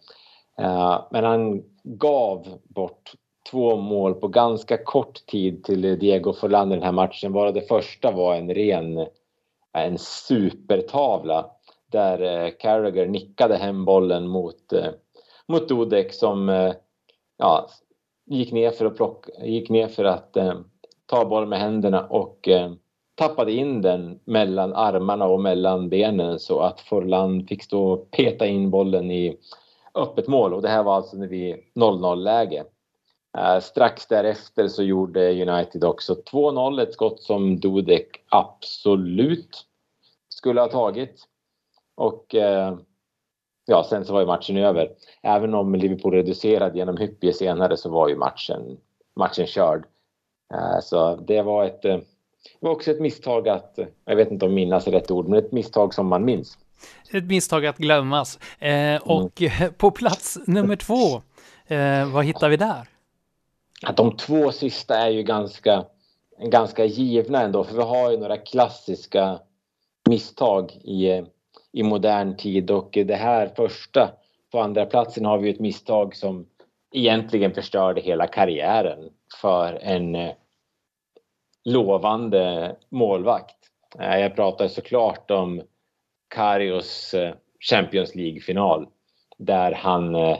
Eh, 0.58 1.02
men 1.10 1.24
han 1.24 1.62
gav 1.82 2.46
bort 2.68 3.12
två 3.50 3.76
mål 3.76 4.14
på 4.14 4.28
ganska 4.28 4.84
kort 4.84 5.26
tid 5.26 5.64
till 5.64 5.98
Diego 5.98 6.32
Forlan 6.32 6.72
i 6.72 6.74
den 6.74 6.84
här 6.84 6.92
matchen. 6.92 7.32
Bara 7.32 7.52
det 7.52 7.68
första 7.68 8.10
var 8.10 8.34
en 8.34 8.54
ren 8.54 9.06
en 9.72 9.98
supertavla 9.98 11.50
där 11.90 12.44
eh, 12.44 12.50
Carragher 12.58 13.06
nickade 13.06 13.56
hem 13.56 13.84
bollen 13.84 14.28
mot, 14.28 14.72
eh, 14.72 14.90
mot 15.48 15.68
Dudek 15.68 16.12
som 16.12 16.72
ja, 17.36 17.68
gick 18.26 18.52
ner 18.52 18.70
för 18.70 18.84
att, 18.84 18.96
plocka, 18.96 19.44
gick 19.44 19.70
ner 19.70 19.88
för 19.88 20.04
att 20.04 20.36
ta 21.06 21.24
bollen 21.24 21.48
med 21.48 21.58
händerna 21.58 22.06
och 22.06 22.48
tappade 23.18 23.52
in 23.52 23.82
den 23.82 24.20
mellan 24.24 24.74
armarna 24.74 25.26
och 25.26 25.40
mellan 25.40 25.88
benen 25.88 26.38
så 26.38 26.60
att 26.60 26.80
Forlan 26.80 27.46
fick 27.46 27.62
stå 27.62 27.92
och 27.92 28.10
peta 28.10 28.46
in 28.46 28.70
bollen 28.70 29.10
i 29.10 29.38
öppet 29.94 30.28
mål 30.28 30.54
och 30.54 30.62
det 30.62 30.68
här 30.68 30.82
var 30.82 30.96
alltså 30.96 31.16
när 31.16 31.28
vi 31.28 31.64
0-0 31.74 32.16
läge. 32.16 32.64
Eh, 33.38 33.60
strax 33.60 34.06
därefter 34.06 34.68
så 34.68 34.82
gjorde 34.82 35.48
United 35.48 35.84
också 35.84 36.14
2-0, 36.14 36.82
ett 36.82 36.92
skott 36.92 37.22
som 37.22 37.60
Dudek 37.60 38.24
absolut 38.28 39.66
skulle 40.28 40.60
ha 40.60 40.68
tagit. 40.68 41.24
Och 41.94 42.34
eh, 42.34 42.78
ja, 43.66 43.84
sen 43.90 44.04
så 44.04 44.12
var 44.12 44.20
ju 44.20 44.26
matchen 44.26 44.56
över. 44.56 44.90
Även 45.22 45.54
om 45.54 45.74
Liverpool 45.74 46.12
reducerade 46.12 46.78
genom 46.78 46.96
Hyppie 46.96 47.32
senare 47.32 47.76
så 47.76 47.90
var 47.90 48.08
ju 48.08 48.16
matchen, 48.16 48.78
matchen 49.16 49.46
körd. 49.46 49.86
Eh, 50.54 50.80
så 50.82 51.16
det 51.16 51.42
var 51.42 51.64
ett 51.64 51.84
det 52.60 52.66
var 52.66 52.70
också 52.70 52.90
ett 52.90 53.00
misstag 53.00 53.48
att, 53.48 53.78
jag 54.04 54.16
vet 54.16 54.30
inte 54.30 54.46
om 54.46 54.54
minnas 54.54 54.86
är 54.86 54.90
rätt 54.90 55.10
ord, 55.10 55.28
men 55.28 55.38
ett 55.38 55.52
misstag 55.52 55.94
som 55.94 56.06
man 56.06 56.24
minns. 56.24 56.58
Ett 57.12 57.24
misstag 57.24 57.66
att 57.66 57.78
glömmas. 57.78 58.38
Eh, 58.58 58.96
och 59.02 59.42
mm. 59.42 59.72
på 59.78 59.90
plats 59.90 60.38
nummer 60.46 60.76
två, 60.76 61.22
eh, 61.66 62.12
vad 62.12 62.24
hittar 62.24 62.48
vi 62.48 62.56
där? 62.56 62.88
att 63.82 63.96
de 63.96 64.16
två 64.16 64.52
sista 64.52 64.98
är 64.98 65.10
ju 65.10 65.22
ganska, 65.22 65.84
ganska 66.38 66.84
givna 66.84 67.42
ändå 67.42 67.64
för 67.64 67.76
vi 67.76 67.82
har 67.82 68.10
ju 68.10 68.18
några 68.18 68.36
klassiska 68.36 69.40
misstag 70.08 70.72
i, 70.72 71.22
i 71.72 71.82
modern 71.82 72.36
tid 72.36 72.70
och 72.70 72.88
det 72.90 73.16
här 73.16 73.48
första 73.56 74.10
på 74.52 74.60
andra 74.60 74.86
platsen 74.86 75.24
har 75.24 75.38
vi 75.38 75.50
ett 75.50 75.60
misstag 75.60 76.16
som 76.16 76.46
egentligen 76.92 77.54
förstörde 77.54 78.00
hela 78.00 78.26
karriären 78.26 78.98
för 79.40 79.78
en 79.82 80.14
eh, 80.14 80.32
lovande 81.64 82.76
målvakt. 82.88 83.56
Eh, 83.98 84.18
jag 84.18 84.36
pratar 84.36 84.68
såklart 84.68 85.30
om 85.30 85.62
Karios 86.28 87.14
eh, 87.14 87.34
Champions 87.60 88.14
League-final 88.14 88.88
där 89.38 89.72
han 89.72 90.14
eh, 90.14 90.38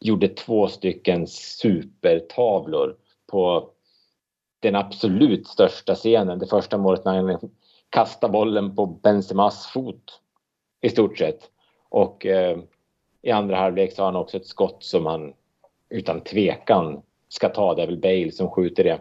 gjorde 0.00 0.28
två 0.28 0.68
stycken 0.68 1.26
supertavlor 1.26 2.96
på 3.26 3.70
den 4.60 4.76
absolut 4.76 5.46
största 5.46 5.94
scenen. 5.94 6.38
Det 6.38 6.46
första 6.46 6.78
målet 6.78 7.04
när 7.04 7.14
han 7.22 7.50
kastade 7.90 8.32
bollen 8.32 8.76
på 8.76 8.86
Benzemas 8.86 9.66
fot 9.66 10.20
i 10.80 10.88
stort 10.88 11.18
sett. 11.18 11.50
Och 11.88 12.26
eh, 12.26 12.58
i 13.22 13.30
andra 13.30 13.56
halvlek 13.56 13.92
så 13.92 14.02
har 14.02 14.06
han 14.06 14.16
också 14.16 14.36
ett 14.36 14.46
skott 14.46 14.84
som 14.84 15.06
han 15.06 15.32
utan 15.88 16.20
tvekan 16.20 17.02
ska 17.28 17.48
ta. 17.48 17.74
Det 17.74 17.82
är 17.82 17.86
väl 17.86 17.98
Bale 17.98 18.32
som 18.32 18.50
skjuter 18.50 18.84
det. 18.84 19.00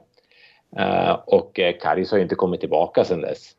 Eh, 0.78 1.12
och 1.26 1.60
eh, 1.60 1.72
Karius 1.72 1.82
Karis 1.82 2.12
har 2.12 2.18
ju 2.18 2.24
inte 2.24 2.36
kommit 2.36 2.60
tillbaka 2.60 3.04
sedan 3.04 3.22
dess. 3.22 3.52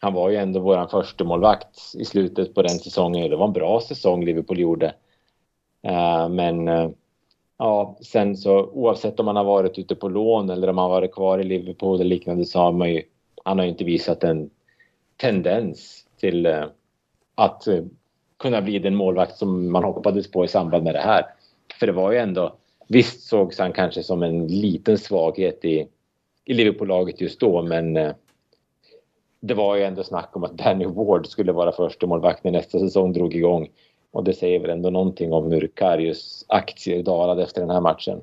Han 0.00 0.14
var 0.14 0.30
ju 0.30 0.36
ändå 0.36 0.60
vår 0.60 0.86
första 0.86 1.24
målvakt 1.24 1.94
i 1.94 2.04
slutet 2.04 2.54
på 2.54 2.62
den 2.62 2.78
säsongen. 2.78 3.30
Det 3.30 3.36
var 3.36 3.46
en 3.46 3.52
bra 3.52 3.80
säsong 3.80 4.24
Liverpool 4.24 4.58
gjorde. 4.58 4.94
Eh, 5.82 6.28
men 6.28 6.66
ja, 7.58 7.96
sen 8.00 8.36
så 8.36 8.66
oavsett 8.66 9.20
om 9.20 9.26
man 9.26 9.36
har 9.36 9.44
varit 9.44 9.78
ute 9.78 9.94
på 9.94 10.08
lån 10.08 10.50
eller 10.50 10.68
om 10.68 10.76
man 10.76 10.90
varit 10.90 11.14
kvar 11.14 11.38
i 11.38 11.44
Liverpool 11.44 11.94
eller 11.94 12.10
liknande 12.10 12.44
så 12.44 12.58
har 12.58 12.72
man 12.72 12.92
ju, 12.92 13.02
han 13.44 13.58
har 13.58 13.64
ju 13.64 13.70
inte 13.70 13.84
visat 13.84 14.24
en 14.24 14.50
tendens 15.16 16.06
till 16.20 16.46
att 17.34 17.68
kunna 18.38 18.62
bli 18.62 18.78
den 18.78 18.94
målvakt 18.94 19.36
som 19.36 19.72
man 19.72 19.84
hoppades 19.84 20.30
på 20.30 20.44
i 20.44 20.48
samband 20.48 20.84
med 20.84 20.94
det 20.94 21.00
här. 21.00 21.24
För 21.78 21.86
det 21.86 21.92
var 21.92 22.12
ju 22.12 22.18
ändå, 22.18 22.56
visst 22.88 23.20
sågs 23.20 23.58
han 23.58 23.72
kanske 23.72 24.02
som 24.02 24.22
en 24.22 24.46
liten 24.46 24.98
svaghet 24.98 25.64
i, 25.64 25.88
i 26.48 26.54
Liverpool-laget 26.54 27.20
just 27.20 27.40
då, 27.40 27.62
men 27.62 27.96
eh, 27.96 28.12
det 29.40 29.54
var 29.54 29.76
ju 29.76 29.82
ändå 29.82 30.02
snack 30.02 30.30
om 30.32 30.44
att 30.44 30.58
Danny 30.58 30.86
Ward 30.86 31.26
skulle 31.26 31.52
vara 31.52 31.72
första 31.72 32.06
målvakt 32.06 32.44
när 32.44 32.50
nästa 32.50 32.78
säsong 32.78 33.12
drog 33.12 33.34
igång. 33.34 33.68
Och 34.12 34.24
det 34.24 34.34
säger 34.34 34.60
väl 34.60 34.70
ändå 34.70 34.90
någonting 34.90 35.32
om 35.32 35.52
hur 35.52 35.70
Karius 35.74 36.44
aktier 36.48 37.02
dalade 37.02 37.42
efter 37.42 37.60
den 37.60 37.70
här 37.70 37.80
matchen. 37.80 38.20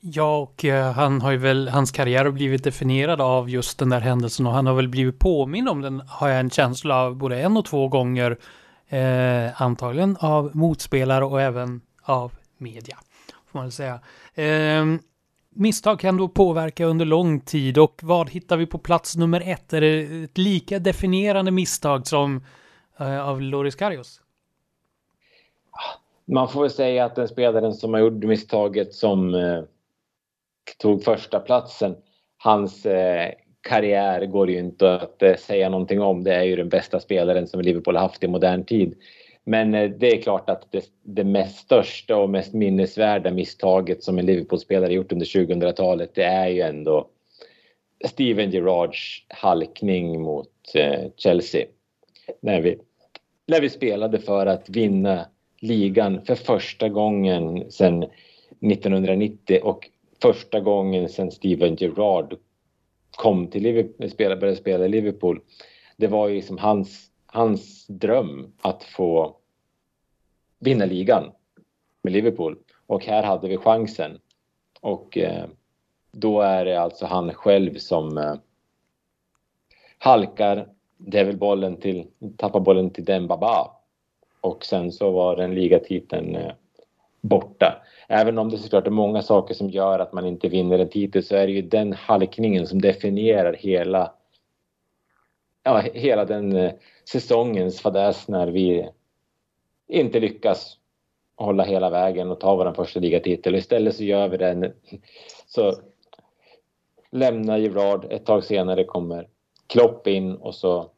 Ja, 0.00 0.38
och 0.38 0.64
eh, 0.64 0.92
han 0.92 1.20
har 1.20 1.30
ju 1.30 1.36
väl, 1.36 1.68
hans 1.68 1.92
karriär 1.92 2.24
har 2.24 2.32
blivit 2.32 2.64
definierad 2.64 3.20
av 3.20 3.50
just 3.50 3.78
den 3.78 3.90
där 3.90 4.00
händelsen 4.00 4.46
och 4.46 4.52
han 4.52 4.66
har 4.66 4.74
väl 4.74 4.88
blivit 4.88 5.18
påminn 5.18 5.68
om 5.68 5.82
den, 5.82 6.02
har 6.08 6.28
jag 6.28 6.40
en 6.40 6.50
känsla 6.50 7.02
av, 7.02 7.16
både 7.16 7.40
en 7.40 7.56
och 7.56 7.64
två 7.64 7.88
gånger. 7.88 8.36
Eh, 8.88 9.62
antagligen 9.62 10.16
av 10.20 10.56
motspelare 10.56 11.24
och 11.24 11.42
även 11.42 11.80
av 12.02 12.32
media. 12.58 12.96
Får 13.46 13.58
man 13.58 13.64
väl 13.64 13.72
säga. 13.72 14.00
Eh, 14.34 14.84
misstag 15.56 16.00
kan 16.00 16.16
då 16.16 16.28
påverka 16.28 16.84
under 16.84 17.04
lång 17.04 17.40
tid 17.40 17.78
och 17.78 18.00
vad 18.02 18.30
hittar 18.30 18.56
vi 18.56 18.66
på 18.66 18.78
plats 18.78 19.16
nummer 19.16 19.42
ett? 19.46 19.72
Är 19.72 19.80
det 19.80 20.24
ett 20.24 20.38
lika 20.38 20.78
definierande 20.78 21.50
misstag 21.50 22.06
som 22.06 22.44
eh, 22.98 23.28
av 23.28 23.40
Loris 23.40 23.74
Karius? 23.74 24.20
Man 26.24 26.48
får 26.48 26.60
väl 26.60 26.70
säga 26.70 27.04
att 27.04 27.14
den 27.14 27.28
spelaren 27.28 27.74
som 27.74 27.94
har 27.94 28.00
gjort 28.00 28.24
misstaget 28.24 28.94
som 28.94 29.34
eh, 29.34 29.62
tog 30.78 31.04
första 31.04 31.40
platsen 31.40 31.96
hans 32.38 32.86
eh, 32.86 33.32
karriär 33.60 34.26
går 34.26 34.50
ju 34.50 34.58
inte 34.58 34.94
att 34.94 35.22
eh, 35.22 35.36
säga 35.36 35.68
någonting 35.68 36.00
om. 36.00 36.24
Det 36.24 36.34
är 36.34 36.42
ju 36.42 36.56
den 36.56 36.68
bästa 36.68 37.00
spelaren 37.00 37.46
som 37.46 37.60
Liverpool 37.60 37.96
har 37.96 38.02
haft 38.02 38.24
i 38.24 38.28
modern 38.28 38.64
tid. 38.64 38.94
Men 39.46 39.74
eh, 39.74 39.90
det 39.90 40.16
är 40.16 40.22
klart 40.22 40.50
att 40.50 40.72
det, 40.72 40.90
det 41.02 41.24
mest 41.24 41.58
största 41.58 42.16
och 42.16 42.30
mest 42.30 42.54
minnesvärda 42.54 43.30
misstaget 43.30 44.02
som 44.02 44.18
en 44.18 44.26
Liverpool-spelare 44.26 44.92
gjort 44.92 45.12
under 45.12 45.26
2000-talet 45.26 46.14
det 46.14 46.24
är 46.24 46.48
ju 46.48 46.60
ändå 46.60 47.08
Steven 48.04 48.50
Gerrards 48.50 49.24
halkning 49.28 50.22
mot 50.22 50.74
eh, 50.74 51.10
Chelsea. 51.16 51.66
När 52.40 52.60
vi, 52.60 52.78
när 53.46 53.60
vi 53.60 53.70
spelade 53.70 54.18
för 54.18 54.46
att 54.46 54.68
vinna 54.68 55.26
ligan 55.60 56.24
för 56.24 56.34
första 56.34 56.88
gången 56.88 57.70
sedan 57.70 58.02
1990 58.02 59.60
och 59.62 59.90
första 60.22 60.60
gången 60.60 61.08
sedan 61.08 61.30
Steven 61.30 61.76
Gerrard 61.76 62.36
kom 63.16 63.46
till 63.46 63.62
Liverpool, 63.62 64.10
började 64.18 64.56
spela 64.56 64.84
i 64.84 64.88
Liverpool. 64.88 65.40
Det 65.96 66.06
var 66.06 66.28
ju 66.28 66.34
liksom 66.34 66.58
hans, 66.58 67.10
hans 67.26 67.86
dröm 67.86 68.52
att 68.62 68.82
få 68.84 69.36
vinna 70.58 70.84
ligan 70.84 71.32
med 72.02 72.12
Liverpool. 72.12 72.58
Och 72.86 73.04
här 73.04 73.22
hade 73.22 73.48
vi 73.48 73.56
chansen. 73.56 74.18
Och 74.80 75.18
eh, 75.18 75.44
då 76.12 76.40
är 76.40 76.64
det 76.64 76.80
alltså 76.80 77.06
han 77.06 77.34
själv 77.34 77.74
som 77.74 78.18
eh, 78.18 78.34
halkar, 79.98 80.68
det 80.96 81.18
är 81.18 81.24
väl 81.24 81.36
bollen 81.36 81.76
till, 81.76 82.06
tappar 82.36 82.60
bollen 82.60 82.90
till 82.90 83.04
Dembaba. 83.04 83.70
Och 84.40 84.64
sen 84.64 84.92
så 84.92 85.10
var 85.10 85.36
den 85.36 85.54
ligatiteln 85.54 86.34
eh, 86.34 86.52
borta. 87.20 87.82
Även 88.08 88.38
om 88.38 88.50
det 88.50 88.58
såklart 88.58 88.86
är 88.86 88.90
många 88.90 89.22
saker 89.22 89.54
som 89.54 89.70
gör 89.70 89.98
att 89.98 90.12
man 90.12 90.26
inte 90.26 90.48
vinner 90.48 90.78
en 90.78 90.88
titel 90.88 91.22
så 91.22 91.36
är 91.36 91.46
det 91.46 91.52
ju 91.52 91.62
den 91.62 91.92
halkningen 91.92 92.66
som 92.66 92.80
definierar 92.80 93.52
hela 93.52 94.12
ja, 95.62 95.78
hela 95.94 96.24
den 96.24 96.56
eh, 96.56 96.72
säsongens 97.08 97.80
fadäs 97.80 98.28
när 98.28 98.46
vi 98.46 98.88
inte 99.88 100.20
lyckas 100.20 100.78
hålla 101.36 101.64
hela 101.64 101.90
vägen 101.90 102.30
och 102.30 102.40
ta 102.40 102.56
vår 102.56 102.72
första 102.72 103.00
ligatitel. 103.00 103.54
Istället 103.54 103.94
så 103.94 104.04
gör 104.04 104.28
vi 104.28 104.36
den. 104.36 104.72
Så 105.46 105.72
lämnar 107.10 107.58
Gerard. 107.58 108.06
Ett 108.10 108.26
tag 108.26 108.44
senare 108.44 108.84
kommer 108.84 109.28
Klopp 109.66 110.06
in 110.06 110.34
och 110.34 110.54
så 110.54 110.90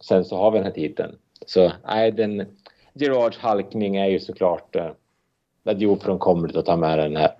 sen 0.00 0.24
så 0.24 0.36
har 0.36 0.50
vi 0.50 0.58
den 0.58 0.64
här 0.64 0.72
titeln. 0.72 1.18
Så 1.46 1.72
nej, 1.86 2.12
den 2.12 2.58
Gerards 2.94 3.38
halkning 3.38 3.96
är 3.96 4.06
ju 4.06 4.20
såklart 4.20 4.76
eh, 4.76 4.90
det 5.62 5.70
är 5.70 5.86
ofrånkomligt 5.86 6.56
att 6.56 6.66
ta 6.66 6.76
med 6.76 6.98
den 6.98 7.16
här. 7.16 7.36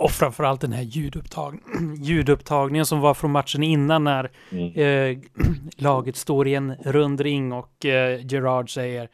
Och 0.00 0.10
framförallt 0.10 0.60
den 0.60 0.72
här 0.72 0.82
ljudupptag 0.82 1.60
ljudupptagningen 1.98 2.86
som 2.86 3.00
var 3.00 3.14
från 3.14 3.30
matchen 3.30 3.62
innan 3.62 4.04
när 4.04 4.30
mm. 4.50 4.72
eh, 4.74 5.18
laget 5.76 6.16
står 6.16 6.48
i 6.48 6.54
en 6.54 6.74
rund 6.74 7.20
ring 7.20 7.52
och 7.52 7.86
eh, 7.86 8.26
Gerard 8.26 8.74
säger 8.74 9.08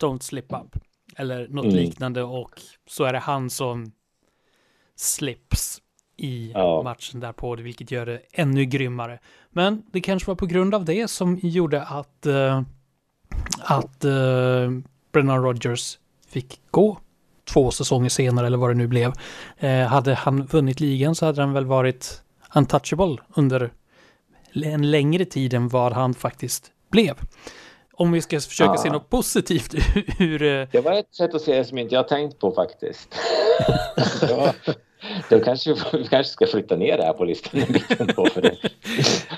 Don't 0.00 0.20
slip 0.20 0.52
up. 0.52 0.76
Eller 1.16 1.48
något 1.48 1.64
mm. 1.64 1.76
liknande 1.76 2.22
och 2.22 2.50
så 2.86 3.04
är 3.04 3.12
det 3.12 3.18
han 3.18 3.50
som 3.50 3.92
slips 4.94 5.82
i 6.16 6.52
ja. 6.54 6.82
matchen 6.82 7.20
därpå, 7.20 7.56
vilket 7.56 7.90
gör 7.90 8.06
det 8.06 8.20
ännu 8.32 8.64
grymmare. 8.64 9.18
Men 9.50 9.82
det 9.92 10.00
kanske 10.00 10.30
var 10.30 10.36
på 10.36 10.46
grund 10.46 10.74
av 10.74 10.84
det 10.84 11.08
som 11.08 11.38
gjorde 11.42 11.82
att, 11.82 12.26
uh, 12.26 12.62
att 13.60 14.04
uh, 14.04 14.78
Brennan 15.12 15.42
Rogers 15.42 15.98
fick 16.28 16.60
gå 16.70 16.98
två 17.52 17.70
säsonger 17.70 18.08
senare 18.08 18.46
eller 18.46 18.58
vad 18.58 18.70
det 18.70 18.74
nu 18.74 18.86
blev. 18.86 19.12
Uh, 19.62 19.70
hade 19.70 20.14
han 20.14 20.46
vunnit 20.46 20.80
ligan 20.80 21.14
så 21.14 21.26
hade 21.26 21.40
han 21.40 21.52
väl 21.52 21.66
varit 21.66 22.22
untouchable 22.54 23.16
under 23.34 23.70
en 24.64 24.90
längre 24.90 25.24
tid 25.24 25.54
än 25.54 25.68
vad 25.68 25.92
han 25.92 26.14
faktiskt 26.14 26.70
blev. 26.90 27.14
Om 27.92 28.12
vi 28.12 28.22
ska 28.22 28.40
försöka 28.40 28.70
ja. 28.70 28.76
se 28.76 28.90
något 28.90 29.10
positivt 29.10 29.74
ur... 30.18 30.42
Eh, 30.42 30.68
det 30.72 30.80
var 30.80 30.92
ett 30.92 31.14
sätt 31.14 31.34
att 31.34 31.42
se 31.42 31.58
det 31.58 31.64
som 31.64 31.78
inte 31.78 31.94
jag 31.94 32.08
tänkt 32.08 32.38
på 32.38 32.52
faktiskt. 32.52 33.14
ja. 34.22 34.54
Då 35.30 35.40
kanske 35.40 35.74
vi 35.92 36.04
kanske 36.04 36.32
ska 36.32 36.46
flytta 36.46 36.76
ner 36.76 36.96
det 36.96 37.04
här 37.04 37.12
på 37.12 37.24
listan 37.24 37.60
en 37.60 37.72
bit 37.72 38.16
på 38.16 38.26
för 38.26 38.42
det. 38.42 38.56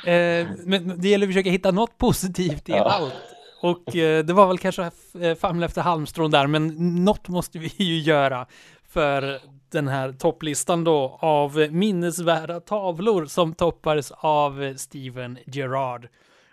eh, 0.41 0.47
men 0.65 1.01
det 1.01 1.09
gäller 1.09 1.27
att 1.27 1.33
försöka 1.33 1.51
hitta 1.51 1.71
något 1.71 1.99
positivt 1.99 2.69
i 2.69 2.73
ja. 2.73 2.85
allt. 2.85 3.15
Och 3.61 3.97
eh, 3.97 4.25
det 4.25 4.33
var 4.33 4.47
väl 4.47 4.59
kanske 4.59 4.91
eh, 5.21 5.35
famla 5.35 5.67
efter 5.67 5.83
halmstrån 5.83 6.31
där, 6.31 6.47
men 6.47 6.67
något 7.05 7.29
måste 7.29 7.59
vi 7.59 7.69
ju 7.77 7.99
göra 7.99 8.47
för 8.89 9.41
den 9.71 9.89
här 9.89 10.13
topplistan 10.13 10.85
då 10.85 11.19
av 11.21 11.69
minnesvärda 11.71 12.61
tavlor 12.61 13.25
som 13.25 13.55
toppades 13.55 14.13
av 14.17 14.75
Steven 14.77 15.39
Gerrard. 15.47 16.09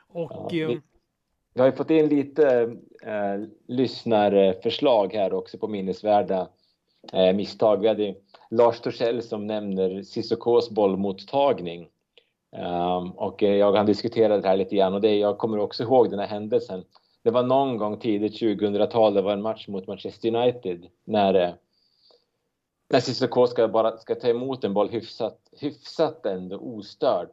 Och 0.07 0.32
ja, 0.32 0.68
vi, 0.68 0.82
vi 1.53 1.61
har 1.61 1.68
ju 1.68 1.76
fått 1.76 1.90
in 1.90 2.07
lite 2.07 2.76
eh, 3.03 3.48
lyssnarförslag 3.68 5.14
här 5.14 5.34
också 5.34 5.57
på 5.57 5.68
minnesvärda 5.68 6.48
eh, 7.14 7.36
misstag. 7.36 7.82
Vi 7.82 7.88
hade 7.88 8.15
Lars 8.49 8.80
Torssell 8.80 9.23
som 9.23 9.48
nämner 9.48 10.02
Cissokos 10.02 10.69
bollmottagning. 10.69 11.88
Um, 12.57 13.11
och 13.11 13.41
jag 13.41 13.73
han 13.73 13.86
diskuterade 13.86 14.41
det 14.41 14.48
här 14.48 14.57
lite 14.57 14.76
grann 14.76 14.94
och 14.94 15.02
det, 15.02 15.18
jag 15.18 15.38
kommer 15.38 15.60
också 15.60 15.84
ihåg 15.84 16.10
den 16.10 16.19
här 16.19 16.27
händelsen. 16.27 16.84
Det 17.23 17.32
var 17.32 17.44
någon 17.44 17.77
gång 17.77 17.99
tidigt 17.99 18.41
2000-tal, 18.41 19.14
det 19.14 19.22
var 19.22 19.34
en 19.34 19.41
match 19.41 19.68
mot 19.68 19.88
Manchester 19.88 20.36
United 20.36 20.88
när, 21.03 21.34
eh, 21.34 21.53
när 22.90 22.99
Cissoko 22.99 23.48
ska, 23.48 23.68
bara, 23.68 23.98
ska 23.98 24.15
ta 24.15 24.27
emot 24.27 24.64
en 24.64 24.73
boll 24.73 24.90
hyfsat, 24.90 25.40
hyfsat 25.61 26.26
ändå 26.26 26.57
ostörd. 26.57 27.30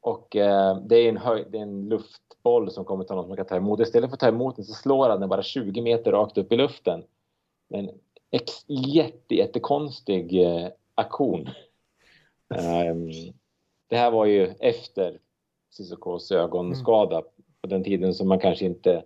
Och 0.00 0.36
eh, 0.36 0.78
det, 0.78 0.96
är 0.96 1.08
en 1.08 1.16
höj, 1.16 1.44
det 1.50 1.58
är 1.58 1.62
en 1.62 1.88
luftboll 1.88 2.70
som 2.70 2.84
kommer 2.84 3.04
till 3.04 3.14
någon 3.14 3.26
som 3.26 3.36
kan 3.36 3.46
ta 3.46 3.56
emot. 3.56 3.80
Istället 3.80 4.10
för 4.10 4.14
att 4.14 4.20
ta 4.20 4.28
emot 4.28 4.56
den 4.56 4.64
så 4.64 4.74
slår 4.74 5.08
han 5.08 5.20
den 5.20 5.28
bara 5.28 5.42
20 5.42 5.82
meter 5.82 6.12
rakt 6.12 6.38
upp 6.38 6.52
i 6.52 6.56
luften. 6.56 7.04
En 7.68 7.90
ex, 8.30 8.52
jätte, 8.68 9.34
jättekonstig 9.34 10.42
eh, 10.42 10.68
aktion. 10.94 11.48
Um, 12.90 13.10
det 13.94 13.98
här 13.98 14.10
var 14.10 14.26
ju 14.26 14.54
efter 14.60 15.18
Cissokos 15.70 16.32
ögonskada 16.32 17.16
mm. 17.16 17.28
på 17.60 17.68
den 17.68 17.84
tiden 17.84 18.14
som 18.14 18.28
man 18.28 18.38
kanske 18.38 18.64
inte 18.64 19.04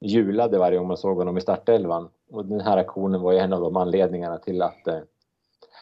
julade 0.00 0.58
varje 0.58 0.78
gång 0.78 0.86
man 0.86 0.96
såg 0.96 1.16
honom 1.16 1.38
i 1.38 1.40
startelvan. 1.40 2.10
Och 2.30 2.46
den 2.46 2.60
här 2.60 2.76
aktionen 2.76 3.20
var 3.20 3.32
ju 3.32 3.38
en 3.38 3.52
av 3.52 3.60
de 3.60 3.76
anledningarna 3.76 4.38
till 4.38 4.62
att, 4.62 4.86
eh, 4.86 5.00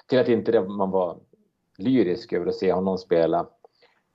till 0.06 0.18
att 0.18 0.28
inte 0.28 0.60
man 0.60 0.90
var 0.90 1.16
lyrisk 1.76 2.32
över 2.32 2.46
att 2.46 2.54
se 2.54 2.72
honom 2.72 2.98
spela. 2.98 3.46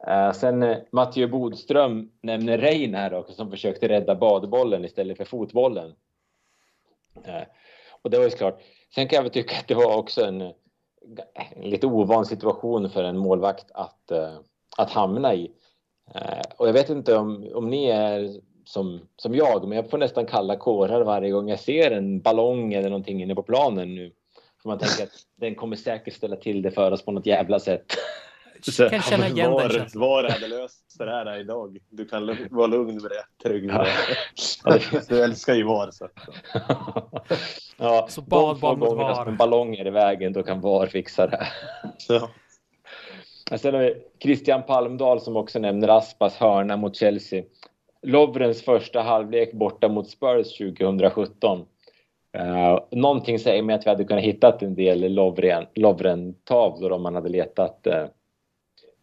Uh, 0.08 0.32
sen 0.32 0.64
uh, 0.64 0.78
Mattias 0.92 1.32
Bodström 1.32 2.12
nämner 2.22 2.58
Rein 2.58 2.96
här 2.96 3.14
också 3.14 3.34
som 3.34 3.52
försökte 3.52 3.90
rädda 3.90 4.16
badbollen 4.16 4.86
istället 4.86 5.18
för 5.18 5.26
fotbollen. 5.26 5.94
Och 8.02 8.10
det 8.10 8.18
var 8.18 8.24
ju 8.24 8.30
klart. 8.30 8.62
Sen 8.96 9.08
kan 9.08 9.16
jag 9.16 9.24
väl 9.24 9.32
tycka 9.32 9.56
att 9.60 9.68
det 9.68 9.76
var 9.76 9.98
också 9.98 10.26
en, 10.26 10.54
en 11.56 11.70
lite 11.70 11.88
ovan 11.88 12.26
situation 12.26 12.90
för 12.90 13.04
en 13.04 13.18
målvakt 13.18 13.72
att, 13.74 14.12
att 14.78 14.92
hamna 14.92 15.34
i. 15.34 15.52
och 16.58 16.68
jag 16.68 16.74
vet 16.74 16.90
inte 16.90 17.16
om, 17.16 17.48
om 17.54 17.70
ni 17.70 17.86
är 17.86 18.40
som, 18.66 19.02
som 19.16 19.36
jag, 19.36 19.68
men 19.68 19.76
jag 19.76 19.90
får 19.90 19.98
nästan 19.98 20.26
kalla 20.26 20.56
kårar 20.56 21.04
varje 21.04 21.32
gång 21.32 21.50
jag 21.50 21.60
ser 21.60 21.92
en 21.92 22.22
ballong 22.22 22.74
eller 22.74 22.90
någonting 22.90 23.22
inne 23.22 23.36
på 23.36 23.44
planen 23.44 23.96
nu. 23.96 24.12
För 24.62 24.70
man 24.70 24.80
tänker 24.80 25.04
att 25.04 25.20
den 25.36 25.56
kommer 25.56 25.76
säkert 25.76 26.14
ställa 26.14 26.36
till 26.36 26.62
det 26.62 26.72
för 26.72 26.92
oss 26.92 27.06
på 27.06 27.12
något 27.12 27.26
jävla 27.26 27.60
sätt. 27.60 27.86
Så, 28.62 28.90
kan 28.90 29.02
känna 29.02 29.28
igen 29.28 29.52
var, 29.52 29.70
den. 29.70 29.88
Var 29.94 30.24
hade 30.24 30.48
löst 30.48 30.96
det 30.98 31.12
här 31.12 31.40
idag. 31.40 31.78
Du 31.90 32.06
kan 32.06 32.38
vara 32.52 32.68
lugn 32.68 32.94
med 33.02 33.12
det. 33.12 33.50
Trygg 33.50 33.64
med 33.64 33.76
det. 33.76 33.92
Ja, 34.92 35.00
du 35.10 35.24
älskar 35.24 35.54
ju 35.54 35.64
VAR. 35.64 35.92
Så, 35.92 36.08
ja, 37.78 38.06
så 38.10 38.22
bad, 38.22 38.60
bad 38.60 38.78
mot 38.78 38.98
VAR. 38.98 39.26
Som 39.26 39.38
ballonger 39.38 39.88
i 39.88 39.90
vägen, 39.90 40.34
då 40.34 40.44
kan 40.44 40.62
VAR 40.62 40.88
fixa 40.88 41.28
det. 41.28 41.48
Ja. 42.10 42.30
Sen 43.58 43.74
har 43.74 43.82
vi 43.82 43.96
Christian 44.20 44.64
Palmdahl 44.64 45.22
som 45.22 45.38
också 45.38 45.60
nämner 45.60 45.88
Aspas 45.88 46.38
hörna 46.38 46.78
mot 46.78 46.96
Chelsea. 46.96 47.44
Lovrens 48.02 48.62
första 48.62 49.02
halvlek 49.02 49.54
borta 49.54 49.90
mot 49.90 50.10
Spurs 50.10 50.58
2017. 50.58 51.66
Uh, 52.38 52.80
någonting 52.92 53.40
säger 53.40 53.64
mig 53.64 53.76
att 53.76 53.86
vi 53.86 53.90
hade 53.90 54.04
kunnat 54.04 54.24
hitta 54.24 54.58
en 54.60 54.76
del 54.76 55.14
Lovren-tavlor 55.76 56.92
om 56.92 57.02
man 57.02 57.16
hade 57.16 57.30
letat 57.30 57.88
uh, 57.88 58.06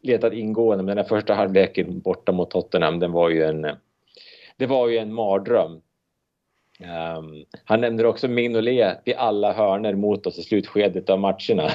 letat 0.02 0.32
ingående, 0.32 0.84
men 0.84 0.96
den 0.96 1.04
första 1.04 1.34
halvleken 1.34 2.00
borta 2.00 2.32
mot 2.32 2.50
Tottenham, 2.50 2.98
den 2.98 3.12
var 3.12 3.30
ju 3.30 3.44
en, 3.44 3.66
det 4.56 4.66
var 4.66 4.88
ju 4.88 4.98
en 4.98 5.14
mardröm. 5.14 5.80
Um, 6.82 7.44
han 7.64 7.80
nämner 7.80 8.06
också 8.06 8.28
Mignolet 8.28 9.00
vid 9.04 9.14
alla 9.14 9.52
hörner 9.52 9.94
mot 9.94 10.26
oss 10.26 10.38
i 10.38 10.42
slutskedet 10.42 11.10
av 11.10 11.20
matcherna. 11.20 11.68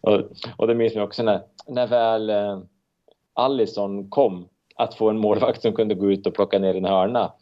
och, 0.00 0.22
och 0.56 0.66
det 0.66 0.74
minns 0.74 0.94
jag 0.94 1.04
också 1.04 1.22
när, 1.22 1.40
när 1.66 1.86
väl 1.86 2.30
uh, 2.30 2.62
Allison 3.34 4.10
kom 4.10 4.48
att 4.74 4.94
få 4.94 5.10
en 5.10 5.18
målvakt 5.18 5.62
som 5.62 5.72
kunde 5.72 5.94
gå 5.94 6.12
ut 6.12 6.26
och 6.26 6.34
plocka 6.34 6.58
ner 6.58 6.74
en 6.74 6.84
hörna. 6.84 7.32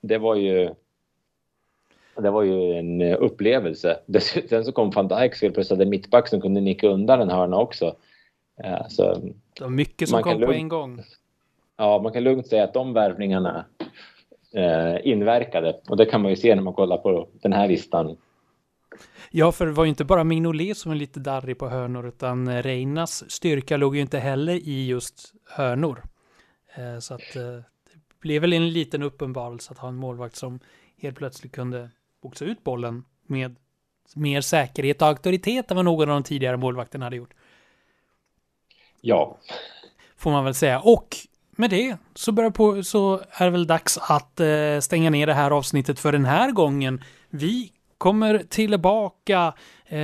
Det 0.00 0.18
var 0.18 0.34
ju 0.34 0.74
det 2.16 2.30
var 2.30 2.42
ju 2.42 2.72
en 2.72 3.02
upplevelse. 3.02 3.98
Sen 4.48 4.64
så 4.64 4.72
kom 4.72 4.90
van 4.90 5.08
Dijk 5.08 5.32
och 5.32 5.38
plötsligt 5.38 5.70
hade 5.70 5.90
mittback 5.90 6.28
som 6.28 6.40
kunde 6.40 6.60
nicka 6.60 6.88
undan 6.88 7.20
en 7.20 7.30
hörna 7.30 7.56
också. 7.56 7.96
Så 8.88 9.14
det 9.54 9.60
var 9.60 9.68
mycket 9.68 10.08
som 10.08 10.22
kom 10.22 10.40
på 10.40 10.52
en 10.52 10.68
gång. 10.68 11.02
Ja, 11.78 12.00
man 12.02 12.12
kan 12.12 12.24
lugnt 12.24 12.46
säga 12.46 12.64
att 12.64 12.74
de 12.74 12.92
värvningarna 12.92 13.64
eh, 14.54 15.06
inverkade. 15.06 15.80
Och 15.88 15.96
det 15.96 16.06
kan 16.06 16.22
man 16.22 16.30
ju 16.30 16.36
se 16.36 16.54
när 16.54 16.62
man 16.62 16.74
kollar 16.74 16.96
på 16.96 17.28
den 17.32 17.52
här 17.52 17.68
listan. 17.68 18.16
Ja, 19.30 19.52
för 19.52 19.66
det 19.66 19.72
var 19.72 19.84
ju 19.84 19.88
inte 19.88 20.04
bara 20.04 20.24
Mignolet 20.24 20.76
som 20.76 20.90
var 20.90 20.96
lite 20.96 21.20
darrig 21.20 21.58
på 21.58 21.68
hörnor, 21.68 22.08
utan 22.08 22.62
Reinas 22.62 23.30
styrka 23.30 23.76
låg 23.76 23.96
ju 23.96 24.02
inte 24.02 24.18
heller 24.18 24.52
i 24.52 24.86
just 24.86 25.34
hörnor. 25.44 26.02
Eh, 26.76 26.98
så 26.98 27.14
att 27.14 27.36
eh, 27.36 27.42
det 27.42 28.20
blev 28.20 28.40
väl 28.40 28.52
en 28.52 28.70
liten 28.70 29.02
uppenbarelse 29.02 29.72
att 29.72 29.78
ha 29.78 29.88
en 29.88 29.96
målvakt 29.96 30.36
som 30.36 30.60
helt 31.02 31.16
plötsligt 31.16 31.52
kunde 31.52 31.90
boxa 32.22 32.44
ut 32.44 32.64
bollen 32.64 33.04
med 33.26 33.56
mer 34.14 34.40
säkerhet 34.40 35.02
och 35.02 35.08
auktoritet 35.08 35.70
än 35.70 35.76
vad 35.76 35.84
någon 35.84 36.10
av 36.10 36.14
de 36.14 36.22
tidigare 36.22 36.56
målvakterna 36.56 37.06
hade 37.06 37.16
gjort. 37.16 37.34
Ja. 39.00 39.38
Får 40.16 40.30
man 40.30 40.44
väl 40.44 40.54
säga. 40.54 40.80
Och 40.80 41.16
med 41.58 41.70
det 41.70 41.96
så, 42.14 42.32
börjar 42.32 42.50
på, 42.50 42.82
så 42.82 43.20
är 43.30 43.44
det 43.44 43.50
väl 43.50 43.66
dags 43.66 43.98
att 43.98 44.40
eh, 44.40 44.80
stänga 44.80 45.10
ner 45.10 45.26
det 45.26 45.34
här 45.34 45.50
avsnittet 45.50 46.00
för 46.00 46.12
den 46.12 46.24
här 46.24 46.50
gången. 46.50 47.04
Vi 47.30 47.72
kommer 47.98 48.38
tillbaka 48.38 49.54
eh, 49.86 50.00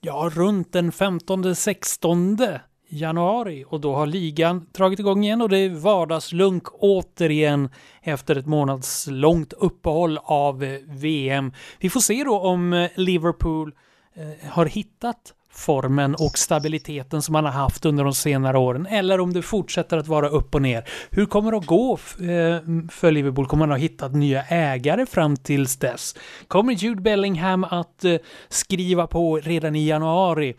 ja, 0.00 0.30
runt 0.34 0.72
den 0.72 0.92
15-16 0.92 2.60
januari 2.88 3.64
och 3.68 3.80
då 3.80 3.94
har 3.94 4.06
ligan 4.06 4.66
dragit 4.72 4.98
igång 4.98 5.24
igen 5.24 5.42
och 5.42 5.48
det 5.48 5.58
är 5.58 5.70
vardagslunk 5.70 6.62
återigen 6.72 7.68
efter 8.02 8.36
ett 8.36 8.46
månadslångt 8.46 9.52
uppehåll 9.52 10.18
av 10.22 10.64
eh, 10.64 10.80
VM. 10.86 11.52
Vi 11.80 11.90
får 11.90 12.00
se 12.00 12.24
då 12.24 12.40
om 12.40 12.72
eh, 12.72 12.90
Liverpool 12.94 13.74
eh, 14.14 14.50
har 14.50 14.66
hittat 14.66 15.34
formen 15.56 16.14
och 16.14 16.38
stabiliteten 16.38 17.22
som 17.22 17.32
man 17.32 17.44
har 17.44 17.52
haft 17.52 17.84
under 17.84 18.04
de 18.04 18.14
senare 18.14 18.58
åren 18.58 18.86
eller 18.86 19.20
om 19.20 19.32
det 19.32 19.42
fortsätter 19.42 19.96
att 19.96 20.06
vara 20.06 20.28
upp 20.28 20.54
och 20.54 20.62
ner. 20.62 20.84
Hur 21.10 21.26
kommer 21.26 21.50
det 21.50 21.58
att 21.58 21.66
gå 21.66 21.92
eh, 21.92 22.60
för 22.90 23.10
Liverpool? 23.10 23.46
Kommer 23.46 23.66
man 23.66 23.70
ha 23.70 23.76
hittat 23.76 24.14
nya 24.14 24.42
ägare 24.42 25.06
fram 25.06 25.36
tills 25.36 25.76
dess? 25.76 26.14
Kommer 26.48 26.72
Jude 26.72 27.00
Bellingham 27.00 27.64
att 27.64 28.04
eh, 28.04 28.16
skriva 28.48 29.06
på 29.06 29.36
redan 29.36 29.76
i 29.76 29.86
januari? 29.86 30.54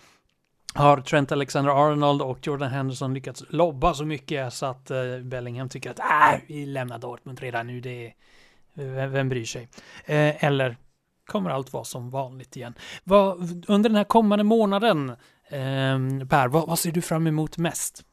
Har 0.74 0.98
Trent 0.98 1.32
Alexander-Arnold 1.32 2.22
och 2.22 2.48
Jordan 2.48 2.72
Henderson 2.72 3.14
lyckats 3.14 3.44
lobba 3.50 3.94
så 3.94 4.06
mycket 4.06 4.54
så 4.54 4.66
att 4.66 4.92
eh, 4.92 4.98
Bellingham 5.24 5.70
tycker 5.70 5.92
att 5.92 6.00
äh, 6.00 6.40
vi 6.48 6.66
lämnar 6.66 7.00
Dortmund 7.00 7.40
redan 7.40 7.68
nu, 7.68 7.82
det 7.82 8.08
är, 8.08 9.08
vem 9.08 9.30
bryr 9.30 9.46
sig? 9.46 9.68
eller 10.06 10.78
kommer 11.28 11.50
allt 11.50 11.74
vara 11.74 11.84
som 11.84 12.10
vanligt 12.10 12.56
igen. 12.56 12.74
Vad, 13.04 13.66
under 13.68 13.90
den 13.90 13.96
här 13.96 14.04
kommande 14.04 14.44
månaden, 14.44 15.10
eh, 15.50 16.28
Per, 16.30 16.48
vad, 16.48 16.68
vad 16.68 16.80
ser 16.80 16.92
du 16.92 17.02
fram 17.02 17.28
emot 17.28 17.58
mest? 17.58 18.06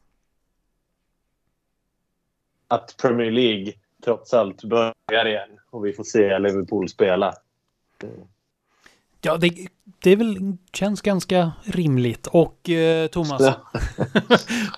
Att 2.67 2.97
Premier 3.01 3.31
League 3.31 3.73
trots 4.03 4.33
allt 4.33 4.63
börjar 4.63 5.25
igen 5.25 5.59
och 5.69 5.85
vi 5.85 5.93
får 5.93 6.03
se 6.03 6.39
Liverpool 6.39 6.89
spela. 6.89 7.33
Ja, 9.21 9.37
det, 9.37 9.67
det 9.99 10.15
väl, 10.15 10.57
känns 10.73 11.01
ganska 11.01 11.51
rimligt. 11.63 12.27
Och 12.27 12.69
eh, 12.69 13.07
Thomas, 13.07 13.41
ja. 13.41 13.53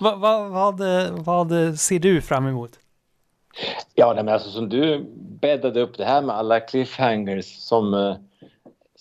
vad, 0.00 0.20
vad, 0.20 0.50
vad, 0.50 0.80
vad 1.24 1.78
ser 1.78 1.98
du 1.98 2.20
fram 2.20 2.46
emot? 2.46 2.78
Ja, 3.94 4.14
men 4.14 4.28
alltså 4.28 4.50
som 4.50 4.68
du 4.68 5.06
bäddade 5.40 5.80
upp 5.80 5.96
det 5.96 6.04
här 6.04 6.22
med 6.22 6.36
alla 6.36 6.60
cliffhangers 6.60 7.56
som 7.58 7.94
eh, 7.94 8.16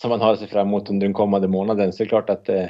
som 0.01 0.09
man 0.09 0.21
har 0.21 0.33
att 0.33 0.39
se 0.39 0.47
fram 0.47 0.67
emot 0.67 0.89
under 0.89 1.07
den 1.07 1.13
kommande 1.13 1.47
månaden 1.47 1.93
så 1.93 2.03
är 2.03 2.05
det 2.05 2.09
klart 2.09 2.29
att 2.29 2.49
eh, 2.49 2.65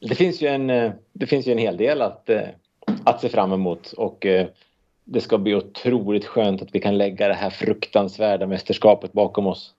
det, 0.00 0.14
finns 0.14 0.42
ju 0.42 0.46
en, 0.46 0.70
eh, 0.70 0.92
det 1.12 1.26
finns 1.26 1.46
ju 1.46 1.52
en 1.52 1.58
hel 1.58 1.76
del 1.76 2.02
att, 2.02 2.30
eh, 2.30 2.42
att 3.04 3.20
se 3.20 3.28
fram 3.28 3.52
emot 3.52 3.92
och 3.92 4.26
eh, 4.26 4.46
det 5.04 5.20
ska 5.20 5.38
bli 5.38 5.54
otroligt 5.54 6.24
skönt 6.24 6.62
att 6.62 6.74
vi 6.74 6.80
kan 6.80 6.98
lägga 6.98 7.28
det 7.28 7.34
här 7.34 7.50
fruktansvärda 7.50 8.46
mästerskapet 8.46 9.12
bakom 9.12 9.46
oss. 9.46 9.74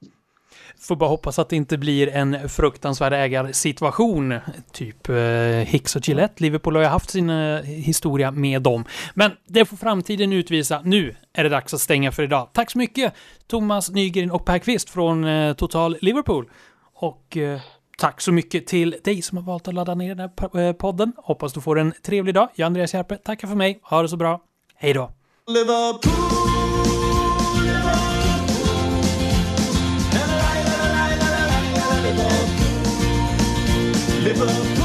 Får 0.82 0.96
bara 0.96 1.10
hoppas 1.10 1.40
att 1.40 1.50
det 1.50 1.56
inte 1.56 1.78
blir 1.78 2.10
en 2.10 2.50
fruktansvärd 2.50 3.14
ägarsituation. 3.14 4.40
Typ 4.72 5.10
eh, 5.10 5.16
Hicks 5.68 5.96
och 5.96 6.08
Gillette. 6.08 6.44
Liverpool 6.44 6.76
har 6.76 6.84
ju 6.84 6.88
haft 6.88 7.10
sin 7.10 7.30
eh, 7.30 7.62
historia 7.62 8.32
med 8.32 8.62
dem. 8.62 8.86
Men 9.14 9.32
det 9.48 9.66
får 9.66 9.78
framtiden 9.78 10.34
utvisa. 10.34 10.82
Nu 10.84 11.16
är 11.34 11.44
det 11.44 11.50
dags 11.50 11.74
att 11.74 11.82
stänga 11.82 12.12
för 12.12 12.24
idag. 12.24 12.50
Tack 12.54 12.72
så 12.72 12.78
mycket 12.78 13.14
Thomas 13.48 13.90
Nygren 13.90 14.32
och 14.32 14.46
Per 14.46 14.60
Kvist 14.60 14.90
från 14.90 15.24
eh, 15.24 15.54
Total 15.54 15.98
Liverpool. 16.02 16.50
Och 16.94 17.38
eh, 17.38 17.60
tack 17.98 18.22
så 18.22 18.32
mycket 18.32 18.68
till 18.68 18.96
dig 19.04 19.22
som 19.22 19.38
har 19.38 19.46
valt 19.46 19.68
att 19.68 19.74
ladda 19.74 19.96
ner 19.96 20.16
den 20.16 20.30
här 20.30 20.60
eh, 20.68 20.74
podden. 20.74 21.14
Hoppas 21.18 21.54
du 21.54 21.62
får 21.62 21.80
en 21.80 21.94
trevlig 22.04 22.36
dag. 22.36 22.50
Jag 22.56 22.66
Andreas 22.66 22.94
Järpe 22.94 23.18
tackar 23.18 23.48
för 23.48 23.56
mig. 23.56 23.80
Ha 23.84 24.02
det 24.02 24.10
så 24.10 24.18
bra. 24.18 24.42
Hej 24.76 24.94
då! 24.94 25.12
Liverpool! 25.48 26.39
Liverpool. 34.20 34.79